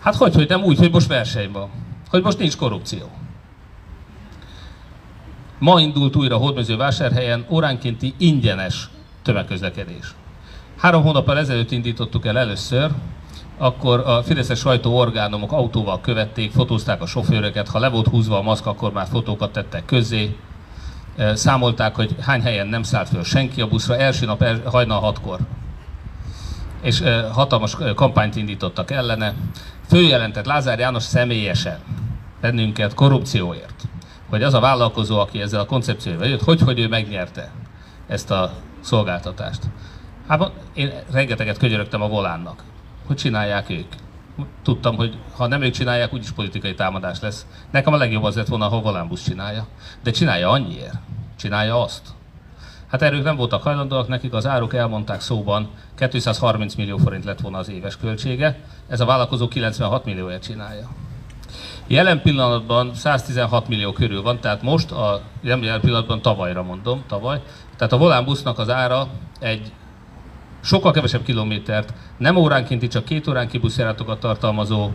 Hát 0.00 0.14
hogy, 0.14 0.34
hogy 0.34 0.48
nem 0.48 0.62
úgy, 0.62 0.78
hogy 0.78 0.92
most 0.92 1.06
verseny 1.06 1.52
van. 1.52 1.70
Hogy 2.10 2.22
most 2.22 2.38
nincs 2.38 2.56
korrupció. 2.56 3.10
Ma 5.58 5.80
indult 5.80 6.16
újra 6.16 6.36
Hódmezővásárhelyen 6.36 7.46
óránkénti 7.48 8.14
ingyenes 8.18 8.88
tömegközlekedés. 9.22 10.14
Három 10.78 11.02
hónappal 11.02 11.38
ezelőtt 11.38 11.70
indítottuk 11.70 12.26
el 12.26 12.38
először, 12.38 12.90
akkor 13.56 14.00
a 14.06 14.22
fideszes 14.22 14.58
sajtóorgánumok 14.58 15.52
autóval 15.52 16.00
követték, 16.00 16.52
fotózták 16.52 17.02
a 17.02 17.06
sofőröket, 17.06 17.68
ha 17.68 17.78
le 17.78 17.88
volt 17.88 18.08
húzva 18.08 18.38
a 18.38 18.42
maszk, 18.42 18.66
akkor 18.66 18.92
már 18.92 19.06
fotókat 19.06 19.52
tettek 19.52 19.84
közzé, 19.84 20.36
számolták, 21.34 21.94
hogy 21.94 22.16
hány 22.20 22.42
helyen 22.42 22.66
nem 22.66 22.82
szállt 22.82 23.08
föl 23.08 23.24
senki 23.24 23.60
a 23.60 23.68
buszra, 23.68 23.96
első 23.96 24.26
nap 24.26 24.44
hajnal 24.64 25.00
hatkor. 25.00 25.38
És 26.82 27.02
hatalmas 27.32 27.76
kampányt 27.94 28.36
indítottak 28.36 28.90
ellene. 28.90 29.34
Főjelentett 29.88 30.46
Lázár 30.46 30.78
János 30.78 31.02
személyesen 31.02 31.78
bennünket 32.40 32.94
korrupcióért. 32.94 33.88
Hogy 34.28 34.42
az 34.42 34.54
a 34.54 34.60
vállalkozó, 34.60 35.18
aki 35.18 35.40
ezzel 35.40 35.60
a 35.60 35.66
koncepcióval 35.66 36.26
jött, 36.26 36.42
hogy, 36.42 36.60
hogy 36.60 36.78
ő 36.78 36.88
megnyerte 36.88 37.50
ezt 38.06 38.30
a 38.30 38.52
szolgáltatást. 38.80 39.60
Hát 40.28 40.50
én 40.72 40.92
rengeteget 41.10 41.58
könyörögtem 41.58 42.02
a 42.02 42.08
volánnak, 42.08 42.62
hogy 43.06 43.16
csinálják 43.16 43.70
ők. 43.70 43.92
Tudtam, 44.62 44.96
hogy 44.96 45.18
ha 45.36 45.46
nem 45.46 45.62
ők 45.62 45.72
csinálják, 45.72 46.12
úgyis 46.12 46.30
politikai 46.30 46.74
támadás 46.74 47.20
lesz. 47.20 47.46
Nekem 47.70 47.92
a 47.92 47.96
legjobb 47.96 48.22
az 48.22 48.36
lett 48.36 48.46
volna, 48.46 48.68
ha 48.68 48.80
volánbusz 48.80 49.22
csinálja. 49.22 49.66
De 50.02 50.10
csinálja 50.10 50.50
annyiért. 50.50 50.98
Csinálja 51.36 51.82
azt. 51.82 52.02
Hát 52.90 53.02
erők 53.02 53.22
nem 53.22 53.36
voltak 53.36 53.62
hajlandóak, 53.62 54.08
nekik 54.08 54.32
az 54.32 54.46
áruk 54.46 54.74
elmondták 54.74 55.20
szóban, 55.20 55.70
230 56.10 56.74
millió 56.74 56.96
forint 56.96 57.24
lett 57.24 57.40
volna 57.40 57.58
az 57.58 57.68
éves 57.68 57.96
költsége, 57.96 58.60
ez 58.88 59.00
a 59.00 59.04
vállalkozó 59.04 59.48
96 59.48 60.04
millióért 60.04 60.42
csinálja. 60.42 60.88
Jelen 61.86 62.22
pillanatban 62.22 62.94
116 62.94 63.68
millió 63.68 63.92
körül 63.92 64.22
van, 64.22 64.40
tehát 64.40 64.62
most, 64.62 64.90
a, 64.90 65.20
jelen 65.40 65.80
pillanatban 65.80 66.22
tavalyra 66.22 66.62
mondom, 66.62 67.04
tavaly, 67.06 67.42
tehát 67.76 67.92
a 67.92 67.98
volánbusznak 67.98 68.58
az 68.58 68.70
ára 68.70 69.08
egy 69.40 69.72
sokkal 70.60 70.92
kevesebb 70.92 71.22
kilométert, 71.22 71.92
nem 72.16 72.36
óránkénti, 72.36 72.88
csak 72.88 73.04
két 73.04 73.28
óránki 73.28 73.58
buszjáratokat 73.58 74.20
tartalmazó 74.20 74.90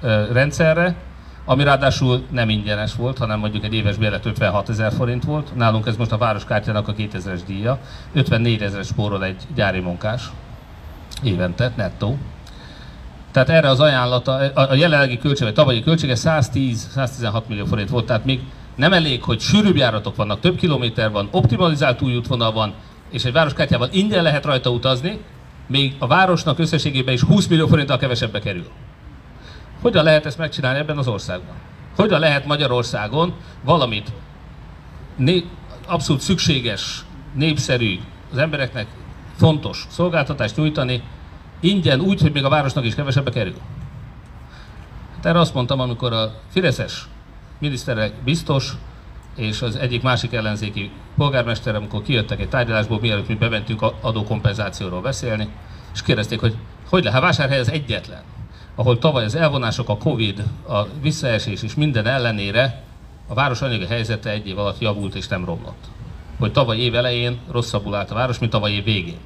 ö, 0.00 0.32
rendszerre, 0.32 0.96
ami 1.44 1.64
ráadásul 1.64 2.24
nem 2.30 2.48
ingyenes 2.48 2.94
volt, 2.94 3.18
hanem 3.18 3.38
mondjuk 3.38 3.64
egy 3.64 3.74
éves 3.74 3.96
bérlet 3.96 4.26
56 4.26 4.68
ezer 4.68 4.92
forint 4.92 5.24
volt. 5.24 5.56
Nálunk 5.56 5.86
ez 5.86 5.96
most 5.96 6.12
a 6.12 6.18
városkártyának 6.18 6.88
a 6.88 6.94
2000-es 6.94 7.40
díja. 7.46 7.78
54 8.12 8.62
ezer 8.62 8.84
spórol 8.84 9.24
egy 9.24 9.42
gyári 9.54 9.80
munkás 9.80 10.30
évente, 11.22 11.72
nettó. 11.76 12.18
Tehát 13.32 13.48
erre 13.48 13.68
az 13.68 13.80
ajánlata, 13.80 14.32
a, 14.54 14.74
jelenlegi 14.74 15.18
költsége, 15.18 15.44
vagy 15.44 15.54
tavalyi 15.54 15.82
költsége 15.82 16.14
110-116 16.16 17.42
millió 17.46 17.64
forint 17.64 17.88
volt, 17.88 18.06
tehát 18.06 18.24
még 18.24 18.40
nem 18.74 18.92
elég, 18.92 19.22
hogy 19.22 19.40
sűrűbb 19.40 19.76
járatok 19.76 20.16
vannak, 20.16 20.40
több 20.40 20.56
kilométer 20.56 21.10
van, 21.10 21.28
optimalizált 21.30 22.02
új 22.02 22.16
útvonal 22.16 22.52
van, 22.52 22.72
és 23.10 23.24
egy 23.24 23.32
városkártyával 23.32 23.88
ingyen 23.92 24.22
lehet 24.22 24.44
rajta 24.44 24.70
utazni, 24.70 25.18
még 25.66 25.94
a 25.98 26.06
városnak 26.06 26.58
összességében 26.58 27.14
is 27.14 27.22
20 27.22 27.46
millió 27.46 27.66
forinttal 27.66 27.98
kevesebbe 27.98 28.40
kerül. 28.40 28.66
Hogyan 29.82 30.04
lehet 30.04 30.26
ezt 30.26 30.38
megcsinálni 30.38 30.78
ebben 30.78 30.98
az 30.98 31.08
országban? 31.08 31.54
Hogyan 31.96 32.20
lehet 32.20 32.46
Magyarországon 32.46 33.32
valamit 33.64 34.12
né- 35.16 35.46
abszolút 35.86 36.22
szükséges, 36.22 37.04
népszerű, 37.34 37.98
az 38.32 38.38
embereknek 38.38 38.86
fontos 39.36 39.86
szolgáltatást 39.88 40.56
nyújtani 40.56 41.02
ingyen 41.60 42.00
úgy, 42.00 42.20
hogy 42.20 42.32
még 42.32 42.44
a 42.44 42.48
városnak 42.48 42.84
is 42.84 42.94
kevesebbe 42.94 43.30
kerül? 43.30 43.56
Hát 45.14 45.26
erre 45.26 45.38
azt 45.38 45.54
mondtam, 45.54 45.80
amikor 45.80 46.12
a 46.12 46.40
Fideszes 46.48 47.08
miniszterek 47.58 48.12
biztos, 48.24 48.72
és 49.38 49.62
az 49.62 49.76
egyik 49.76 50.02
másik 50.02 50.32
ellenzéki 50.32 50.90
polgármester, 51.16 51.74
amikor 51.74 52.02
kijöttek 52.02 52.40
egy 52.40 52.48
tárgyalásból, 52.48 53.00
mielőtt 53.00 53.28
mi 53.28 53.34
bementünk 53.34 53.82
adókompenzációról 54.00 55.00
beszélni, 55.00 55.48
és 55.94 56.02
kérdezték, 56.02 56.40
hogy 56.40 56.56
hogy 56.88 57.04
lehet, 57.04 57.20
vásárhely 57.20 57.58
az 57.58 57.70
egyetlen, 57.70 58.22
ahol 58.74 58.98
tavaly 58.98 59.24
az 59.24 59.34
elvonások, 59.34 59.88
a 59.88 59.96
Covid, 59.96 60.44
a 60.68 60.86
visszaesés 61.02 61.62
és 61.62 61.74
minden 61.74 62.06
ellenére 62.06 62.82
a 63.26 63.34
város 63.34 63.62
anyagi 63.62 63.86
helyzete 63.86 64.30
egy 64.30 64.46
év 64.46 64.58
alatt 64.58 64.80
javult 64.80 65.14
és 65.14 65.28
nem 65.28 65.44
romlott. 65.44 65.84
Hogy 66.38 66.52
tavaly 66.52 66.78
év 66.78 66.94
elején 66.94 67.38
rosszabbul 67.50 67.94
állt 67.94 68.10
a 68.10 68.14
város, 68.14 68.38
mint 68.38 68.52
tavaly 68.52 68.72
év 68.72 68.84
végén. 68.84 69.18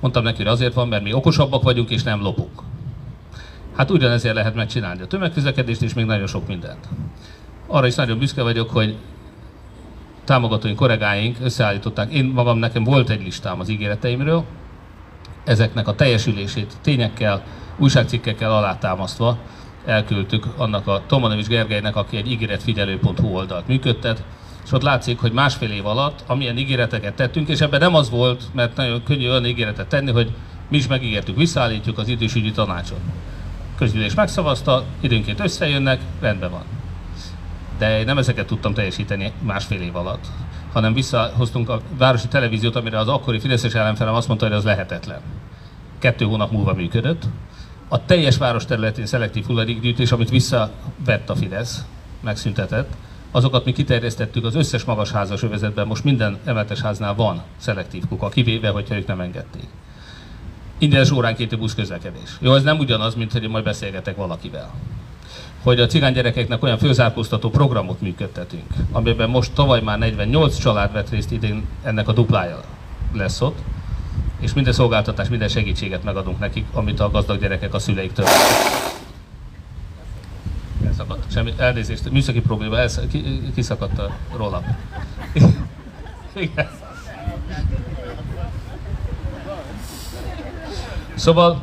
Mondtam 0.00 0.22
neki, 0.22 0.36
hogy 0.36 0.46
azért 0.46 0.74
van, 0.74 0.88
mert 0.88 1.02
mi 1.02 1.12
okosabbak 1.12 1.62
vagyunk 1.62 1.90
és 1.90 2.02
nem 2.02 2.22
lopunk. 2.22 2.62
Hát 3.76 3.90
ugyanezért 3.90 4.34
lehet 4.34 4.54
megcsinálni 4.54 5.02
a 5.02 5.06
tömegközlekedést 5.06 5.82
és 5.82 5.94
még 5.94 6.04
nagyon 6.04 6.26
sok 6.26 6.46
mindent. 6.46 6.88
Arra 7.72 7.86
is 7.86 7.94
nagyon 7.94 8.18
büszke 8.18 8.42
vagyok, 8.42 8.70
hogy 8.70 8.96
támogatóink, 10.24 10.76
kollégáink 10.76 11.36
összeállították. 11.42 12.12
Én 12.12 12.24
magam, 12.24 12.58
nekem 12.58 12.84
volt 12.84 13.10
egy 13.10 13.22
listám 13.22 13.60
az 13.60 13.68
ígéreteimről, 13.68 14.44
ezeknek 15.44 15.88
a 15.88 15.94
teljesülését 15.94 16.76
tényekkel, 16.80 17.42
újságcikkekkel 17.78 18.52
alátámasztva 18.52 19.38
elküldtük 19.86 20.46
annak 20.56 20.86
a 20.86 21.02
Tomanovics 21.06 21.46
Gergelynek, 21.46 21.96
aki 21.96 22.16
egy 22.16 22.30
ígéretfigyelő.hu 22.30 23.26
oldalt 23.26 23.68
működtet, 23.68 24.24
és 24.64 24.72
ott 24.72 24.82
látszik, 24.82 25.18
hogy 25.18 25.32
másfél 25.32 25.70
év 25.70 25.86
alatt, 25.86 26.24
amilyen 26.26 26.58
ígéreteket 26.58 27.14
tettünk, 27.14 27.48
és 27.48 27.60
ebben 27.60 27.80
nem 27.80 27.94
az 27.94 28.10
volt, 28.10 28.42
mert 28.54 28.76
nagyon 28.76 29.02
könnyű 29.02 29.28
olyan 29.28 29.46
ígéretet 29.46 29.88
tenni, 29.88 30.10
hogy 30.10 30.32
mi 30.68 30.76
is 30.76 30.86
megígértük, 30.86 31.36
visszaállítjuk 31.36 31.98
az 31.98 32.08
idősügyi 32.08 32.50
tanácsot. 32.50 33.00
Közgyűlés 33.78 34.14
megszavazta, 34.14 34.84
időnként 35.00 35.40
összejönnek, 35.40 36.00
rendben 36.20 36.50
van. 36.50 36.81
De 37.82 38.04
nem 38.04 38.18
ezeket 38.18 38.46
tudtam 38.46 38.74
teljesíteni 38.74 39.32
másfél 39.40 39.80
év 39.80 39.96
alatt, 39.96 40.26
hanem 40.72 40.94
visszahoztunk 40.94 41.68
a 41.68 41.80
városi 41.98 42.28
televíziót, 42.28 42.76
amire 42.76 42.98
az 42.98 43.08
akkori 43.08 43.38
Fideszes 43.40 43.74
ellenfelem 43.74 44.14
azt 44.14 44.28
mondta, 44.28 44.46
hogy 44.46 44.54
az 44.54 44.64
lehetetlen. 44.64 45.20
Kettő 45.98 46.24
hónap 46.24 46.50
múlva 46.50 46.74
működött. 46.74 47.22
A 47.88 48.04
teljes 48.04 48.36
város 48.36 48.64
területén 48.64 49.06
szelektív 49.06 49.44
hulladékgyűjtés, 49.46 50.12
amit 50.12 50.30
visszavett 50.30 51.30
a 51.30 51.34
Fidesz, 51.34 51.84
megszüntetett, 52.20 52.92
azokat 53.30 53.64
mi 53.64 53.72
kiterjesztettük 53.72 54.44
az 54.44 54.54
összes 54.54 54.84
magasházas 54.84 55.42
övezetben, 55.42 55.86
most 55.86 56.04
minden 56.04 56.38
emeletes 56.44 56.80
háznál 56.80 57.14
van 57.14 57.42
szelektív 57.56 58.02
kuka, 58.08 58.28
kivéve, 58.28 58.68
hogyha 58.68 58.96
ők 58.96 59.06
nem 59.06 59.20
engedték. 59.20 59.66
Ingyenes 60.78 61.10
óránkéti 61.10 61.56
busz 61.56 61.74
közlekedés. 61.74 62.30
Jó, 62.40 62.54
ez 62.54 62.62
nem 62.62 62.78
ugyanaz, 62.78 63.14
mint 63.14 63.32
hogy 63.32 63.42
én 63.42 63.50
majd 63.50 63.64
beszélgetek 63.64 64.16
valakivel. 64.16 64.70
Hogy 65.62 65.80
a 65.80 65.86
cigány 65.86 66.12
gyerekeknek 66.12 66.62
olyan 66.62 66.78
főzárkóztató 66.78 67.50
programot 67.50 68.00
működtetünk, 68.00 68.66
amiben 68.92 69.30
most 69.30 69.52
tavaly 69.52 69.80
már 69.80 69.98
48 69.98 70.58
család 70.58 70.92
vett 70.92 71.10
részt, 71.10 71.30
idén 71.30 71.64
ennek 71.82 72.08
a 72.08 72.12
duplája 72.12 72.60
lesz 73.12 73.40
ott, 73.40 73.58
és 74.40 74.52
minden 74.52 74.72
szolgáltatás, 74.72 75.28
minden 75.28 75.48
segítséget 75.48 76.04
megadunk 76.04 76.38
nekik, 76.38 76.66
amit 76.72 77.00
a 77.00 77.10
gazdag 77.10 77.40
gyerekek 77.40 77.74
a 77.74 77.78
szüleiktől. 77.78 78.26
Elszakadt. 80.86 81.32
Semmi, 81.32 81.52
elnézést, 81.56 82.10
műszaki 82.10 82.40
probléma, 82.40 82.78
elsz, 82.78 83.00
ki, 83.10 83.40
kiszakadt 83.54 83.98
a 83.98 84.10
rollap. 84.36 84.64
Igen. 86.34 86.68
Szóval, 91.14 91.62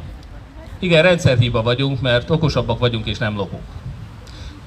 igen, 0.80 1.02
rendszerhiba 1.02 1.62
vagyunk, 1.62 2.02
mert 2.02 2.30
okosabbak 2.30 2.80
vagyunk 2.80 3.06
és 3.06 3.18
nem 3.18 3.36
lopunk. 3.36 3.64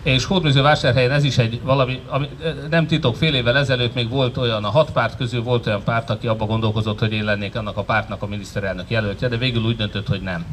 És 0.03 0.25
Hódműzővásárhelyen 0.25 1.11
ez 1.11 1.25
is 1.25 1.39
egy 1.39 1.61
valami, 1.63 2.01
ami, 2.09 2.29
nem 2.71 2.87
titok, 2.87 3.17
fél 3.17 3.35
évvel 3.35 3.57
ezelőtt 3.57 3.95
még 3.95 4.09
volt 4.09 4.37
olyan, 4.37 4.65
a 4.65 4.71
hat 4.71 4.91
párt 4.91 5.17
közül 5.17 5.43
volt 5.43 5.67
olyan 5.67 5.83
párt, 5.85 6.11
aki 6.11 6.27
abba 6.27 6.47
gondolkozott, 6.47 6.99
hogy 6.99 7.13
én 7.13 7.25
lennék 7.25 7.57
annak 7.57 7.77
a 7.77 7.83
pártnak 7.83 8.23
a 8.23 8.27
miniszterelnök 8.27 8.91
jelöltje, 8.91 9.29
de 9.29 9.37
végül 9.37 9.63
úgy 9.63 9.77
döntött, 9.77 10.07
hogy 10.07 10.21
nem. 10.21 10.45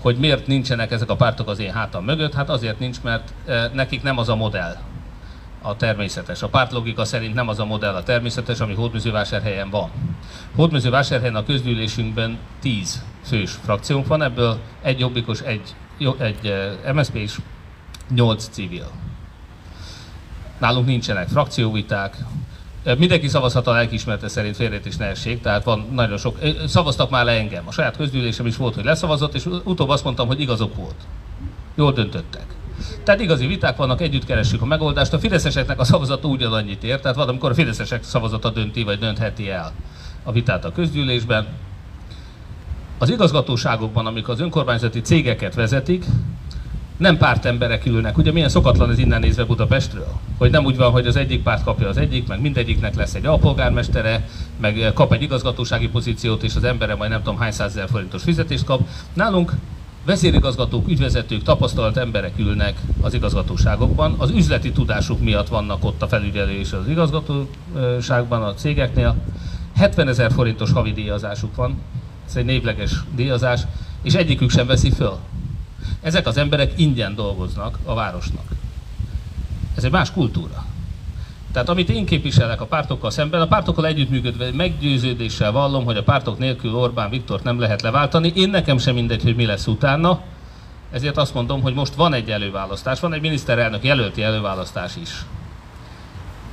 Hogy 0.00 0.16
miért 0.16 0.46
nincsenek 0.46 0.90
ezek 0.90 1.10
a 1.10 1.16
pártok 1.16 1.48
az 1.48 1.58
én 1.58 1.72
hátam 1.72 2.04
mögött? 2.04 2.34
Hát 2.34 2.50
azért 2.50 2.78
nincs, 2.78 3.02
mert 3.02 3.32
nekik 3.72 4.02
nem 4.02 4.18
az 4.18 4.28
a 4.28 4.36
modell 4.36 4.76
a 5.62 5.76
természetes. 5.76 6.42
A 6.42 6.48
pártlogika 6.48 7.04
szerint 7.04 7.34
nem 7.34 7.48
az 7.48 7.58
a 7.58 7.64
modell 7.64 7.94
a 7.94 8.02
természetes, 8.02 8.60
ami 8.60 8.74
Hódműzővásárhelyen 8.74 9.70
van. 9.70 9.90
Hódműzővásárhelyen 10.54 11.34
a 11.34 11.44
közgyűlésünkben 11.44 12.38
10 12.60 13.04
fős 13.24 13.50
frakciónk 13.50 14.06
van, 14.06 14.22
ebből 14.22 14.58
egy 14.82 14.98
jobbikos, 14.98 15.40
egy, 15.40 15.74
egy 16.18 16.54
MSZP 16.94 17.14
és 17.14 17.38
8 18.14 18.48
civil. 18.48 18.90
Nálunk 20.58 20.86
nincsenek 20.86 21.28
frakcióviták, 21.28 22.16
Mindenki 22.98 23.28
szavazhat 23.28 23.66
a 23.66 23.72
lelkiismerete 23.72 24.28
szerint 24.28 24.56
félrét 24.56 24.98
ne 24.98 25.04
essék, 25.04 25.40
tehát 25.40 25.64
van 25.64 25.86
nagyon 25.92 26.16
sok. 26.16 26.38
Szavaztak 26.66 27.10
már 27.10 27.24
le 27.24 27.32
engem. 27.32 27.62
A 27.66 27.72
saját 27.72 27.96
közgyűlésem 27.96 28.46
is 28.46 28.56
volt, 28.56 28.74
hogy 28.74 28.84
leszavazott, 28.84 29.34
és 29.34 29.46
utóbb 29.64 29.88
azt 29.88 30.04
mondtam, 30.04 30.26
hogy 30.26 30.40
igazok 30.40 30.76
volt. 30.76 30.94
Jól 31.74 31.92
döntöttek. 31.92 32.46
Tehát 33.04 33.20
igazi 33.20 33.46
viták 33.46 33.76
vannak, 33.76 34.00
együtt 34.00 34.24
keressük 34.24 34.62
a 34.62 34.66
megoldást. 34.66 35.12
A 35.12 35.18
fideszeseknek 35.18 35.80
a 35.80 35.84
szavazata 35.84 36.28
ugyanannyit 36.28 36.84
ér, 36.84 37.00
tehát 37.00 37.16
van, 37.16 37.28
amikor 37.28 37.50
a 37.50 37.54
fideszesek 37.54 38.02
szavazata 38.02 38.50
dönti, 38.50 38.82
vagy 38.82 38.98
döntheti 38.98 39.50
el 39.50 39.72
a 40.22 40.32
vitát 40.32 40.64
a 40.64 40.72
közgyűlésben. 40.72 41.46
Az 42.98 43.10
igazgatóságokban, 43.10 44.06
amik 44.06 44.28
az 44.28 44.40
önkormányzati 44.40 45.00
cégeket 45.00 45.54
vezetik, 45.54 46.04
nem 46.96 47.16
pártemberek 47.16 47.86
ülnek. 47.86 48.18
Ugye 48.18 48.32
milyen 48.32 48.48
szokatlan 48.48 48.90
ez 48.90 48.98
innen 48.98 49.20
nézve 49.20 49.44
Budapestről? 49.44 50.12
Hogy 50.38 50.50
nem 50.50 50.64
úgy 50.64 50.76
van, 50.76 50.90
hogy 50.90 51.06
az 51.06 51.16
egyik 51.16 51.42
párt 51.42 51.64
kapja 51.64 51.88
az 51.88 51.96
egyik, 51.96 52.26
meg 52.26 52.40
mindegyiknek 52.40 52.94
lesz 52.94 53.14
egy 53.14 53.26
alpolgármestere, 53.26 54.28
meg 54.60 54.90
kap 54.94 55.12
egy 55.12 55.22
igazgatósági 55.22 55.88
pozíciót, 55.88 56.42
és 56.42 56.56
az 56.56 56.64
embere 56.64 56.94
majd 56.94 57.10
nem 57.10 57.22
tudom 57.22 57.38
hány 57.38 57.52
százezer 57.52 57.88
forintos 57.88 58.22
fizetést 58.22 58.64
kap. 58.64 58.88
Nálunk 59.12 59.52
vezérigazgatók, 60.04 60.88
ügyvezetők, 60.88 61.42
tapasztalt 61.42 61.96
emberek 61.96 62.38
ülnek 62.38 62.80
az 63.00 63.14
igazgatóságokban. 63.14 64.14
Az 64.18 64.30
üzleti 64.30 64.72
tudásuk 64.72 65.20
miatt 65.20 65.48
vannak 65.48 65.84
ott 65.84 66.02
a 66.02 66.08
felügyelő 66.08 66.58
és 66.58 66.72
az 66.72 66.88
igazgatóságban, 66.88 68.42
a 68.42 68.54
cégeknél. 68.54 69.16
70 69.76 70.08
ezer 70.08 70.32
forintos 70.32 70.72
havi 70.72 70.92
díjazásuk 70.92 71.54
van, 71.56 71.78
ez 72.28 72.36
egy 72.36 72.44
névleges 72.44 72.92
díjazás, 73.14 73.60
és 74.02 74.14
egyikük 74.14 74.50
sem 74.50 74.66
veszi 74.66 74.90
föl. 74.90 75.18
Ezek 76.06 76.26
az 76.26 76.36
emberek 76.36 76.72
ingyen 76.76 77.14
dolgoznak 77.14 77.78
a 77.84 77.94
városnak. 77.94 78.44
Ez 79.76 79.84
egy 79.84 79.90
más 79.90 80.12
kultúra. 80.12 80.64
Tehát 81.52 81.68
amit 81.68 81.88
én 81.88 82.06
képviselek 82.06 82.60
a 82.60 82.66
pártokkal 82.66 83.10
szemben, 83.10 83.40
a 83.40 83.46
pártokkal 83.46 83.86
együttműködve 83.86 84.50
meggyőződéssel 84.52 85.52
vallom, 85.52 85.84
hogy 85.84 85.96
a 85.96 86.02
pártok 86.02 86.38
nélkül 86.38 86.74
Orbán 86.74 87.10
Viktort 87.10 87.44
nem 87.44 87.60
lehet 87.60 87.82
leváltani. 87.82 88.32
Én 88.34 88.50
nekem 88.50 88.78
sem 88.78 88.94
mindegy, 88.94 89.22
hogy 89.22 89.36
mi 89.36 89.46
lesz 89.46 89.66
utána. 89.66 90.20
Ezért 90.90 91.16
azt 91.16 91.34
mondom, 91.34 91.62
hogy 91.62 91.74
most 91.74 91.94
van 91.94 92.12
egy 92.12 92.30
előválasztás, 92.30 93.00
van 93.00 93.12
egy 93.12 93.20
miniszterelnök 93.20 93.84
jelölti 93.84 94.22
előválasztás 94.22 94.96
is 94.96 95.10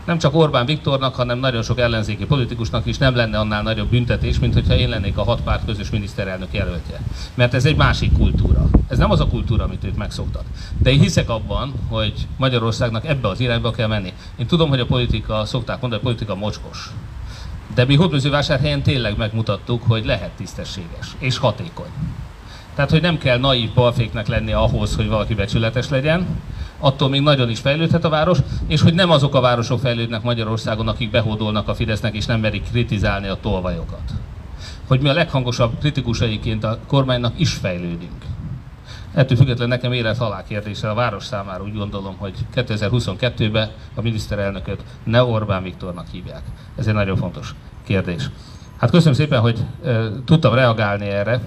nem 0.05 0.17
csak 0.17 0.35
Orbán 0.35 0.65
Viktornak, 0.65 1.15
hanem 1.15 1.39
nagyon 1.39 1.61
sok 1.63 1.79
ellenzéki 1.79 2.25
politikusnak 2.25 2.85
is 2.85 2.97
nem 2.97 3.15
lenne 3.15 3.39
annál 3.39 3.61
nagyobb 3.61 3.89
büntetés, 3.89 4.39
mint 4.39 4.53
hogyha 4.53 4.75
én 4.75 4.89
lennék 4.89 5.17
a 5.17 5.23
hat 5.23 5.41
párt 5.41 5.65
közös 5.65 5.89
miniszterelnök 5.89 6.53
jelöltje. 6.53 6.99
Mert 7.33 7.53
ez 7.53 7.65
egy 7.65 7.75
másik 7.75 8.13
kultúra. 8.13 8.65
Ez 8.87 8.97
nem 8.97 9.11
az 9.11 9.19
a 9.19 9.27
kultúra, 9.27 9.63
amit 9.63 9.83
ők 9.83 9.95
megszoktak. 9.95 10.43
De 10.77 10.91
én 10.91 10.99
hiszek 10.99 11.29
abban, 11.29 11.73
hogy 11.89 12.13
Magyarországnak 12.37 13.05
ebbe 13.05 13.27
az 13.27 13.39
irányba 13.39 13.71
kell 13.71 13.87
menni. 13.87 14.13
Én 14.35 14.47
tudom, 14.47 14.69
hogy 14.69 14.79
a 14.79 14.85
politika, 14.85 15.45
szokták 15.45 15.81
mondani, 15.81 16.01
hogy 16.01 16.11
a 16.11 16.13
politika 16.13 16.39
mocskos. 16.39 16.91
De 17.75 17.85
mi 17.85 17.95
Hódműzővásárhelyen 17.95 18.81
tényleg 18.81 19.17
megmutattuk, 19.17 19.83
hogy 19.87 20.05
lehet 20.05 20.31
tisztességes 20.31 21.07
és 21.19 21.37
hatékony. 21.37 21.89
Tehát, 22.75 22.91
hogy 22.91 23.01
nem 23.01 23.17
kell 23.17 23.37
naív 23.37 23.73
balféknek 23.73 24.27
lenni 24.27 24.51
ahhoz, 24.51 24.95
hogy 24.95 25.07
valaki 25.07 25.33
becsületes 25.33 25.89
legyen, 25.89 26.27
attól 26.83 27.09
még 27.09 27.21
nagyon 27.21 27.49
is 27.49 27.59
fejlődhet 27.59 28.03
a 28.03 28.09
város, 28.09 28.37
és 28.67 28.81
hogy 28.81 28.93
nem 28.93 29.11
azok 29.11 29.35
a 29.35 29.41
városok 29.41 29.79
fejlődnek 29.79 30.21
Magyarországon, 30.21 30.87
akik 30.87 31.11
behódolnak 31.11 31.67
a 31.67 31.75
Fidesznek 31.75 32.15
és 32.15 32.25
nem 32.25 32.39
merik 32.39 32.69
kritizálni 32.71 33.27
a 33.27 33.37
tolvajokat. 33.41 34.11
Hogy 34.87 35.01
mi 35.01 35.09
a 35.09 35.13
leghangosabb 35.13 35.79
kritikusaiként 35.79 36.63
a 36.63 36.79
kormánynak 36.87 37.39
is 37.39 37.53
fejlődünk. 37.53 38.25
Ettől 39.13 39.37
függetlenül 39.37 39.73
nekem 39.73 39.91
élet 39.91 40.17
halál 40.17 40.43
kérdése 40.47 40.89
a 40.89 40.93
város 40.93 41.23
számára 41.23 41.63
úgy 41.63 41.75
gondolom, 41.75 42.15
hogy 42.17 42.33
2022-ben 42.55 43.69
a 43.95 44.01
miniszterelnököt 44.01 44.83
ne 45.03 45.23
Orbán 45.23 45.63
Viktornak 45.63 46.05
hívják. 46.11 46.41
Ez 46.77 46.87
egy 46.87 46.93
nagyon 46.93 47.17
fontos 47.17 47.55
kérdés. 47.85 48.29
Hát 48.77 48.89
köszönöm 48.89 49.13
szépen, 49.13 49.39
hogy 49.39 49.59
e, 49.85 50.09
tudtam 50.25 50.53
reagálni 50.53 51.05
erre. 51.05 51.41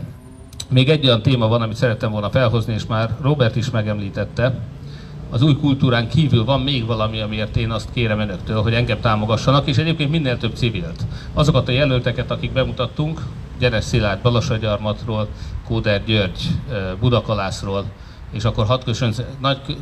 Még 0.68 0.88
egy 0.88 1.06
olyan 1.06 1.22
téma 1.22 1.48
van, 1.48 1.62
amit 1.62 1.76
szerettem 1.76 2.10
volna 2.10 2.30
felhozni, 2.30 2.72
és 2.72 2.86
már 2.86 3.16
Robert 3.20 3.56
is 3.56 3.70
megemlítette, 3.70 4.58
az 5.30 5.42
új 5.42 5.56
kultúrán 5.56 6.08
kívül 6.08 6.44
van 6.44 6.60
még 6.60 6.86
valami, 6.86 7.20
amiért 7.20 7.56
én 7.56 7.70
azt 7.70 7.88
kérem 7.92 8.20
önöktől, 8.20 8.62
hogy 8.62 8.74
engem 8.74 9.00
támogassanak, 9.00 9.66
és 9.66 9.76
egyébként 9.76 10.10
minél 10.10 10.38
több 10.38 10.56
civilt. 10.56 11.06
Azokat 11.34 11.68
a 11.68 11.72
jelölteket, 11.72 12.30
akik 12.30 12.52
bemutattunk, 12.52 13.22
Gyeres 13.58 13.84
Szilárd 13.84 14.22
Balasagyarmatról, 14.22 15.28
Kóder 15.66 16.04
György 16.04 16.40
Budakalászról, 17.00 17.84
és 18.32 18.44
akkor 18.44 18.66
hadd 18.66 18.80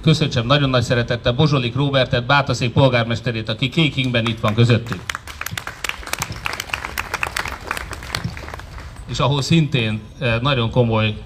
köszöntsem 0.03 0.47
nagyon 0.47 0.71
nagy 0.71 0.83
szeretettel 0.83 1.33
Bozsolik 1.33 1.75
Róbertet, 1.75 2.27
Bátaszék 2.27 2.73
polgármesterét, 2.73 3.49
aki 3.49 3.69
Kékingben 3.69 4.27
itt 4.27 4.41
van 4.41 4.55
közöttünk. 4.55 5.03
És 9.07 9.19
ahol 9.19 9.43
szintén 9.43 10.01
nagyon 10.41 10.71
komoly 10.71 11.17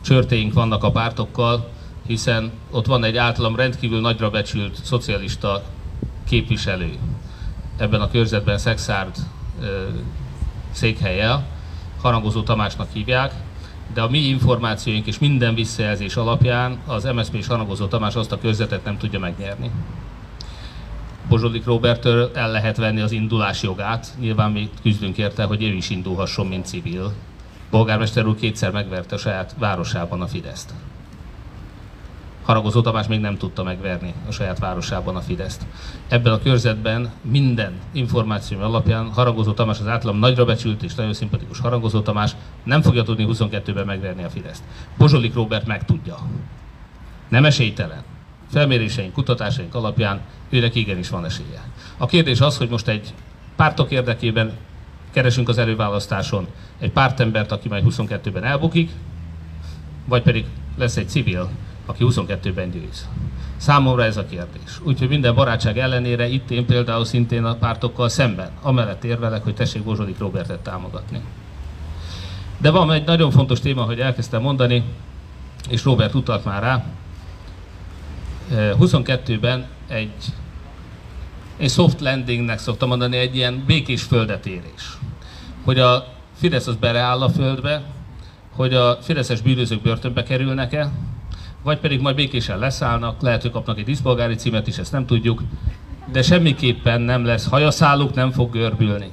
csörtéink 0.00 0.52
vannak 0.52 0.84
a 0.84 0.90
pártokkal, 0.90 1.68
hiszen 2.06 2.50
ott 2.70 2.86
van 2.86 3.04
egy 3.04 3.16
általam 3.16 3.56
rendkívül 3.56 4.00
nagyra 4.00 4.30
becsült 4.30 4.84
szocialista 4.84 5.62
képviselő 6.28 6.98
ebben 7.76 8.00
a 8.00 8.10
körzetben 8.10 8.58
Szexárd 8.58 9.16
székhelyel, 10.70 11.46
Harangozó 12.00 12.42
Tamásnak 12.42 12.88
hívják, 12.92 13.32
de 13.94 14.00
a 14.00 14.08
mi 14.08 14.18
információink 14.18 15.06
és 15.06 15.18
minden 15.18 15.54
visszajelzés 15.54 16.16
alapján 16.16 16.78
az 16.86 17.04
MSZP 17.04 17.34
és 17.34 17.46
Harangozó 17.46 17.86
Tamás 17.86 18.14
azt 18.14 18.32
a 18.32 18.38
körzetet 18.38 18.84
nem 18.84 18.98
tudja 18.98 19.18
megnyerni. 19.18 19.70
Bozsodik 21.28 21.64
Robertől 21.64 22.30
el 22.34 22.50
lehet 22.50 22.76
venni 22.76 23.00
az 23.00 23.12
indulás 23.12 23.62
jogát, 23.62 24.14
nyilván 24.18 24.50
mi 24.50 24.70
küzdünk 24.82 25.18
érte, 25.18 25.44
hogy 25.44 25.62
ő 25.62 25.66
is 25.66 25.90
indulhasson, 25.90 26.46
mint 26.46 26.66
civil. 26.66 27.12
Polgármester 27.70 28.26
úr 28.26 28.36
kétszer 28.36 28.70
megverte 28.70 29.16
saját 29.16 29.54
városában 29.58 30.20
a 30.20 30.26
Fideszt. 30.26 30.74
Haragozó 32.42 32.80
Tamás 32.80 33.06
még 33.06 33.20
nem 33.20 33.36
tudta 33.36 33.62
megverni 33.62 34.14
a 34.28 34.30
saját 34.30 34.58
városában 34.58 35.16
a 35.16 35.20
Fideszt. 35.20 35.66
Ebben 36.08 36.32
a 36.32 36.38
körzetben 36.38 37.10
minden 37.22 37.72
információ 37.92 38.60
alapján 38.60 39.12
Haragozó 39.12 39.52
Tamás 39.52 39.80
az 39.80 39.86
általam 39.86 40.18
nagyra 40.18 40.44
becsült 40.44 40.82
és 40.82 40.94
nagyon 40.94 41.12
szimpatikus 41.12 41.58
Haragozó 41.58 42.00
Tamás 42.00 42.36
nem 42.64 42.82
fogja 42.82 43.02
tudni 43.02 43.26
22-ben 43.28 43.86
megverni 43.86 44.22
a 44.22 44.30
Fideszt. 44.30 44.62
Bozsolik 44.98 45.34
Robert 45.34 45.66
meg 45.66 45.84
tudja. 45.84 46.16
Nem 47.28 47.44
esélytelen. 47.44 48.02
Felméréseink, 48.50 49.12
kutatásaink 49.12 49.74
alapján 49.74 50.20
őnek 50.50 50.74
igenis 50.74 51.08
van 51.08 51.24
esélye. 51.24 51.62
A 51.98 52.06
kérdés 52.06 52.40
az, 52.40 52.58
hogy 52.58 52.68
most 52.68 52.88
egy 52.88 53.14
pártok 53.56 53.90
érdekében 53.90 54.52
keresünk 55.10 55.48
az 55.48 55.58
előválasztáson 55.58 56.46
egy 56.78 56.90
pártembert, 56.90 57.52
aki 57.52 57.68
majd 57.68 57.84
22-ben 57.88 58.44
elbukik, 58.44 58.90
vagy 60.04 60.22
pedig 60.22 60.44
lesz 60.78 60.96
egy 60.96 61.08
civil, 61.08 61.50
aki 61.90 62.04
22-ben 62.08 62.70
győz. 62.70 63.08
Számomra 63.56 64.04
ez 64.04 64.16
a 64.16 64.26
kérdés. 64.26 64.80
Úgyhogy 64.82 65.08
minden 65.08 65.34
barátság 65.34 65.78
ellenére 65.78 66.28
itt 66.28 66.50
én 66.50 66.66
például 66.66 67.04
szintén 67.04 67.44
a 67.44 67.54
pártokkal 67.54 68.08
szemben, 68.08 68.50
amellett 68.62 69.04
érvelek, 69.04 69.42
hogy 69.42 69.54
tessék 69.54 69.82
Bozsodik 69.82 70.18
Robertet 70.18 70.58
támogatni. 70.58 71.20
De 72.58 72.70
van 72.70 72.92
egy 72.92 73.04
nagyon 73.04 73.30
fontos 73.30 73.60
téma, 73.60 73.82
hogy 73.82 74.00
elkezdtem 74.00 74.42
mondani, 74.42 74.84
és 75.68 75.84
Robert 75.84 76.14
utalt 76.14 76.44
már 76.44 76.62
rá, 76.62 76.84
22-ben 78.52 79.66
egy, 79.88 80.12
egy 81.56 81.70
soft 81.70 82.00
landingnek 82.00 82.58
szoktam 82.58 82.88
mondani, 82.88 83.16
egy 83.16 83.36
ilyen 83.36 83.62
békés 83.66 84.02
földetérés. 84.02 84.98
Hogy 85.64 85.78
a 85.78 86.06
Fidesz 86.40 86.66
az 86.66 86.76
beleáll 86.76 87.22
a 87.22 87.28
földbe, 87.28 87.82
hogy 88.56 88.74
a 88.74 88.98
fideszes 89.02 89.40
bűnözők 89.40 89.82
börtönbe 89.82 90.22
kerülnek-e, 90.22 90.90
vagy 91.62 91.78
pedig 91.78 92.00
majd 92.00 92.16
békésen 92.16 92.58
leszállnak, 92.58 93.20
lehet, 93.20 93.42
hogy 93.42 93.50
kapnak 93.50 93.78
egy 93.78 93.84
diszpolgári 93.84 94.34
címet 94.34 94.66
is, 94.66 94.78
ezt 94.78 94.92
nem 94.92 95.06
tudjuk, 95.06 95.42
de 96.12 96.22
semmiképpen 96.22 97.00
nem 97.00 97.24
lesz 97.24 97.48
hajaszáluk, 97.48 98.14
nem 98.14 98.30
fog 98.30 98.52
görbülni. 98.52 99.10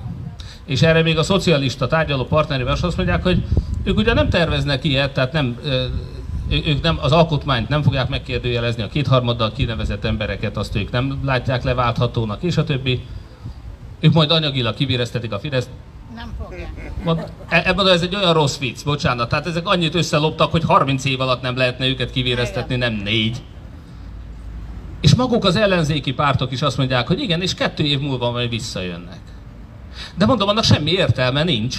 És 0.65 0.81
erre 0.81 1.01
még 1.01 1.17
a 1.17 1.23
szocialista 1.23 1.87
tárgyaló 1.87 2.25
partnerével 2.25 2.75
azt 2.81 2.97
mondják, 2.97 3.23
hogy 3.23 3.43
ők 3.83 3.97
ugye 3.97 4.13
nem 4.13 4.29
terveznek 4.29 4.83
ilyet, 4.83 5.13
tehát 5.13 5.31
nem, 5.31 5.57
ők 6.49 6.81
nem, 6.81 6.97
az 7.01 7.11
alkotmányt 7.11 7.69
nem 7.69 7.81
fogják 7.81 8.09
megkérdőjelezni, 8.09 8.83
a 8.83 8.87
kétharmaddal 8.87 9.51
kinevezett 9.51 10.05
embereket 10.05 10.57
azt 10.57 10.75
ők 10.75 10.91
nem 10.91 11.19
látják 11.23 11.63
leválthatónak, 11.63 12.43
és 12.43 12.57
a 12.57 12.63
többi. 12.63 13.01
Ők 13.99 14.13
majd 14.13 14.31
anyagilag 14.31 14.75
kivéreztetik 14.75 15.31
a 15.31 15.39
Fideszt, 15.39 15.69
Nem 16.17 16.33
fogják. 16.43 16.91
Mond, 17.03 17.31
e- 17.49 17.63
ebben 17.65 17.87
ez 17.87 18.01
egy 18.01 18.15
olyan 18.15 18.33
rossz 18.33 18.57
vicc, 18.57 18.83
bocsánat. 18.83 19.29
Tehát 19.29 19.47
ezek 19.47 19.67
annyit 19.67 19.95
összeloptak, 19.95 20.51
hogy 20.51 20.63
30 20.63 21.05
év 21.05 21.19
alatt 21.19 21.41
nem 21.41 21.57
lehetne 21.57 21.87
őket 21.87 22.11
kivéreztetni, 22.11 22.75
nem 22.75 22.93
négy. 22.93 23.41
És 25.01 25.15
maguk 25.15 25.45
az 25.45 25.55
ellenzéki 25.55 26.13
pártok 26.13 26.51
is 26.51 26.61
azt 26.61 26.77
mondják, 26.77 27.07
hogy 27.07 27.21
igen, 27.21 27.41
és 27.41 27.53
kettő 27.53 27.83
év 27.83 27.99
múlva 27.99 28.31
majd 28.31 28.49
visszajönnek. 28.49 29.19
De 30.15 30.25
mondom, 30.25 30.47
annak 30.47 30.63
semmi 30.63 30.91
értelme 30.91 31.43
nincs. 31.43 31.77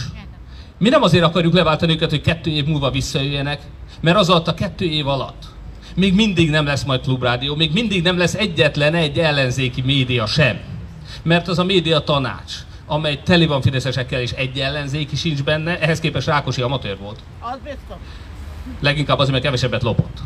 Mi 0.79 0.89
nem 0.89 1.03
azért 1.03 1.25
akarjuk 1.25 1.55
leváltani 1.55 1.93
őket, 1.93 2.11
hogy 2.11 2.21
kettő 2.21 2.51
év 2.51 2.65
múlva 2.65 2.91
visszajöjjenek, 2.91 3.61
mert 4.01 4.19
az 4.19 4.31
alatt 4.31 4.49
a 4.49 4.55
kettő 4.55 4.85
év 4.85 5.07
alatt 5.07 5.57
még 5.99 6.15
mindig 6.15 6.51
nem 6.51 6.67
lesz 6.67 6.85
majd 6.85 7.01
klubrádió, 7.01 7.55
még 7.55 7.73
mindig 7.73 8.03
nem 8.03 8.19
lesz 8.19 8.35
egyetlen 8.35 8.95
egy 8.95 9.19
ellenzéki 9.19 9.81
média 9.81 10.27
sem. 10.27 10.59
Mert 11.23 11.49
az 11.49 11.59
a 11.59 11.65
média 11.65 11.99
tanács, 11.99 12.53
amely 12.89 13.21
teli 13.25 13.47
van 13.47 13.63
fideszesekkel 13.63 14.21
és 14.21 14.33
egy 14.33 14.59
ellenzéki 14.59 15.17
sincs 15.17 15.43
benne, 15.43 15.81
ehhez 15.81 16.01
képest 16.01 16.27
Rákosi 16.27 16.63
amatőr 16.63 16.99
volt. 16.99 17.19
Az 17.41 17.59
biztos. 17.65 17.97
Leginkább 18.81 19.19
azért, 19.19 19.33
mert 19.33 19.45
kevesebbet 19.45 19.83
lopott. 19.83 20.19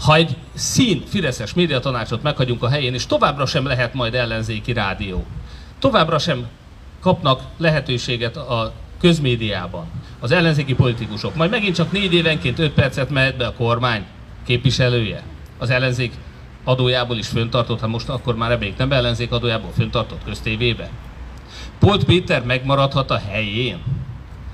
Ha 0.00 0.14
egy 0.14 0.36
szín 0.54 1.02
Fideszes 1.06 1.54
médiatanácsot 1.54 2.22
meghagyunk 2.22 2.62
a 2.62 2.68
helyén, 2.68 2.94
és 2.94 3.06
továbbra 3.06 3.46
sem 3.46 3.66
lehet 3.66 3.94
majd 3.94 4.14
ellenzéki 4.14 4.72
rádió, 4.72 5.24
továbbra 5.78 6.18
sem 6.18 6.46
kapnak 7.00 7.42
lehetőséget 7.56 8.36
a 8.36 8.72
közmédiában 9.00 9.86
az 10.20 10.30
ellenzéki 10.30 10.74
politikusok, 10.74 11.34
majd 11.34 11.50
megint 11.50 11.74
csak 11.74 11.92
négy 11.92 12.14
évenként 12.14 12.58
öt 12.58 12.72
percet 12.72 13.10
mehet 13.10 13.36
be 13.36 13.46
a 13.46 13.52
kormány 13.52 14.04
képviselője, 14.46 15.22
az 15.58 15.70
ellenzék 15.70 16.12
adójából 16.68 17.16
is 17.16 17.26
föntartott, 17.26 17.80
ha 17.80 17.86
most 17.86 18.08
akkor 18.08 18.36
már 18.36 18.48
reméljük 18.48 18.76
nem 18.76 18.92
ellenzék 18.92 19.32
adójából 19.32 19.70
föntartott 19.76 20.24
köztévébe. 20.24 20.90
Polt 21.78 22.04
Péter 22.04 22.44
megmaradhat 22.44 23.10
a 23.10 23.20
helyén, 23.28 23.78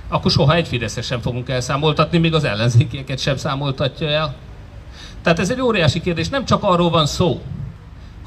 akkor 0.08 0.30
soha 0.30 0.54
egy 0.54 0.68
Fideszes 0.68 1.06
sem 1.06 1.20
fogunk 1.20 1.48
elszámoltatni, 1.48 2.18
még 2.18 2.34
az 2.34 2.44
ellenzékieket 2.44 3.18
sem 3.18 3.36
számoltatja 3.36 4.08
el. 4.08 4.34
Tehát 5.22 5.38
ez 5.38 5.50
egy 5.50 5.60
óriási 5.60 6.00
kérdés, 6.00 6.28
nem 6.28 6.44
csak 6.44 6.62
arról 6.62 6.90
van 6.90 7.06
szó, 7.06 7.42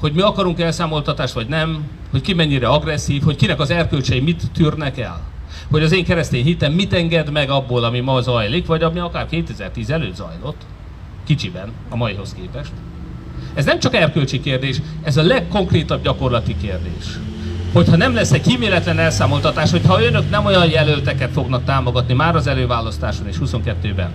hogy 0.00 0.12
mi 0.12 0.20
akarunk 0.20 0.60
elszámoltatást, 0.60 1.34
vagy 1.34 1.48
nem, 1.48 1.88
hogy 2.10 2.20
ki 2.20 2.34
mennyire 2.34 2.68
agresszív, 2.68 3.22
hogy 3.22 3.36
kinek 3.36 3.60
az 3.60 3.70
erkölcsei 3.70 4.20
mit 4.20 4.50
tűrnek 4.52 4.98
el, 4.98 5.20
hogy 5.70 5.82
az 5.82 5.92
én 5.92 6.04
keresztény 6.04 6.44
hitem 6.44 6.72
mit 6.72 6.92
enged 6.92 7.32
meg 7.32 7.50
abból, 7.50 7.84
ami 7.84 8.00
ma 8.00 8.20
zajlik, 8.20 8.66
vagy 8.66 8.82
ami 8.82 8.98
akár 8.98 9.26
2010 9.26 9.90
előtt 9.90 10.14
zajlott, 10.14 10.62
kicsiben, 11.26 11.72
a 11.88 11.96
maihoz 11.96 12.34
képest. 12.34 12.72
Ez 13.58 13.64
nem 13.64 13.78
csak 13.78 13.94
erkölcsi 13.94 14.40
kérdés, 14.40 14.80
ez 15.02 15.16
a 15.16 15.22
legkonkrétabb 15.22 16.02
gyakorlati 16.02 16.56
kérdés. 16.56 17.18
Hogyha 17.72 17.96
nem 17.96 18.14
lesz 18.14 18.32
egy 18.32 18.40
kíméletlen 18.40 18.98
elszámoltatás, 18.98 19.70
hogyha 19.70 20.02
önök 20.02 20.30
nem 20.30 20.44
olyan 20.44 20.70
jelölteket 20.70 21.30
fognak 21.32 21.64
támogatni 21.64 22.14
már 22.14 22.36
az 22.36 22.46
előválasztáson 22.46 23.26
és 23.26 23.36
22-ben. 23.44 24.10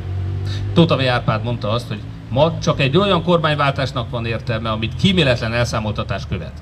Tóta. 0.73 1.11
Árpád 1.11 1.43
mondta 1.43 1.69
azt, 1.69 1.87
hogy 1.87 1.99
ma 2.29 2.57
csak 2.59 2.79
egy 2.79 2.97
olyan 2.97 3.23
kormányváltásnak 3.23 4.09
van 4.09 4.25
értelme, 4.25 4.69
amit 4.69 4.95
kíméletlen 4.95 5.53
elszámoltatás 5.53 6.23
követ. 6.29 6.61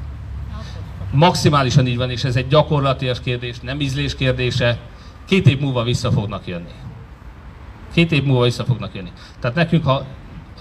Maximálisan 1.12 1.88
így 1.88 1.98
van, 1.98 2.10
és 2.10 2.24
ez 2.24 2.36
egy 2.36 2.48
gyakorlatias 2.48 3.22
kérdés, 3.22 3.60
nem 3.60 3.80
ízlés 3.80 4.16
kérdése. 4.16 4.78
Két 5.28 5.48
év 5.48 5.60
múlva 5.60 5.84
vissza 5.84 6.12
fognak 6.12 6.48
jönni. 6.48 6.74
Két 7.94 8.12
év 8.12 8.24
múlva 8.24 8.44
vissza 8.44 8.64
fognak 8.64 8.96
jönni. 8.96 9.12
Tehát 9.40 9.56
nekünk, 9.56 9.86
ha 9.86 10.06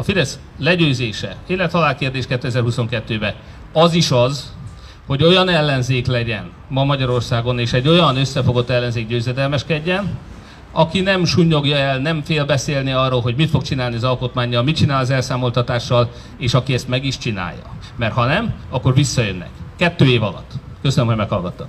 a 0.01 0.03
Fidesz 0.03 0.39
legyőzése, 0.59 1.37
élet-halál 1.47 1.97
kérdés 1.97 2.25
2022-ben, 2.29 3.35
az 3.73 3.95
is 3.95 4.11
az, 4.11 4.53
hogy 5.07 5.23
olyan 5.23 5.49
ellenzék 5.49 6.07
legyen 6.07 6.51
ma 6.69 6.85
Magyarországon, 6.85 7.59
és 7.59 7.73
egy 7.73 7.89
olyan 7.89 8.17
összefogott 8.17 8.71
ellenzék 8.71 9.09
győzedelmeskedjen, 9.09 10.19
aki 10.73 11.01
nem 11.01 11.25
sunyogja 11.25 11.77
el, 11.77 11.99
nem 11.99 12.23
fél 12.23 12.45
beszélni 12.45 12.93
arról, 12.93 13.21
hogy 13.21 13.37
mit 13.37 13.51
fog 13.51 13.63
csinálni 13.63 13.97
az 13.97 14.05
alkotmányjal, 14.05 14.63
mit 14.63 14.77
csinál 14.77 15.01
az 15.01 15.11
elszámoltatással, 15.11 16.11
és 16.39 16.55
aki 16.55 16.75
ezt 16.75 16.89
meg 16.89 17.05
is 17.05 17.19
csinálja. 17.19 17.63
Mert 17.97 18.13
ha 18.15 18.25
nem, 18.25 18.55
akkor 18.71 18.95
visszajönnek. 18.95 19.51
Kettő 19.77 20.05
év 20.05 20.23
alatt. 20.23 20.51
Köszönöm, 20.83 21.09
hogy 21.09 21.17
meghallgattam. 21.17 21.69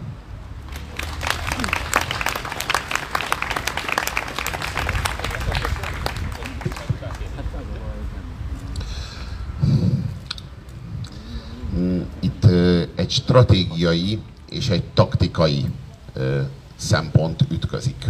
Itt 12.19 12.43
ö, 12.43 12.81
egy 13.11 13.17
stratégiai 13.17 14.19
és 14.49 14.69
egy 14.69 14.83
taktikai 14.83 15.65
ö, 16.13 16.41
szempont 16.75 17.45
ütközik. 17.49 18.05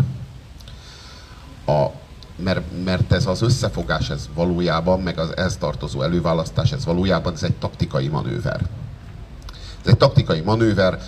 A, 1.65 1.85
mert, 2.35 2.83
mert 2.83 3.11
ez 3.11 3.25
az 3.25 3.41
összefogás, 3.41 4.09
ez 4.09 4.29
valójában, 4.33 4.99
meg 4.99 5.19
az 5.19 5.37
ez 5.37 5.57
tartozó 5.57 6.01
előválasztás, 6.01 6.71
ez 6.71 6.85
valójában 6.85 7.33
ez 7.33 7.43
egy 7.43 7.55
taktikai 7.55 8.07
manőver. 8.07 8.69
Ez 9.83 9.91
egy 9.91 9.97
taktikai 9.97 10.41
manőver, 10.41 10.99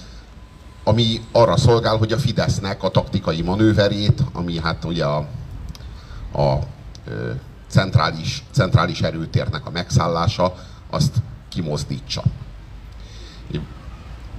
ami 0.83 1.21
arra 1.31 1.57
szolgál, 1.57 1.97
hogy 1.97 2.11
a 2.11 2.17
Fidesznek 2.17 2.83
a 2.83 2.89
taktikai 2.89 3.41
manőverét, 3.41 4.23
ami 4.31 4.59
hát 4.59 4.85
ugye 4.85 5.05
a, 5.05 5.17
a 6.33 6.59
ö, 7.07 7.31
centrális, 7.67 8.43
centrális 8.51 9.01
erőtérnek 9.01 9.65
a 9.65 9.71
megszállása, 9.71 10.53
azt 10.89 11.15
kimozdítsa. 11.49 12.23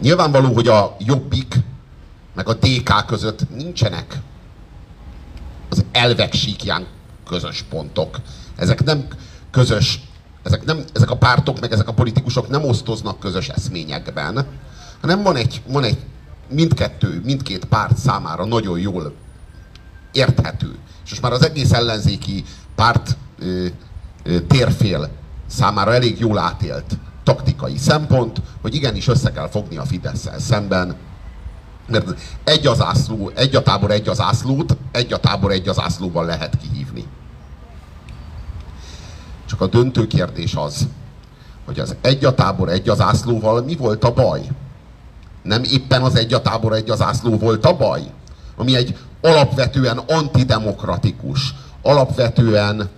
Nyilvánvaló, 0.05 0.52
hogy 0.55 0.68
a 0.68 0.96
Jobbik 0.98 1.57
meg 2.34 2.48
a 2.48 2.55
DK 2.55 3.07
között 3.07 3.50
nincsenek 3.50 4.18
az 5.68 5.84
elvek 5.92 6.34
síkján 6.34 6.86
közös 7.26 7.64
pontok. 7.68 8.20
Ezek 8.57 8.84
nem 8.84 9.07
közös, 9.50 10.00
ezek, 10.42 10.64
nem, 10.64 10.84
ezek 10.92 11.11
a 11.11 11.16
pártok, 11.16 11.61
meg 11.61 11.72
ezek 11.72 11.88
a 11.88 11.92
politikusok 11.92 12.48
nem 12.48 12.64
osztoznak 12.64 13.18
közös 13.18 13.48
eszményekben, 13.48 14.46
hanem 15.00 15.22
van 15.22 15.36
egy, 15.36 15.62
van 15.66 15.84
egy 15.84 15.98
mindkettő, 16.48 17.20
mindkét 17.24 17.64
párt 17.64 17.96
számára 17.96 18.44
nagyon 18.44 18.78
jól 18.78 19.12
érthető, 20.12 20.78
és 21.05 21.11
most 21.11 21.22
már 21.22 21.32
az 21.32 21.44
egész 21.44 21.72
ellenzéki 21.72 22.44
párt 22.74 23.16
ö, 23.38 23.66
ö, 24.22 24.40
térfél 24.40 25.11
számára 25.46 25.94
elég 25.94 26.18
jól 26.18 26.38
átélt 26.38 26.96
taktikai 27.25 27.77
szempont, 27.77 28.43
hogy 28.62 28.75
igenis 28.75 29.09
össze 29.09 29.33
kell 29.33 29.49
fogni 29.49 29.77
a 29.77 29.85
fidesz 29.85 30.29
szemben, 30.39 30.97
mert 31.87 32.20
egy 32.45 32.66
az 32.66 32.83
ászló, 32.83 33.31
egy 33.35 33.57
a 33.57 33.62
tábor, 33.62 33.91
egy 33.91 34.09
az 34.09 34.20
ászlót, 34.20 34.77
egy 34.93 35.12
a 35.12 35.18
tábor, 35.18 35.51
egy 35.51 35.68
az 35.68 35.81
ászlóval 35.81 36.25
lehet 36.25 36.57
kihívni. 36.57 37.05
Csak 39.47 39.61
a 39.61 39.66
döntő 39.66 40.07
kérdés 40.07 40.55
az, 40.55 40.89
hogy 41.64 41.81
az 41.81 41.97
egy 42.01 42.25
a 42.25 42.35
tábor, 42.35 42.68
egy 42.68 42.89
az 42.89 43.01
ászlóval 43.01 43.62
mi 43.62 43.77
volt 43.77 44.05
a 44.05 44.12
baj? 44.12 44.41
Nem 45.43 45.62
éppen 45.62 46.03
az 46.03 46.14
egy 46.14 46.35
a 46.35 46.43
tábor, 46.43 46.72
egy 46.72 46.91
az 46.91 47.03
ászló 47.03 47.39
volt 47.39 47.64
a 47.64 47.77
baj? 47.77 48.03
Ami 48.57 48.77
egy 48.77 48.97
alapvetően 49.20 49.99
antidemokratikus, 49.99 51.55
alapvetően 51.83 52.91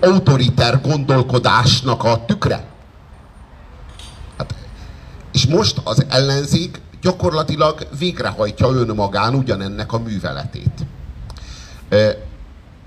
autoriter 0.00 0.80
gondolkodásnak 0.80 2.04
a 2.04 2.24
tükre. 2.24 2.64
Hát, 4.36 4.54
és 5.32 5.46
most 5.46 5.80
az 5.84 6.06
ellenzék 6.08 6.80
gyakorlatilag 7.00 7.88
végrehajtja 7.98 8.68
önmagán 8.68 9.34
ugyanennek 9.34 9.92
a 9.92 9.98
műveletét. 9.98 10.86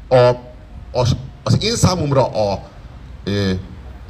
A, 0.10 0.32
az, 0.92 1.16
az 1.44 1.64
én 1.64 1.76
számomra 1.76 2.28
a, 2.28 2.62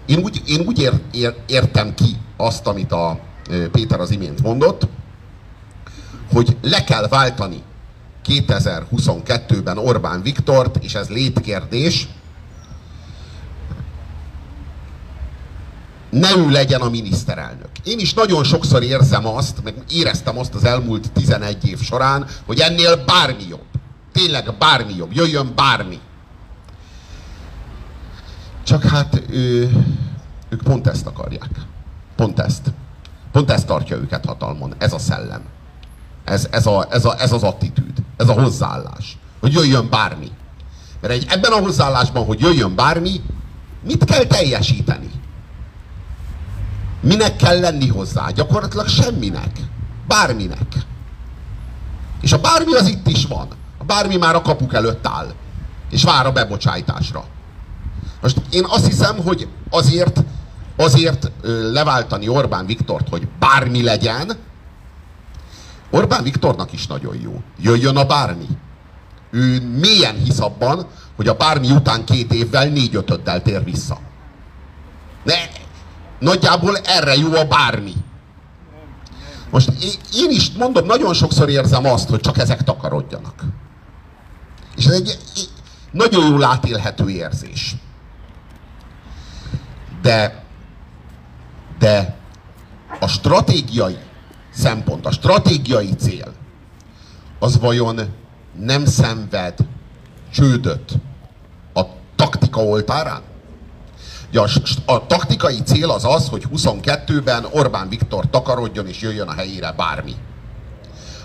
én 0.06 0.20
úgy, 0.24 0.42
én 0.46 0.60
úgy 0.66 0.80
ér, 0.80 0.94
ér, 1.12 1.36
értem 1.46 1.94
ki 1.94 2.18
azt, 2.38 2.68
amit 2.68 2.92
a 2.92 3.20
Péter 3.72 4.00
az 4.00 4.12
imént 4.12 4.42
mondott, 4.42 4.88
hogy 6.34 6.58
le 6.62 6.84
kell 6.84 7.08
váltani 7.08 7.64
2022-ben 8.26 9.78
Orbán 9.78 10.22
Viktort, 10.22 10.84
és 10.84 10.96
ez 10.96 11.10
létkérdés, 11.10 12.08
ne 16.12 16.36
ő 16.38 16.50
legyen 16.50 16.82
a 16.82 16.90
miniszterelnök. 16.90 17.70
Én 17.84 18.00
is 18.00 18.14
nagyon 18.14 18.44
sokszor 18.44 18.84
érzem 18.84 19.28
azt, 19.28 19.64
meg 19.64 19.74
éreztem 19.90 20.38
azt 20.38 20.54
az 20.54 20.64
elmúlt 20.64 21.12
11 21.12 21.68
év 21.68 21.82
során, 21.82 22.28
hogy 22.46 22.60
ennél 22.60 23.04
bármi 23.06 23.44
jobb. 23.50 23.66
Tényleg 24.14 24.58
bármi 24.60 24.94
jobb. 24.96 25.14
Jöjjön 25.14 25.52
bármi. 25.56 26.00
Csak 28.64 28.84
hát 28.84 29.22
ő, 29.30 29.72
ők 30.50 30.64
pont 30.64 30.88
ezt 30.88 31.06
akarják. 31.06 31.50
Pont 32.16 32.40
ezt. 32.40 32.72
Pont 33.32 33.52
ezt 33.52 33.68
tartja 33.68 33.96
őket 33.96 34.26
hatalmon. 34.26 34.74
Ez 34.78 34.94
a 34.94 35.00
szellem. 35.00 35.42
Ez, 36.24 36.48
ez, 36.52 36.66
a, 36.66 36.88
ez, 36.90 37.06
a, 37.06 37.16
ez 37.20 37.32
az 37.32 37.44
attitűd. 37.44 38.04
Ez 38.18 38.30
a 38.30 38.34
hozzáállás. 38.34 39.18
Hogy 39.40 39.54
jöjjön 39.54 39.90
bármi. 39.90 40.32
Mert 41.02 41.14
egy, 41.14 41.26
ebben 41.30 41.52
a 41.52 41.60
hozzáállásban, 41.60 42.26
hogy 42.26 42.40
jöjjön 42.40 42.76
bármi, 42.76 43.22
mit 43.84 44.04
kell 44.04 44.24
teljesíteni? 44.24 45.21
Minek 47.02 47.36
kell 47.36 47.60
lenni 47.60 47.88
hozzá? 47.88 48.30
Gyakorlatilag 48.30 48.88
semminek. 48.88 49.60
Bárminek. 50.08 50.76
És 52.22 52.32
a 52.32 52.40
bármi 52.40 52.74
az 52.74 52.88
itt 52.88 53.08
is 53.08 53.26
van. 53.26 53.48
A 53.78 53.84
bármi 53.84 54.16
már 54.16 54.36
a 54.36 54.42
kapuk 54.42 54.74
előtt 54.74 55.08
áll. 55.08 55.34
És 55.90 56.04
vár 56.04 56.26
a 56.26 56.32
bebocsájtásra. 56.32 57.24
Most 58.22 58.42
én 58.50 58.64
azt 58.68 58.86
hiszem, 58.86 59.18
hogy 59.18 59.48
azért, 59.70 60.24
azért 60.76 61.32
leváltani 61.72 62.28
Orbán 62.28 62.66
Viktort, 62.66 63.10
hogy 63.10 63.28
bármi 63.40 63.84
legyen, 63.84 64.32
Orbán 65.92 66.24
Viktornak 66.24 66.74
is 66.74 66.88
nagyon 66.88 67.16
jó. 67.22 67.42
Jöjjön 67.62 67.98
a 67.98 68.06
bármi. 68.06 68.48
Ő 69.32 69.62
mélyen 69.80 70.16
hisz 70.16 70.40
abban, 70.40 70.88
hogy 71.16 71.28
a 71.28 71.34
bármi 71.34 71.72
után 71.72 72.06
két 72.06 72.34
évvel 72.34 72.68
négy-ötöddel 72.68 73.42
tér 73.42 73.64
vissza. 73.64 74.00
Ne, 75.24 75.34
nagyjából 76.22 76.78
erre 76.78 77.16
jó 77.16 77.34
a 77.34 77.46
bármi. 77.46 77.94
Most 79.50 79.70
én 80.14 80.30
is 80.30 80.52
mondom, 80.52 80.86
nagyon 80.86 81.14
sokszor 81.14 81.50
érzem 81.50 81.86
azt, 81.86 82.10
hogy 82.10 82.20
csak 82.20 82.38
ezek 82.38 82.64
takarodjanak. 82.64 83.44
És 84.76 84.86
ez 84.86 84.94
egy 84.94 85.18
nagyon 85.92 86.30
jól 86.30 86.44
átélhető 86.44 87.10
érzés. 87.10 87.76
De, 90.02 90.44
de 91.80 92.16
a 93.00 93.08
stratégiai 93.08 93.98
szempont, 94.54 95.06
a 95.06 95.12
stratégiai 95.12 95.96
cél, 95.96 96.34
az 97.40 97.60
vajon 97.60 98.00
nem 98.60 98.86
szenved 98.86 99.56
csődöt 100.32 100.92
a 101.74 101.82
taktika 102.16 102.62
oltárán? 102.64 103.22
Ugye 104.32 104.40
a, 104.40 104.50
a 104.86 105.08
taktikai 105.08 105.62
cél 105.64 105.90
az 105.90 106.06
az, 106.06 106.28
hogy 106.28 106.46
22-ben 106.56 107.46
Orbán 107.52 107.90
Viktor 107.90 108.30
takarodjon 108.30 108.88
és 108.88 109.02
jöjjön 109.02 109.28
a 109.28 109.34
helyére 109.34 109.72
bármi. 109.72 110.14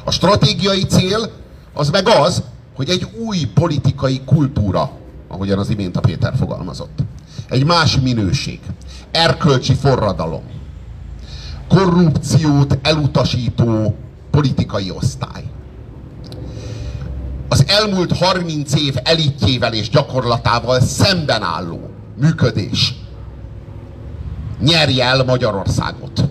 A 0.05 0.11
stratégiai 0.11 0.85
cél 0.85 1.31
az 1.75 1.91
meg 1.91 2.09
az, 2.09 2.43
hogy 2.77 2.89
egy 2.89 3.07
új 3.19 3.45
politikai 3.55 4.21
kultúra, 4.25 4.91
ahogyan 5.29 5.59
az 5.59 5.71
imént 5.71 5.97
a 5.97 6.01
Péter 6.01 6.35
fogalmazott. 6.37 6.99
Egy 7.49 7.65
más 7.65 7.99
minőség. 8.01 8.61
Erkölcsi 9.11 9.75
forradalom. 9.75 10.43
Korrupciót 11.69 12.79
elutasító 12.83 13.97
politikai 14.31 14.91
osztály. 14.91 15.45
Az 17.49 17.65
elmúlt 17.67 18.17
30 18.17 18.75
év 18.75 18.95
elitjével 19.03 19.73
és 19.73 19.89
gyakorlatával 19.89 20.81
szemben 20.81 21.43
álló 21.43 21.86
működés 22.21 22.95
nyerje 24.61 25.05
el 25.05 25.25
Magyarországot. 25.25 26.25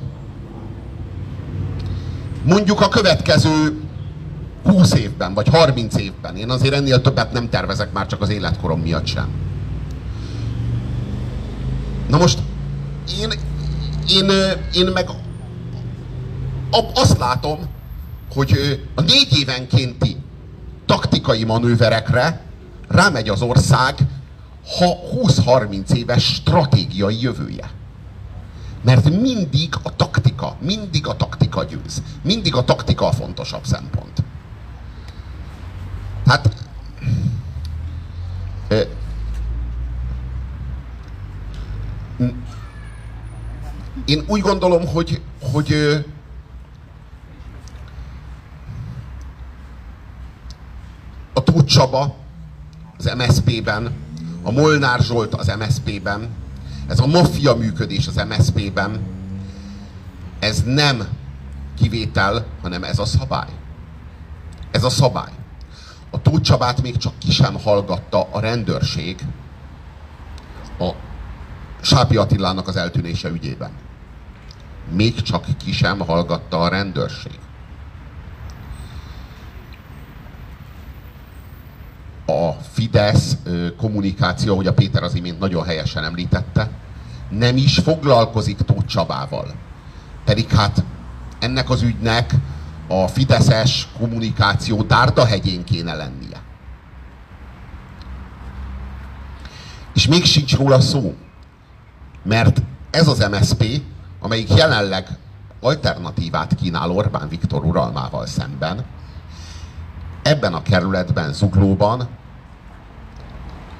Mondjuk 2.43 2.81
a 2.81 2.89
következő 2.89 3.79
20 4.63 4.93
évben, 4.93 5.33
vagy 5.33 5.47
30 5.47 5.95
évben. 5.95 6.35
Én 6.35 6.49
azért 6.49 6.73
ennél 6.73 7.01
többet 7.01 7.31
nem 7.31 7.49
tervezek 7.49 7.91
már 7.91 8.07
csak 8.07 8.21
az 8.21 8.29
életkorom 8.29 8.79
miatt 8.79 9.05
sem. 9.05 9.27
Na 12.09 12.17
most 12.17 12.39
én, 13.21 13.31
én, 14.09 14.31
én 14.73 14.87
meg 14.93 15.09
azt 16.93 17.17
látom, 17.17 17.59
hogy 18.33 18.81
a 18.95 19.01
négy 19.01 19.37
évenkénti 19.39 20.17
taktikai 20.85 21.43
manőverekre 21.43 22.41
rámegy 22.87 23.29
az 23.29 23.41
ország 23.41 23.95
ha 24.65 24.99
20-30 25.13 25.91
éves 25.91 26.23
stratégiai 26.23 27.21
jövője. 27.21 27.69
Mert 28.81 29.09
mindig 29.09 29.73
a 29.83 29.95
taktika, 29.95 30.55
mindig 30.59 31.07
a 31.07 31.15
taktika 31.15 31.63
győz. 31.63 32.01
Mindig 32.23 32.55
a 32.55 32.63
taktika 32.63 33.07
a 33.07 33.11
fontosabb 33.11 33.65
szempont. 33.65 34.23
Hát 36.25 36.49
én 44.05 44.23
úgy 44.27 44.41
gondolom, 44.41 44.87
hogy, 44.87 45.21
hogy 45.51 45.73
a 51.33 51.43
Tóth 51.43 51.65
Csaba 51.65 52.15
az 52.97 53.13
MSZP-ben, 53.17 54.04
a 54.45 54.51
Molnár 54.51 54.99
Zsolt 54.99 55.33
az 55.33 55.55
MSZP-ben, 55.59 56.29
ez 56.87 56.99
a 56.99 57.05
maffia 57.05 57.55
működés 57.55 58.07
az 58.07 58.25
MSZP-ben, 58.27 59.01
ez 60.39 60.63
nem 60.63 61.07
kivétel, 61.77 62.45
hanem 62.61 62.83
ez 62.83 62.99
a 62.99 63.05
szabály. 63.05 63.49
Ez 64.71 64.83
a 64.83 64.89
szabály. 64.89 65.31
A 66.11 66.21
Tóth 66.21 66.41
Csabát 66.41 66.81
még 66.81 66.97
csak 66.97 67.13
ki 67.17 67.31
sem 67.31 67.59
hallgatta 67.59 68.27
a 68.31 68.39
rendőrség 68.39 69.19
a 70.79 70.89
Sápi 71.81 72.17
Attilának 72.17 72.67
az 72.67 72.75
eltűnése 72.75 73.29
ügyében. 73.29 73.71
Még 74.91 75.21
csak 75.21 75.45
ki 75.57 75.71
sem 75.71 75.99
hallgatta 75.99 76.61
a 76.61 76.67
rendőrség. 76.67 77.39
A 82.25 82.51
Fidesz 82.71 83.37
kommunikáció, 83.77 84.55
hogy 84.55 84.67
a 84.67 84.73
Péter 84.73 85.03
az 85.03 85.15
imént 85.15 85.39
nagyon 85.39 85.65
helyesen 85.65 86.03
említette, 86.03 86.69
nem 87.29 87.57
is 87.57 87.77
foglalkozik 87.77 88.57
Tóth 88.57 88.85
Csabával. 88.85 89.53
Pedig 90.25 90.49
hát 90.49 90.83
ennek 91.39 91.69
az 91.69 91.81
ügynek 91.81 92.33
a 92.87 93.07
fideszes 93.07 93.87
kommunikáció 93.97 94.83
Dárdahegyén 94.83 95.63
kéne 95.63 95.93
lennie. 95.93 96.41
És 99.93 100.07
még 100.07 100.25
sincs 100.25 100.55
róla 100.55 100.79
szó. 100.79 101.15
Mert 102.23 102.61
ez 102.91 103.07
az 103.07 103.27
MSP, 103.31 103.81
amelyik 104.19 104.53
jelenleg 104.53 105.07
alternatívát 105.61 106.55
kínál 106.55 106.91
Orbán 106.91 107.29
Viktor 107.29 107.63
uralmával 107.63 108.25
szemben, 108.25 108.85
ebben 110.25 110.53
a 110.53 110.61
kerületben, 110.61 111.33
Zuglóban 111.33 112.07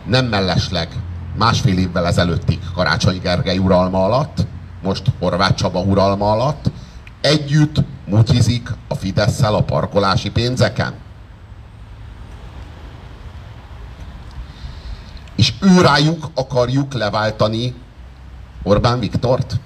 nem 0.06 0.26
mellesleg 0.26 0.90
másfél 1.38 1.78
évvel 1.78 2.08
ezelőttig 2.08 2.60
Karácsony 2.74 3.20
Gergely 3.20 3.58
uralma 3.58 4.04
alatt, 4.04 4.46
most 4.82 5.12
Horváth 5.20 5.54
Csaba 5.54 5.80
uralma 5.80 6.32
alatt, 6.32 6.72
együtt 7.22 7.76
mutyizik 8.06 8.70
a 8.88 8.96
fidesz 8.96 9.42
a 9.42 9.64
parkolási 9.64 10.32
pénzeken. 10.32 10.94
És 15.36 15.54
ő 15.62 15.82
rájuk 15.82 16.30
akarjuk 16.36 16.94
leváltani 16.94 17.74
Orbán 18.64 19.00
Viktort? 19.00 19.60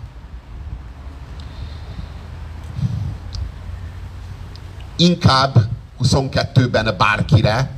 Inkább 4.96 5.70
22-ben 6.04 6.96
bárkire, 6.98 7.72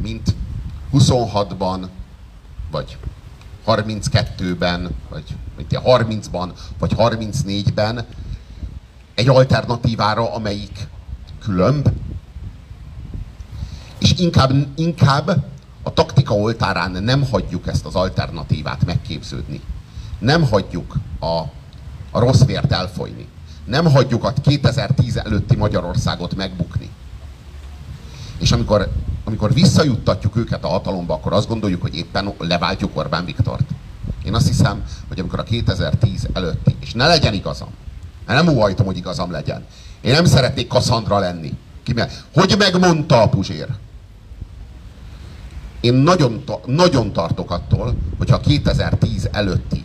mint 0.00 0.34
26-ban, 0.92 1.88
vagy 2.70 2.96
32-ben, 3.66 4.90
vagy 5.08 5.24
30-ban, 5.70 6.48
vagy 6.78 6.94
34-ben 6.96 8.06
egy 9.14 9.28
alternatívára, 9.28 10.34
amelyik 10.34 10.88
különb, 11.42 11.88
és 13.98 14.14
inkább, 14.18 14.52
inkább 14.76 15.44
a 15.82 15.92
taktika 15.92 16.34
oltárán 16.34 16.90
nem 16.90 17.26
hagyjuk 17.30 17.66
ezt 17.66 17.84
az 17.84 17.94
alternatívát 17.94 18.84
megképződni. 18.84 19.60
Nem 20.18 20.48
hagyjuk 20.48 20.94
a, 21.20 21.26
a 22.10 22.20
rossz 22.20 22.44
vért 22.44 22.72
elfolyni. 22.72 23.28
Nem 23.64 23.90
hagyjuk 23.90 24.24
a 24.24 24.32
2010 24.32 25.16
előtti 25.16 25.56
Magyarországot 25.56 26.34
megbukni. 26.34 26.90
És 28.42 28.52
amikor, 28.52 28.88
amikor 29.24 29.52
visszajuttatjuk 29.52 30.36
őket 30.36 30.64
a 30.64 30.68
hatalomba, 30.68 31.14
akkor 31.14 31.32
azt 31.32 31.48
gondoljuk, 31.48 31.82
hogy 31.82 31.96
éppen 31.96 32.32
leváltjuk 32.38 32.96
Orbán 32.96 33.24
Viktort. 33.24 33.70
Én 34.24 34.34
azt 34.34 34.46
hiszem, 34.46 34.84
hogy 35.08 35.20
amikor 35.20 35.38
a 35.38 35.42
2010 35.42 36.28
előtti, 36.32 36.76
és 36.80 36.92
ne 36.92 37.06
legyen 37.06 37.34
igazam, 37.34 37.68
mert 38.26 38.44
nem 38.44 38.54
óhajtom, 38.54 38.86
hogy 38.86 38.96
igazam 38.96 39.30
legyen. 39.30 39.64
Én 40.00 40.12
nem 40.12 40.24
szeretnék 40.24 40.66
Kassandra 40.66 41.18
lenni. 41.18 41.52
Ki 41.82 41.92
me- 41.92 42.24
hogy 42.34 42.54
megmondta 42.58 43.22
a 43.22 43.28
Puzsér? 43.28 43.68
Én 45.80 45.94
nagyon, 45.94 46.44
nagyon 46.66 47.12
tartok 47.12 47.50
attól, 47.50 47.94
hogyha 48.18 48.36
a 48.36 48.40
2010 48.40 49.28
előtti 49.32 49.84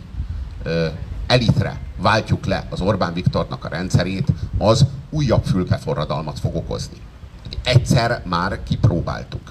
ö, 0.62 0.86
elitre 1.26 1.80
váltjuk 1.96 2.46
le 2.46 2.66
az 2.70 2.80
Orbán 2.80 3.12
Viktornak 3.12 3.64
a 3.64 3.68
rendszerét, 3.68 4.32
az 4.58 4.86
újabb 5.10 5.44
fülkeforradalmat 5.44 6.38
fog 6.38 6.56
okozni. 6.56 6.96
Egyszer 7.64 8.22
már 8.24 8.62
kipróbáltuk. 8.62 9.48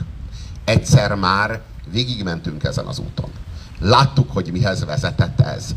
Egyszer 0.64 1.16
már 1.16 1.62
végigmentünk 1.92 2.64
ezen 2.64 2.86
az 2.86 3.00
úton. 3.00 3.30
Láttuk, 3.80 4.32
hogy 4.32 4.52
mihez 4.52 4.86
vezetett 4.86 5.42
ez. 5.42 5.76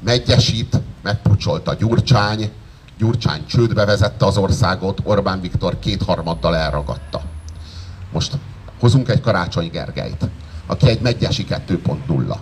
Megyesít, 0.00 0.80
megpucsolta 1.02 1.74
Gyurcsány, 1.74 2.50
Gyurcsány 2.98 3.46
csődbe 3.46 3.84
vezette 3.84 4.26
az 4.26 4.36
országot, 4.36 5.00
Orbán 5.04 5.40
Viktor 5.40 5.78
kétharmaddal 5.78 6.56
elragadta. 6.56 7.22
Most 8.12 8.38
hozunk 8.80 9.08
egy 9.08 9.20
Karácsony 9.20 9.70
Gergelyt, 9.70 10.28
aki 10.66 10.88
egy 10.88 11.00
Megyesi 11.00 11.46
2.0. 11.48 12.36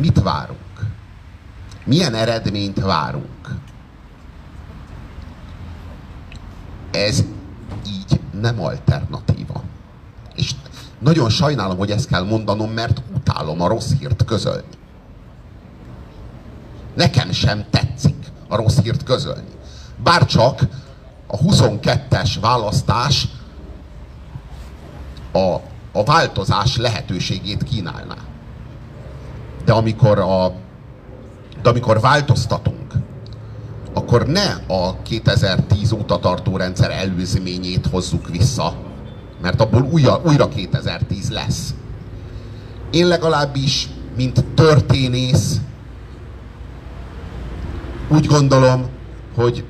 Mit 0.00 0.22
várunk? 0.22 0.58
Milyen 1.84 2.14
eredményt 2.14 2.80
várunk? 2.80 3.56
Ez 6.90 7.24
így 7.86 8.20
nem 8.40 8.62
alternatíva. 8.62 9.62
És 10.34 10.54
nagyon 10.98 11.28
sajnálom, 11.28 11.78
hogy 11.78 11.90
ezt 11.90 12.08
kell 12.08 12.24
mondanom, 12.24 12.70
mert 12.70 13.02
utálom 13.16 13.60
a 13.60 13.68
rossz 13.68 13.92
hírt 13.98 14.24
közölni. 14.24 14.68
Nekem 16.94 17.30
sem 17.32 17.64
tetszik 17.70 18.26
a 18.48 18.56
rossz 18.56 18.78
hírt 18.78 19.02
közölni. 19.02 19.48
Bárcsak 20.02 20.60
a 21.26 21.36
22-es 21.36 22.36
választás 22.40 23.28
a, 25.32 25.56
a 25.92 26.04
változás 26.04 26.76
lehetőségét 26.76 27.62
kínálná. 27.62 28.16
De 29.64 29.72
amikor, 29.72 30.18
a, 30.18 30.52
de 31.62 31.68
amikor 31.68 32.00
változtatunk, 32.00 32.94
akkor 33.92 34.26
ne 34.26 34.74
a 34.74 35.02
2010 35.02 35.92
óta 35.92 36.18
tartó 36.18 36.56
rendszer 36.56 36.90
előzményét 36.90 37.86
hozzuk 37.86 38.28
vissza, 38.28 38.76
mert 39.42 39.60
abból 39.60 39.82
újra, 39.82 40.20
újra 40.24 40.48
2010 40.48 41.30
lesz. 41.30 41.74
Én 42.90 43.06
legalábbis, 43.06 43.88
mint 44.16 44.44
történész, 44.54 45.60
úgy 48.08 48.26
gondolom, 48.26 48.88
hogy 49.34 49.64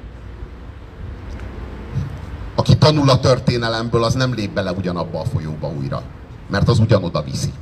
aki 2.54 2.76
tanul 2.76 3.10
a 3.10 3.20
történelemből, 3.20 4.04
az 4.04 4.14
nem 4.14 4.34
lép 4.34 4.52
bele 4.52 4.72
ugyanabba 4.72 5.20
a 5.20 5.24
folyóba 5.24 5.68
újra, 5.68 6.02
mert 6.50 6.68
az 6.68 6.78
ugyanoda 6.78 7.22
viszi. 7.22 7.52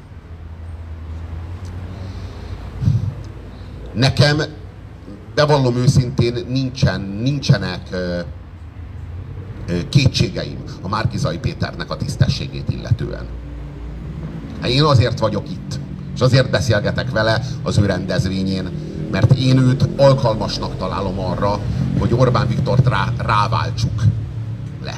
Nekem, 3.92 4.42
bevallom 5.37 5.76
őszintén, 5.76 6.45
nincsen, 6.49 7.01
nincsenek 7.01 7.80
kétségeim 9.89 10.59
a 10.82 10.89
Márkizai 10.89 11.39
Péternek 11.39 11.91
a 11.91 11.97
tisztességét 11.97 12.68
illetően. 12.68 13.26
Hát 14.61 14.70
én 14.70 14.82
azért 14.82 15.18
vagyok 15.18 15.51
itt, 15.51 15.80
és 16.14 16.20
azért 16.20 16.51
beszélgetek 16.51 17.11
vele 17.11 17.45
az 17.62 17.78
ő 17.78 17.87
rendezvényén, 17.87 18.70
mert 19.11 19.32
én 19.32 19.59
őt 19.59 19.89
alkalmasnak 19.97 20.76
találom 20.76 21.18
arra, 21.18 21.61
hogy 21.99 22.12
Orbán 22.12 22.49
Viktort 22.49 22.89
rá, 22.89 23.12
ráváltsuk 23.18 24.03
le. 24.84 24.95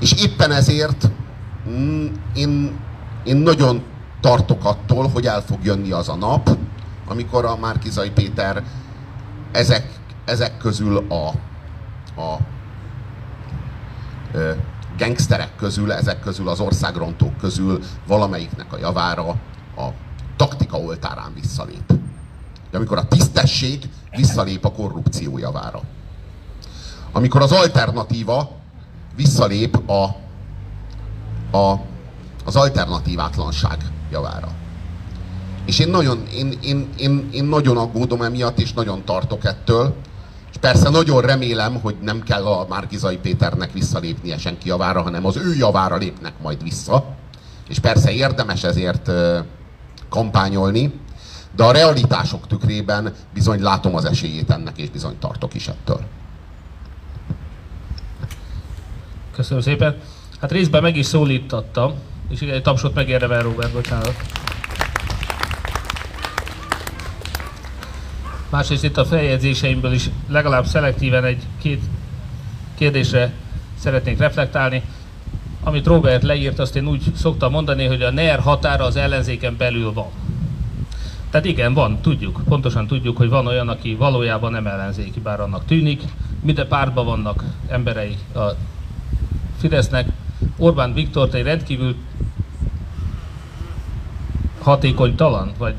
És 0.00 0.12
éppen 0.12 0.52
ezért 0.52 1.10
mm, 1.70 2.06
én, 2.34 2.78
én 3.24 3.36
nagyon 3.36 3.82
tartok 4.20 4.64
attól, 4.64 5.08
hogy 5.08 5.26
el 5.26 5.42
fog 5.42 5.58
jönni 5.62 5.90
az 5.90 6.08
a 6.08 6.14
nap, 6.14 6.58
amikor 7.10 7.44
a 7.44 7.56
Márkizai 7.56 8.10
Péter 8.10 8.64
ezek, 9.52 9.98
ezek 10.24 10.56
közül 10.56 10.96
a, 10.96 11.28
a 12.20 12.38
ö, 14.32 14.52
gangsterek 14.98 15.56
közül, 15.56 15.92
ezek 15.92 16.20
közül 16.20 16.48
az 16.48 16.60
országrontók 16.60 17.36
közül 17.36 17.82
valamelyiknek 18.06 18.72
a 18.72 18.78
javára 18.78 19.28
a 19.76 19.88
taktika 20.36 20.78
oltárán 20.78 21.34
visszalép. 21.34 21.92
De 22.70 22.76
amikor 22.76 22.98
a 22.98 23.08
tisztesség 23.08 23.88
visszalép 24.16 24.64
a 24.64 24.72
korrupció 24.72 25.38
javára. 25.38 25.80
Amikor 27.12 27.42
az 27.42 27.52
alternatíva 27.52 28.50
visszalép 29.16 29.90
a, 29.90 30.02
a, 31.56 31.80
az 32.44 32.56
alternatívátlanság 32.56 33.78
javára. 34.10 34.48
És 35.70 35.78
én 35.78 35.88
nagyon, 35.88 36.26
én, 36.34 36.52
én, 36.62 36.88
én, 36.96 37.28
én 37.32 37.44
nagyon 37.44 37.76
aggódom 37.76 38.22
emiatt, 38.22 38.58
és 38.58 38.72
nagyon 38.72 39.04
tartok 39.04 39.44
ettől. 39.44 39.94
És 40.50 40.56
persze 40.56 40.88
nagyon 40.88 41.20
remélem, 41.20 41.80
hogy 41.80 41.96
nem 42.02 42.22
kell 42.22 42.46
a 42.46 42.66
Márkizai 42.68 43.16
Péternek 43.16 43.72
visszalépnie 43.72 44.38
senki 44.38 44.68
javára, 44.68 45.02
hanem 45.02 45.26
az 45.26 45.36
ő 45.36 45.54
javára 45.54 45.96
lépnek 45.96 46.32
majd 46.42 46.62
vissza. 46.62 47.04
És 47.68 47.78
persze 47.78 48.10
érdemes 48.10 48.64
ezért 48.64 49.10
kampányolni, 50.08 50.92
de 51.56 51.64
a 51.64 51.72
realitások 51.72 52.46
tükrében 52.46 53.14
bizony 53.34 53.62
látom 53.62 53.94
az 53.94 54.04
esélyét 54.04 54.50
ennek, 54.50 54.78
és 54.78 54.90
bizony 54.90 55.18
tartok 55.18 55.54
is 55.54 55.68
ettől. 55.68 56.00
Köszönöm 59.32 59.62
szépen. 59.62 59.96
Hát 60.40 60.52
részben 60.52 60.82
meg 60.82 60.96
is 60.96 61.06
szólítattam, 61.06 61.92
és 62.28 62.40
igen, 62.40 62.54
egy 62.54 62.62
tapsot 62.62 62.94
megérdemel 62.94 63.42
Robert, 63.42 63.72
bocsánat. 63.72 64.14
Másrészt 68.50 68.84
itt 68.84 68.96
a 68.96 69.04
feljegyzéseimből 69.04 69.92
is 69.92 70.10
legalább 70.28 70.64
szelektíven 70.64 71.24
egy-két 71.24 71.82
kérdésre 72.74 73.32
szeretnék 73.78 74.18
reflektálni. 74.18 74.82
Amit 75.62 75.86
Robert 75.86 76.22
leírt, 76.22 76.58
azt 76.58 76.76
én 76.76 76.86
úgy 76.86 77.02
szoktam 77.14 77.50
mondani, 77.50 77.86
hogy 77.86 78.02
a 78.02 78.10
NER 78.10 78.38
határa 78.38 78.84
az 78.84 78.96
ellenzéken 78.96 79.56
belül 79.56 79.92
van. 79.92 80.10
Tehát 81.30 81.46
igen, 81.46 81.74
van, 81.74 82.00
tudjuk, 82.00 82.40
pontosan 82.48 82.86
tudjuk, 82.86 83.16
hogy 83.16 83.28
van 83.28 83.46
olyan, 83.46 83.68
aki 83.68 83.94
valójában 83.94 84.50
nem 84.52 84.66
ellenzéki, 84.66 85.20
bár 85.20 85.40
annak 85.40 85.64
tűnik. 85.64 86.02
Minden 86.42 86.68
pártban 86.68 87.04
vannak 87.04 87.44
emberei 87.68 88.16
a 88.34 88.40
Fidesznek. 89.58 90.08
Orbán 90.56 90.94
Viktort 90.94 91.34
egy 91.34 91.42
rendkívül 91.42 91.94
hatékonytalan 94.62 95.52
vagy 95.58 95.74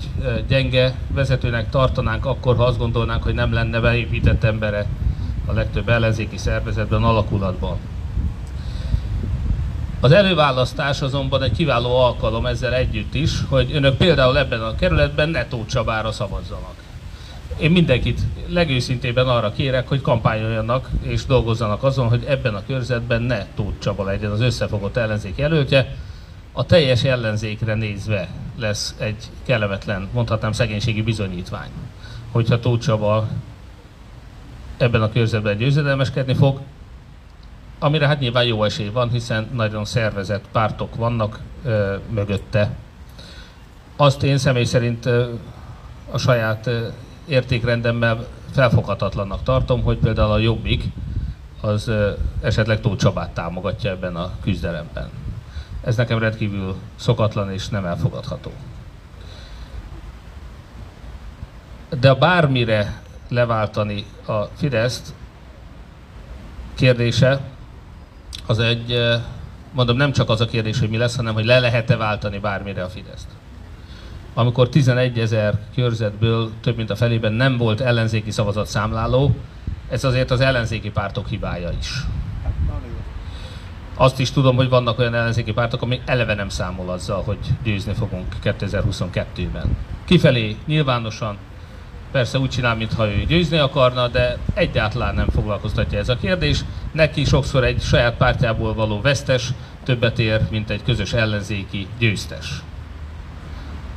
gyenge 0.48 0.96
vezetőnek 1.14 1.70
tartanánk 1.70 2.26
akkor, 2.26 2.56
ha 2.56 2.64
azt 2.64 2.78
gondolnánk, 2.78 3.24
hogy 3.24 3.34
nem 3.34 3.54
lenne 3.54 3.80
beépített 3.80 4.44
embere 4.44 4.86
a 5.46 5.54
legtöbb 5.54 5.90
ellenzéki 5.90 6.38
szervezetben, 6.38 7.04
alakulatban. 7.04 7.78
Az 10.00 10.12
előválasztás 10.12 11.02
azonban 11.02 11.44
egy 11.44 11.52
kiváló 11.52 11.96
alkalom 11.96 12.46
ezzel 12.46 12.74
együtt 12.74 13.14
is, 13.14 13.32
hogy 13.50 13.72
önök 13.74 13.98
például 13.98 14.38
ebben 14.38 14.62
a 14.62 14.76
kerületben 14.76 15.30
ne 15.30 15.46
Tóth 15.46 15.70
Csabára 15.70 16.12
szavazzanak. 16.12 16.74
Én 17.60 17.72
mindenkit 17.72 18.20
legőszintében 18.48 19.28
arra 19.28 19.52
kérek, 19.52 19.88
hogy 19.88 20.02
kampányoljanak 20.02 20.90
és 21.02 21.26
dolgozzanak 21.26 21.84
azon, 21.84 22.08
hogy 22.08 22.24
ebben 22.28 22.56
a 22.56 22.66
körzetben 22.66 23.22
ne 23.22 23.46
Tóth 23.56 23.80
Csaba 23.80 24.04
legyen 24.04 24.32
az 24.32 24.42
összefogott 24.42 24.98
ellenzék 24.98 25.38
jelöltje. 25.38 25.96
A 26.52 26.66
teljes 26.66 27.04
ellenzékre 27.04 27.74
nézve 27.74 28.28
lesz 28.58 28.96
egy 28.98 29.30
kellemetlen, 29.46 30.10
mondhatnám 30.14 30.52
szegénységi 30.52 31.02
bizonyítvány, 31.02 31.70
hogyha 32.32 32.60
Tóth 32.60 32.86
Csaba 32.86 33.28
ebben 34.78 35.02
a 35.02 35.12
körzetben 35.12 35.58
győzedelmeskedni 35.58 36.34
fog, 36.34 36.60
amire 37.80 38.08
hát 38.08 38.20
nyilván 38.20 38.44
jó 38.44 38.64
esély 38.64 38.90
van, 38.90 39.10
hiszen 39.10 39.48
nagyon 39.54 39.86
szervezett 39.86 40.46
pártok 40.52 40.96
vannak 40.96 41.40
ö, 41.64 41.96
mögötte. 42.10 42.76
Azt 43.96 44.24
én 44.24 44.38
személy 44.38 44.64
szerint 44.64 45.06
ö, 45.06 45.34
a 46.12 46.18
saját 46.18 46.68
ö, 46.68 46.88
értékrendemmel 47.28 48.28
felfoghatatlannak 48.52 49.44
tartom, 49.44 49.84
hogy 49.84 49.98
például 49.98 50.32
a 50.32 50.38
Jobbik 50.38 50.84
az 51.62 51.88
ö, 51.88 52.12
esetleg 52.42 52.82
Tóth 52.82 53.02
Csabát 53.02 53.34
támogatja 53.34 53.90
ebben 53.90 54.16
a 54.16 54.32
küzdelemben. 54.42 55.21
Ez 55.84 55.96
nekem 55.96 56.20
rendkívül 56.20 56.76
szokatlan 56.96 57.52
és 57.52 57.68
nem 57.68 57.86
elfogadható. 57.86 58.52
De 62.00 62.14
bármire 62.14 63.02
leváltani 63.30 64.06
a 64.26 64.44
Fideszt 64.44 65.14
kérdése, 66.74 67.40
az 68.46 68.60
egy 68.60 69.20
mondom, 69.72 69.98
nem 69.98 70.12
csak 70.12 70.30
az 70.30 70.42
a 70.42 70.46
kérdés, 70.46 70.80
hogy 70.80 70.90
mi 70.90 70.98
lesz, 70.98 71.16
hanem 71.16 71.34
hogy 71.34 71.46
le 71.46 71.60
lehet-e 71.60 71.96
váltani 71.96 72.40
bármire 72.40 72.84
a 72.84 72.90
Fideszt. 72.90 73.28
Amikor 74.34 74.70
11 74.70 75.20
ezer 75.20 75.60
körzetből 75.76 76.52
több 76.62 76.76
mint 76.76 76.90
a 76.90 76.96
felében 76.96 77.34
nem 77.34 77.58
volt 77.58 77.82
ellenzéki 77.82 78.32
szavazatszámláló, 78.32 79.36
ez 79.90 80.04
azért 80.04 80.32
az 80.32 80.40
ellenzéki 80.40 80.90
pártok 80.90 81.28
hibája 81.28 81.72
is. 81.80 82.06
Azt 83.96 84.20
is 84.20 84.32
tudom, 84.32 84.56
hogy 84.56 84.70
vannak 84.70 85.00
olyan 85.00 85.14
ellenzéki 85.14 85.54
pártok, 85.54 85.82
amik 85.82 86.02
eleve 86.06 86.34
nem 86.34 86.50
számol 86.50 86.90
azzal, 86.90 87.24
hogy 87.24 87.38
győzni 87.64 87.94
fogunk 87.94 88.36
2022-ben. 88.44 89.78
Kifelé 90.06 90.56
nyilvánosan 90.66 91.38
persze 92.12 92.40
úgy 92.40 92.50
csinál, 92.50 92.76
mintha 92.76 93.08
ő 93.08 93.24
győzni 93.28 93.58
akarna, 93.58 94.08
de 94.08 94.38
egyáltalán 94.54 95.16
nem 95.16 95.30
foglalkoztatja 95.30 96.00
ez 96.00 96.10
a 96.10 96.16
kérdés. 96.16 96.60
Neki 96.92 97.24
sokszor 97.24 97.64
egy 97.64 97.82
saját 97.82 98.16
pártjából 98.16 98.74
való 98.74 99.02
vesztes 99.02 99.50
többet 99.84 100.20
ér, 100.20 100.42
mint 100.50 100.70
egy 100.70 100.84
közös 100.84 101.14
ellenzéki 101.14 101.88
győztes. 102.00 102.62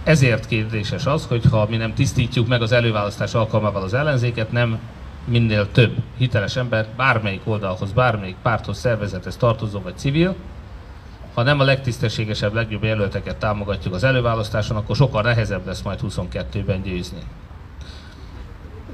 Ezért 0.04 0.46
kérdéses 0.46 1.06
az, 1.06 1.26
hogy 1.26 1.44
ha 1.50 1.66
mi 1.70 1.76
nem 1.76 1.94
tisztítjuk 1.94 2.48
meg 2.48 2.62
az 2.62 2.72
előválasztás 2.72 3.34
alkalmával 3.34 3.82
az 3.82 3.94
ellenzéket, 3.94 4.52
nem 4.52 4.78
minél 5.24 5.70
több 5.70 5.96
hiteles 6.16 6.56
ember 6.56 6.86
bármelyik 6.96 7.40
oldalhoz, 7.44 7.92
bármelyik 7.92 8.36
párthoz, 8.42 8.78
szervezethez 8.78 9.36
tartozó 9.36 9.80
vagy 9.80 9.98
civil, 9.98 10.36
ha 11.34 11.42
nem 11.42 11.60
a 11.60 11.64
legtisztességesebb, 11.64 12.54
legjobb 12.54 12.84
jelölteket 12.84 13.36
támogatjuk 13.36 13.94
az 13.94 14.04
előválasztáson, 14.04 14.76
akkor 14.76 14.96
sokkal 14.96 15.22
nehezebb 15.22 15.66
lesz 15.66 15.82
majd 15.82 16.00
22-ben 16.02 16.82
győzni. 16.82 17.18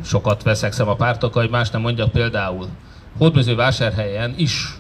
Sokat 0.04 0.42
veszekszem 0.42 0.88
a 0.88 0.94
pártokkal, 0.94 1.42
hogy 1.42 1.50
más 1.50 1.70
nem 1.70 1.80
mondjak 1.80 2.10
például. 2.10 2.66
Hódmezővásárhelyen 3.18 4.34
is 4.36 4.76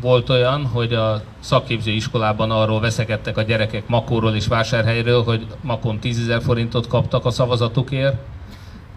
volt 0.00 0.30
olyan, 0.30 0.66
hogy 0.66 0.94
a 0.94 1.22
szakképző 1.40 1.90
iskolában 1.90 2.50
arról 2.50 2.80
veszekedtek 2.80 3.36
a 3.36 3.42
gyerekek 3.42 3.88
Makóról 3.88 4.34
és 4.34 4.46
Vásárhelyről, 4.46 5.22
hogy 5.22 5.46
Makon 5.60 5.98
10 5.98 6.26
000 6.26 6.40
forintot 6.40 6.86
kaptak 6.86 7.24
a 7.24 7.30
szavazatukért, 7.30 8.16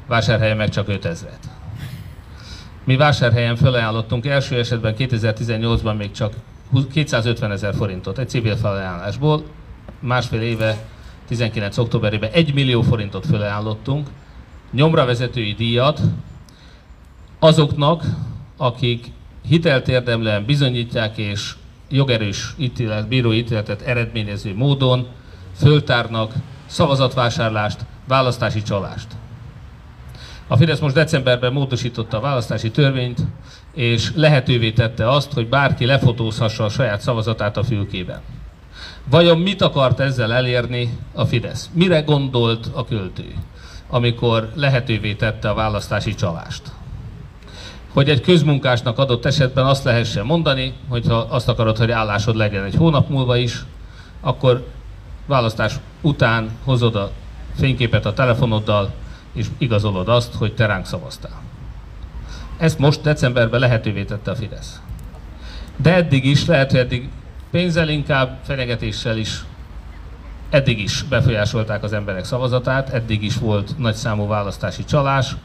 Vásárhelyen 0.07 0.57
meg 0.57 0.69
csak 0.69 0.87
5 0.87 1.05
ezeret. 1.05 1.56
Mi 2.87 2.95
Vásárhelyen 2.95 3.55
felajánlottunk 3.55 4.25
első 4.25 4.57
esetben 4.57 4.95
2018-ban 4.97 5.97
még 5.97 6.11
csak 6.11 6.33
250 6.91 7.51
ezer 7.51 7.75
forintot 7.75 8.17
egy 8.17 8.29
civil 8.29 8.55
felajánlásból, 8.55 9.43
másfél 9.99 10.41
éve 10.41 10.77
19. 11.27 11.77
októberében 11.77 12.31
1 12.31 12.53
millió 12.53 12.81
forintot 12.81 13.25
felajánlottunk, 13.25 14.07
nyomra 14.71 15.05
vezetői 15.05 15.53
díjat 15.53 16.01
azoknak, 17.39 18.03
akik 18.57 19.05
hitelt 19.47 19.87
érdemlően 19.87 20.45
bizonyítják 20.45 21.17
és 21.17 21.55
jogerős 21.89 22.53
ítélet, 22.57 23.07
bírói 23.07 23.37
ítéletet 23.37 23.81
eredményező 23.81 24.55
módon 24.55 25.07
föltárnak 25.55 26.33
szavazatvásárlást, 26.65 27.85
választási 28.07 28.61
csalást. 28.61 29.16
A 30.47 30.57
Fidesz 30.57 30.79
most 30.79 30.95
decemberben 30.95 31.53
módosította 31.53 32.17
a 32.17 32.21
választási 32.21 32.71
törvényt, 32.71 33.19
és 33.73 34.11
lehetővé 34.15 34.71
tette 34.71 35.09
azt, 35.09 35.33
hogy 35.33 35.47
bárki 35.47 35.85
lefotózhassa 35.85 36.63
a 36.63 36.69
saját 36.69 37.01
szavazatát 37.01 37.57
a 37.57 37.63
fülkében. 37.63 38.21
Vajon 39.09 39.39
mit 39.39 39.61
akart 39.61 39.99
ezzel 39.99 40.33
elérni 40.33 40.97
a 41.13 41.25
Fidesz? 41.25 41.69
Mire 41.73 42.01
gondolt 42.01 42.69
a 42.73 42.85
költő, 42.85 43.33
amikor 43.89 44.51
lehetővé 44.55 45.13
tette 45.13 45.49
a 45.49 45.53
választási 45.53 46.15
csalást? 46.15 46.61
Hogy 47.93 48.09
egy 48.09 48.21
közmunkásnak 48.21 48.97
adott 48.97 49.25
esetben 49.25 49.65
azt 49.65 49.83
lehessen 49.83 50.25
mondani, 50.25 50.73
hogyha 50.87 51.15
azt 51.15 51.49
akarod, 51.49 51.77
hogy 51.77 51.91
állásod 51.91 52.35
legyen 52.35 52.63
egy 52.63 52.75
hónap 52.75 53.09
múlva 53.09 53.37
is, 53.37 53.65
akkor 54.21 54.67
választás 55.25 55.75
után 56.01 56.49
hozod 56.63 56.95
a 56.95 57.11
fényképet 57.55 58.05
a 58.05 58.13
telefonoddal, 58.13 58.91
és 59.37 59.47
igazolod 59.57 60.07
azt, 60.07 60.33
hogy 60.33 60.53
te 60.53 60.65
ránk 60.65 60.85
szavaztál. 60.85 61.41
Ezt 62.57 62.79
most 62.79 63.01
decemberben 63.01 63.59
lehetővé 63.59 64.03
tette 64.03 64.31
a 64.31 64.35
Fidesz. 64.35 64.81
De 65.75 65.93
eddig 65.93 66.25
is, 66.25 66.45
lehet, 66.45 66.71
hogy 66.71 66.79
eddig 66.79 67.09
pénzzel 67.51 67.89
inkább, 67.89 68.37
fenyegetéssel 68.43 69.17
is, 69.17 69.45
eddig 70.49 70.79
is 70.79 71.03
befolyásolták 71.03 71.83
az 71.83 71.93
emberek 71.93 72.25
szavazatát, 72.25 72.89
eddig 72.89 73.23
is 73.23 73.37
volt 73.37 73.77
nagy 73.77 73.95
számú 73.95 74.27
választási 74.27 74.83
csalás, 74.83 75.35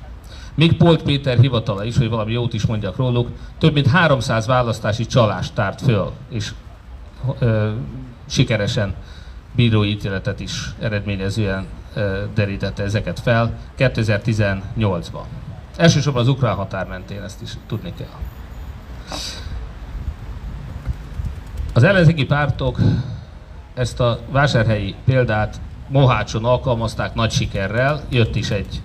még 0.55 0.77
Polt 0.77 1.03
Péter 1.03 1.39
hivatala 1.39 1.85
is, 1.85 1.97
hogy 1.97 2.09
valami 2.09 2.33
jót 2.33 2.53
is 2.53 2.67
mondjak 2.67 2.97
róluk, 2.97 3.29
több 3.59 3.73
mint 3.73 3.87
300 3.87 4.47
választási 4.47 5.07
csalást 5.07 5.55
tárt 5.55 5.81
föl, 5.81 6.13
és 6.31 6.53
ö, 7.39 7.71
sikeresen 8.29 8.95
bírói 9.55 9.91
ítéletet 9.91 10.41
is 10.41 10.75
eredményezően 10.81 11.67
derítette 12.35 12.83
ezeket 12.83 13.21
fel 13.21 13.59
2018-ban. 13.79 15.25
Elsősorban 15.77 16.23
az 16.23 16.29
ukrán 16.29 16.55
határ 16.55 16.87
mentén 16.87 17.23
ezt 17.23 17.43
is 17.43 17.51
tudni 17.67 17.93
kell. 17.97 18.19
Az 21.73 21.83
ellenzéki 21.83 22.25
pártok 22.25 22.79
ezt 23.75 24.01
a 24.01 24.19
vásárhelyi 24.31 24.95
példát 25.05 25.61
Mohácson 25.89 26.45
alkalmazták 26.45 27.15
nagy 27.15 27.31
sikerrel, 27.31 28.03
jött 28.11 28.37
is 28.37 28.51
egy, 28.51 28.83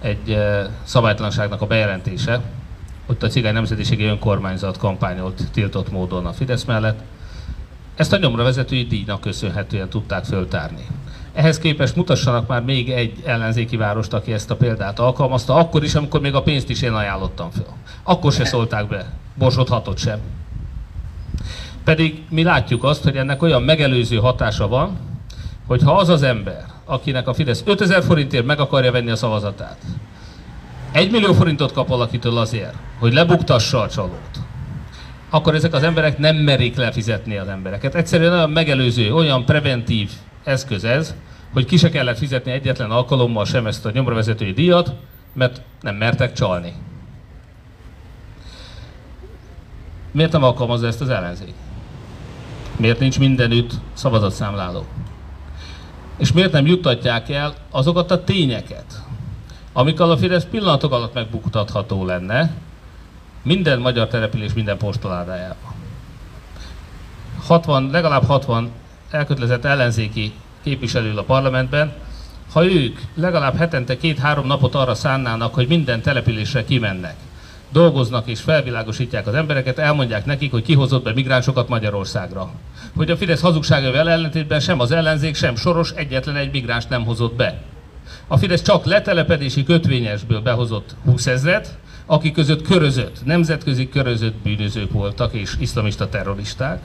egy 0.00 0.38
szabálytalanságnak 0.82 1.60
a 1.60 1.66
bejelentése, 1.66 2.40
ott 3.06 3.22
a 3.22 3.28
Cigány 3.28 3.52
Nemzetiségi 3.52 4.04
Önkormányzat 4.04 4.78
kampányolt 4.78 5.50
tiltott 5.52 5.90
módon 5.90 6.26
a 6.26 6.32
Fidesz 6.32 6.64
mellett. 6.64 7.00
Ezt 7.94 8.12
a 8.12 8.16
nyomra 8.16 8.42
vezetői 8.42 8.86
díjnak 8.86 9.20
köszönhetően 9.20 9.88
tudták 9.88 10.24
föltárni. 10.24 10.86
Ehhez 11.32 11.58
képest 11.58 11.96
mutassanak 11.96 12.46
már 12.46 12.62
még 12.62 12.90
egy 12.90 13.22
ellenzéki 13.24 13.76
várost, 13.76 14.12
aki 14.12 14.32
ezt 14.32 14.50
a 14.50 14.56
példát 14.56 14.98
alkalmazta, 14.98 15.54
akkor 15.54 15.84
is, 15.84 15.94
amikor 15.94 16.20
még 16.20 16.34
a 16.34 16.42
pénzt 16.42 16.70
is 16.70 16.82
én 16.82 16.92
ajánlottam 16.92 17.50
fel. 17.50 17.76
Akkor 18.02 18.32
se 18.32 18.44
szólták 18.44 18.88
be, 18.88 19.12
Borsod 19.34 19.68
hatot 19.68 19.98
sem. 19.98 20.18
Pedig 21.84 22.22
mi 22.30 22.42
látjuk 22.42 22.84
azt, 22.84 23.02
hogy 23.02 23.16
ennek 23.16 23.42
olyan 23.42 23.62
megelőző 23.62 24.16
hatása 24.16 24.68
van, 24.68 24.98
hogy 25.66 25.82
ha 25.82 25.96
az 25.96 26.08
az 26.08 26.22
ember, 26.22 26.64
akinek 26.84 27.28
a 27.28 27.34
Fidesz 27.34 27.62
5000 27.66 28.02
forintért 28.02 28.46
meg 28.46 28.60
akarja 28.60 28.92
venni 28.92 29.10
a 29.10 29.16
szavazatát, 29.16 29.78
1 30.92 31.10
millió 31.10 31.32
forintot 31.32 31.72
kap 31.72 31.88
valakitől 31.88 32.38
azért, 32.38 32.74
hogy 32.98 33.12
lebuktassa 33.12 33.80
a 33.80 33.88
csalót, 33.88 34.40
akkor 35.30 35.54
ezek 35.54 35.74
az 35.74 35.82
emberek 35.82 36.18
nem 36.18 36.36
merik 36.36 36.76
lefizetni 36.76 37.36
az 37.36 37.48
embereket. 37.48 37.94
Egyszerűen 37.94 38.32
olyan 38.32 38.50
megelőző, 38.50 39.14
olyan 39.14 39.44
preventív 39.44 40.10
eszköz 40.44 40.84
ez, 40.84 41.14
hogy 41.52 41.64
ki 41.64 41.76
se 41.76 41.90
kellett 41.90 42.18
fizetni 42.18 42.50
egyetlen 42.52 42.90
alkalommal 42.90 43.44
sem 43.44 43.66
ezt 43.66 43.86
a 43.86 43.90
nyomravezetői 43.90 44.52
díjat, 44.52 44.92
mert 45.32 45.60
nem 45.80 45.94
mertek 45.94 46.32
csalni. 46.32 46.72
Miért 50.10 50.32
nem 50.32 50.42
alkalmazza 50.42 50.86
ezt 50.86 51.00
az 51.00 51.08
ellenzék? 51.08 51.54
Miért 52.76 52.98
nincs 52.98 53.18
mindenütt 53.18 53.72
szavazatszámláló? 53.92 54.86
És 56.16 56.32
miért 56.32 56.52
nem 56.52 56.66
juttatják 56.66 57.30
el 57.30 57.54
azokat 57.70 58.10
a 58.10 58.24
tényeket, 58.24 59.02
amikkel 59.72 60.10
a 60.10 60.16
Fidesz 60.16 60.44
pillanatok 60.44 60.92
alatt 60.92 61.14
megbuktatható 61.14 62.04
lenne 62.04 62.50
minden 63.42 63.78
magyar 63.78 64.08
település 64.08 64.52
minden 64.52 64.78
postaládájában. 64.78 65.74
60, 67.46 67.90
legalább 67.90 68.24
60 68.24 68.70
elkötelezett 69.10 69.64
ellenzéki 69.64 70.32
képviselő 70.62 71.16
a 71.16 71.22
parlamentben, 71.22 71.92
ha 72.52 72.64
ők 72.64 72.98
legalább 73.14 73.56
hetente 73.56 73.96
két-három 73.96 74.46
napot 74.46 74.74
arra 74.74 74.94
szánnának, 74.94 75.54
hogy 75.54 75.68
minden 75.68 76.02
településre 76.02 76.64
kimennek, 76.64 77.14
dolgoznak 77.72 78.26
és 78.26 78.40
felvilágosítják 78.40 79.26
az 79.26 79.34
embereket, 79.34 79.78
elmondják 79.78 80.24
nekik, 80.24 80.50
hogy 80.50 80.62
kihozott 80.62 81.04
be 81.04 81.12
migránsokat 81.12 81.68
Magyarországra. 81.68 82.50
Hogy 82.96 83.10
a 83.10 83.16
Fidesz 83.16 83.40
hazugságával 83.40 84.10
ellentétben 84.10 84.60
sem 84.60 84.80
az 84.80 84.90
ellenzék, 84.90 85.34
sem 85.34 85.56
Soros 85.56 85.90
egyetlen 85.90 86.36
egy 86.36 86.50
migráns 86.52 86.86
nem 86.86 87.04
hozott 87.04 87.34
be. 87.34 87.62
A 88.26 88.36
Fidesz 88.36 88.62
csak 88.62 88.84
letelepedési 88.84 89.64
kötvényesből 89.64 90.40
behozott 90.40 90.94
20 91.04 91.26
ezret, 91.26 91.78
akik 92.06 92.32
között 92.32 92.62
körözött, 92.62 93.24
nemzetközi 93.24 93.88
körözött 93.88 94.34
bűnözők 94.34 94.92
voltak 94.92 95.32
és 95.32 95.54
iszlamista 95.58 96.08
terroristák. 96.08 96.82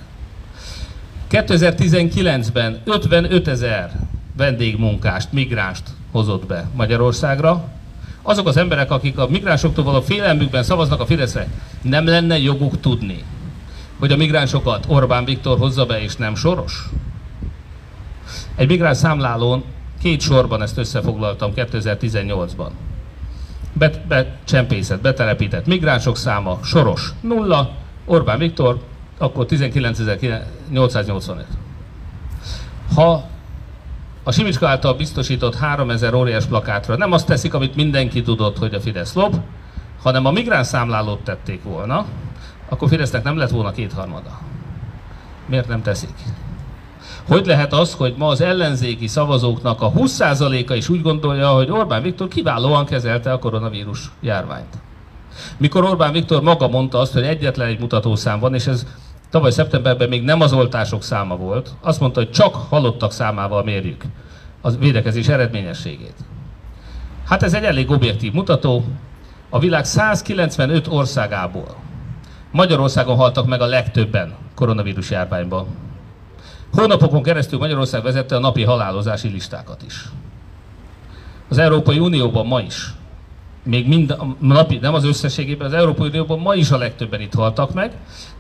2019-ben 1.35 2.81
55 2.85 3.47
ezer 3.47 3.91
vendégmunkást, 4.37 5.31
migránst 5.31 5.83
hozott 6.11 6.45
be 6.45 6.69
Magyarországra. 6.75 7.63
Azok 8.21 8.47
az 8.47 8.57
emberek, 8.57 8.91
akik 8.91 9.17
a 9.17 9.27
migránsoktól 9.27 9.83
való 9.83 10.01
félelmükben 10.01 10.63
szavaznak 10.63 10.99
a 10.99 11.05
Fideszre, 11.05 11.47
nem 11.81 12.05
lenne 12.05 12.37
joguk 12.39 12.79
tudni, 12.79 13.23
hogy 13.99 14.11
a 14.11 14.15
migránsokat 14.15 14.85
Orbán 14.87 15.25
Viktor 15.25 15.57
hozza 15.57 15.85
be, 15.85 16.01
és 16.01 16.15
nem 16.15 16.35
Soros? 16.35 16.89
Egy 18.55 18.67
migráns 18.67 18.97
számlálón 18.97 19.63
két 20.01 20.21
sorban 20.21 20.61
ezt 20.61 20.77
összefoglaltam 20.77 21.51
2018-ban. 21.55 22.69
Becsempészet, 24.07 25.01
betelepített 25.01 25.65
migránsok 25.65 26.17
száma 26.17 26.59
Soros 26.63 27.13
nulla, 27.21 27.71
Orbán 28.05 28.37
Viktor 28.37 28.79
akkor 29.17 29.45
19.885. 29.49 31.43
Ha 32.95 33.23
a 34.23 34.31
Simicska 34.31 34.67
által 34.67 34.93
biztosított 34.93 35.55
3000 35.55 36.13
óriás 36.13 36.45
plakátra 36.45 36.95
nem 36.95 37.11
azt 37.11 37.27
teszik, 37.27 37.53
amit 37.53 37.75
mindenki 37.75 38.21
tudott, 38.21 38.57
hogy 38.57 38.73
a 38.73 38.79
Fidesz 38.79 39.13
lop, 39.13 39.35
hanem 40.01 40.25
a 40.25 40.31
migráns 40.31 40.67
számlálót 40.67 41.23
tették 41.23 41.63
volna, 41.63 42.05
akkor 42.69 42.89
Fidesznek 42.89 43.23
nem 43.23 43.37
lett 43.37 43.49
volna 43.49 43.71
kétharmada. 43.71 44.39
Miért 45.45 45.67
nem 45.67 45.81
teszik? 45.81 46.13
Hogy 47.27 47.45
lehet 47.45 47.73
az, 47.73 47.93
hogy 47.93 48.13
ma 48.17 48.27
az 48.27 48.41
ellenzéki 48.41 49.07
szavazóknak 49.07 49.81
a 49.81 49.91
20%-a 49.91 50.73
is 50.73 50.89
úgy 50.89 51.01
gondolja, 51.01 51.49
hogy 51.49 51.71
Orbán 51.71 52.01
Viktor 52.01 52.27
kiválóan 52.27 52.85
kezelte 52.85 53.31
a 53.31 53.39
koronavírus 53.39 54.11
járványt? 54.21 54.77
Mikor 55.57 55.83
Orbán 55.83 56.11
Viktor 56.11 56.41
maga 56.41 56.67
mondta 56.67 56.97
azt, 56.97 57.13
hogy 57.13 57.23
egyetlen 57.23 57.67
egy 57.67 57.79
mutatószám 57.79 58.39
van, 58.39 58.53
és 58.53 58.67
ez 58.67 58.85
tavaly 59.35 59.51
szeptemberben 59.51 60.09
még 60.09 60.23
nem 60.23 60.41
az 60.41 60.53
oltások 60.53 61.03
száma 61.03 61.35
volt, 61.35 61.69
azt 61.81 61.99
mondta, 61.99 62.19
hogy 62.19 62.31
csak 62.31 62.55
halottak 62.55 63.11
számával 63.11 63.63
mérjük 63.63 64.03
a 64.61 64.71
védekezés 64.71 65.27
eredményességét. 65.27 66.15
Hát 67.25 67.43
ez 67.43 67.53
egy 67.53 67.63
elég 67.63 67.89
objektív 67.89 68.33
mutató. 68.33 68.83
A 69.49 69.59
világ 69.59 69.85
195 69.85 70.87
országából 70.87 71.75
Magyarországon 72.51 73.15
haltak 73.15 73.45
meg 73.45 73.61
a 73.61 73.65
legtöbben 73.65 74.35
koronavírus 74.53 75.09
járványban. 75.09 75.65
Hónapokon 76.73 77.23
keresztül 77.23 77.59
Magyarország 77.59 78.03
vezette 78.03 78.35
a 78.35 78.39
napi 78.39 78.63
halálozási 78.63 79.27
listákat 79.27 79.83
is. 79.85 80.05
Az 81.49 81.57
Európai 81.57 81.99
Unióban 81.99 82.45
ma 82.45 82.59
is, 82.59 82.93
még 83.65 83.87
mind 83.87 84.11
a 84.11 84.35
napi, 84.39 84.77
nem 84.77 84.93
az 84.93 85.05
összességében, 85.05 85.67
az 85.67 85.73
Európai 85.73 86.07
Unióban 86.07 86.39
ma 86.39 86.55
is 86.55 86.71
a 86.71 86.77
legtöbben 86.77 87.21
itt 87.21 87.33
haltak 87.33 87.73
meg, 87.73 87.91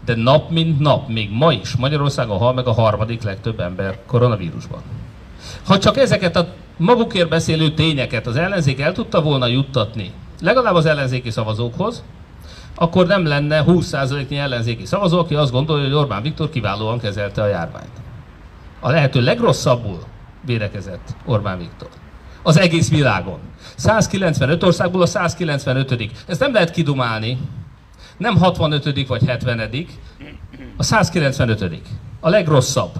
de 0.05 0.15
nap 0.15 0.49
mint 0.49 0.79
nap, 0.79 1.07
még 1.07 1.29
ma 1.31 1.51
is 1.51 1.75
Magyarországon 1.75 2.37
hal 2.37 2.53
meg 2.53 2.67
a 2.67 2.73
harmadik 2.73 3.23
legtöbb 3.23 3.59
ember 3.59 3.99
koronavírusban. 4.07 4.81
Ha 5.65 5.77
csak 5.77 5.97
ezeket 5.97 6.35
a 6.35 6.47
magukért 6.77 7.29
beszélő 7.29 7.69
tényeket 7.69 8.27
az 8.27 8.35
ellenzék 8.35 8.79
el 8.79 8.91
tudta 8.91 9.21
volna 9.21 9.47
juttatni, 9.47 10.11
legalább 10.41 10.75
az 10.75 10.85
ellenzéki 10.85 11.29
szavazókhoz, 11.29 12.03
akkor 12.75 13.07
nem 13.07 13.25
lenne 13.25 13.63
20%-nyi 13.67 14.37
ellenzéki 14.37 14.85
szavazó, 14.85 15.19
aki 15.19 15.35
azt 15.35 15.51
gondolja, 15.51 15.83
hogy 15.83 15.93
Orbán 15.93 16.21
Viktor 16.21 16.49
kiválóan 16.49 16.99
kezelte 16.99 17.41
a 17.41 17.47
járványt. 17.47 18.01
A 18.79 18.89
lehető 18.89 19.21
legrosszabbul 19.21 19.99
védekezett 20.45 21.15
Orbán 21.25 21.57
Viktor. 21.57 21.87
Az 22.47 22.57
egész 22.57 22.89
világon. 22.89 23.39
195 23.75 24.63
országból 24.63 25.01
a 25.01 25.05
195 25.05 26.11
Ezt 26.27 26.39
nem 26.39 26.53
lehet 26.53 26.71
kidumálni. 26.71 27.37
Nem 28.17 28.37
65 28.37 29.07
vagy 29.07 29.25
70 29.25 29.87
a 30.77 30.83
195 30.83 31.81
A 32.19 32.29
legrosszabb 32.29 32.91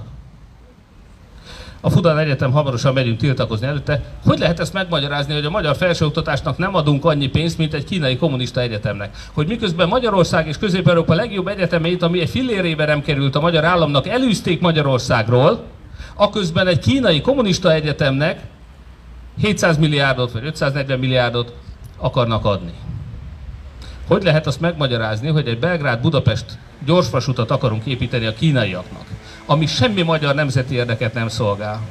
a 1.82 1.90
Fudan 1.90 2.18
Egyetem 2.18 2.52
hamarosan 2.52 2.94
megyünk 2.94 3.18
tiltakozni 3.18 3.68
előtte. 3.68 4.02
Hogy 4.26 4.40
lehet 4.40 4.60
ezt 4.60 4.74
megmagyarázni, 4.74 5.34
hogy 5.34 5.46
a 5.46 5.50
magyar 5.50 5.76
felsőoktatásnak 5.76 6.58
nem 6.58 6.76
adunk 6.76 7.06
annyi 7.06 7.28
pénzt, 7.28 7.58
mint 7.58 7.74
egy 7.74 7.84
kínai 7.84 8.18
kommunista 8.18 8.62
egyetemnek? 8.62 9.16
Hogy 9.34 9.48
miközben 9.48 9.88
Magyarország 9.88 10.48
és 10.48 10.58
Közép-Európa 10.58 11.14
legjobb 11.14 11.48
egyetemeit, 11.48 12.02
ami 12.02 12.20
egy 12.20 12.30
fillérébe 12.30 12.86
nem 12.86 13.02
került 13.02 13.36
a 13.36 13.40
magyar 13.40 13.64
államnak, 13.64 14.08
elűzték 14.08 14.62
Magyarországról, 14.62 15.64
aközben 16.16 16.68
egy 16.68 16.80
kínai 16.80 17.22
kommunista 17.22 17.74
egyetemnek 17.74 18.40
700 19.40 19.78
milliárdot 19.78 20.32
vagy 20.32 20.46
540 20.46 21.00
milliárdot 21.00 21.54
akarnak 21.98 22.46
adni. 22.46 22.74
Hogy 24.08 24.24
lehet 24.24 24.48
azt 24.48 24.62
megmagyarázni, 24.62 25.28
hogy 25.28 25.48
egy 25.48 25.60
Belgrád-Budapest 25.60 26.46
gyorsvasutat 26.86 27.52
akarunk 27.52 27.86
építeni 27.86 28.26
a 28.26 28.34
kínaiaknak? 28.34 29.06
ami 29.46 29.66
semmi 29.66 30.02
magyar 30.02 30.36
nemzeti 30.36 30.76
érdeket 30.76 31.14
nem 31.14 31.28
szolgál. 31.28 31.82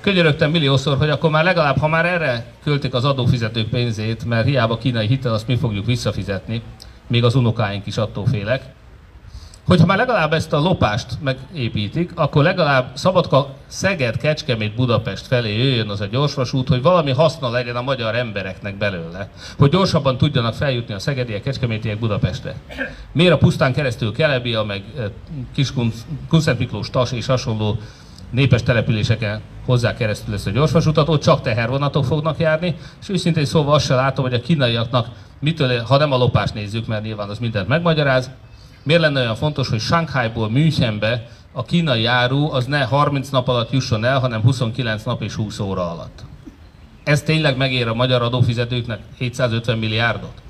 Könyörögtem 0.00 0.50
milliószor, 0.50 0.96
hogy 0.96 1.10
akkor 1.10 1.30
már 1.30 1.44
legalább, 1.44 1.78
ha 1.78 1.88
már 1.88 2.06
erre 2.06 2.44
költik 2.62 2.94
az 2.94 3.04
adófizetők 3.04 3.68
pénzét, 3.68 4.24
mert 4.24 4.46
hiába 4.46 4.78
kínai 4.78 5.06
hitel, 5.06 5.32
azt 5.32 5.46
mi 5.46 5.56
fogjuk 5.56 5.86
visszafizetni, 5.86 6.62
még 7.06 7.24
az 7.24 7.34
unokáink 7.34 7.86
is 7.86 7.96
attól 7.96 8.26
félek, 8.26 8.62
hogyha 9.66 9.86
már 9.86 9.96
legalább 9.96 10.32
ezt 10.32 10.52
a 10.52 10.58
lopást 10.58 11.06
megépítik, 11.20 12.12
akkor 12.14 12.42
legalább 12.42 12.90
Szabadka, 12.94 13.54
Szeged, 13.66 14.16
Kecskemét, 14.16 14.74
Budapest 14.74 15.26
felé 15.26 15.58
jöjjön 15.58 15.88
az 15.88 16.00
a 16.00 16.06
gyorsvasút, 16.06 16.68
hogy 16.68 16.82
valami 16.82 17.10
haszna 17.10 17.50
legyen 17.50 17.76
a 17.76 17.82
magyar 17.82 18.14
embereknek 18.14 18.78
belőle. 18.78 19.30
Hogy 19.58 19.70
gyorsabban 19.70 20.16
tudjanak 20.16 20.54
feljutni 20.54 20.94
a 20.94 20.98
szegediek, 20.98 21.42
kecskemétiek 21.42 21.98
Budapestre. 21.98 22.54
Miért 23.12 23.32
a 23.32 23.38
pusztán 23.38 23.72
keresztül 23.72 24.12
Kelebia, 24.12 24.62
meg 24.62 24.82
eh, 24.98 25.04
Kiskunszent 25.54 26.58
Miklós, 26.58 26.90
Tas 26.90 27.12
és 27.12 27.26
hasonló 27.26 27.78
népes 28.30 28.62
településeken 28.62 29.40
hozzá 29.66 29.94
keresztül 29.94 30.34
ezt 30.34 30.46
a 30.46 30.50
gyorsvasutat, 30.50 31.08
ott 31.08 31.22
csak 31.22 31.42
tehervonatok 31.42 32.04
fognak 32.04 32.38
járni, 32.38 32.76
és 33.00 33.08
őszintén 33.08 33.44
szóval 33.44 33.74
azt 33.74 33.84
se 33.84 33.94
látom, 33.94 34.24
hogy 34.24 34.34
a 34.34 34.40
kínaiaknak 34.40 35.08
mitől, 35.38 35.82
ha 35.82 35.96
nem 35.96 36.12
a 36.12 36.16
lopást 36.16 36.54
nézzük, 36.54 36.86
mert 36.86 37.02
nyilván 37.02 37.28
az 37.28 37.38
mindent 37.38 37.68
megmagyaráz, 37.68 38.30
Miért 38.82 39.00
lenne 39.00 39.20
olyan 39.20 39.34
fontos, 39.34 39.68
hogy 39.68 39.80
Shanghaiból 39.80 40.50
Münchenbe 40.50 41.28
a 41.52 41.64
kínai 41.64 42.06
áru 42.06 42.52
az 42.52 42.66
ne 42.66 42.84
30 42.84 43.28
nap 43.28 43.48
alatt 43.48 43.70
jusson 43.70 44.04
el, 44.04 44.18
hanem 44.18 44.42
29 44.42 45.02
nap 45.02 45.22
és 45.22 45.34
20 45.34 45.58
óra 45.58 45.90
alatt? 45.90 46.24
Ez 47.04 47.22
tényleg 47.22 47.56
megér 47.56 47.88
a 47.88 47.94
magyar 47.94 48.22
adófizetőknek 48.22 49.00
750 49.18 49.78
milliárdot? 49.78 50.42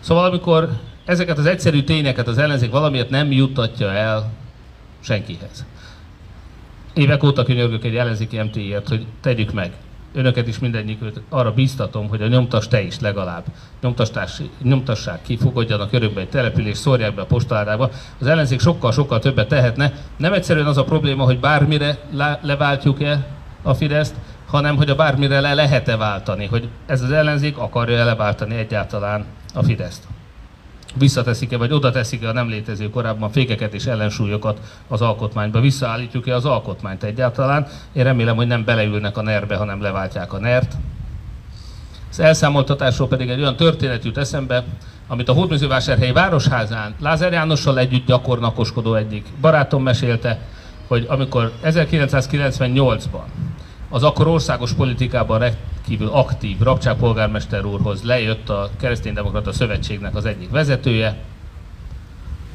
Szóval 0.00 0.24
amikor 0.24 0.68
ezeket 1.04 1.38
az 1.38 1.46
egyszerű 1.46 1.82
tényeket 1.82 2.28
az 2.28 2.38
ellenzék 2.38 2.70
valamiért 2.70 3.10
nem 3.10 3.32
juttatja 3.32 3.92
el 3.92 4.32
senkihez. 5.00 5.64
Évek 6.94 7.22
óta 7.22 7.42
könyörgök 7.42 7.84
egy 7.84 7.96
ellenzéki 7.96 8.42
MT-ért, 8.42 8.88
hogy 8.88 9.06
tegyük 9.20 9.52
meg 9.52 9.72
önöket 10.16 10.48
is 10.48 10.58
mindegyikőt 10.58 11.20
arra 11.28 11.52
bíztatom, 11.52 12.08
hogy 12.08 12.22
a 12.22 12.26
nyomtas 12.26 12.68
te 12.68 12.82
is 12.82 13.00
legalább 13.00 13.44
nyomtassák 14.62 15.22
ki, 15.22 15.36
fogadjanak 15.36 15.92
örökbe 15.92 16.20
egy 16.20 16.28
település, 16.28 16.76
szórják 16.76 17.14
be 17.14 17.22
a 17.22 17.26
postaládába. 17.26 17.90
Az 18.20 18.26
ellenzék 18.26 18.60
sokkal-sokkal 18.60 19.18
többet 19.18 19.48
tehetne. 19.48 19.92
Nem 20.16 20.32
egyszerűen 20.32 20.66
az 20.66 20.76
a 20.76 20.84
probléma, 20.84 21.24
hogy 21.24 21.40
bármire 21.40 21.98
le- 22.12 22.38
leváltjuk-e 22.42 23.26
a 23.62 23.74
Fideszt, 23.74 24.14
hanem 24.46 24.76
hogy 24.76 24.90
a 24.90 24.94
bármire 24.94 25.40
le 25.40 25.54
lehet-e 25.54 25.96
váltani, 25.96 26.46
hogy 26.46 26.68
ez 26.86 27.02
az 27.02 27.10
ellenzék 27.10 27.58
akarja-e 27.58 28.04
leváltani 28.04 28.54
egyáltalán 28.54 29.24
a 29.54 29.62
Fideszt 29.62 30.15
visszateszik-e, 30.98 31.56
vagy 31.56 31.72
oda 31.72 31.90
teszik-e 31.90 32.28
a 32.28 32.32
nem 32.32 32.48
létező 32.48 32.90
korábban 32.90 33.30
fékeket 33.30 33.74
és 33.74 33.86
ellensúlyokat 33.86 34.60
az 34.88 35.00
alkotmányba, 35.00 35.60
visszaállítjuk-e 35.60 36.34
az 36.34 36.44
alkotmányt 36.44 37.02
egyáltalán. 37.02 37.66
Én 37.92 38.04
remélem, 38.04 38.36
hogy 38.36 38.46
nem 38.46 38.64
beleülnek 38.64 39.16
a 39.16 39.22
nerbe, 39.22 39.56
hanem 39.56 39.82
leváltják 39.82 40.32
a 40.32 40.38
nert. 40.38 40.76
Az 42.10 42.20
elszámoltatásról 42.20 43.08
pedig 43.08 43.28
egy 43.28 43.40
olyan 43.40 43.56
történet 43.56 44.04
jut 44.04 44.18
eszembe, 44.18 44.64
amit 45.08 45.28
a 45.28 45.32
Hódműzővásárhelyi 45.32 46.12
Városházán 46.12 46.94
Lázár 47.00 47.32
Jánossal 47.32 47.78
együtt 47.78 48.06
gyakornakoskodó 48.06 48.94
egyik 48.94 49.26
barátom 49.40 49.82
mesélte, 49.82 50.38
hogy 50.86 51.06
amikor 51.08 51.52
1998-ban 51.64 53.24
az 53.96 54.02
akkor 54.02 54.26
országos 54.26 54.72
politikában 54.72 55.38
rendkívül 55.38 56.08
aktív 56.08 56.58
Rabcsák 56.60 56.96
polgármester 56.96 57.64
úrhoz 57.64 58.02
lejött 58.02 58.48
a 58.48 58.70
Kereszténydemokrata 58.80 59.52
Szövetségnek 59.52 60.14
az 60.14 60.24
egyik 60.24 60.50
vezetője, 60.50 61.16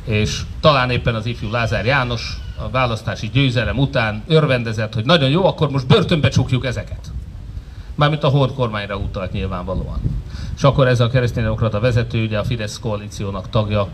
és 0.06 0.42
talán 0.60 0.90
éppen 0.90 1.16
az 1.16 1.26
ifjú 1.26 1.52
Lázár 1.52 1.86
János 1.86 2.38
a 2.58 2.70
választási 2.70 3.30
győzelem 3.34 3.78
után 3.78 4.24
örvendezett, 4.28 4.94
hogy 4.94 5.06
nagyon 5.06 5.30
jó, 5.30 5.46
akkor 5.46 5.70
most 5.70 5.88
börtönbe 5.88 6.30
csukjuk 6.30 6.66
ezeket. 6.66 7.12
Mármint 7.96 8.24
a 8.24 8.30
Hord 8.30 8.54
kormányra 8.54 8.96
utalt 8.98 9.32
nyilvánvalóan. 9.32 10.00
És 10.56 10.64
akkor 10.64 10.88
ez 10.88 11.00
a 11.00 11.10
kereszténydemokrata 11.10 11.80
vezető, 11.80 12.24
ugye 12.24 12.38
a 12.38 12.44
Fidesz 12.44 12.80
koalíciónak 12.80 13.50
tagja, 13.50 13.88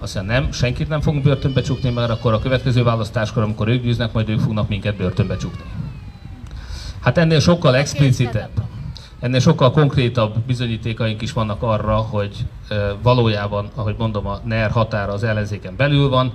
azt 0.00 0.14
mondja, 0.14 0.32
nem, 0.32 0.52
senkit 0.52 0.88
nem 0.88 1.00
fogunk 1.00 1.22
börtönbe 1.22 1.60
csukni, 1.60 1.90
mert 1.90 2.10
akkor 2.10 2.32
a 2.32 2.38
következő 2.38 2.82
választáskor, 2.82 3.42
amikor 3.42 3.68
ők 3.68 3.82
győznek, 3.82 4.12
majd 4.12 4.28
ők 4.28 4.40
fognak 4.40 4.68
minket 4.68 4.96
börtönbe 4.96 5.36
csukni. 5.36 5.64
Hát 7.02 7.18
ennél 7.18 7.40
sokkal 7.40 7.76
explicitebb, 7.76 8.50
ennél 9.20 9.40
sokkal 9.40 9.70
konkrétabb 9.70 10.38
bizonyítékaink 10.38 11.22
is 11.22 11.32
vannak 11.32 11.62
arra, 11.62 11.96
hogy 11.96 12.36
valójában, 13.02 13.68
ahogy 13.74 13.94
mondom, 13.98 14.26
a 14.26 14.40
NER 14.44 14.70
határa 14.70 15.12
az 15.12 15.22
ellenzéken 15.22 15.76
belül 15.76 16.08
van, 16.08 16.32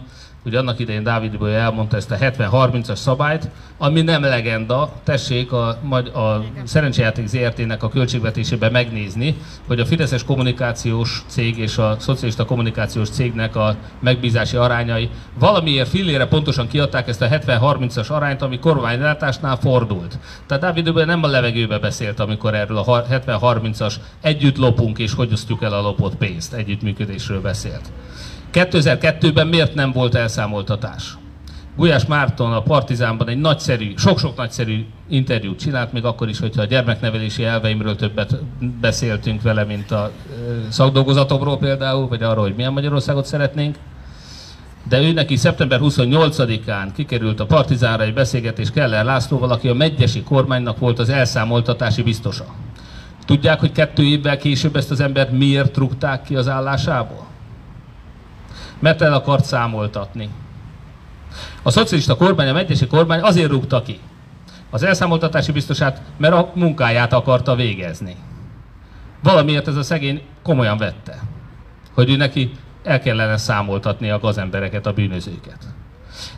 Ugye 0.48 0.60
annak 0.60 0.80
idején 0.80 1.04
Dávid 1.04 1.38
Boly 1.38 1.56
elmondta 1.56 1.96
ezt 1.98 2.12
a 2.12 2.16
70-30-as 2.16 2.96
szabályt, 2.96 3.50
ami 3.78 4.02
nem 4.02 4.22
legenda, 4.22 4.92
tessék 5.04 5.52
a, 5.52 5.68
a 6.14 6.44
szerencsejáték 6.64 7.28
ZRT-nek 7.28 7.84
a 7.84 7.90
költségvetésében 7.90 8.72
megnézni, 8.72 9.36
hogy 9.68 9.80
a 9.80 9.86
Fideszes 9.86 10.24
kommunikációs 10.24 11.24
cég 11.28 11.58
és 11.58 11.78
a 11.78 11.96
szocialista 12.00 12.46
kommunikációs 12.46 13.10
cégnek 13.10 13.56
a 13.56 13.76
megbízási 14.00 14.58
arányai 14.58 15.10
valamiért 15.40 15.90
fillére 15.90 16.28
pontosan 16.28 16.68
kiadták 16.68 17.08
ezt 17.08 17.22
a 17.22 17.28
70-30-as 17.28 18.08
arányt, 18.12 18.42
ami 18.42 18.60
kormánylátásnál 18.60 19.56
fordult. 19.56 20.20
Tehát 20.46 20.64
Dávid 20.64 20.94
Boly 20.94 21.06
nem 21.06 21.24
a 21.24 21.28
levegőbe 21.28 21.80
beszélt, 21.80 22.20
amikor 22.20 22.56
erről 22.56 22.78
a 22.78 23.06
70-30-as 23.06 23.94
együtt 24.22 24.58
lopunk 24.58 24.98
és 24.98 25.14
hogy 25.14 25.32
osztjuk 25.32 25.64
el 25.64 25.74
a 25.74 25.82
lopott 25.82 26.16
pénzt, 26.16 26.54
együttműködésről 26.54 27.42
beszélt. 27.42 27.92
2002-ben 28.66 29.48
miért 29.48 29.74
nem 29.74 29.92
volt 29.92 30.16
elszámoltatás? 30.16 31.18
Gulyás 31.76 32.06
Márton 32.06 32.54
a 32.54 32.62
Partizánban 32.62 33.30
egy 33.30 33.40
nagyszerű, 33.40 33.94
sok-sok 33.96 34.36
nagyszerű 34.36 34.86
interjút 35.10 35.60
csinált, 35.60 35.94
még 35.94 36.06
akkor 36.06 36.30
is, 36.30 36.40
hogyha 36.40 36.62
a 36.62 36.66
gyermeknevelési 36.66 37.44
elveimről 37.44 37.96
többet 37.96 38.36
beszéltünk 38.82 39.42
vele, 39.42 39.64
mint 39.64 39.92
a 39.92 40.12
szakdolgozatomról 40.70 41.58
például, 41.58 42.08
vagy 42.08 42.24
arról, 42.24 42.44
hogy 42.44 42.56
milyen 42.56 42.74
Magyarországot 42.74 43.26
szeretnénk. 43.26 43.76
De 44.90 45.02
ő 45.02 45.12
neki 45.14 45.36
szeptember 45.36 45.80
28-án 45.84 46.88
kikerült 46.96 47.40
a 47.40 47.46
Partizánra 47.46 48.04
egy 48.04 48.14
beszélgetés 48.14 48.72
Keller 48.72 49.06
Lászlóval, 49.06 49.52
aki 49.52 49.68
a 49.68 49.74
megyesi 49.74 50.24
kormánynak 50.24 50.78
volt 50.78 51.00
az 51.00 51.10
elszámoltatási 51.10 52.02
biztosa. 52.02 52.46
Tudják, 53.26 53.60
hogy 53.60 53.72
kettő 53.72 54.04
évvel 54.04 54.38
később 54.38 54.76
ezt 54.76 54.92
az 54.92 55.00
embert 55.00 55.32
miért 55.32 55.78
rúgták 55.78 56.22
ki 56.22 56.36
az 56.36 56.48
állásából? 56.48 57.26
Mert 58.80 59.02
el 59.02 59.14
akart 59.14 59.46
számoltatni. 59.46 60.30
A 61.62 61.72
szocialista 61.72 62.16
kormány, 62.16 62.48
a 62.48 62.54
megyesi 62.54 62.88
kormány 62.88 63.22
azért 63.22 63.50
rúgta 63.50 63.82
ki 63.82 64.00
az 64.70 64.84
elszámoltatási 64.84 65.52
biztosát, 65.52 66.02
mert 66.18 66.34
a 66.34 66.52
munkáját 66.54 67.14
akarta 67.14 67.56
végezni. 67.56 68.16
Valamiért 69.24 69.68
ez 69.68 69.76
a 69.76 69.84
szegény 69.84 70.22
komolyan 70.44 70.78
vette, 70.78 71.20
hogy 71.94 72.10
ő 72.10 72.16
neki 72.16 72.52
el 72.84 73.00
kellene 73.00 73.38
számoltatni 73.38 74.10
a 74.10 74.20
gazembereket, 74.20 74.86
a 74.86 74.94
bűnözőket. 74.94 75.58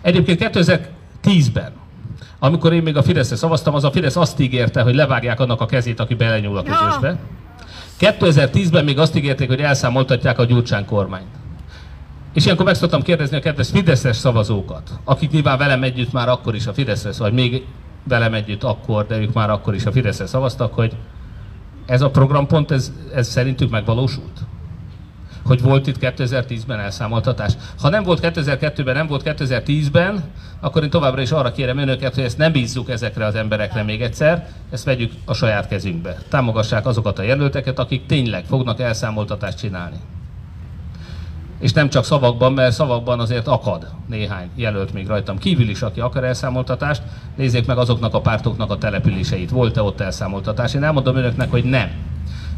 Egyébként 0.02 0.50
2010-ben, 0.54 1.72
amikor 2.40 2.74
én 2.74 2.84
még 2.84 2.98
a 2.98 3.04
Fideszre 3.04 3.36
szavaztam, 3.36 3.74
az 3.74 3.84
a 3.84 3.92
Fidesz 3.92 4.16
azt 4.16 4.40
ígérte, 4.40 4.82
hogy 4.82 4.96
levágják 4.96 5.40
annak 5.40 5.62
a 5.62 5.66
kezét, 5.66 6.00
aki 6.00 6.16
belenyúl 6.16 6.58
a 6.58 6.64
közösbe. 6.64 7.20
2010-ben 8.00 8.84
még 8.84 9.00
azt 9.00 9.16
ígérték, 9.16 9.48
hogy 9.48 9.62
elszámoltatják 9.62 10.40
a 10.40 10.46
Gyurcsán 10.46 10.86
kormányt. 10.86 11.28
És 12.34 12.44
ilyenkor 12.44 12.66
meg 12.66 12.76
szoktam 12.76 13.02
kérdezni 13.02 13.38
a 13.38 13.40
kedves 13.40 13.70
Fideszes 13.70 14.16
szavazókat, 14.16 14.90
akik 15.04 15.32
nyilván 15.32 15.58
velem 15.58 15.84
együtt 15.84 16.12
már 16.12 16.30
akkor 16.30 16.56
is 16.56 16.68
a 16.68 16.74
Fideszre, 16.74 17.12
vagy 17.18 17.34
még 17.34 17.66
velem 18.04 18.34
együtt 18.34 18.64
akkor, 18.64 19.06
de 19.06 19.18
ők 19.18 19.34
már 19.34 19.50
akkor 19.50 19.76
is 19.76 19.86
a 19.86 19.92
Fideszre 19.92 20.26
szavaztak, 20.26 20.74
hogy 20.74 20.96
ez 21.86 22.02
a 22.02 22.10
programpont, 22.10 22.72
ez, 22.72 22.92
ez 23.14 23.28
szerintük 23.28 23.70
megvalósult? 23.70 24.40
Hogy 25.46 25.62
volt 25.62 25.88
itt 25.88 25.98
2010-ben 26.00 26.80
elszámoltatás. 26.80 27.54
Ha 27.82 27.90
nem 27.90 28.04
volt 28.04 28.20
2002-ben, 28.22 28.96
nem 28.96 29.08
volt 29.08 29.22
2010-ben, 29.26 30.24
akkor 30.60 30.84
én 30.84 30.90
továbbra 30.90 31.22
is 31.22 31.32
arra 31.32 31.52
kérem 31.52 31.78
önöket, 31.78 32.16
hogy 32.16 32.24
ezt 32.24 32.38
nem 32.38 32.52
bízzuk 32.52 32.90
ezekre 32.90 33.26
az 33.26 33.36
emberekre 33.36 33.84
még 33.84 34.02
egyszer, 34.02 34.48
ezt 34.72 34.86
vegyük 34.86 35.12
a 35.26 35.34
saját 35.34 35.68
kezünkbe. 35.68 36.18
Támogassák 36.30 36.86
azokat 36.86 37.20
a 37.20 37.24
jelölteket, 37.24 37.80
akik 37.80 38.06
tényleg 38.06 38.46
fognak 38.46 38.80
elszámoltatást 38.80 39.58
csinálni 39.58 39.98
és 41.60 41.74
nem 41.74 41.90
csak 41.90 42.04
szavakban, 42.04 42.54
mert 42.54 42.74
szavakban 42.74 43.20
azért 43.20 43.48
akad 43.48 43.88
néhány 44.08 44.50
jelölt 44.56 44.94
még 44.94 45.08
rajtam 45.08 45.38
kívül 45.38 45.70
is, 45.70 45.82
aki 45.82 46.00
akar 46.00 46.24
elszámoltatást. 46.24 47.02
Nézzék 47.36 47.66
meg 47.66 47.78
azoknak 47.78 48.14
a 48.14 48.22
pártoknak 48.22 48.72
a 48.72 48.78
településeit. 48.78 49.50
Volt-e 49.50 49.82
ott 49.82 50.00
elszámoltatás? 50.00 50.74
Én 50.74 50.84
elmondom 50.84 51.16
önöknek, 51.16 51.52
hogy 51.52 51.64
nem. 51.64 51.90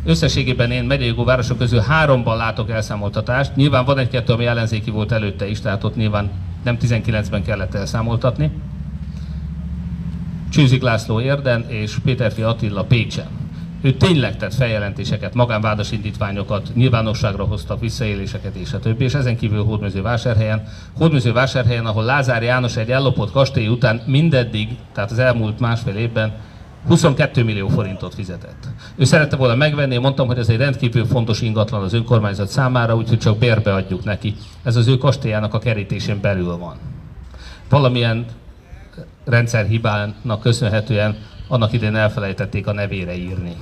Összességében 0.06 0.72
én 0.72 0.84
megyei 0.84 1.14
városok 1.26 1.58
közül 1.58 1.80
háromban 1.80 2.38
látok 2.38 2.70
elszámoltatást. 2.70 3.56
Nyilván 3.56 3.86
van 3.86 3.98
egy-kettő, 3.98 4.34
ami 4.34 4.46
ellenzéki 4.46 4.92
volt 4.92 5.12
előtte 5.12 5.48
is, 5.48 5.62
tehát 5.62 5.84
ott 5.84 5.96
nyilván 5.96 6.30
nem 6.64 6.78
19-ben 6.82 7.44
kellett 7.44 7.74
elszámoltatni. 7.74 8.52
Csűzik 10.50 10.82
László 10.82 11.22
Érden 11.22 11.66
és 11.68 11.98
Péterfi 12.04 12.42
Attila 12.42 12.84
Pécsen 12.84 13.41
ő 13.82 13.94
tényleg 13.94 14.38
tett 14.38 14.54
feljelentéseket, 14.54 15.34
magánvádas 15.34 15.92
indítványokat, 15.92 16.72
nyilvánosságra 16.76 17.44
hoztak 17.44 17.80
visszaéléseket 17.80 18.56
és 18.56 18.74
a 18.74 18.80
többi, 18.80 19.04
és 19.04 19.14
ezen 19.14 19.38
kívül 19.38 19.64
Hódmezővásárhelyen. 19.64 20.64
Hódmezővásárhelyen, 20.98 21.86
ahol 21.86 22.04
Lázár 22.04 22.44
János 22.44 22.78
egy 22.78 22.92
ellopott 22.92 23.32
kastély 23.32 23.68
után 23.68 24.02
mindeddig, 24.06 24.70
tehát 24.94 25.12
az 25.12 25.20
elmúlt 25.20 25.60
másfél 25.60 25.96
évben 25.96 26.34
22 26.88 27.44
millió 27.44 27.68
forintot 27.68 28.14
fizetett. 28.14 28.68
Ő 28.96 29.04
szerette 29.04 29.36
volna 29.36 29.56
megvenni, 29.56 29.98
mondtam, 29.98 30.28
hogy 30.28 30.38
ez 30.38 30.50
egy 30.50 30.58
rendkívül 30.58 31.06
fontos 31.06 31.42
ingatlan 31.42 31.84
az 31.84 31.94
önkormányzat 31.94 32.48
számára, 32.48 32.96
úgyhogy 32.96 33.20
csak 33.20 33.38
bérbe 33.38 33.74
adjuk 33.74 34.04
neki. 34.04 34.36
Ez 34.64 34.76
az 34.76 34.88
ő 34.88 34.98
kastélyának 34.98 35.54
a 35.54 35.60
kerítésén 35.60 36.22
belül 36.22 36.58
van. 36.58 36.76
Valamilyen 37.70 38.26
rendszerhibának 39.26 40.42
köszönhetően 40.42 41.16
annak 41.52 41.74
idején 41.74 41.96
elfelejtették 41.96 42.68
a 42.68 42.74
nevére 42.74 43.16
írni. 43.16 43.56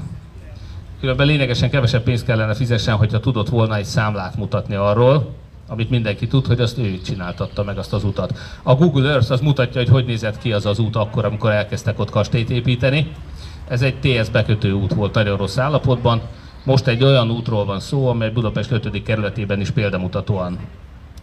Különben 0.99 1.27
lényegesen 1.27 1.69
kevesebb 1.69 2.03
pénzt 2.03 2.25
kellene 2.25 2.53
fizessen, 2.53 2.95
hogyha 2.95 3.19
tudott 3.19 3.49
volna 3.49 3.75
egy 3.75 3.85
számlát 3.85 4.35
mutatni 4.35 4.75
arról, 4.75 5.33
amit 5.67 5.89
mindenki 5.89 6.27
tud, 6.27 6.45
hogy 6.45 6.59
azt 6.59 6.77
ő 6.77 7.01
csináltatta 7.01 7.63
meg 7.63 7.77
azt 7.77 7.93
az 7.93 8.03
utat. 8.03 8.37
A 8.63 8.75
Google 8.75 9.09
Earth 9.09 9.31
az 9.31 9.41
mutatja, 9.41 9.81
hogy 9.81 9.89
hogy 9.89 10.05
nézett 10.05 10.37
ki 10.37 10.51
az 10.51 10.65
az 10.65 10.79
út 10.79 10.95
akkor, 10.95 11.25
amikor 11.25 11.51
elkezdtek 11.51 11.99
ott 11.99 12.09
kastélyt 12.09 12.49
építeni. 12.49 13.11
Ez 13.67 13.81
egy 13.81 13.99
TS 13.99 14.29
bekötő 14.29 14.71
út 14.71 14.93
volt 14.93 15.13
nagyon 15.13 15.37
rossz 15.37 15.57
állapotban. 15.57 16.21
Most 16.63 16.87
egy 16.87 17.03
olyan 17.03 17.31
útról 17.31 17.65
van 17.65 17.79
szó, 17.79 18.07
amely 18.07 18.29
Budapest 18.29 18.71
5. 18.71 19.03
kerületében 19.03 19.59
is 19.59 19.69
példamutatóan 19.71 20.59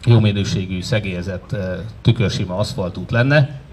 jó 0.04 0.20
minőségű, 0.20 0.82
szegélyezett, 0.82 1.52
eh, 1.52 1.78
tükörsima 2.02 2.56
aszfaltút 2.56 3.10
lenne. 3.10 3.64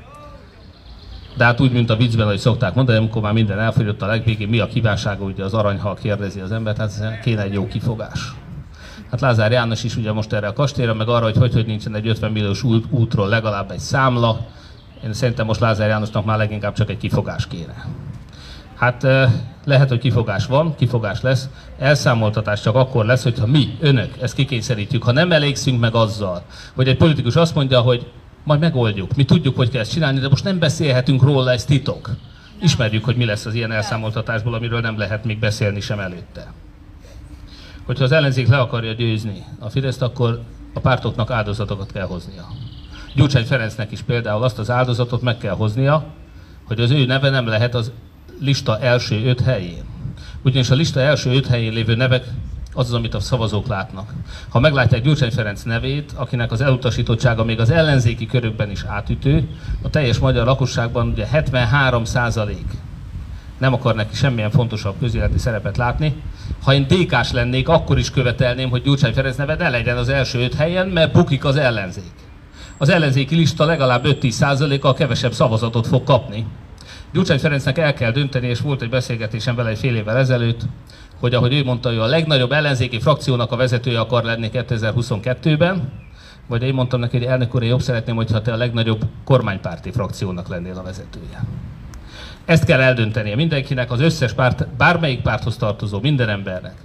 De 1.38 1.44
hát 1.44 1.62
úgy, 1.62 1.72
mint 1.72 1.90
a 1.90 1.96
viccben, 1.96 2.26
hogy 2.26 2.38
szokták 2.38 2.74
mondani, 2.74 2.98
amikor 2.98 3.22
már 3.22 3.34
minden 3.34 3.60
elfogyott 3.60 4.02
a 4.02 4.06
legvégén, 4.06 4.48
mi 4.48 4.60
a 4.60 4.68
kívánsága, 4.68 5.24
ugye 5.24 5.44
az 5.44 5.54
aranyhal 5.54 5.96
kérdezi 5.96 6.40
az 6.40 6.52
embert, 6.52 6.78
hát 6.78 7.20
kéne 7.22 7.42
egy 7.42 7.54
jó 7.54 7.68
kifogás. 7.68 8.34
Hát 9.12 9.22
Lázár 9.22 9.52
János 9.52 9.84
is 9.84 9.96
ugye 9.96 10.12
most 10.12 10.34
erre 10.34 10.48
a 10.48 10.54
kastélyra, 10.54 10.94
meg 10.94 11.08
arra, 11.08 11.24
hogy 11.24 11.38
hogy, 11.38 11.54
hogy 11.54 11.66
nincsen 11.66 11.96
egy 11.96 12.08
50 12.08 12.32
milliós 12.32 12.64
út, 12.64 12.86
útról 12.90 13.28
legalább 13.28 13.72
egy 13.72 13.80
számla. 13.80 14.46
Én 15.04 15.14
szerintem 15.14 15.46
most 15.46 15.60
Lázár 15.60 15.88
Jánosnak 15.88 16.26
már 16.26 16.38
leginkább 16.38 16.74
csak 16.74 16.90
egy 16.90 16.98
kifogás 16.98 17.48
kéne. 17.48 17.86
Hát 18.76 19.08
lehet, 19.66 19.90
hogy 19.90 20.00
kifogás 20.00 20.46
van, 20.46 20.76
kifogás 20.76 21.22
lesz. 21.22 21.50
Elszámoltatás 21.80 22.62
csak 22.62 22.76
akkor 22.76 23.06
lesz, 23.06 23.24
hogyha 23.24 23.48
mi, 23.48 23.78
önök, 23.80 24.22
ezt 24.22 24.34
kikényszerítjük. 24.34 25.04
Ha 25.04 25.12
nem 25.12 25.32
elégszünk 25.32 25.80
meg 25.80 25.96
azzal, 25.96 26.44
hogy 26.76 26.88
egy 26.88 26.98
politikus 26.98 27.36
azt 27.36 27.56
mondja, 27.56 27.80
hogy 27.80 28.12
majd 28.44 28.60
megoldjuk. 28.60 29.16
Mi 29.16 29.26
tudjuk, 29.26 29.56
hogy 29.56 29.70
kell 29.70 29.82
ezt 29.82 29.92
csinálni, 29.92 30.20
de 30.20 30.30
most 30.30 30.44
nem 30.44 30.60
beszélhetünk 30.60 31.22
róla, 31.22 31.52
ez 31.52 31.66
titok. 31.66 32.10
Ismerjük, 32.62 33.06
hogy 33.06 33.16
mi 33.16 33.26
lesz 33.26 33.46
az 33.46 33.54
ilyen 33.54 33.72
elszámoltatásból, 33.72 34.54
amiről 34.54 34.80
nem 34.80 34.98
lehet 34.98 35.26
még 35.26 35.40
beszélni 35.40 35.80
sem 35.80 36.00
előtte. 36.00 36.54
Hogyha 37.86 38.04
az 38.04 38.12
ellenzék 38.12 38.48
le 38.48 38.58
akarja 38.58 38.94
győzni 38.94 39.44
a 39.60 39.70
Fideszt, 39.70 40.02
akkor 40.02 40.42
a 40.74 40.80
pártoknak 40.80 41.32
áldozatokat 41.32 41.92
kell 41.92 42.06
hoznia. 42.06 42.48
Gyurcsány 43.16 43.46
Ferencnek 43.46 43.92
is 43.92 44.02
például 44.02 44.44
azt 44.44 44.60
az 44.60 44.70
áldozatot 44.70 45.22
meg 45.22 45.38
kell 45.38 45.56
hoznia, 45.56 46.06
hogy 46.64 46.80
az 46.80 46.92
ő 46.92 47.06
neve 47.06 47.30
nem 47.30 47.48
lehet 47.48 47.76
az 47.76 47.92
lista 48.40 48.80
első 48.80 49.26
öt 49.26 49.42
helyén. 49.42 49.84
Ugyanis 50.44 50.70
a 50.70 50.76
lista 50.76 51.00
első 51.00 51.32
öt 51.32 51.48
helyén 51.48 51.74
lévő 51.74 51.96
nevek 51.96 52.26
az 52.74 52.86
az, 52.88 52.94
amit 52.94 53.14
a 53.14 53.20
szavazók 53.20 53.68
látnak. 53.68 54.14
Ha 54.50 54.60
meglátják 54.60 55.04
Gyurcsány 55.04 55.32
Ferenc 55.32 55.64
nevét, 55.64 56.12
akinek 56.16 56.52
az 56.52 56.62
elutasítottsága 56.62 57.44
még 57.44 57.60
az 57.60 57.70
ellenzéki 57.70 58.26
körökben 58.26 58.72
is 58.72 58.84
átütő, 58.88 59.48
a 59.82 59.90
teljes 59.90 60.20
magyar 60.20 60.46
lakosságban 60.46 61.08
ugye 61.08 61.26
73 61.26 62.06
százalék 62.06 62.66
nem 63.64 63.74
akar 63.74 63.96
neki 63.96 64.16
semmilyen 64.16 64.52
fontosabb 64.52 64.96
közéleti 65.00 65.38
szerepet 65.38 65.78
látni. 65.78 66.14
Ha 66.64 66.74
én 66.74 66.88
DK-s 66.88 67.32
lennék, 67.32 67.70
akkor 67.70 67.98
is 67.98 68.12
követelném, 68.12 68.70
hogy 68.70 68.82
Gyurcsány 68.82 69.14
Ferenc 69.14 69.36
neve 69.36 69.56
ne 69.56 69.70
legyen 69.70 69.98
az 69.98 70.10
első 70.10 70.40
öt 70.40 70.54
helyen, 70.54 70.88
mert 70.88 71.12
bukik 71.12 71.46
az 71.46 71.56
ellenzék. 71.56 72.12
Az 72.78 72.90
ellenzéki 72.90 73.36
lista 73.36 73.66
legalább 73.66 74.06
5-10 74.06 74.30
százalékkal 74.30 74.94
kevesebb 74.94 75.34
szavazatot 75.34 75.88
fog 75.88 76.04
kapni. 76.04 76.46
Gyurcsány 77.14 77.40
Ferencnek 77.40 77.78
el 77.78 77.94
kell 77.94 78.12
dönteni, 78.12 78.48
és 78.48 78.60
volt 78.60 78.82
egy 78.82 78.90
beszélgetésem 78.90 79.56
vele 79.56 79.70
egy 79.70 79.78
fél 79.78 79.96
évvel 79.96 80.18
ezelőtt, 80.18 80.62
hogy 81.24 81.34
ahogy 81.34 81.54
ő 81.54 81.64
mondta, 81.64 81.92
ő 81.92 82.02
a 82.02 82.06
legnagyobb 82.06 82.52
ellenzéki 82.52 83.00
frakciónak 83.00 83.52
a 83.52 83.56
vezetője 83.56 84.00
akar 84.00 84.24
lenni 84.24 84.50
2022-ben, 84.54 85.92
vagy 86.48 86.64
én 86.64 86.74
mondtam 86.74 87.00
neki, 87.00 87.18
hogy 87.18 87.26
elnök 87.26 87.56
úr, 87.56 87.64
én 87.64 87.70
jobb 87.70 87.82
szeretném, 87.82 88.16
hogyha 88.16 88.42
te 88.42 88.54
a 88.54 88.56
legnagyobb 88.56 89.06
kormánypárti 89.24 89.92
frakciónak 89.92 90.48
lennél 90.48 90.78
a 90.78 90.84
vezetője. 90.84 91.44
Ezt 92.46 92.64
kell 92.64 92.82
eldöntenie 92.82 93.36
mindenkinek, 93.36 93.92
az 93.92 94.00
összes 94.00 94.34
párt, 94.34 94.68
bármelyik 94.68 95.22
párthoz 95.22 95.58
tartozó 95.58 96.00
minden 96.00 96.30
embernek, 96.30 96.76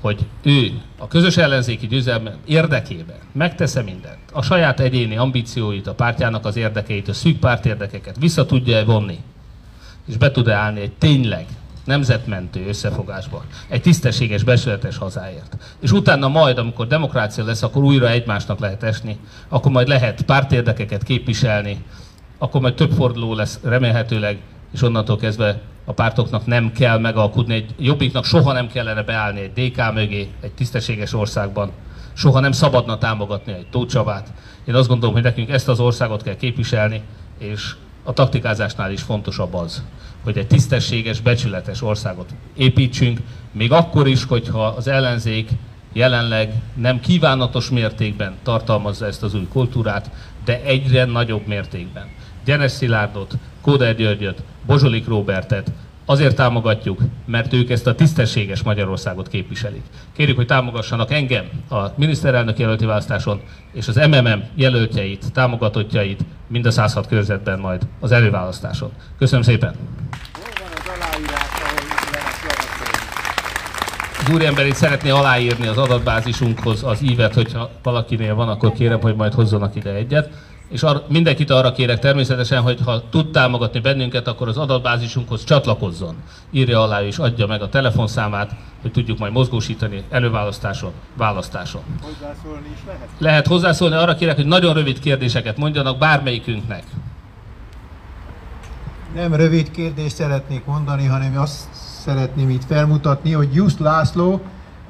hogy 0.00 0.26
ő 0.42 0.70
a 0.98 1.08
közös 1.08 1.36
ellenzéki 1.36 1.86
győzelme 1.86 2.34
érdekében 2.44 3.18
megtesze 3.32 3.82
mindent, 3.82 4.18
a 4.32 4.42
saját 4.42 4.80
egyéni 4.80 5.16
ambícióit, 5.16 5.86
a 5.86 5.94
pártjának 5.94 6.44
az 6.44 6.56
érdekeit, 6.56 7.08
a 7.08 7.12
szűk 7.12 7.38
pártérdekeket 7.38 8.16
vissza 8.18 8.46
tudja 8.46 8.84
vonni, 8.84 9.18
és 10.06 10.16
be 10.16 10.30
tud-e 10.30 10.54
állni 10.54 10.80
egy 10.80 10.92
tényleg 10.92 11.46
nemzetmentő 11.90 12.66
összefogásban, 12.66 13.42
egy 13.68 13.82
tisztességes, 13.82 14.42
besületes 14.42 14.96
hazáért. 14.96 15.56
És 15.80 15.92
utána 15.92 16.28
majd, 16.28 16.58
amikor 16.58 16.86
demokrácia 16.86 17.44
lesz, 17.44 17.62
akkor 17.62 17.82
újra 17.82 18.08
egymásnak 18.08 18.58
lehet 18.58 18.82
esni, 18.82 19.18
akkor 19.48 19.72
majd 19.72 19.88
lehet 19.88 20.22
pártérdekeket 20.22 21.02
képviselni, 21.02 21.84
akkor 22.38 22.60
majd 22.60 22.74
több 22.74 22.92
forduló 22.92 23.34
lesz 23.34 23.60
remélhetőleg, 23.62 24.38
és 24.72 24.82
onnantól 24.82 25.16
kezdve 25.16 25.60
a 25.84 25.92
pártoknak 25.92 26.46
nem 26.46 26.72
kell 26.72 26.98
megalkudni, 26.98 27.54
egy 27.54 27.74
jobbiknak 27.78 28.24
soha 28.24 28.52
nem 28.52 28.68
kellene 28.68 29.02
beállni 29.02 29.40
egy 29.40 29.52
DK 29.52 29.92
mögé, 29.94 30.28
egy 30.40 30.52
tisztességes 30.52 31.12
országban, 31.14 31.70
soha 32.12 32.40
nem 32.40 32.52
szabadna 32.52 32.98
támogatni 32.98 33.52
egy 33.52 33.66
Tóth 33.70 33.92
Csabát. 33.92 34.32
Én 34.64 34.74
azt 34.74 34.88
gondolom, 34.88 35.14
hogy 35.14 35.24
nekünk 35.24 35.50
ezt 35.50 35.68
az 35.68 35.80
országot 35.80 36.22
kell 36.22 36.36
képviselni, 36.36 37.02
és 37.38 37.74
a 38.04 38.12
taktikázásnál 38.12 38.92
is 38.92 39.02
fontosabb 39.02 39.54
az, 39.54 39.82
hogy 40.24 40.38
egy 40.38 40.46
tisztességes, 40.46 41.20
becsületes 41.20 41.82
országot 41.82 42.34
építsünk, 42.56 43.20
még 43.52 43.72
akkor 43.72 44.08
is, 44.08 44.24
hogyha 44.24 44.66
az 44.66 44.88
ellenzék 44.88 45.50
jelenleg 45.92 46.52
nem 46.74 47.00
kívánatos 47.00 47.70
mértékben 47.70 48.34
tartalmazza 48.42 49.06
ezt 49.06 49.22
az 49.22 49.34
új 49.34 49.46
kultúrát, 49.52 50.10
de 50.44 50.62
egyre 50.62 51.04
nagyobb 51.04 51.46
mértékben. 51.46 52.08
Gyenes 52.44 52.70
Szilárdot, 52.70 53.34
Kóder 53.60 53.96
Györgyöt, 53.96 54.42
Bozsolik 54.66 55.06
Róbertet, 55.06 55.72
Azért 56.10 56.36
támogatjuk, 56.36 57.00
mert 57.26 57.52
ők 57.52 57.70
ezt 57.70 57.86
a 57.86 57.94
tisztességes 57.94 58.62
Magyarországot 58.62 59.28
képviselik. 59.28 59.82
Kérjük, 60.16 60.36
hogy 60.36 60.46
támogassanak 60.46 61.12
engem 61.12 61.48
a 61.68 61.86
miniszterelnök 61.96 62.58
jelölti 62.58 62.84
választáson, 62.84 63.40
és 63.72 63.88
az 63.88 63.96
MMM 63.96 64.42
jelöltjeit, 64.54 65.32
támogatottjait 65.32 66.24
mind 66.50 66.66
a 66.66 66.70
106 66.70 67.06
körzetben 67.06 67.58
majd 67.58 67.82
az 68.00 68.12
előválasztáson. 68.12 68.90
Köszönöm 69.18 69.42
szépen! 69.42 69.74
Az 74.20 74.32
úriember 74.32 74.66
itt 74.66 74.74
szeretné 74.74 75.10
aláírni 75.10 75.66
az 75.66 75.78
adatbázisunkhoz 75.78 76.84
az 76.84 77.02
ívet, 77.02 77.34
hogyha 77.34 77.70
valakinél 77.82 78.34
van, 78.34 78.48
akkor 78.48 78.72
kérem, 78.72 79.00
hogy 79.00 79.16
majd 79.16 79.34
hozzanak 79.34 79.74
ide 79.74 79.94
egyet. 79.94 80.30
És 80.70 80.82
ar- 80.82 81.08
mindenkit 81.08 81.50
arra 81.50 81.72
kérek 81.72 81.98
természetesen, 81.98 82.62
hogy 82.62 82.80
ha 82.84 83.08
tud 83.08 83.30
támogatni 83.30 83.80
bennünket, 83.80 84.28
akkor 84.28 84.48
az 84.48 84.56
adatbázisunkhoz 84.56 85.44
csatlakozzon. 85.44 86.14
Írja 86.50 86.82
alá 86.82 87.02
és 87.02 87.18
adja 87.18 87.46
meg 87.46 87.62
a 87.62 87.68
telefonszámát, 87.68 88.50
hogy 88.82 88.92
tudjuk 88.92 89.18
majd 89.18 89.32
mozgósítani 89.32 90.04
előválasztáson, 90.10 90.92
választáson. 91.16 91.82
Hozzászólni 92.02 92.68
is 92.74 92.80
lehet? 92.86 93.08
Lehet 93.18 93.46
hozzászólni, 93.46 93.94
arra 93.94 94.14
kérek, 94.14 94.36
hogy 94.36 94.46
nagyon 94.46 94.74
rövid 94.74 94.98
kérdéseket 94.98 95.56
mondjanak 95.56 95.98
bármelyikünknek. 95.98 96.84
Nem 99.14 99.34
rövid 99.34 99.70
kérdést 99.70 100.14
szeretnék 100.14 100.64
mondani, 100.64 101.06
hanem 101.06 101.38
azt 101.38 101.68
szeretném 102.04 102.50
itt 102.50 102.64
felmutatni, 102.64 103.32
hogy 103.32 103.54
Just 103.54 103.78
László 103.78 104.40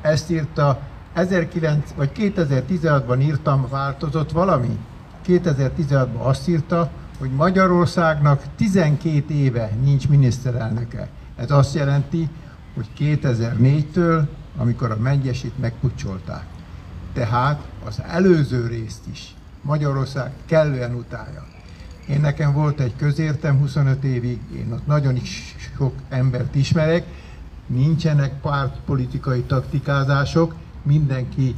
ezt 0.01 0.31
írta 0.31 0.79
1900, 1.13 1.95
vagy 1.97 2.11
2016-ban 2.19 3.23
írtam, 3.23 3.67
változott 3.71 4.31
valami? 4.31 4.79
2016-ban 5.31 6.23
azt 6.23 6.49
írta, 6.49 6.91
hogy 7.19 7.31
Magyarországnak 7.31 8.43
12 8.57 9.35
éve 9.35 9.71
nincs 9.83 10.09
miniszterelnöke. 10.09 11.09
Ez 11.37 11.51
azt 11.51 11.75
jelenti, 11.75 12.29
hogy 12.75 12.89
2004-től, 12.99 14.27
amikor 14.57 14.91
a 14.91 14.97
Mengyesit 14.97 15.59
megpucsolták. 15.59 16.45
Tehát 17.13 17.61
az 17.85 18.03
előző 18.09 18.67
részt 18.67 19.07
is 19.13 19.35
Magyarország 19.63 20.33
kellően 20.47 20.95
utálja. 20.95 21.47
Én 22.09 22.21
nekem 22.21 22.53
volt 22.53 22.81
egy 22.81 22.97
közértem 22.97 23.59
25 23.59 24.05
évig, 24.05 24.39
én 24.57 24.73
ott 24.73 24.87
nagyon 24.87 25.17
is 25.17 25.55
sok 25.77 25.93
embert 26.09 26.55
ismerek, 26.55 27.07
nincsenek 27.67 28.41
pártpolitikai 28.41 29.41
taktikázások, 29.41 30.55
mindenki 30.83 31.55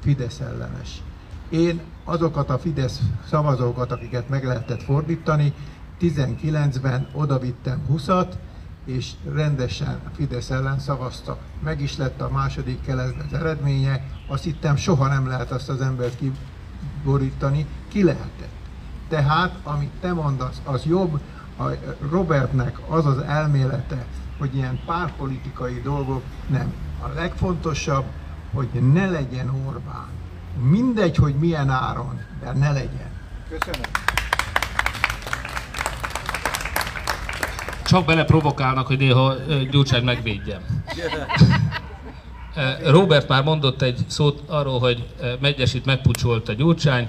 Fidesz 0.00 0.40
ellenes. 0.40 1.02
Én 1.48 1.80
azokat 2.06 2.50
a 2.50 2.58
Fidesz 2.58 3.00
szavazókat, 3.28 3.92
akiket 3.92 4.28
meg 4.28 4.44
lehetett 4.44 4.82
fordítani, 4.82 5.52
19-ben 6.00 7.08
odavittem 7.12 7.82
20-at, 7.92 8.32
és 8.84 9.12
rendesen 9.32 10.00
Fidesz 10.14 10.50
ellen 10.50 10.78
szavaztak. 10.78 11.38
Meg 11.62 11.80
is 11.80 11.96
lett 11.96 12.20
a 12.20 12.30
második 12.30 12.80
keletben 12.80 13.26
az 13.26 13.38
eredménye, 13.38 14.04
azt 14.26 14.44
hittem 14.44 14.76
soha 14.76 15.08
nem 15.08 15.26
lehet 15.26 15.50
azt 15.50 15.68
az 15.68 15.80
embert 15.80 16.18
kiborítani, 16.18 17.66
ki 17.88 18.04
lehetett. 18.04 18.54
Tehát, 19.08 19.58
amit 19.62 19.92
te 20.00 20.12
mondasz, 20.12 20.60
az 20.64 20.84
jobb, 20.84 21.20
a 21.58 21.64
Robertnek 22.10 22.78
az 22.88 23.06
az 23.06 23.18
elmélete, 23.18 24.06
hogy 24.38 24.54
ilyen 24.54 24.80
párpolitikai 24.86 25.80
dolgok 25.80 26.22
nem. 26.46 26.72
A 27.02 27.08
legfontosabb, 27.14 28.04
hogy 28.52 28.68
ne 28.92 29.10
legyen 29.10 29.48
Orbán. 29.66 30.15
Mindegy, 30.60 31.16
hogy 31.16 31.34
milyen 31.34 31.70
áron, 31.70 32.20
de 32.40 32.52
ne 32.52 32.72
legyen. 32.72 33.10
Köszönöm. 33.48 33.90
Csak 37.84 38.04
bele 38.04 38.24
provokálnak, 38.24 38.86
hogy 38.86 38.98
néha 38.98 39.34
Gyurcsány 39.70 40.04
megvédjem. 40.04 40.60
Robert 42.84 43.28
már 43.28 43.42
mondott 43.44 43.82
egy 43.82 44.04
szót 44.06 44.42
arról, 44.46 44.78
hogy 44.78 45.08
ö, 45.20 45.32
Megyesit 45.40 45.84
megpucsolt 45.84 46.48
a 46.48 46.52
Gyurcsány, 46.52 47.08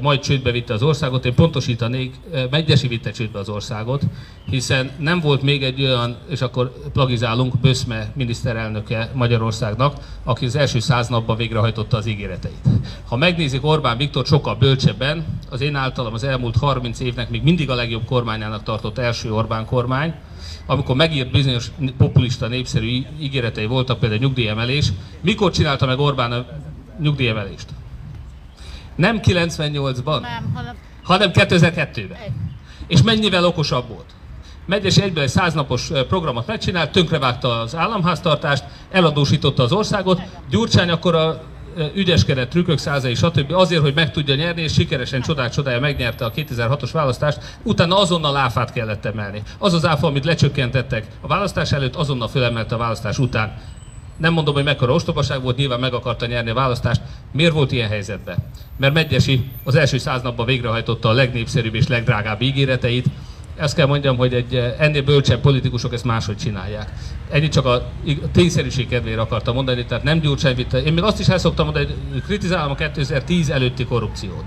majd 0.00 0.20
csődbe 0.20 0.50
vitte 0.50 0.74
az 0.74 0.82
országot. 0.82 1.24
Én 1.24 1.34
pontosítanék, 1.34 2.14
Megyesi 2.50 2.88
vitte 2.88 3.10
csődbe 3.10 3.38
az 3.38 3.48
országot, 3.48 4.02
hiszen 4.50 4.90
nem 4.98 5.20
volt 5.20 5.42
még 5.42 5.62
egy 5.62 5.82
olyan, 5.82 6.16
és 6.28 6.40
akkor 6.40 6.72
plagizálunk, 6.92 7.58
Böszme 7.60 8.12
miniszterelnöke 8.14 9.10
Magyarországnak, 9.14 9.96
aki 10.24 10.44
az 10.44 10.56
első 10.56 10.78
száz 10.78 11.08
napban 11.08 11.36
végrehajtotta 11.36 11.96
az 11.96 12.06
ígéreteit. 12.06 12.68
Ha 13.08 13.16
megnézik 13.16 13.64
Orbán 13.64 13.96
Viktor 13.96 14.26
sokkal 14.26 14.54
bölcsebben, 14.54 15.24
az 15.50 15.60
én 15.60 15.74
általam 15.74 16.14
az 16.14 16.24
elmúlt 16.24 16.56
30 16.56 17.00
évnek 17.00 17.30
még 17.30 17.42
mindig 17.42 17.70
a 17.70 17.74
legjobb 17.74 18.04
kormányának 18.04 18.62
tartott 18.62 18.98
első 18.98 19.32
Orbán 19.32 19.66
kormány, 19.66 20.14
amikor 20.66 20.96
megírt 20.96 21.30
bizonyos 21.30 21.70
populista 21.98 22.46
népszerű 22.46 23.02
ígéretei 23.20 23.66
voltak, 23.66 23.98
például 23.98 24.20
nyugdíjemelés. 24.20 24.92
Mikor 25.20 25.50
csinálta 25.50 25.86
meg 25.86 25.98
Orbán 25.98 26.32
a 26.32 26.46
nyugdíjemelést? 27.00 27.66
Nem 28.96 29.20
98-ban, 29.22 30.20
Nem, 30.20 30.52
hanem 30.54 30.74
hanem 31.02 31.30
2002-ben. 31.34 32.18
egy. 32.24 32.32
És 32.86 33.02
mennyivel 33.02 33.44
okosabb 33.44 33.88
volt? 33.88 34.10
Megyes 34.66 34.96
egyből 34.96 35.22
egy 35.22 35.28
száznapos 35.28 35.90
programot 36.08 36.46
megcsinált, 36.46 36.92
tönkrevágta 36.92 37.60
az 37.60 37.76
államháztartást, 37.76 38.64
eladósította 38.90 39.62
az 39.62 39.72
országot, 39.72 40.20
Gyurcsány 40.50 40.90
akkor 40.90 41.14
a 41.14 41.42
ügyeskedett 41.94 42.50
trükkök 42.50 42.78
százai, 42.78 43.14
stb. 43.14 43.52
azért, 43.52 43.82
hogy 43.82 43.94
meg 43.94 44.10
tudja 44.10 44.34
nyerni, 44.34 44.62
és 44.62 44.72
sikeresen 44.72 45.20
csodák 45.20 45.50
csodája 45.50 45.80
megnyerte 45.80 46.24
a 46.24 46.30
2006-os 46.30 46.90
választást, 46.92 47.58
utána 47.62 47.98
azonnal 47.98 48.36
áfát 48.36 48.72
kellett 48.72 49.04
emelni. 49.04 49.42
Az 49.58 49.72
az 49.72 49.86
áfa, 49.86 50.06
amit 50.06 50.24
lecsökkentettek 50.24 51.06
a 51.20 51.26
választás 51.26 51.72
előtt, 51.72 51.96
azonnal 51.96 52.28
fölemelte 52.28 52.74
a 52.74 52.78
választás 52.78 53.18
után. 53.18 53.54
Nem 54.22 54.32
mondom, 54.32 54.54
hogy 54.54 54.64
mekkora 54.64 54.92
ostobaság 54.92 55.42
volt, 55.42 55.56
nyilván 55.56 55.80
meg 55.80 55.94
akarta 55.94 56.26
nyerni 56.26 56.50
a 56.50 56.54
választást. 56.54 57.00
Miért 57.32 57.52
volt 57.52 57.72
ilyen 57.72 57.88
helyzetben? 57.88 58.36
Mert 58.76 58.94
Megyesi 58.94 59.50
az 59.64 59.74
első 59.74 59.98
száz 59.98 60.22
napban 60.22 60.46
végrehajtotta 60.46 61.08
a 61.08 61.12
legnépszerűbb 61.12 61.74
és 61.74 61.88
legdrágább 61.88 62.42
ígéreteit. 62.42 63.06
Ezt 63.56 63.74
kell 63.74 63.86
mondjam, 63.86 64.16
hogy 64.16 64.34
egy 64.34 64.54
eh, 64.54 64.74
ennél 64.78 65.02
bölcsebb 65.02 65.40
politikusok 65.40 65.92
ezt 65.92 66.04
máshogy 66.04 66.36
csinálják. 66.36 66.92
Ennyit 67.30 67.52
csak 67.52 67.66
a 67.66 67.90
tényszerűség 68.32 68.88
kedvére 68.88 69.20
akartam 69.20 69.54
mondani, 69.54 69.84
tehát 69.84 70.04
nem 70.04 70.20
Gyurcsány 70.20 70.54
vitte. 70.54 70.82
Én 70.82 70.92
még 70.92 71.02
azt 71.02 71.20
is 71.20 71.28
el 71.28 71.38
mondani, 71.56 71.86
hogy 72.12 72.22
kritizálom 72.22 72.70
a 72.70 72.74
2010 72.74 73.50
előtti 73.50 73.84
korrupciót. 73.84 74.44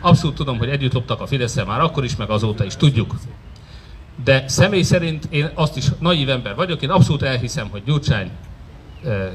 Abszolút 0.00 0.36
tudom, 0.36 0.58
hogy 0.58 0.68
együtt 0.68 0.92
loptak 0.92 1.20
a 1.20 1.26
fidesz 1.26 1.64
már 1.64 1.80
akkor 1.80 2.04
is, 2.04 2.16
meg 2.16 2.30
azóta 2.30 2.64
is, 2.64 2.76
tudjuk. 2.76 3.14
De 4.24 4.44
személy 4.46 4.82
szerint 4.82 5.26
én 5.30 5.50
azt 5.54 5.76
is 5.76 5.84
naív 5.98 6.28
ember 6.28 6.54
vagyok, 6.54 6.82
én 6.82 6.90
abszolút 6.90 7.22
elhiszem, 7.22 7.68
hogy 7.70 7.82
Gyurcsány 7.84 8.30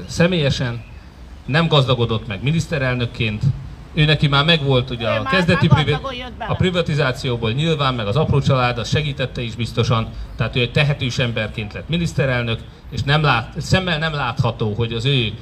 személyesen 0.06 0.82
nem 1.46 1.68
gazdagodott 1.68 2.26
meg 2.26 2.42
miniszterelnökként, 2.42 3.42
ő 3.94 4.04
neki 4.04 4.26
már 4.26 4.44
megvolt 4.44 4.90
ugye 4.90 5.08
a 5.08 5.22
kezdeti 5.22 5.66
privi- 5.66 5.98
a 6.48 6.54
privatizációból 6.54 7.52
nyilván, 7.52 7.94
meg 7.94 8.06
az 8.06 8.16
apró 8.16 8.40
család, 8.40 8.78
az 8.78 8.88
segítette 8.88 9.42
is 9.42 9.54
biztosan, 9.54 10.08
tehát 10.36 10.56
ő 10.56 10.60
egy 10.60 10.72
tehetős 10.72 11.18
emberként 11.18 11.72
lett 11.72 11.88
miniszterelnök, 11.88 12.60
és 12.90 13.02
nem 13.02 13.22
lát, 13.22 13.60
szemmel 13.60 13.98
nem 13.98 14.14
látható, 14.14 14.72
hogy 14.72 14.92
az 14.92 15.04
ő 15.04 15.32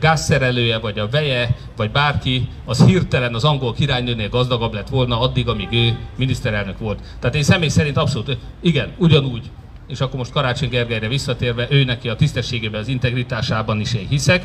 gázszerelője, 0.00 0.78
vagy 0.78 0.98
a 0.98 1.08
veje, 1.08 1.56
vagy 1.76 1.90
bárki, 1.90 2.48
az 2.64 2.84
hirtelen 2.84 3.34
az 3.34 3.44
angol 3.44 3.72
királynőnél 3.72 4.28
gazdagabb 4.28 4.74
lett 4.74 4.88
volna 4.88 5.20
addig, 5.20 5.48
amíg 5.48 5.68
ő 5.72 5.98
miniszterelnök 6.16 6.78
volt. 6.78 7.00
Tehát 7.20 7.36
én 7.36 7.42
személy 7.42 7.68
szerint 7.68 7.96
abszolút, 7.96 8.36
igen, 8.60 8.92
ugyanúgy, 8.98 9.50
és 9.90 10.00
akkor 10.00 10.18
most 10.18 10.32
Karácsony 10.32 10.68
Gergelyre 10.68 11.08
visszatérve, 11.08 11.66
ő 11.70 11.84
neki 11.84 12.08
a 12.08 12.16
tisztességében, 12.16 12.80
az 12.80 12.88
integritásában 12.88 13.80
is 13.80 13.94
én 13.94 14.08
hiszek, 14.08 14.44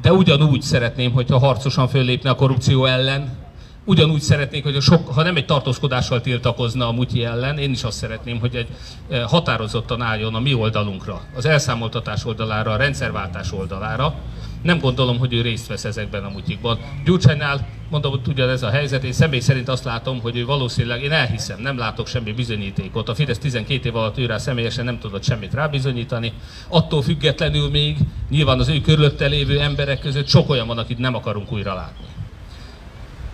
de 0.00 0.12
ugyanúgy 0.12 0.62
szeretném, 0.62 1.12
hogyha 1.12 1.38
harcosan 1.38 1.88
föllépne 1.88 2.30
a 2.30 2.34
korrupció 2.34 2.84
ellen, 2.84 3.36
ugyanúgy 3.84 4.20
szeretnék, 4.20 4.62
hogy 4.62 4.76
a 4.76 4.80
sok, 4.80 5.08
ha 5.08 5.22
nem 5.22 5.36
egy 5.36 5.46
tartózkodással 5.46 6.20
tiltakozna 6.20 6.88
a 6.88 6.92
mutyi 6.92 7.24
ellen, 7.24 7.58
én 7.58 7.70
is 7.70 7.82
azt 7.84 7.98
szeretném, 7.98 8.40
hogy 8.40 8.54
egy 8.54 8.68
eh, 9.08 9.22
határozottan 9.22 10.02
álljon 10.02 10.34
a 10.34 10.40
mi 10.40 10.54
oldalunkra, 10.54 11.20
az 11.34 11.44
elszámoltatás 11.44 12.24
oldalára, 12.24 12.70
a 12.70 12.76
rendszerváltás 12.76 13.52
oldalára, 13.52 14.14
Nem 14.62 14.78
gondolom, 14.78 15.18
hogy 15.18 15.32
ő 15.32 15.40
részt 15.40 15.66
vesz 15.66 15.84
ezekben 15.84 16.24
a 16.24 16.28
mutyikban. 16.28 16.78
Gyurcsánynál, 17.04 17.68
mondom, 17.90 18.10
hogy 18.10 18.22
tudja 18.22 18.50
ez 18.50 18.62
a 18.62 18.70
helyzet, 18.70 19.04
én 19.04 19.12
személy 19.12 19.40
szerint 19.40 19.68
azt 19.68 19.84
látom, 19.84 20.20
hogy 20.20 20.36
ő 20.36 20.44
valószínűleg, 20.44 21.02
én 21.02 21.12
elhiszem, 21.12 21.60
nem 21.60 21.78
látok 21.78 22.06
semmi 22.06 22.32
bizonyítékot. 22.32 23.08
A 23.08 23.14
Fidesz 23.14 23.38
12 23.38 23.88
év 23.88 23.96
alatt 23.96 24.18
ő 24.18 24.26
rá 24.26 24.38
személyesen 24.38 24.84
nem 24.84 24.98
tudott 24.98 25.22
semmit 25.22 25.54
rábizonyítani. 25.54 26.32
Attól 26.68 27.02
függetlenül 27.02 27.70
még 27.70 27.96
nyilván 28.30 28.58
az 28.58 28.68
ő 28.68 28.80
körülötte 28.80 29.26
lévő 29.26 29.60
emberek 29.60 30.00
között 30.00 30.28
sok 30.28 30.50
olyan 30.50 30.66
van, 30.66 30.78
akit 30.78 30.98
nem 30.98 31.14
akarunk 31.14 31.52
újra 31.52 31.74
látni. 31.74 32.06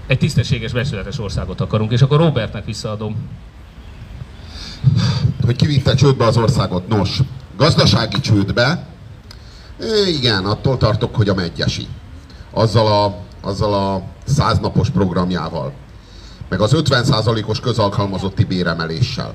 Egy 0.07 0.19
tisztességes, 0.19 0.73
becsületes 0.73 1.19
országot 1.19 1.61
akarunk, 1.61 1.93
és 1.93 2.03
akkor 2.03 2.19
Robertnek 2.19 2.65
visszaadom. 2.65 3.29
hogy 5.45 5.57
kivitte 5.57 5.95
csődbe 5.95 6.25
az 6.25 6.37
országot. 6.37 6.89
Nos, 6.89 7.21
gazdasági 7.57 8.21
csődbe, 8.21 8.94
é, 9.81 10.09
igen, 10.09 10.45
attól 10.45 10.77
tartok, 10.77 11.15
hogy 11.15 11.29
a 11.29 11.35
megyesi. 11.35 11.89
Azzal 12.51 12.87
a, 12.87 13.17
azzal 13.49 13.75
a 13.75 14.03
száznapos 14.25 14.91
programjával, 14.91 15.73
meg 16.49 16.61
az 16.61 16.73
50%-os 16.77 17.61
közalkalmazotti 17.61 18.45
béremeléssel, 18.45 19.35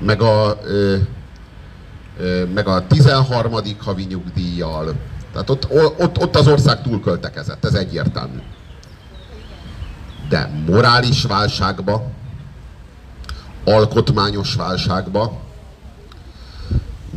meg 0.00 0.22
a, 0.22 0.58
ö, 0.64 0.96
ö, 2.18 2.44
meg 2.54 2.66
a 2.66 2.86
13. 2.86 3.52
havi 3.78 4.04
nyugdíjjal. 4.04 4.94
Tehát 5.32 5.50
ott, 5.50 5.70
ott, 5.98 6.18
ott 6.18 6.36
az 6.36 6.48
ország 6.48 6.82
túlköltekezett, 6.82 7.64
ez 7.64 7.74
egyértelmű. 7.74 8.38
De 10.28 10.50
morális 10.66 11.22
válságba, 11.22 12.10
alkotmányos 13.64 14.54
válságba, 14.54 15.40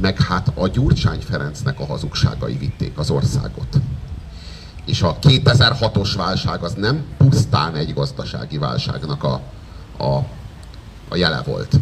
meg 0.01 0.21
hát 0.21 0.51
a 0.55 0.67
Gyurcsány 0.67 1.19
Ferencnek 1.19 1.79
a 1.79 1.85
hazugságai 1.85 2.57
vitték 2.57 2.97
az 2.97 3.09
országot. 3.09 3.79
És 4.85 5.01
a 5.01 5.19
2006-os 5.19 6.13
válság 6.17 6.63
az 6.63 6.73
nem 6.73 7.03
pusztán 7.17 7.75
egy 7.75 7.93
gazdasági 7.93 8.57
válságnak 8.57 9.23
a, 9.23 9.41
a, 9.97 10.15
a 11.09 11.15
jele 11.15 11.41
volt, 11.41 11.79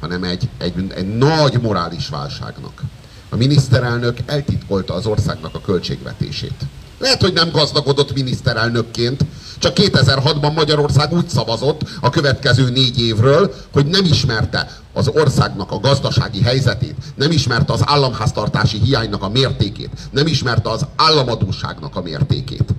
hanem 0.00 0.24
egy, 0.24 0.48
egy, 0.58 0.92
egy 0.94 1.16
nagy 1.16 1.60
morális 1.60 2.08
válságnak. 2.08 2.82
A 3.28 3.36
miniszterelnök 3.36 4.18
eltitkolta 4.26 4.94
az 4.94 5.06
országnak 5.06 5.54
a 5.54 5.60
költségvetését. 5.60 6.64
Lehet, 6.98 7.20
hogy 7.20 7.32
nem 7.32 7.50
gazdagodott 7.50 8.14
miniszterelnökként, 8.14 9.24
csak 9.58 9.72
2006-ban 9.76 10.54
Magyarország 10.54 11.12
úgy 11.12 11.28
szavazott 11.28 11.80
a 12.00 12.10
következő 12.10 12.70
négy 12.70 13.00
évről, 13.00 13.54
hogy 13.72 13.86
nem 13.86 14.04
ismerte 14.04 14.70
az 14.92 15.08
országnak 15.08 15.70
a 15.70 15.78
gazdasági 15.78 16.42
helyzetét, 16.42 16.94
nem 17.14 17.30
ismerte 17.30 17.72
az 17.72 17.82
államháztartási 17.84 18.78
hiánynak 18.78 19.22
a 19.22 19.28
mértékét, 19.28 19.90
nem 20.10 20.26
ismerte 20.26 20.70
az 20.70 20.86
államadóságnak 20.96 21.96
a 21.96 22.02
mértékét. 22.02 22.74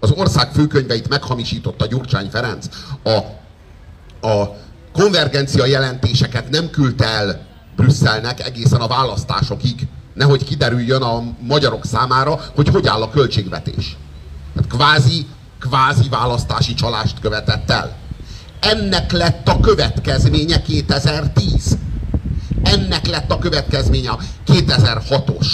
Az 0.00 0.10
ország 0.10 0.52
főkönyveit 0.52 1.08
meghamisította 1.08 1.86
Gyurcsány 1.86 2.28
Ferenc. 2.30 2.66
A, 3.02 3.16
a 4.28 4.56
konvergencia 4.92 5.66
jelentéseket 5.66 6.50
nem 6.50 6.70
küldte 6.70 7.04
el 7.04 7.46
Brüsszelnek 7.76 8.46
egészen 8.46 8.80
a 8.80 8.86
választásokig. 8.86 9.88
Nehogy 10.14 10.44
kiderüljön 10.44 11.02
a 11.02 11.22
magyarok 11.40 11.84
számára, 11.84 12.40
hogy 12.54 12.68
hogy 12.68 12.86
áll 12.86 13.02
a 13.02 13.10
költségvetés. 13.10 13.96
Hát 14.56 14.66
kvázi, 14.66 15.26
kvázi 15.60 16.08
választási 16.08 16.74
csalást 16.74 17.20
követett 17.20 17.70
el. 17.70 17.96
Ennek 18.60 19.12
lett 19.12 19.48
a 19.48 19.60
következménye 19.60 20.62
2010. 20.62 21.78
Ennek 22.62 23.06
lett 23.06 23.30
a 23.30 23.38
következménye 23.38 24.10
a 24.10 24.18
2006-os 24.46 25.46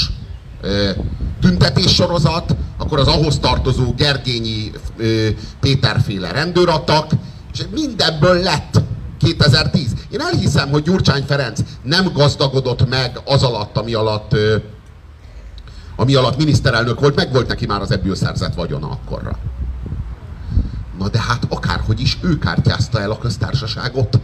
tüntetéssorozat, 1.40 2.56
akkor 2.78 2.98
az 2.98 3.06
ahhoz 3.06 3.38
tartozó 3.38 3.94
Gergényi 3.94 4.70
Péterféle 5.60 6.30
rendőratak, 6.32 7.10
és 7.52 7.64
mindebből 7.74 8.40
lett 8.40 8.80
2010. 9.18 9.87
Én 10.10 10.20
elhiszem, 10.20 10.70
hogy 10.70 10.82
Gyurcsány 10.82 11.24
Ferenc 11.24 11.60
nem 11.82 12.12
gazdagodott 12.12 12.88
meg 12.88 13.20
az 13.24 13.42
alatt, 13.42 13.76
ami 13.76 13.94
alatt, 13.94 14.36
ami 15.96 16.14
alatt 16.14 16.36
miniszterelnök 16.36 17.00
volt, 17.00 17.14
meg 17.14 17.32
volt 17.32 17.48
neki 17.48 17.66
már 17.66 17.80
az 17.80 17.90
ebből 17.90 18.14
szerzett 18.14 18.54
vagyona 18.54 18.90
akkorra. 18.90 19.38
Na 20.98 21.08
de 21.08 21.20
hát 21.20 21.46
akárhogy 21.48 22.00
is 22.00 22.18
ő 22.22 22.38
kártyázta 22.38 23.00
el 23.00 23.10
a 23.10 23.18
köztársaságot. 23.18 24.20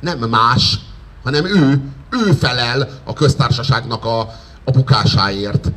Nem 0.00 0.18
más, 0.18 0.78
hanem 1.22 1.44
ő, 1.44 1.80
ő 2.10 2.32
felel 2.32 2.88
a 3.04 3.12
köztársaságnak 3.12 4.04
a, 4.04 4.20
a 4.64 4.70
bukásáért. 4.70 5.72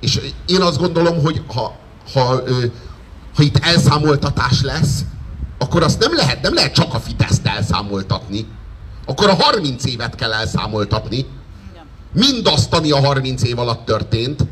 És 0.00 0.20
én 0.46 0.60
azt 0.60 0.78
gondolom, 0.78 1.22
hogy 1.22 1.42
ha, 1.54 1.76
ha, 2.12 2.42
ha 3.36 3.42
itt 3.42 3.56
elszámoltatás 3.56 4.62
lesz, 4.62 5.04
akkor 5.58 5.82
azt 5.82 5.98
nem 5.98 6.14
lehet, 6.14 6.42
nem 6.42 6.54
lehet 6.54 6.74
csak 6.74 6.94
a 6.94 7.00
Fideszt 7.00 7.46
elszámoltatni. 7.46 8.46
Akkor 9.10 9.28
a 9.28 9.34
30 9.34 9.84
évet 9.84 10.14
kell 10.14 10.32
elszámoltatni. 10.32 11.26
Mindazt, 12.12 12.74
ami 12.74 12.90
a 12.90 13.06
30 13.06 13.42
év 13.42 13.58
alatt 13.58 13.84
történt, 13.84 14.44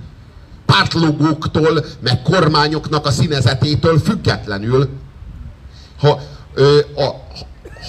pártlogóktól, 0.67 1.85
meg 2.01 2.23
kormányoknak 2.23 3.07
a 3.07 3.11
színezetétől 3.11 3.99
függetlenül. 3.99 4.89
Ha, 5.99 6.21
ö, 6.55 6.79
a, 6.97 7.07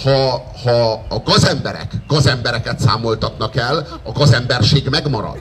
ha, 0.03 0.43
ha 0.63 1.05
a 1.09 1.19
gazemberek 1.23 1.93
gazembereket 2.07 2.79
számoltatnak 2.79 3.55
el, 3.55 3.87
a 4.03 4.11
gazemberség 4.11 4.89
megmarad. 4.89 5.37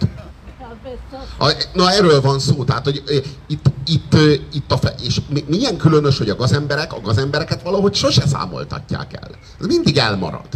A, 1.38 1.52
na 1.72 1.90
erről 1.90 2.20
van 2.20 2.38
szó, 2.38 2.64
tehát 2.64 2.84
hogy 2.84 3.02
itt, 3.46 3.66
itt, 3.86 4.14
itt 4.52 4.72
a 4.72 4.76
fe, 4.76 4.94
és 5.02 5.20
milyen 5.46 5.76
különös, 5.76 6.18
hogy 6.18 6.30
a 6.30 6.36
gazemberek 6.36 6.92
a 6.92 7.00
gazembereket 7.00 7.62
valahogy 7.62 7.94
sose 7.94 8.26
számoltatják 8.26 9.12
el. 9.12 9.30
Ez 9.60 9.66
mindig 9.66 9.96
elmarad. 9.96 10.48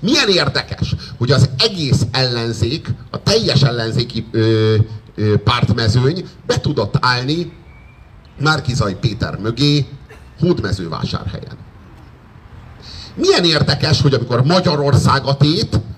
Milyen 0.00 0.28
érdekes, 0.28 0.94
hogy 1.18 1.30
az 1.30 1.48
egész 1.58 2.06
ellenzék, 2.10 2.94
a 3.10 3.22
teljes 3.22 3.62
ellenzéki 3.62 4.26
ö, 4.30 4.76
ö, 5.14 5.36
pártmezőny 5.36 6.24
be 6.46 6.60
tudott 6.60 6.94
állni 7.00 7.52
Márkizaj 8.40 8.98
Péter 8.98 9.38
mögé 9.38 9.86
Hódmezővásárhelyen. 10.40 11.58
Milyen 13.14 13.44
érdekes, 13.44 14.00
hogy 14.00 14.14
amikor 14.14 14.44
Magyarország 14.44 15.24
a 15.24 15.36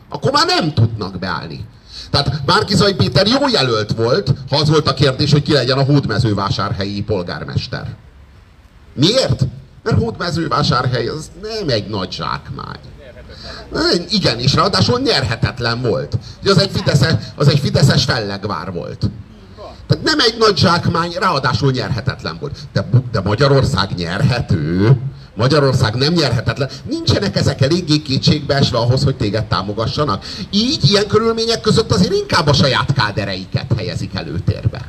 akkor 0.09 0.33
már 0.33 0.47
nem 0.47 0.75
tudnak 0.75 1.19
beállni. 1.19 1.65
Tehát 2.11 2.43
Márkizai 2.47 2.95
Péter 2.95 3.27
jó 3.27 3.49
jelölt 3.49 3.93
volt, 3.93 4.35
ha 4.51 4.57
az 4.57 4.69
volt 4.69 4.89
a 4.89 4.95
kérdés, 4.95 5.33
hogy 5.33 5.43
ki 5.43 5.53
legyen 5.53 5.79
a 5.79 5.85
hódmezővásárhelyi 5.85 7.03
polgármester. 7.03 7.97
Miért? 8.95 9.47
Mert 9.83 9.99
hódmezővásárhely 9.99 11.09
az 11.09 11.31
nem 11.43 11.69
egy 11.69 11.89
nagy 11.89 12.13
zsákmány. 12.13 12.81
Igen, 14.09 14.39
és 14.39 14.55
ráadásul 14.55 15.01
nyerhetetlen 15.01 15.83
volt. 15.83 16.19
Az 16.45 16.59
egy, 16.59 16.71
fideszes, 16.73 17.13
az 17.37 17.49
egy 17.49 17.59
fideszes 17.59 18.05
fellegvár 18.05 18.73
volt. 18.73 19.11
Tehát 19.87 20.05
nem 20.05 20.19
egy 20.19 20.37
nagy 20.39 20.57
zsákmány, 20.57 21.13
ráadásul 21.21 21.71
nyerhetetlen 21.71 22.37
volt. 22.41 22.59
De, 22.73 22.89
de 23.13 23.21
Magyarország 23.21 23.95
nyerhető. 23.97 24.97
Magyarország 25.35 25.95
nem 25.95 26.13
nyerhetetlen. 26.13 26.71
Nincsenek 26.89 27.37
ezek 27.37 27.61
eléggé 27.61 28.03
kétségbeesve 28.03 28.79
ahhoz, 28.79 29.05
hogy 29.05 29.17
téged 29.17 29.45
támogassanak. 29.45 30.25
Így, 30.51 30.91
ilyen 30.91 31.07
körülmények 31.07 31.61
között 31.61 31.93
azért 31.93 32.13
inkább 32.13 32.47
a 32.47 32.53
saját 32.53 32.93
kádereiket 32.93 33.73
helyezik 33.77 34.15
előtérbe. 34.15 34.81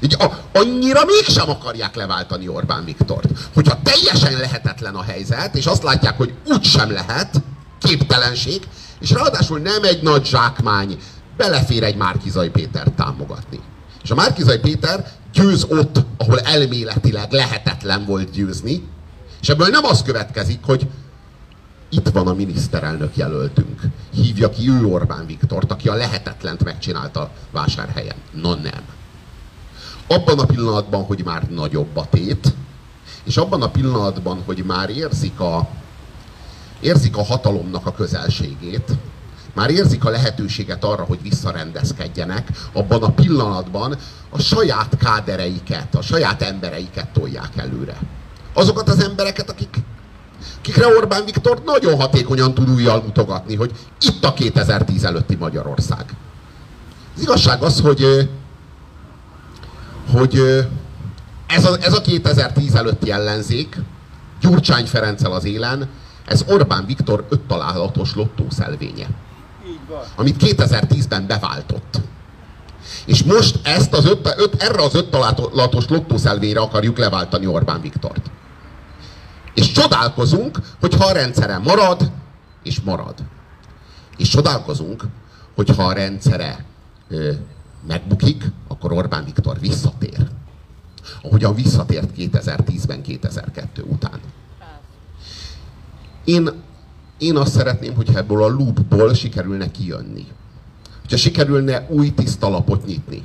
Így 0.00 0.16
a, 0.18 0.38
annyira 0.52 1.04
mégsem 1.04 1.50
akarják 1.50 1.94
leváltani 1.94 2.48
Orbán 2.48 2.84
Viktort. 2.84 3.28
Hogyha 3.54 3.78
teljesen 3.82 4.40
lehetetlen 4.40 4.94
a 4.94 5.02
helyzet, 5.02 5.54
és 5.54 5.66
azt 5.66 5.82
látják, 5.82 6.16
hogy 6.16 6.34
úgy 6.46 6.64
sem 6.64 6.90
lehet, 6.90 7.42
képtelenség, 7.80 8.68
és 9.00 9.10
ráadásul 9.10 9.58
nem 9.58 9.82
egy 9.82 10.02
nagy 10.02 10.26
zsákmány, 10.26 10.98
belefér 11.36 11.82
egy 11.82 11.96
Márkizai 11.96 12.48
Péter 12.48 12.88
támogatni. 12.96 13.60
És 14.02 14.10
a 14.10 14.14
Márkizai 14.14 14.58
Péter 14.58 15.12
győz 15.32 15.66
ott, 15.68 16.04
ahol 16.16 16.40
elméletileg 16.40 17.32
lehetetlen 17.32 18.04
volt 18.04 18.30
győzni, 18.30 18.88
és 19.40 19.48
ebből 19.48 19.68
nem 19.68 19.84
az 19.84 20.02
következik, 20.02 20.58
hogy 20.64 20.86
itt 21.90 22.08
van 22.08 22.26
a 22.26 22.34
miniszterelnök 22.34 23.16
jelöltünk. 23.16 23.80
Hívja 24.14 24.50
ki 24.50 24.70
ő 24.70 24.84
Orbán 24.84 25.26
Viktort, 25.26 25.72
aki 25.72 25.88
a 25.88 25.94
lehetetlent 25.94 26.64
megcsinálta 26.64 27.30
vásárhelyen. 27.50 28.16
No 28.32 28.54
nem. 28.54 28.82
Abban 30.06 30.38
a 30.38 30.44
pillanatban, 30.44 31.04
hogy 31.04 31.24
már 31.24 31.42
nagyobb 31.50 31.96
a 31.96 32.06
tét, 32.10 32.54
és 33.24 33.36
abban 33.36 33.62
a 33.62 33.70
pillanatban, 33.70 34.42
hogy 34.44 34.64
már 34.66 34.90
érzik 34.90 35.40
a, 35.40 35.68
érzik 36.80 37.16
a 37.16 37.24
hatalomnak 37.24 37.86
a 37.86 37.92
közelségét, 37.92 38.90
már 39.54 39.70
érzik 39.70 40.04
a 40.04 40.10
lehetőséget 40.10 40.84
arra, 40.84 41.04
hogy 41.04 41.22
visszarendezkedjenek, 41.22 42.48
abban 42.72 43.02
a 43.02 43.10
pillanatban 43.10 43.96
a 44.30 44.40
saját 44.40 44.96
kádereiket, 44.96 45.94
a 45.94 46.02
saját 46.02 46.42
embereiket 46.42 47.08
tolják 47.08 47.56
előre 47.56 47.98
azokat 48.52 48.88
az 48.88 49.00
embereket, 49.00 49.50
akik, 49.50 49.76
akikre 50.58 50.86
Orbán 50.86 51.24
Viktor 51.24 51.62
nagyon 51.64 52.00
hatékonyan 52.00 52.54
tud 52.54 52.70
újjal 52.70 53.02
mutogatni, 53.02 53.54
hogy 53.54 53.72
itt 54.00 54.24
a 54.24 54.32
2010 54.32 55.04
előtti 55.04 55.34
Magyarország. 55.34 56.04
Az 57.16 57.22
igazság 57.22 57.62
az, 57.62 57.80
hogy 57.80 58.30
hogy 60.10 60.40
ez 61.46 61.64
a, 61.64 61.76
ez 61.80 61.92
a 61.92 62.00
2010 62.00 62.74
előtti 62.74 63.10
ellenzék, 63.10 63.76
Gyurcsány 64.40 64.86
Ferenccel 64.86 65.32
az 65.32 65.44
élen, 65.44 65.88
ez 66.26 66.44
Orbán 66.48 66.86
Viktor 66.86 67.26
öt 67.28 67.40
találatos 67.40 68.14
lottószelvénye, 68.14 69.06
amit 70.16 70.36
2010-ben 70.38 71.26
beváltott. 71.26 72.00
És 73.04 73.22
most 73.22 73.60
ezt 73.62 73.94
az 73.94 74.04
öt, 74.04 74.34
öt, 74.36 74.62
erre 74.62 74.82
az 74.82 74.94
öt 74.94 75.10
találatos 75.10 75.88
lottószelvényre 75.88 76.60
akarjuk 76.60 76.98
leváltani 76.98 77.46
Orbán 77.46 77.80
Viktort. 77.80 78.30
És 79.54 79.72
csodálkozunk, 79.72 80.58
hogyha 80.80 81.04
a 81.04 81.12
rendszere 81.12 81.58
marad, 81.58 82.10
és 82.62 82.80
marad. 82.80 83.14
És 84.16 84.28
csodálkozunk, 84.28 85.04
hogyha 85.54 85.82
a 85.82 85.92
rendszere 85.92 86.64
ö, 87.08 87.32
megbukik, 87.86 88.50
akkor 88.68 88.92
Orbán 88.92 89.24
Viktor 89.24 89.60
visszatér. 89.60 90.28
Ahogyan 91.22 91.54
visszatért 91.54 92.10
2010-ben, 92.16 93.02
2002 93.02 93.82
után. 93.86 94.20
Én, 96.24 96.50
én 97.18 97.36
azt 97.36 97.52
szeretném, 97.52 97.94
hogyha 97.94 98.18
ebből 98.18 98.42
a 98.42 98.48
loopból 98.48 99.14
sikerülne 99.14 99.70
kijönni. 99.70 100.26
Hogyha 101.00 101.16
sikerülne 101.16 101.86
új 101.88 102.14
tiszta 102.14 102.48
lapot 102.48 102.86
nyitni. 102.86 103.22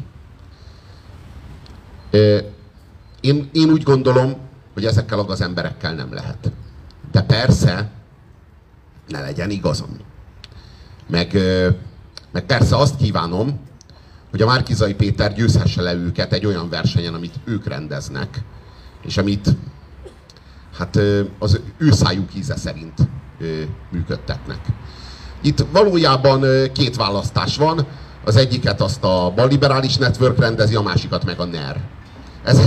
Én, 3.21 3.49
én 3.51 3.69
úgy 3.69 3.83
gondolom, 3.83 4.35
hogy 4.73 4.85
ezekkel 4.85 5.19
az 5.19 5.41
emberekkel 5.41 5.93
nem 5.93 6.13
lehet. 6.13 6.51
De 7.11 7.21
persze, 7.21 7.91
ne 9.07 9.19
legyen 9.21 9.49
igazam. 9.49 9.97
Meg, 11.07 11.37
meg 12.31 12.45
persze 12.45 12.75
azt 12.75 12.95
kívánom, 12.95 13.59
hogy 14.31 14.41
a 14.41 14.45
Márkizai 14.45 14.93
Péter 14.93 15.33
győzhesse 15.33 15.81
le 15.81 15.93
őket 15.93 16.33
egy 16.33 16.45
olyan 16.45 16.69
versenyen, 16.69 17.13
amit 17.13 17.39
ők 17.45 17.67
rendeznek, 17.67 18.41
és 19.01 19.17
amit 19.17 19.49
hát 20.77 20.99
az 21.39 21.61
ő 21.77 21.91
szájuk 21.91 22.35
íze 22.35 22.55
szerint 22.55 22.93
működtetnek. 23.91 24.59
Itt 25.41 25.65
valójában 25.71 26.45
két 26.73 26.95
választás 26.95 27.57
van, 27.57 27.87
az 28.25 28.35
egyiket 28.35 28.81
azt 28.81 29.03
a 29.03 29.31
balliberális 29.35 29.97
network 29.97 30.39
rendezi, 30.39 30.75
a 30.75 30.81
másikat 30.81 31.25
meg 31.25 31.39
a 31.39 31.45
NER. 31.45 31.81
Ez, 32.43 32.61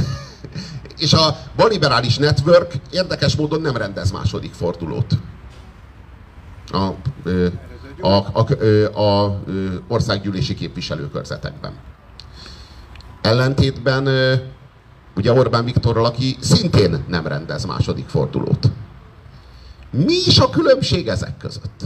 és 0.99 1.13
a 1.13 1.37
balliberális 1.57 2.17
network 2.17 2.75
érdekes 2.91 3.37
módon 3.37 3.61
nem 3.61 3.77
rendez 3.77 4.11
második 4.11 4.53
fordulót. 4.53 5.19
A, 6.67 6.89
ö, 7.25 7.47
a, 8.01 8.15
a, 8.33 9.01
a 9.01 9.41
országgyűlési 9.89 10.55
képviselőkörzetekben. 10.55 11.73
Ellentétben 13.23 14.09
ugye 15.17 15.33
Orbán 15.33 15.65
Viktorral, 15.65 16.05
aki 16.05 16.37
szintén 16.41 17.05
nem 17.09 17.27
rendez 17.27 17.65
második 17.65 18.09
fordulót. 18.09 18.71
Mi 19.91 20.15
is 20.27 20.39
a 20.39 20.51
különbség 20.51 21.09
ezek 21.09 21.37
között? 21.37 21.81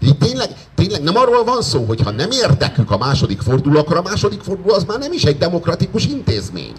Így 0.00 0.18
tényleg, 0.18 0.48
tényleg 0.74 1.02
nem 1.02 1.16
arról 1.16 1.44
van 1.44 1.62
szó, 1.62 1.84
hogy 1.84 2.00
ha 2.00 2.10
nem 2.10 2.30
érdekük 2.30 2.90
a 2.90 2.98
második 2.98 3.40
forduló, 3.40 3.78
akkor 3.78 3.96
a 3.96 4.02
második 4.02 4.40
forduló 4.40 4.74
az 4.74 4.84
már 4.84 4.98
nem 4.98 5.12
is 5.12 5.24
egy 5.24 5.38
demokratikus 5.38 6.06
intézmény. 6.06 6.74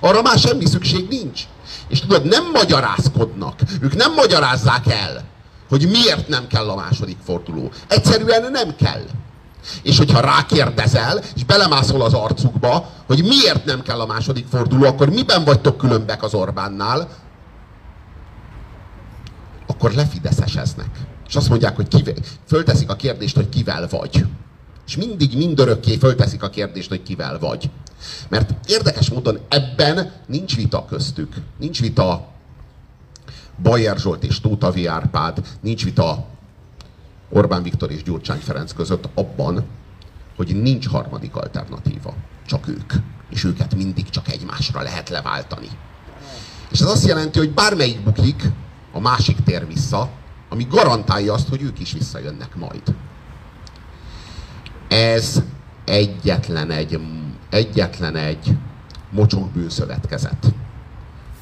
Arra 0.00 0.22
már 0.22 0.38
semmi 0.38 0.66
szükség 0.66 1.08
nincs. 1.08 1.42
És 1.88 2.00
tudod, 2.00 2.24
nem 2.24 2.50
magyarázkodnak. 2.52 3.60
Ők 3.80 3.96
nem 3.96 4.12
magyarázzák 4.12 4.86
el, 4.86 5.24
hogy 5.68 5.88
miért 5.90 6.28
nem 6.28 6.46
kell 6.46 6.68
a 6.68 6.74
második 6.74 7.16
forduló. 7.24 7.70
Egyszerűen 7.88 8.50
nem 8.50 8.76
kell. 8.76 9.02
És 9.82 9.98
hogyha 9.98 10.20
rákérdezel, 10.20 11.20
és 11.34 11.44
belemászol 11.44 12.02
az 12.02 12.14
arcukba, 12.14 12.90
hogy 13.06 13.24
miért 13.24 13.64
nem 13.64 13.82
kell 13.82 14.00
a 14.00 14.06
második 14.06 14.46
forduló, 14.50 14.84
akkor 14.84 15.10
miben 15.10 15.44
vagytok 15.44 15.76
különbek 15.76 16.22
az 16.22 16.34
Orbánnál, 16.34 17.08
akkor 19.66 19.92
lefideszeseznek. 19.92 20.90
És 21.28 21.36
azt 21.36 21.48
mondják, 21.48 21.76
hogy 21.76 21.88
kivel, 21.88 22.14
fölteszik 22.46 22.90
a 22.90 22.96
kérdést, 22.96 23.36
hogy 23.36 23.48
kivel 23.48 23.88
vagy. 23.90 24.24
És 24.86 24.96
mindig, 24.96 25.36
mindörökké 25.36 25.96
fölteszik 25.96 26.42
a 26.42 26.50
kérdést, 26.50 26.88
hogy 26.88 27.02
kivel 27.02 27.38
vagy. 27.38 27.70
Mert 28.28 28.54
érdekes 28.66 29.10
módon 29.10 29.38
ebben 29.48 30.12
nincs 30.26 30.56
vita 30.56 30.84
köztük. 30.84 31.34
Nincs 31.58 31.80
vita 31.80 32.33
Bajer 33.62 33.98
Zsolt 33.98 34.24
és 34.24 34.40
Tóta 34.40 34.70
V. 34.70 34.88
Árpád, 34.88 35.46
nincs 35.60 35.84
vita 35.84 36.26
Orbán 37.28 37.62
Viktor 37.62 37.90
és 37.90 38.02
Gyurcsány 38.02 38.38
Ferenc 38.38 38.72
között 38.72 39.08
abban, 39.14 39.64
hogy 40.36 40.62
nincs 40.62 40.88
harmadik 40.88 41.36
alternatíva. 41.36 42.14
Csak 42.46 42.68
ők. 42.68 42.92
És 43.30 43.44
őket 43.44 43.74
mindig 43.74 44.10
csak 44.10 44.28
egymásra 44.28 44.82
lehet 44.82 45.08
leváltani. 45.08 45.68
És 46.70 46.80
ez 46.80 46.88
azt 46.88 47.06
jelenti, 47.06 47.38
hogy 47.38 47.52
bármelyik 47.52 48.02
bukik, 48.02 48.50
a 48.92 49.00
másik 49.00 49.42
tér 49.42 49.66
vissza, 49.66 50.10
ami 50.48 50.66
garantálja 50.70 51.32
azt, 51.32 51.48
hogy 51.48 51.62
ők 51.62 51.80
is 51.80 51.92
visszajönnek 51.92 52.56
majd. 52.56 52.82
Ez 54.88 55.42
egyetlen 55.84 56.70
egy, 56.70 57.00
egyetlen 57.50 58.16
egy 58.16 58.56
mocsok 59.10 59.50
bűnszövetkezet. 59.50 60.54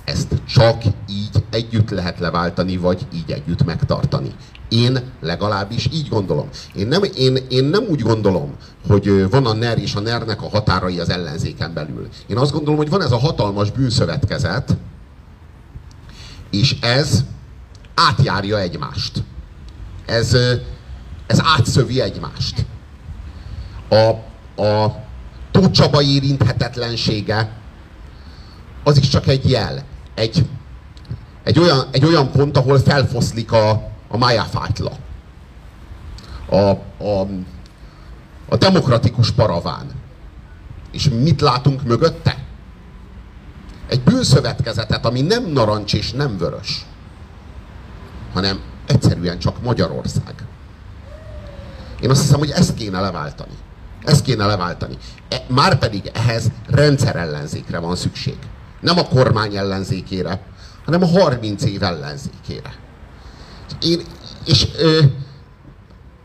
Ezt 0.04 0.42
csak 0.48 0.82
így 1.08 1.44
együtt 1.50 1.90
lehet 1.90 2.18
leváltani, 2.18 2.76
vagy 2.76 3.06
így 3.14 3.30
együtt 3.30 3.64
megtartani. 3.64 4.34
Én 4.68 4.98
legalábbis 5.20 5.88
így 5.92 6.08
gondolom. 6.08 6.48
Én 6.74 6.86
nem, 6.86 7.02
én, 7.14 7.38
én 7.48 7.64
nem 7.64 7.84
úgy 7.88 8.00
gondolom, 8.00 8.54
hogy 8.88 9.30
van 9.30 9.46
a 9.46 9.52
NER 9.52 9.78
és 9.78 9.94
a 9.94 10.00
NER-nek 10.00 10.42
a 10.42 10.48
határai 10.48 10.98
az 10.98 11.08
ellenzéken 11.08 11.74
belül. 11.74 12.08
Én 12.26 12.36
azt 12.36 12.52
gondolom, 12.52 12.76
hogy 12.76 12.88
van 12.88 13.02
ez 13.02 13.12
a 13.12 13.18
hatalmas 13.18 13.70
bűnszövetkezet, 13.70 14.76
és 16.50 16.76
ez 16.80 17.24
átjárja 17.94 18.60
egymást. 18.60 19.22
Ez, 20.06 20.36
ez 21.26 21.40
átszövi 21.42 22.00
egymást. 22.00 22.66
A, 23.88 24.08
a 24.62 24.94
Tóth 25.50 25.70
Csaba 25.70 26.02
érinthetetlensége 26.02 27.60
az 28.84 28.98
is 28.98 29.08
csak 29.08 29.26
egy 29.26 29.50
jel. 29.50 29.84
Egy, 30.14 30.47
egy, 31.43 31.59
olyan, 31.59 31.86
egy 31.90 32.05
olyan 32.05 32.30
pont, 32.30 32.56
ahol 32.56 32.78
felfoszlik 32.78 33.52
a, 33.52 33.70
a 34.09 34.16
májáfátla. 34.16 34.93
A, 36.48 36.56
a, 37.05 37.28
a 38.48 38.56
demokratikus 38.56 39.30
paraván. 39.30 39.86
És 40.93 41.09
mit 41.09 41.40
látunk 41.40 41.82
mögötte? 41.82 42.39
Egy 43.89 44.01
bűnszövetkezetet, 44.01 45.06
ami 45.06 45.20
nem 45.20 45.44
narancs 45.44 45.94
és 45.94 46.12
nem 46.12 46.39
vörös, 46.39 46.86
hanem 48.32 48.60
egyszerűen 48.86 49.39
csak 49.39 49.62
Magyarország. 49.62 50.34
Én 52.01 52.10
azt 52.10 52.20
hiszem, 52.20 52.39
hogy 52.39 52.51
ezt 52.51 52.74
kéne 52.74 53.01
leváltani. 53.01 53.55
Ezt 54.05 54.22
kéne 54.22 54.47
leváltani. 54.47 54.97
E, 55.28 55.44
Márpedig 55.48 56.10
ehhez 56.14 56.51
rendszerellenzékre 56.66 57.78
van 57.78 57.97
szükség. 57.97 58.36
Nem 58.82 58.98
a 58.98 59.09
kormány 59.09 59.56
ellenzékére, 59.56 60.42
hanem 60.84 61.02
a 61.02 61.06
30 61.06 61.64
év 61.64 61.82
ellenzékére. 61.82 62.74
Én, 63.80 64.00
és 64.44 64.68
ö, 64.78 65.00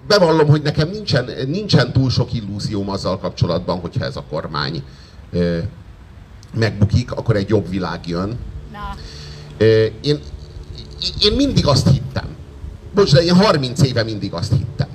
bevallom, 0.08 0.48
hogy 0.48 0.62
nekem 0.62 0.90
nincsen, 0.90 1.30
nincsen 1.48 1.92
túl 1.92 2.10
sok 2.10 2.34
illúzióm 2.34 2.90
azzal 2.90 3.20
kapcsolatban, 3.20 3.80
hogyha 3.80 4.06
ez 4.06 4.16
a 4.16 4.24
kormány 4.30 4.84
ö, 5.32 5.60
megbukik, 6.54 7.12
akkor 7.12 7.36
egy 7.36 7.50
jobb 7.50 7.70
világ 7.70 8.08
jön. 8.08 8.38
Na, 8.72 8.96
Ö, 9.58 9.86
én, 10.02 10.20
én 11.20 11.34
mindig 11.36 11.68
azt 11.68 11.90
hittem. 11.90 12.26
Bocs, 12.94 13.14
de 13.14 13.24
én 13.24 13.36
30 13.36 13.82
éve 13.82 14.04
mindig 14.04 14.34
azt 14.34 14.52
hittem. 14.52 14.88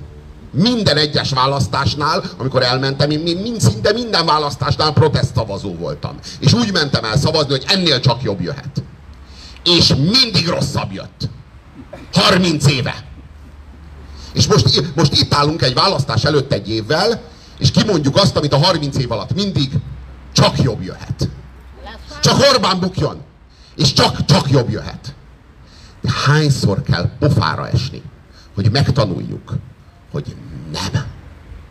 Minden 0.53 0.97
egyes 0.97 1.31
választásnál, 1.31 2.25
amikor 2.37 2.63
elmentem, 2.63 3.11
én 3.11 3.21
mind, 3.21 3.61
szinte 3.61 3.93
minden 3.93 4.27
választásnál 4.27 4.93
protestszavazó 4.93 5.75
voltam. 5.75 6.19
És 6.39 6.53
úgy 6.53 6.73
mentem 6.73 7.05
el 7.05 7.17
szavazni, 7.17 7.51
hogy 7.51 7.65
ennél 7.67 8.01
csak 8.01 8.23
jobb 8.23 8.41
jöhet. 8.41 8.83
És 9.65 9.95
mindig 9.95 10.49
rosszabb 10.49 10.93
jött. 10.93 11.29
30 12.13 12.67
éve. 12.67 13.05
És 14.33 14.47
most, 14.47 14.95
most 14.95 15.21
itt 15.21 15.35
állunk 15.35 15.63
egy 15.63 15.75
választás 15.75 16.25
előtt 16.25 16.53
egy 16.53 16.69
évvel, 16.69 17.23
és 17.59 17.71
kimondjuk 17.71 18.17
azt, 18.17 18.37
amit 18.37 18.53
a 18.53 18.59
30 18.59 18.97
év 18.97 19.13
alatt 19.13 19.35
mindig 19.35 19.71
csak 20.33 20.63
jobb 20.63 20.83
jöhet. 20.83 21.29
Csak 22.21 22.39
Orbán 22.53 22.81
bukjon. 22.81 23.21
És 23.77 23.93
csak, 23.93 24.25
csak 24.25 24.51
jobb 24.51 24.71
jöhet. 24.71 25.15
De 26.01 26.11
hányszor 26.27 26.83
kell 26.83 27.11
pofára 27.19 27.69
esni, 27.69 28.03
hogy 28.55 28.71
megtanuljuk, 28.71 29.55
hogy 30.13 30.37
nem. 30.73 31.05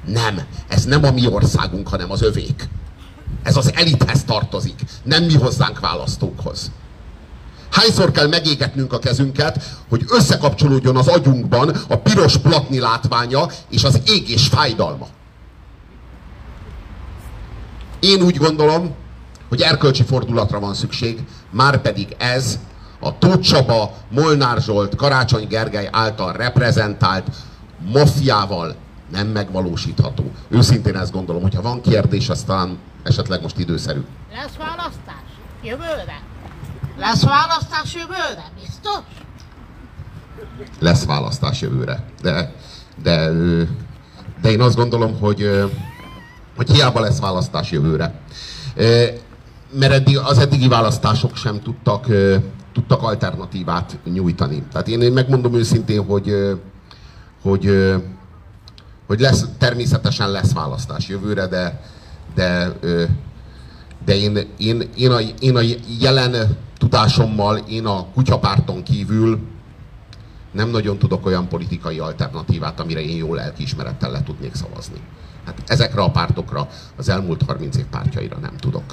Nem. 0.05 0.41
Ez 0.67 0.83
nem 0.85 1.03
a 1.03 1.11
mi 1.11 1.27
országunk, 1.27 1.87
hanem 1.87 2.11
az 2.11 2.21
övék. 2.21 2.69
Ez 3.43 3.57
az 3.57 3.71
elithez 3.75 4.23
tartozik, 4.23 4.79
nem 5.03 5.23
mi 5.23 5.33
hozzánk 5.33 5.79
választókhoz. 5.79 6.71
Hányszor 7.71 8.11
kell 8.11 8.27
megégetnünk 8.27 8.93
a 8.93 8.99
kezünket, 8.99 9.63
hogy 9.89 10.05
összekapcsolódjon 10.09 10.95
az 10.97 11.07
agyunkban 11.07 11.75
a 11.87 11.95
piros 11.95 12.37
platni 12.37 12.79
látványa 12.79 13.47
és 13.69 13.83
az 13.83 14.01
égés 14.05 14.47
fájdalma. 14.47 15.07
Én 17.99 18.21
úgy 18.21 18.37
gondolom, 18.37 18.95
hogy 19.49 19.61
erkölcsi 19.61 20.03
fordulatra 20.03 20.59
van 20.59 20.73
szükség, 20.73 21.23
már 21.51 21.81
pedig 21.81 22.15
ez 22.17 22.59
a 22.99 23.17
Tóth 23.17 23.39
Csaba, 23.39 23.93
Molnár 24.09 24.61
Zsolt, 24.61 24.95
Karácsony 24.95 25.47
Gergely 25.47 25.89
által 25.91 26.33
reprezentált 26.33 27.25
maffiával 27.85 28.75
nem 29.11 29.27
megvalósítható. 29.27 30.31
Őszintén 30.49 30.95
ezt 30.95 31.11
gondolom, 31.11 31.41
hogyha 31.41 31.61
van 31.61 31.81
kérdés, 31.81 32.29
aztán 32.29 32.77
esetleg 33.03 33.41
most 33.41 33.59
időszerű. 33.59 34.01
Lesz 34.33 34.55
választás? 34.57 35.23
Jövőre? 35.63 36.21
Lesz 36.97 37.23
választás 37.23 37.93
jövőre? 37.93 38.51
Biztos? 38.61 39.03
lesz 40.79 41.05
választás 41.05 41.61
jövőre. 41.61 42.03
De, 42.21 42.53
de, 43.03 43.29
de 44.41 44.51
én 44.51 44.61
azt 44.61 44.75
gondolom, 44.75 45.19
hogy, 45.19 45.67
hogy 46.55 46.71
hiába 46.71 46.99
lesz 46.99 47.19
választás 47.19 47.71
jövőre. 47.71 48.19
Mert 49.73 49.91
eddig, 49.91 50.17
az 50.17 50.37
eddigi 50.37 50.67
választások 50.67 51.35
sem 51.35 51.61
tudtak, 51.61 52.05
tudtak 52.73 53.03
alternatívát 53.03 53.97
nyújtani. 54.13 54.63
Tehát 54.71 54.87
én, 54.87 55.11
megmondom 55.11 55.53
őszintén, 55.53 56.05
hogy, 56.05 56.35
hogy, 57.41 57.93
hogy 59.07 59.19
lesz, 59.19 59.45
természetesen 59.57 60.31
lesz 60.31 60.53
választás 60.53 61.07
jövőre, 61.07 61.47
de, 61.47 61.81
de, 62.35 62.71
de 64.05 64.15
én, 64.15 64.37
én, 64.57 64.89
én, 64.95 65.11
a, 65.11 65.19
én 65.39 65.55
a 65.55 65.61
jelen 65.99 66.57
tudásommal, 66.77 67.57
én 67.57 67.85
a 67.85 68.05
kutyapárton 68.13 68.83
kívül 68.83 69.39
nem 70.51 70.69
nagyon 70.69 70.97
tudok 70.97 71.25
olyan 71.25 71.47
politikai 71.47 71.99
alternatívát, 71.99 72.79
amire 72.79 73.01
én 73.01 73.17
jó 73.17 73.33
lelkiismerettel 73.33 74.11
le 74.11 74.23
tudnék 74.23 74.55
szavazni. 74.55 75.01
Hát 75.45 75.63
ezekre 75.67 76.01
a 76.01 76.11
pártokra, 76.11 76.67
az 76.95 77.09
elmúlt 77.09 77.43
30 77.47 77.77
év 77.77 77.85
pártjaira 77.85 78.37
nem 78.37 78.57
tudok. 78.57 78.83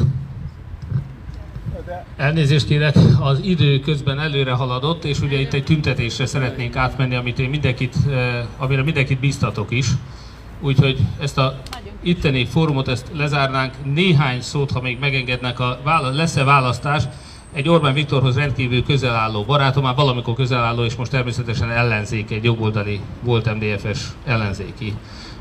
Elnézést 2.16 2.66
kérek, 2.66 2.94
az 3.20 3.40
idő 3.42 3.80
közben 3.80 4.18
előre 4.18 4.52
haladott, 4.52 5.04
és 5.04 5.20
ugye 5.20 5.40
itt 5.40 5.52
egy 5.52 5.64
tüntetésre 5.64 6.26
szeretnénk 6.26 6.76
átmenni, 6.76 7.14
amit 7.14 7.38
én 7.38 7.50
mindenkit, 7.50 7.94
eh, 8.08 8.44
amire 8.58 8.82
mindenkit 8.82 9.20
bíztatok 9.20 9.70
is. 9.70 9.88
Úgyhogy 10.60 10.98
ezt 11.20 11.38
a 11.38 11.60
itteni 12.02 12.44
fórumot 12.44 12.88
ezt 12.88 13.10
lezárnánk. 13.14 13.72
Néhány 13.94 14.40
szót, 14.40 14.70
ha 14.70 14.80
még 14.80 14.98
megengednek, 14.98 15.60
a 15.60 15.78
vála- 15.84 16.14
lesz-e 16.14 16.44
választás, 16.44 17.02
egy 17.52 17.68
Orbán 17.68 17.94
Viktorhoz 17.94 18.36
rendkívül 18.36 18.84
közel 18.84 19.14
álló 19.14 19.44
barátom, 19.44 19.82
már 19.82 19.94
valamikor 19.94 20.34
közel 20.34 20.64
álló, 20.64 20.84
és 20.84 20.94
most 20.94 21.10
természetesen 21.10 21.70
ellenzék, 21.70 22.30
egy 22.30 22.44
jobboldali, 22.44 23.00
volt 23.22 23.54
MDF-es 23.54 23.98
ellenzéki. 24.24 24.94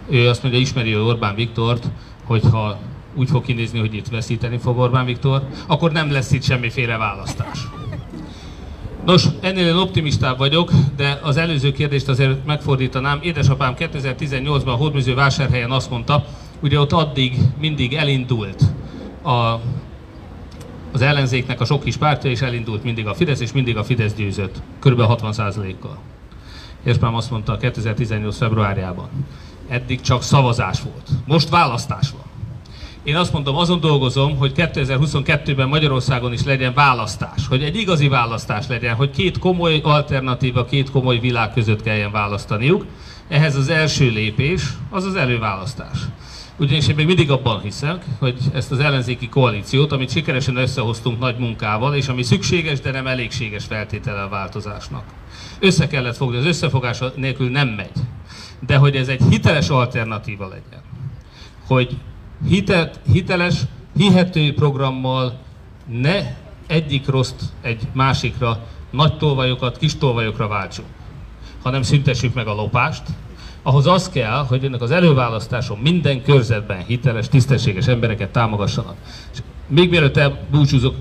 Ő 0.10 0.30
azt 0.30 0.42
mondja, 0.44 0.62
ismeri 0.62 0.98
Orbán 0.98 1.36
Viktort, 1.36 1.86
hogyha 2.24 2.80
úgy 3.18 3.30
fog 3.30 3.44
kinézni, 3.44 3.80
hogy 3.80 3.94
itt 3.94 4.08
veszíteni 4.08 4.58
fog 4.58 4.78
Orbán 4.78 5.06
Viktor, 5.06 5.48
akkor 5.68 5.92
nem 5.92 6.12
lesz 6.12 6.32
itt 6.32 6.44
semmiféle 6.44 6.98
választás. 6.98 7.60
Nos, 9.06 9.26
ennél 9.42 9.68
én 9.68 9.76
optimistább 9.76 10.38
vagyok, 10.38 10.72
de 10.96 11.20
az 11.24 11.38
előző 11.38 11.72
kérdést 11.72 12.08
azért 12.08 12.46
megfordítanám. 12.46 13.20
Édesapám 13.22 13.74
2018-ban 13.78 14.66
a 14.66 14.72
Hódműző 14.72 15.16
vásárhelyen 15.16 15.72
azt 15.72 15.90
mondta, 15.90 16.26
ugye 16.62 16.80
ott 16.80 16.92
addig 16.92 17.38
mindig 17.60 17.94
elindult 17.94 18.64
a, 19.24 19.60
az 20.92 21.02
ellenzéknek 21.02 21.62
a 21.62 21.66
sok 21.66 21.84
kis 21.84 21.98
pártja, 21.98 22.30
és 22.30 22.42
elindult 22.42 22.84
mindig 22.84 23.08
a 23.08 23.14
Fidesz, 23.14 23.40
és 23.40 23.52
mindig 23.52 23.78
a 23.78 23.84
Fidesz 23.84 24.14
győzött, 24.14 24.62
kb. 24.80 25.00
60%-kal. 25.00 25.98
Édesapám 26.84 27.16
azt 27.16 27.32
mondta 27.32 27.58
2018. 27.58 28.38
februárjában. 28.38 29.10
Eddig 29.68 30.02
csak 30.02 30.24
szavazás 30.24 30.82
volt. 30.82 31.10
Most 31.26 31.50
választás 31.50 32.10
van. 32.10 32.27
Én 33.08 33.16
azt 33.16 33.34
mondom, 33.34 33.56
azon 33.56 33.80
dolgozom, 33.80 34.38
hogy 34.38 34.52
2022-ben 34.56 35.68
Magyarországon 35.68 36.34
is 36.34 36.44
legyen 36.44 36.74
választás, 36.74 37.48
hogy 37.48 37.64
egy 37.64 37.76
igazi 37.76 38.08
választás 38.08 38.68
legyen, 38.68 38.96
hogy 38.96 39.10
két 39.10 39.40
komoly 39.40 39.80
alternatíva, 39.84 40.66
két 40.66 40.92
komoly 40.92 41.20
világ 41.20 41.54
között 41.54 41.82
kelljen 41.82 42.12
választaniuk. 42.12 42.86
Ehhez 43.28 43.56
az 43.56 43.70
első 43.70 44.10
lépés 44.10 44.64
az 44.90 45.06
az 45.06 45.16
előválasztás. 45.16 45.98
Ugyanis 46.58 46.88
én 46.88 46.96
még 46.96 47.06
mindig 47.06 47.32
abban 47.32 47.62
hiszek, 47.62 48.06
hogy 48.20 48.38
ezt 48.54 48.72
az 48.72 48.80
ellenzéki 48.80 49.30
koalíciót, 49.30 49.92
amit 49.92 50.12
sikeresen 50.12 50.56
összehoztunk 50.56 51.20
nagy 51.20 51.38
munkával, 51.38 51.96
és 51.96 52.08
ami 52.08 52.24
szükséges, 52.24 52.80
de 52.80 52.92
nem 52.92 53.08
elégséges 53.08 53.66
feltétele 53.66 54.22
a 54.22 54.30
változásnak. 54.30 55.04
Össze 55.60 55.88
kellett 55.88 56.16
fogni, 56.16 56.38
az 56.38 56.46
összefogás 56.46 57.00
nélkül 57.16 57.50
nem 57.50 57.68
megy. 57.68 57.98
De 58.68 58.78
hogy 58.78 58.96
ez 58.96 59.08
egy 59.08 59.22
hiteles 59.30 59.70
alternatíva 59.70 60.48
legyen. 60.48 60.82
Hogy 61.68 61.98
hitet, 62.48 63.00
hiteles, 63.12 63.62
hihető 63.98 64.54
programmal 64.54 65.40
ne 65.86 66.20
egyik 66.68 67.08
rossz 67.08 67.34
egy 67.62 67.82
másikra, 67.94 68.66
nagy 68.90 69.18
tolvajokat 69.18 69.78
kis 69.78 69.98
tolvajokra 69.98 70.48
váltsunk, 70.48 70.88
hanem 71.64 71.82
szüntessük 71.82 72.34
meg 72.34 72.48
a 72.48 72.54
lopást. 72.54 73.04
Ahhoz 73.62 73.88
az 73.88 74.10
kell, 74.10 74.46
hogy 74.46 74.64
ennek 74.64 74.82
az 74.82 74.92
előválasztáson 74.92 75.78
minden 75.78 76.24
körzetben 76.24 76.84
hiteles, 76.86 77.30
tisztességes 77.30 77.88
embereket 77.88 78.30
támogassanak. 78.30 78.96
És 79.34 79.40
még 79.68 79.90
mielőtt 79.90 80.18
elbúcsúzok, 80.18 80.96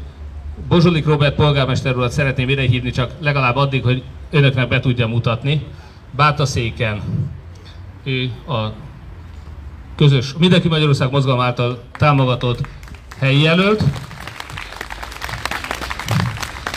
Bozsolik 0.68 1.06
Robert 1.06 1.34
polgármester 1.34 1.96
urat 1.96 2.12
szeretném 2.12 2.48
idehívni, 2.48 2.90
csak 2.90 3.12
legalább 3.20 3.56
addig, 3.56 3.82
hogy 3.82 4.02
önöknek 4.30 4.68
be 4.68 4.80
tudja 4.80 5.06
mutatni. 5.06 5.66
Bátaszéken 6.10 7.00
ő 8.04 8.30
a 8.48 8.72
közös, 9.97 10.35
mindenki 10.39 10.68
Magyarország 10.68 11.10
mozgalom 11.10 11.40
által 11.40 11.82
támogatott 11.93 12.60
helyi 13.18 13.43
jelölt. 13.43 13.82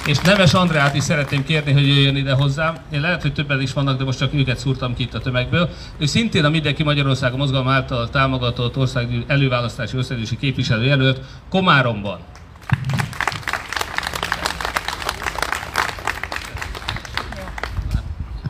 És 0.05 0.19
Nemes 0.19 0.53
Andrát 0.53 0.95
is 0.95 1.03
szeretném 1.03 1.43
kérni, 1.43 1.71
hogy 1.71 1.87
jöjjön 1.87 2.15
ide 2.15 2.33
hozzám. 2.33 2.77
Én 2.91 3.01
lehet, 3.01 3.21
hogy 3.21 3.33
többen 3.33 3.61
is 3.61 3.73
vannak, 3.73 3.97
de 3.97 4.03
most 4.03 4.17
csak 4.19 4.33
őket 4.33 4.57
szúrtam 4.57 4.93
ki 4.93 5.03
itt 5.03 5.13
a 5.13 5.19
tömegből. 5.19 5.69
Ő 5.97 6.05
szintén 6.05 6.45
a 6.45 6.49
Mindenki 6.49 6.83
Magyarország 6.83 7.35
mozgalom 7.35 7.67
által 7.67 8.09
támogatott 8.09 8.77
országgyűl 8.77 9.23
előválasztási 9.27 9.97
országgyűlési 9.97 10.37
képviselőjelölt 10.37 11.21
Komáromban. 11.49 12.19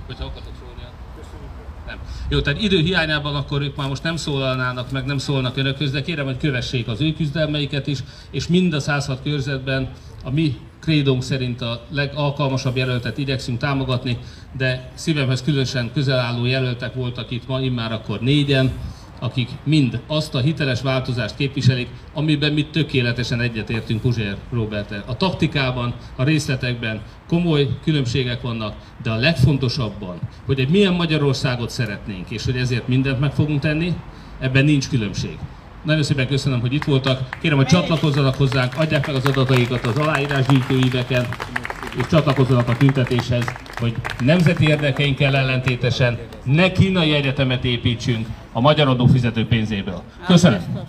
Hogyha 0.08 0.26
akartok 0.26 0.54
szólni, 0.60 0.82
nem. 1.88 1.98
Jó, 2.32 2.42
tehát 2.42 2.62
idő 2.62 2.78
hiányában 2.78 3.36
akkor 3.36 3.62
ők 3.62 3.76
már 3.76 3.88
most 3.88 4.04
nem 4.04 4.16
szólalnának, 4.16 4.92
meg 4.92 5.06
nem 5.06 5.18
szólnak 5.18 5.58
önökhöz, 5.58 5.92
de 5.92 6.02
kérem, 6.02 6.26
hogy 6.26 6.38
kövessék 6.38 6.88
az 6.88 7.02
ő 7.02 7.14
küzdelmeiket 7.14 7.88
is, 7.88 8.00
és 8.32 8.48
mind 8.48 8.74
a 8.74 8.80
106 8.80 9.22
körzetben 9.24 9.90
a 10.24 10.32
mi 10.32 10.58
krédónk 10.82 11.24
szerint 11.24 11.62
a 11.62 11.86
legalkalmasabb 11.92 12.78
jelöltet 12.78 13.18
igyekszünk 13.18 13.58
támogatni, 13.58 14.18
de 14.58 14.92
szívemhez 14.94 15.42
különösen 15.44 15.92
közel 15.94 16.20
álló 16.20 16.46
jelöltek 16.46 16.94
voltak 16.94 17.32
itt 17.32 17.48
ma, 17.48 17.62
immár 17.62 17.92
akkor 17.92 18.20
négyen, 18.20 18.72
akik 19.20 19.50
mind 19.64 20.00
azt 20.08 20.36
a 20.36 20.40
hiteles 20.40 20.82
változást 20.82 21.36
képviselik, 21.36 21.88
amiben 22.14 22.54
mi 22.54 22.66
tökéletesen 22.66 23.42
egyetértünk 23.42 24.02
Puzsér 24.02 24.36
Robertel. 24.52 25.04
A 25.08 25.18
taktikában, 25.18 25.94
a 26.16 26.24
részletekben 26.24 27.02
komoly 27.28 27.68
különbségek 27.84 28.42
vannak, 28.42 28.76
de 29.04 29.10
a 29.10 29.16
legfontosabban, 29.16 30.20
hogy 30.46 30.60
egy 30.60 30.70
milyen 30.70 30.94
Magyarországot 30.94 31.70
szeretnénk, 31.70 32.30
és 32.30 32.46
hogy 32.46 32.58
ezért 32.58 32.88
mindent 32.88 33.20
meg 33.20 33.32
fogunk 33.32 33.60
tenni, 33.60 33.94
ebben 34.40 34.66
nincs 34.66 34.90
különbség. 34.90 35.38
Nagyon 35.84 36.04
szépen 36.04 36.28
köszönöm, 36.28 36.60
hogy 36.60 36.74
itt 36.74 36.84
voltak. 36.84 37.38
Kérem, 37.42 37.58
hogy 37.58 37.66
csatlakozzanak 37.66 38.36
hozzánk, 38.36 38.78
adják 38.78 39.08
meg 39.08 39.16
az 39.16 39.26
adataikat 39.26 39.86
az 39.86 39.98
aláírásgyűjtőíveken, 39.98 41.28
és 41.98 42.08
csatlakozzanak 42.10 42.70
a 42.70 42.78
tüntetéshez, 42.78 43.46
hogy 43.80 43.96
nemzeti 44.20 44.68
érdekeinkkel 44.68 45.36
ellentétesen 45.36 46.18
ne 46.44 46.72
kínai 46.72 47.14
egyetemet 47.14 47.66
építsünk 47.66 48.28
a 48.52 48.62
magyar 48.62 48.88
adófizető 48.88 49.48
pénzéből. 49.48 50.02
Köszönöm! 50.26 50.88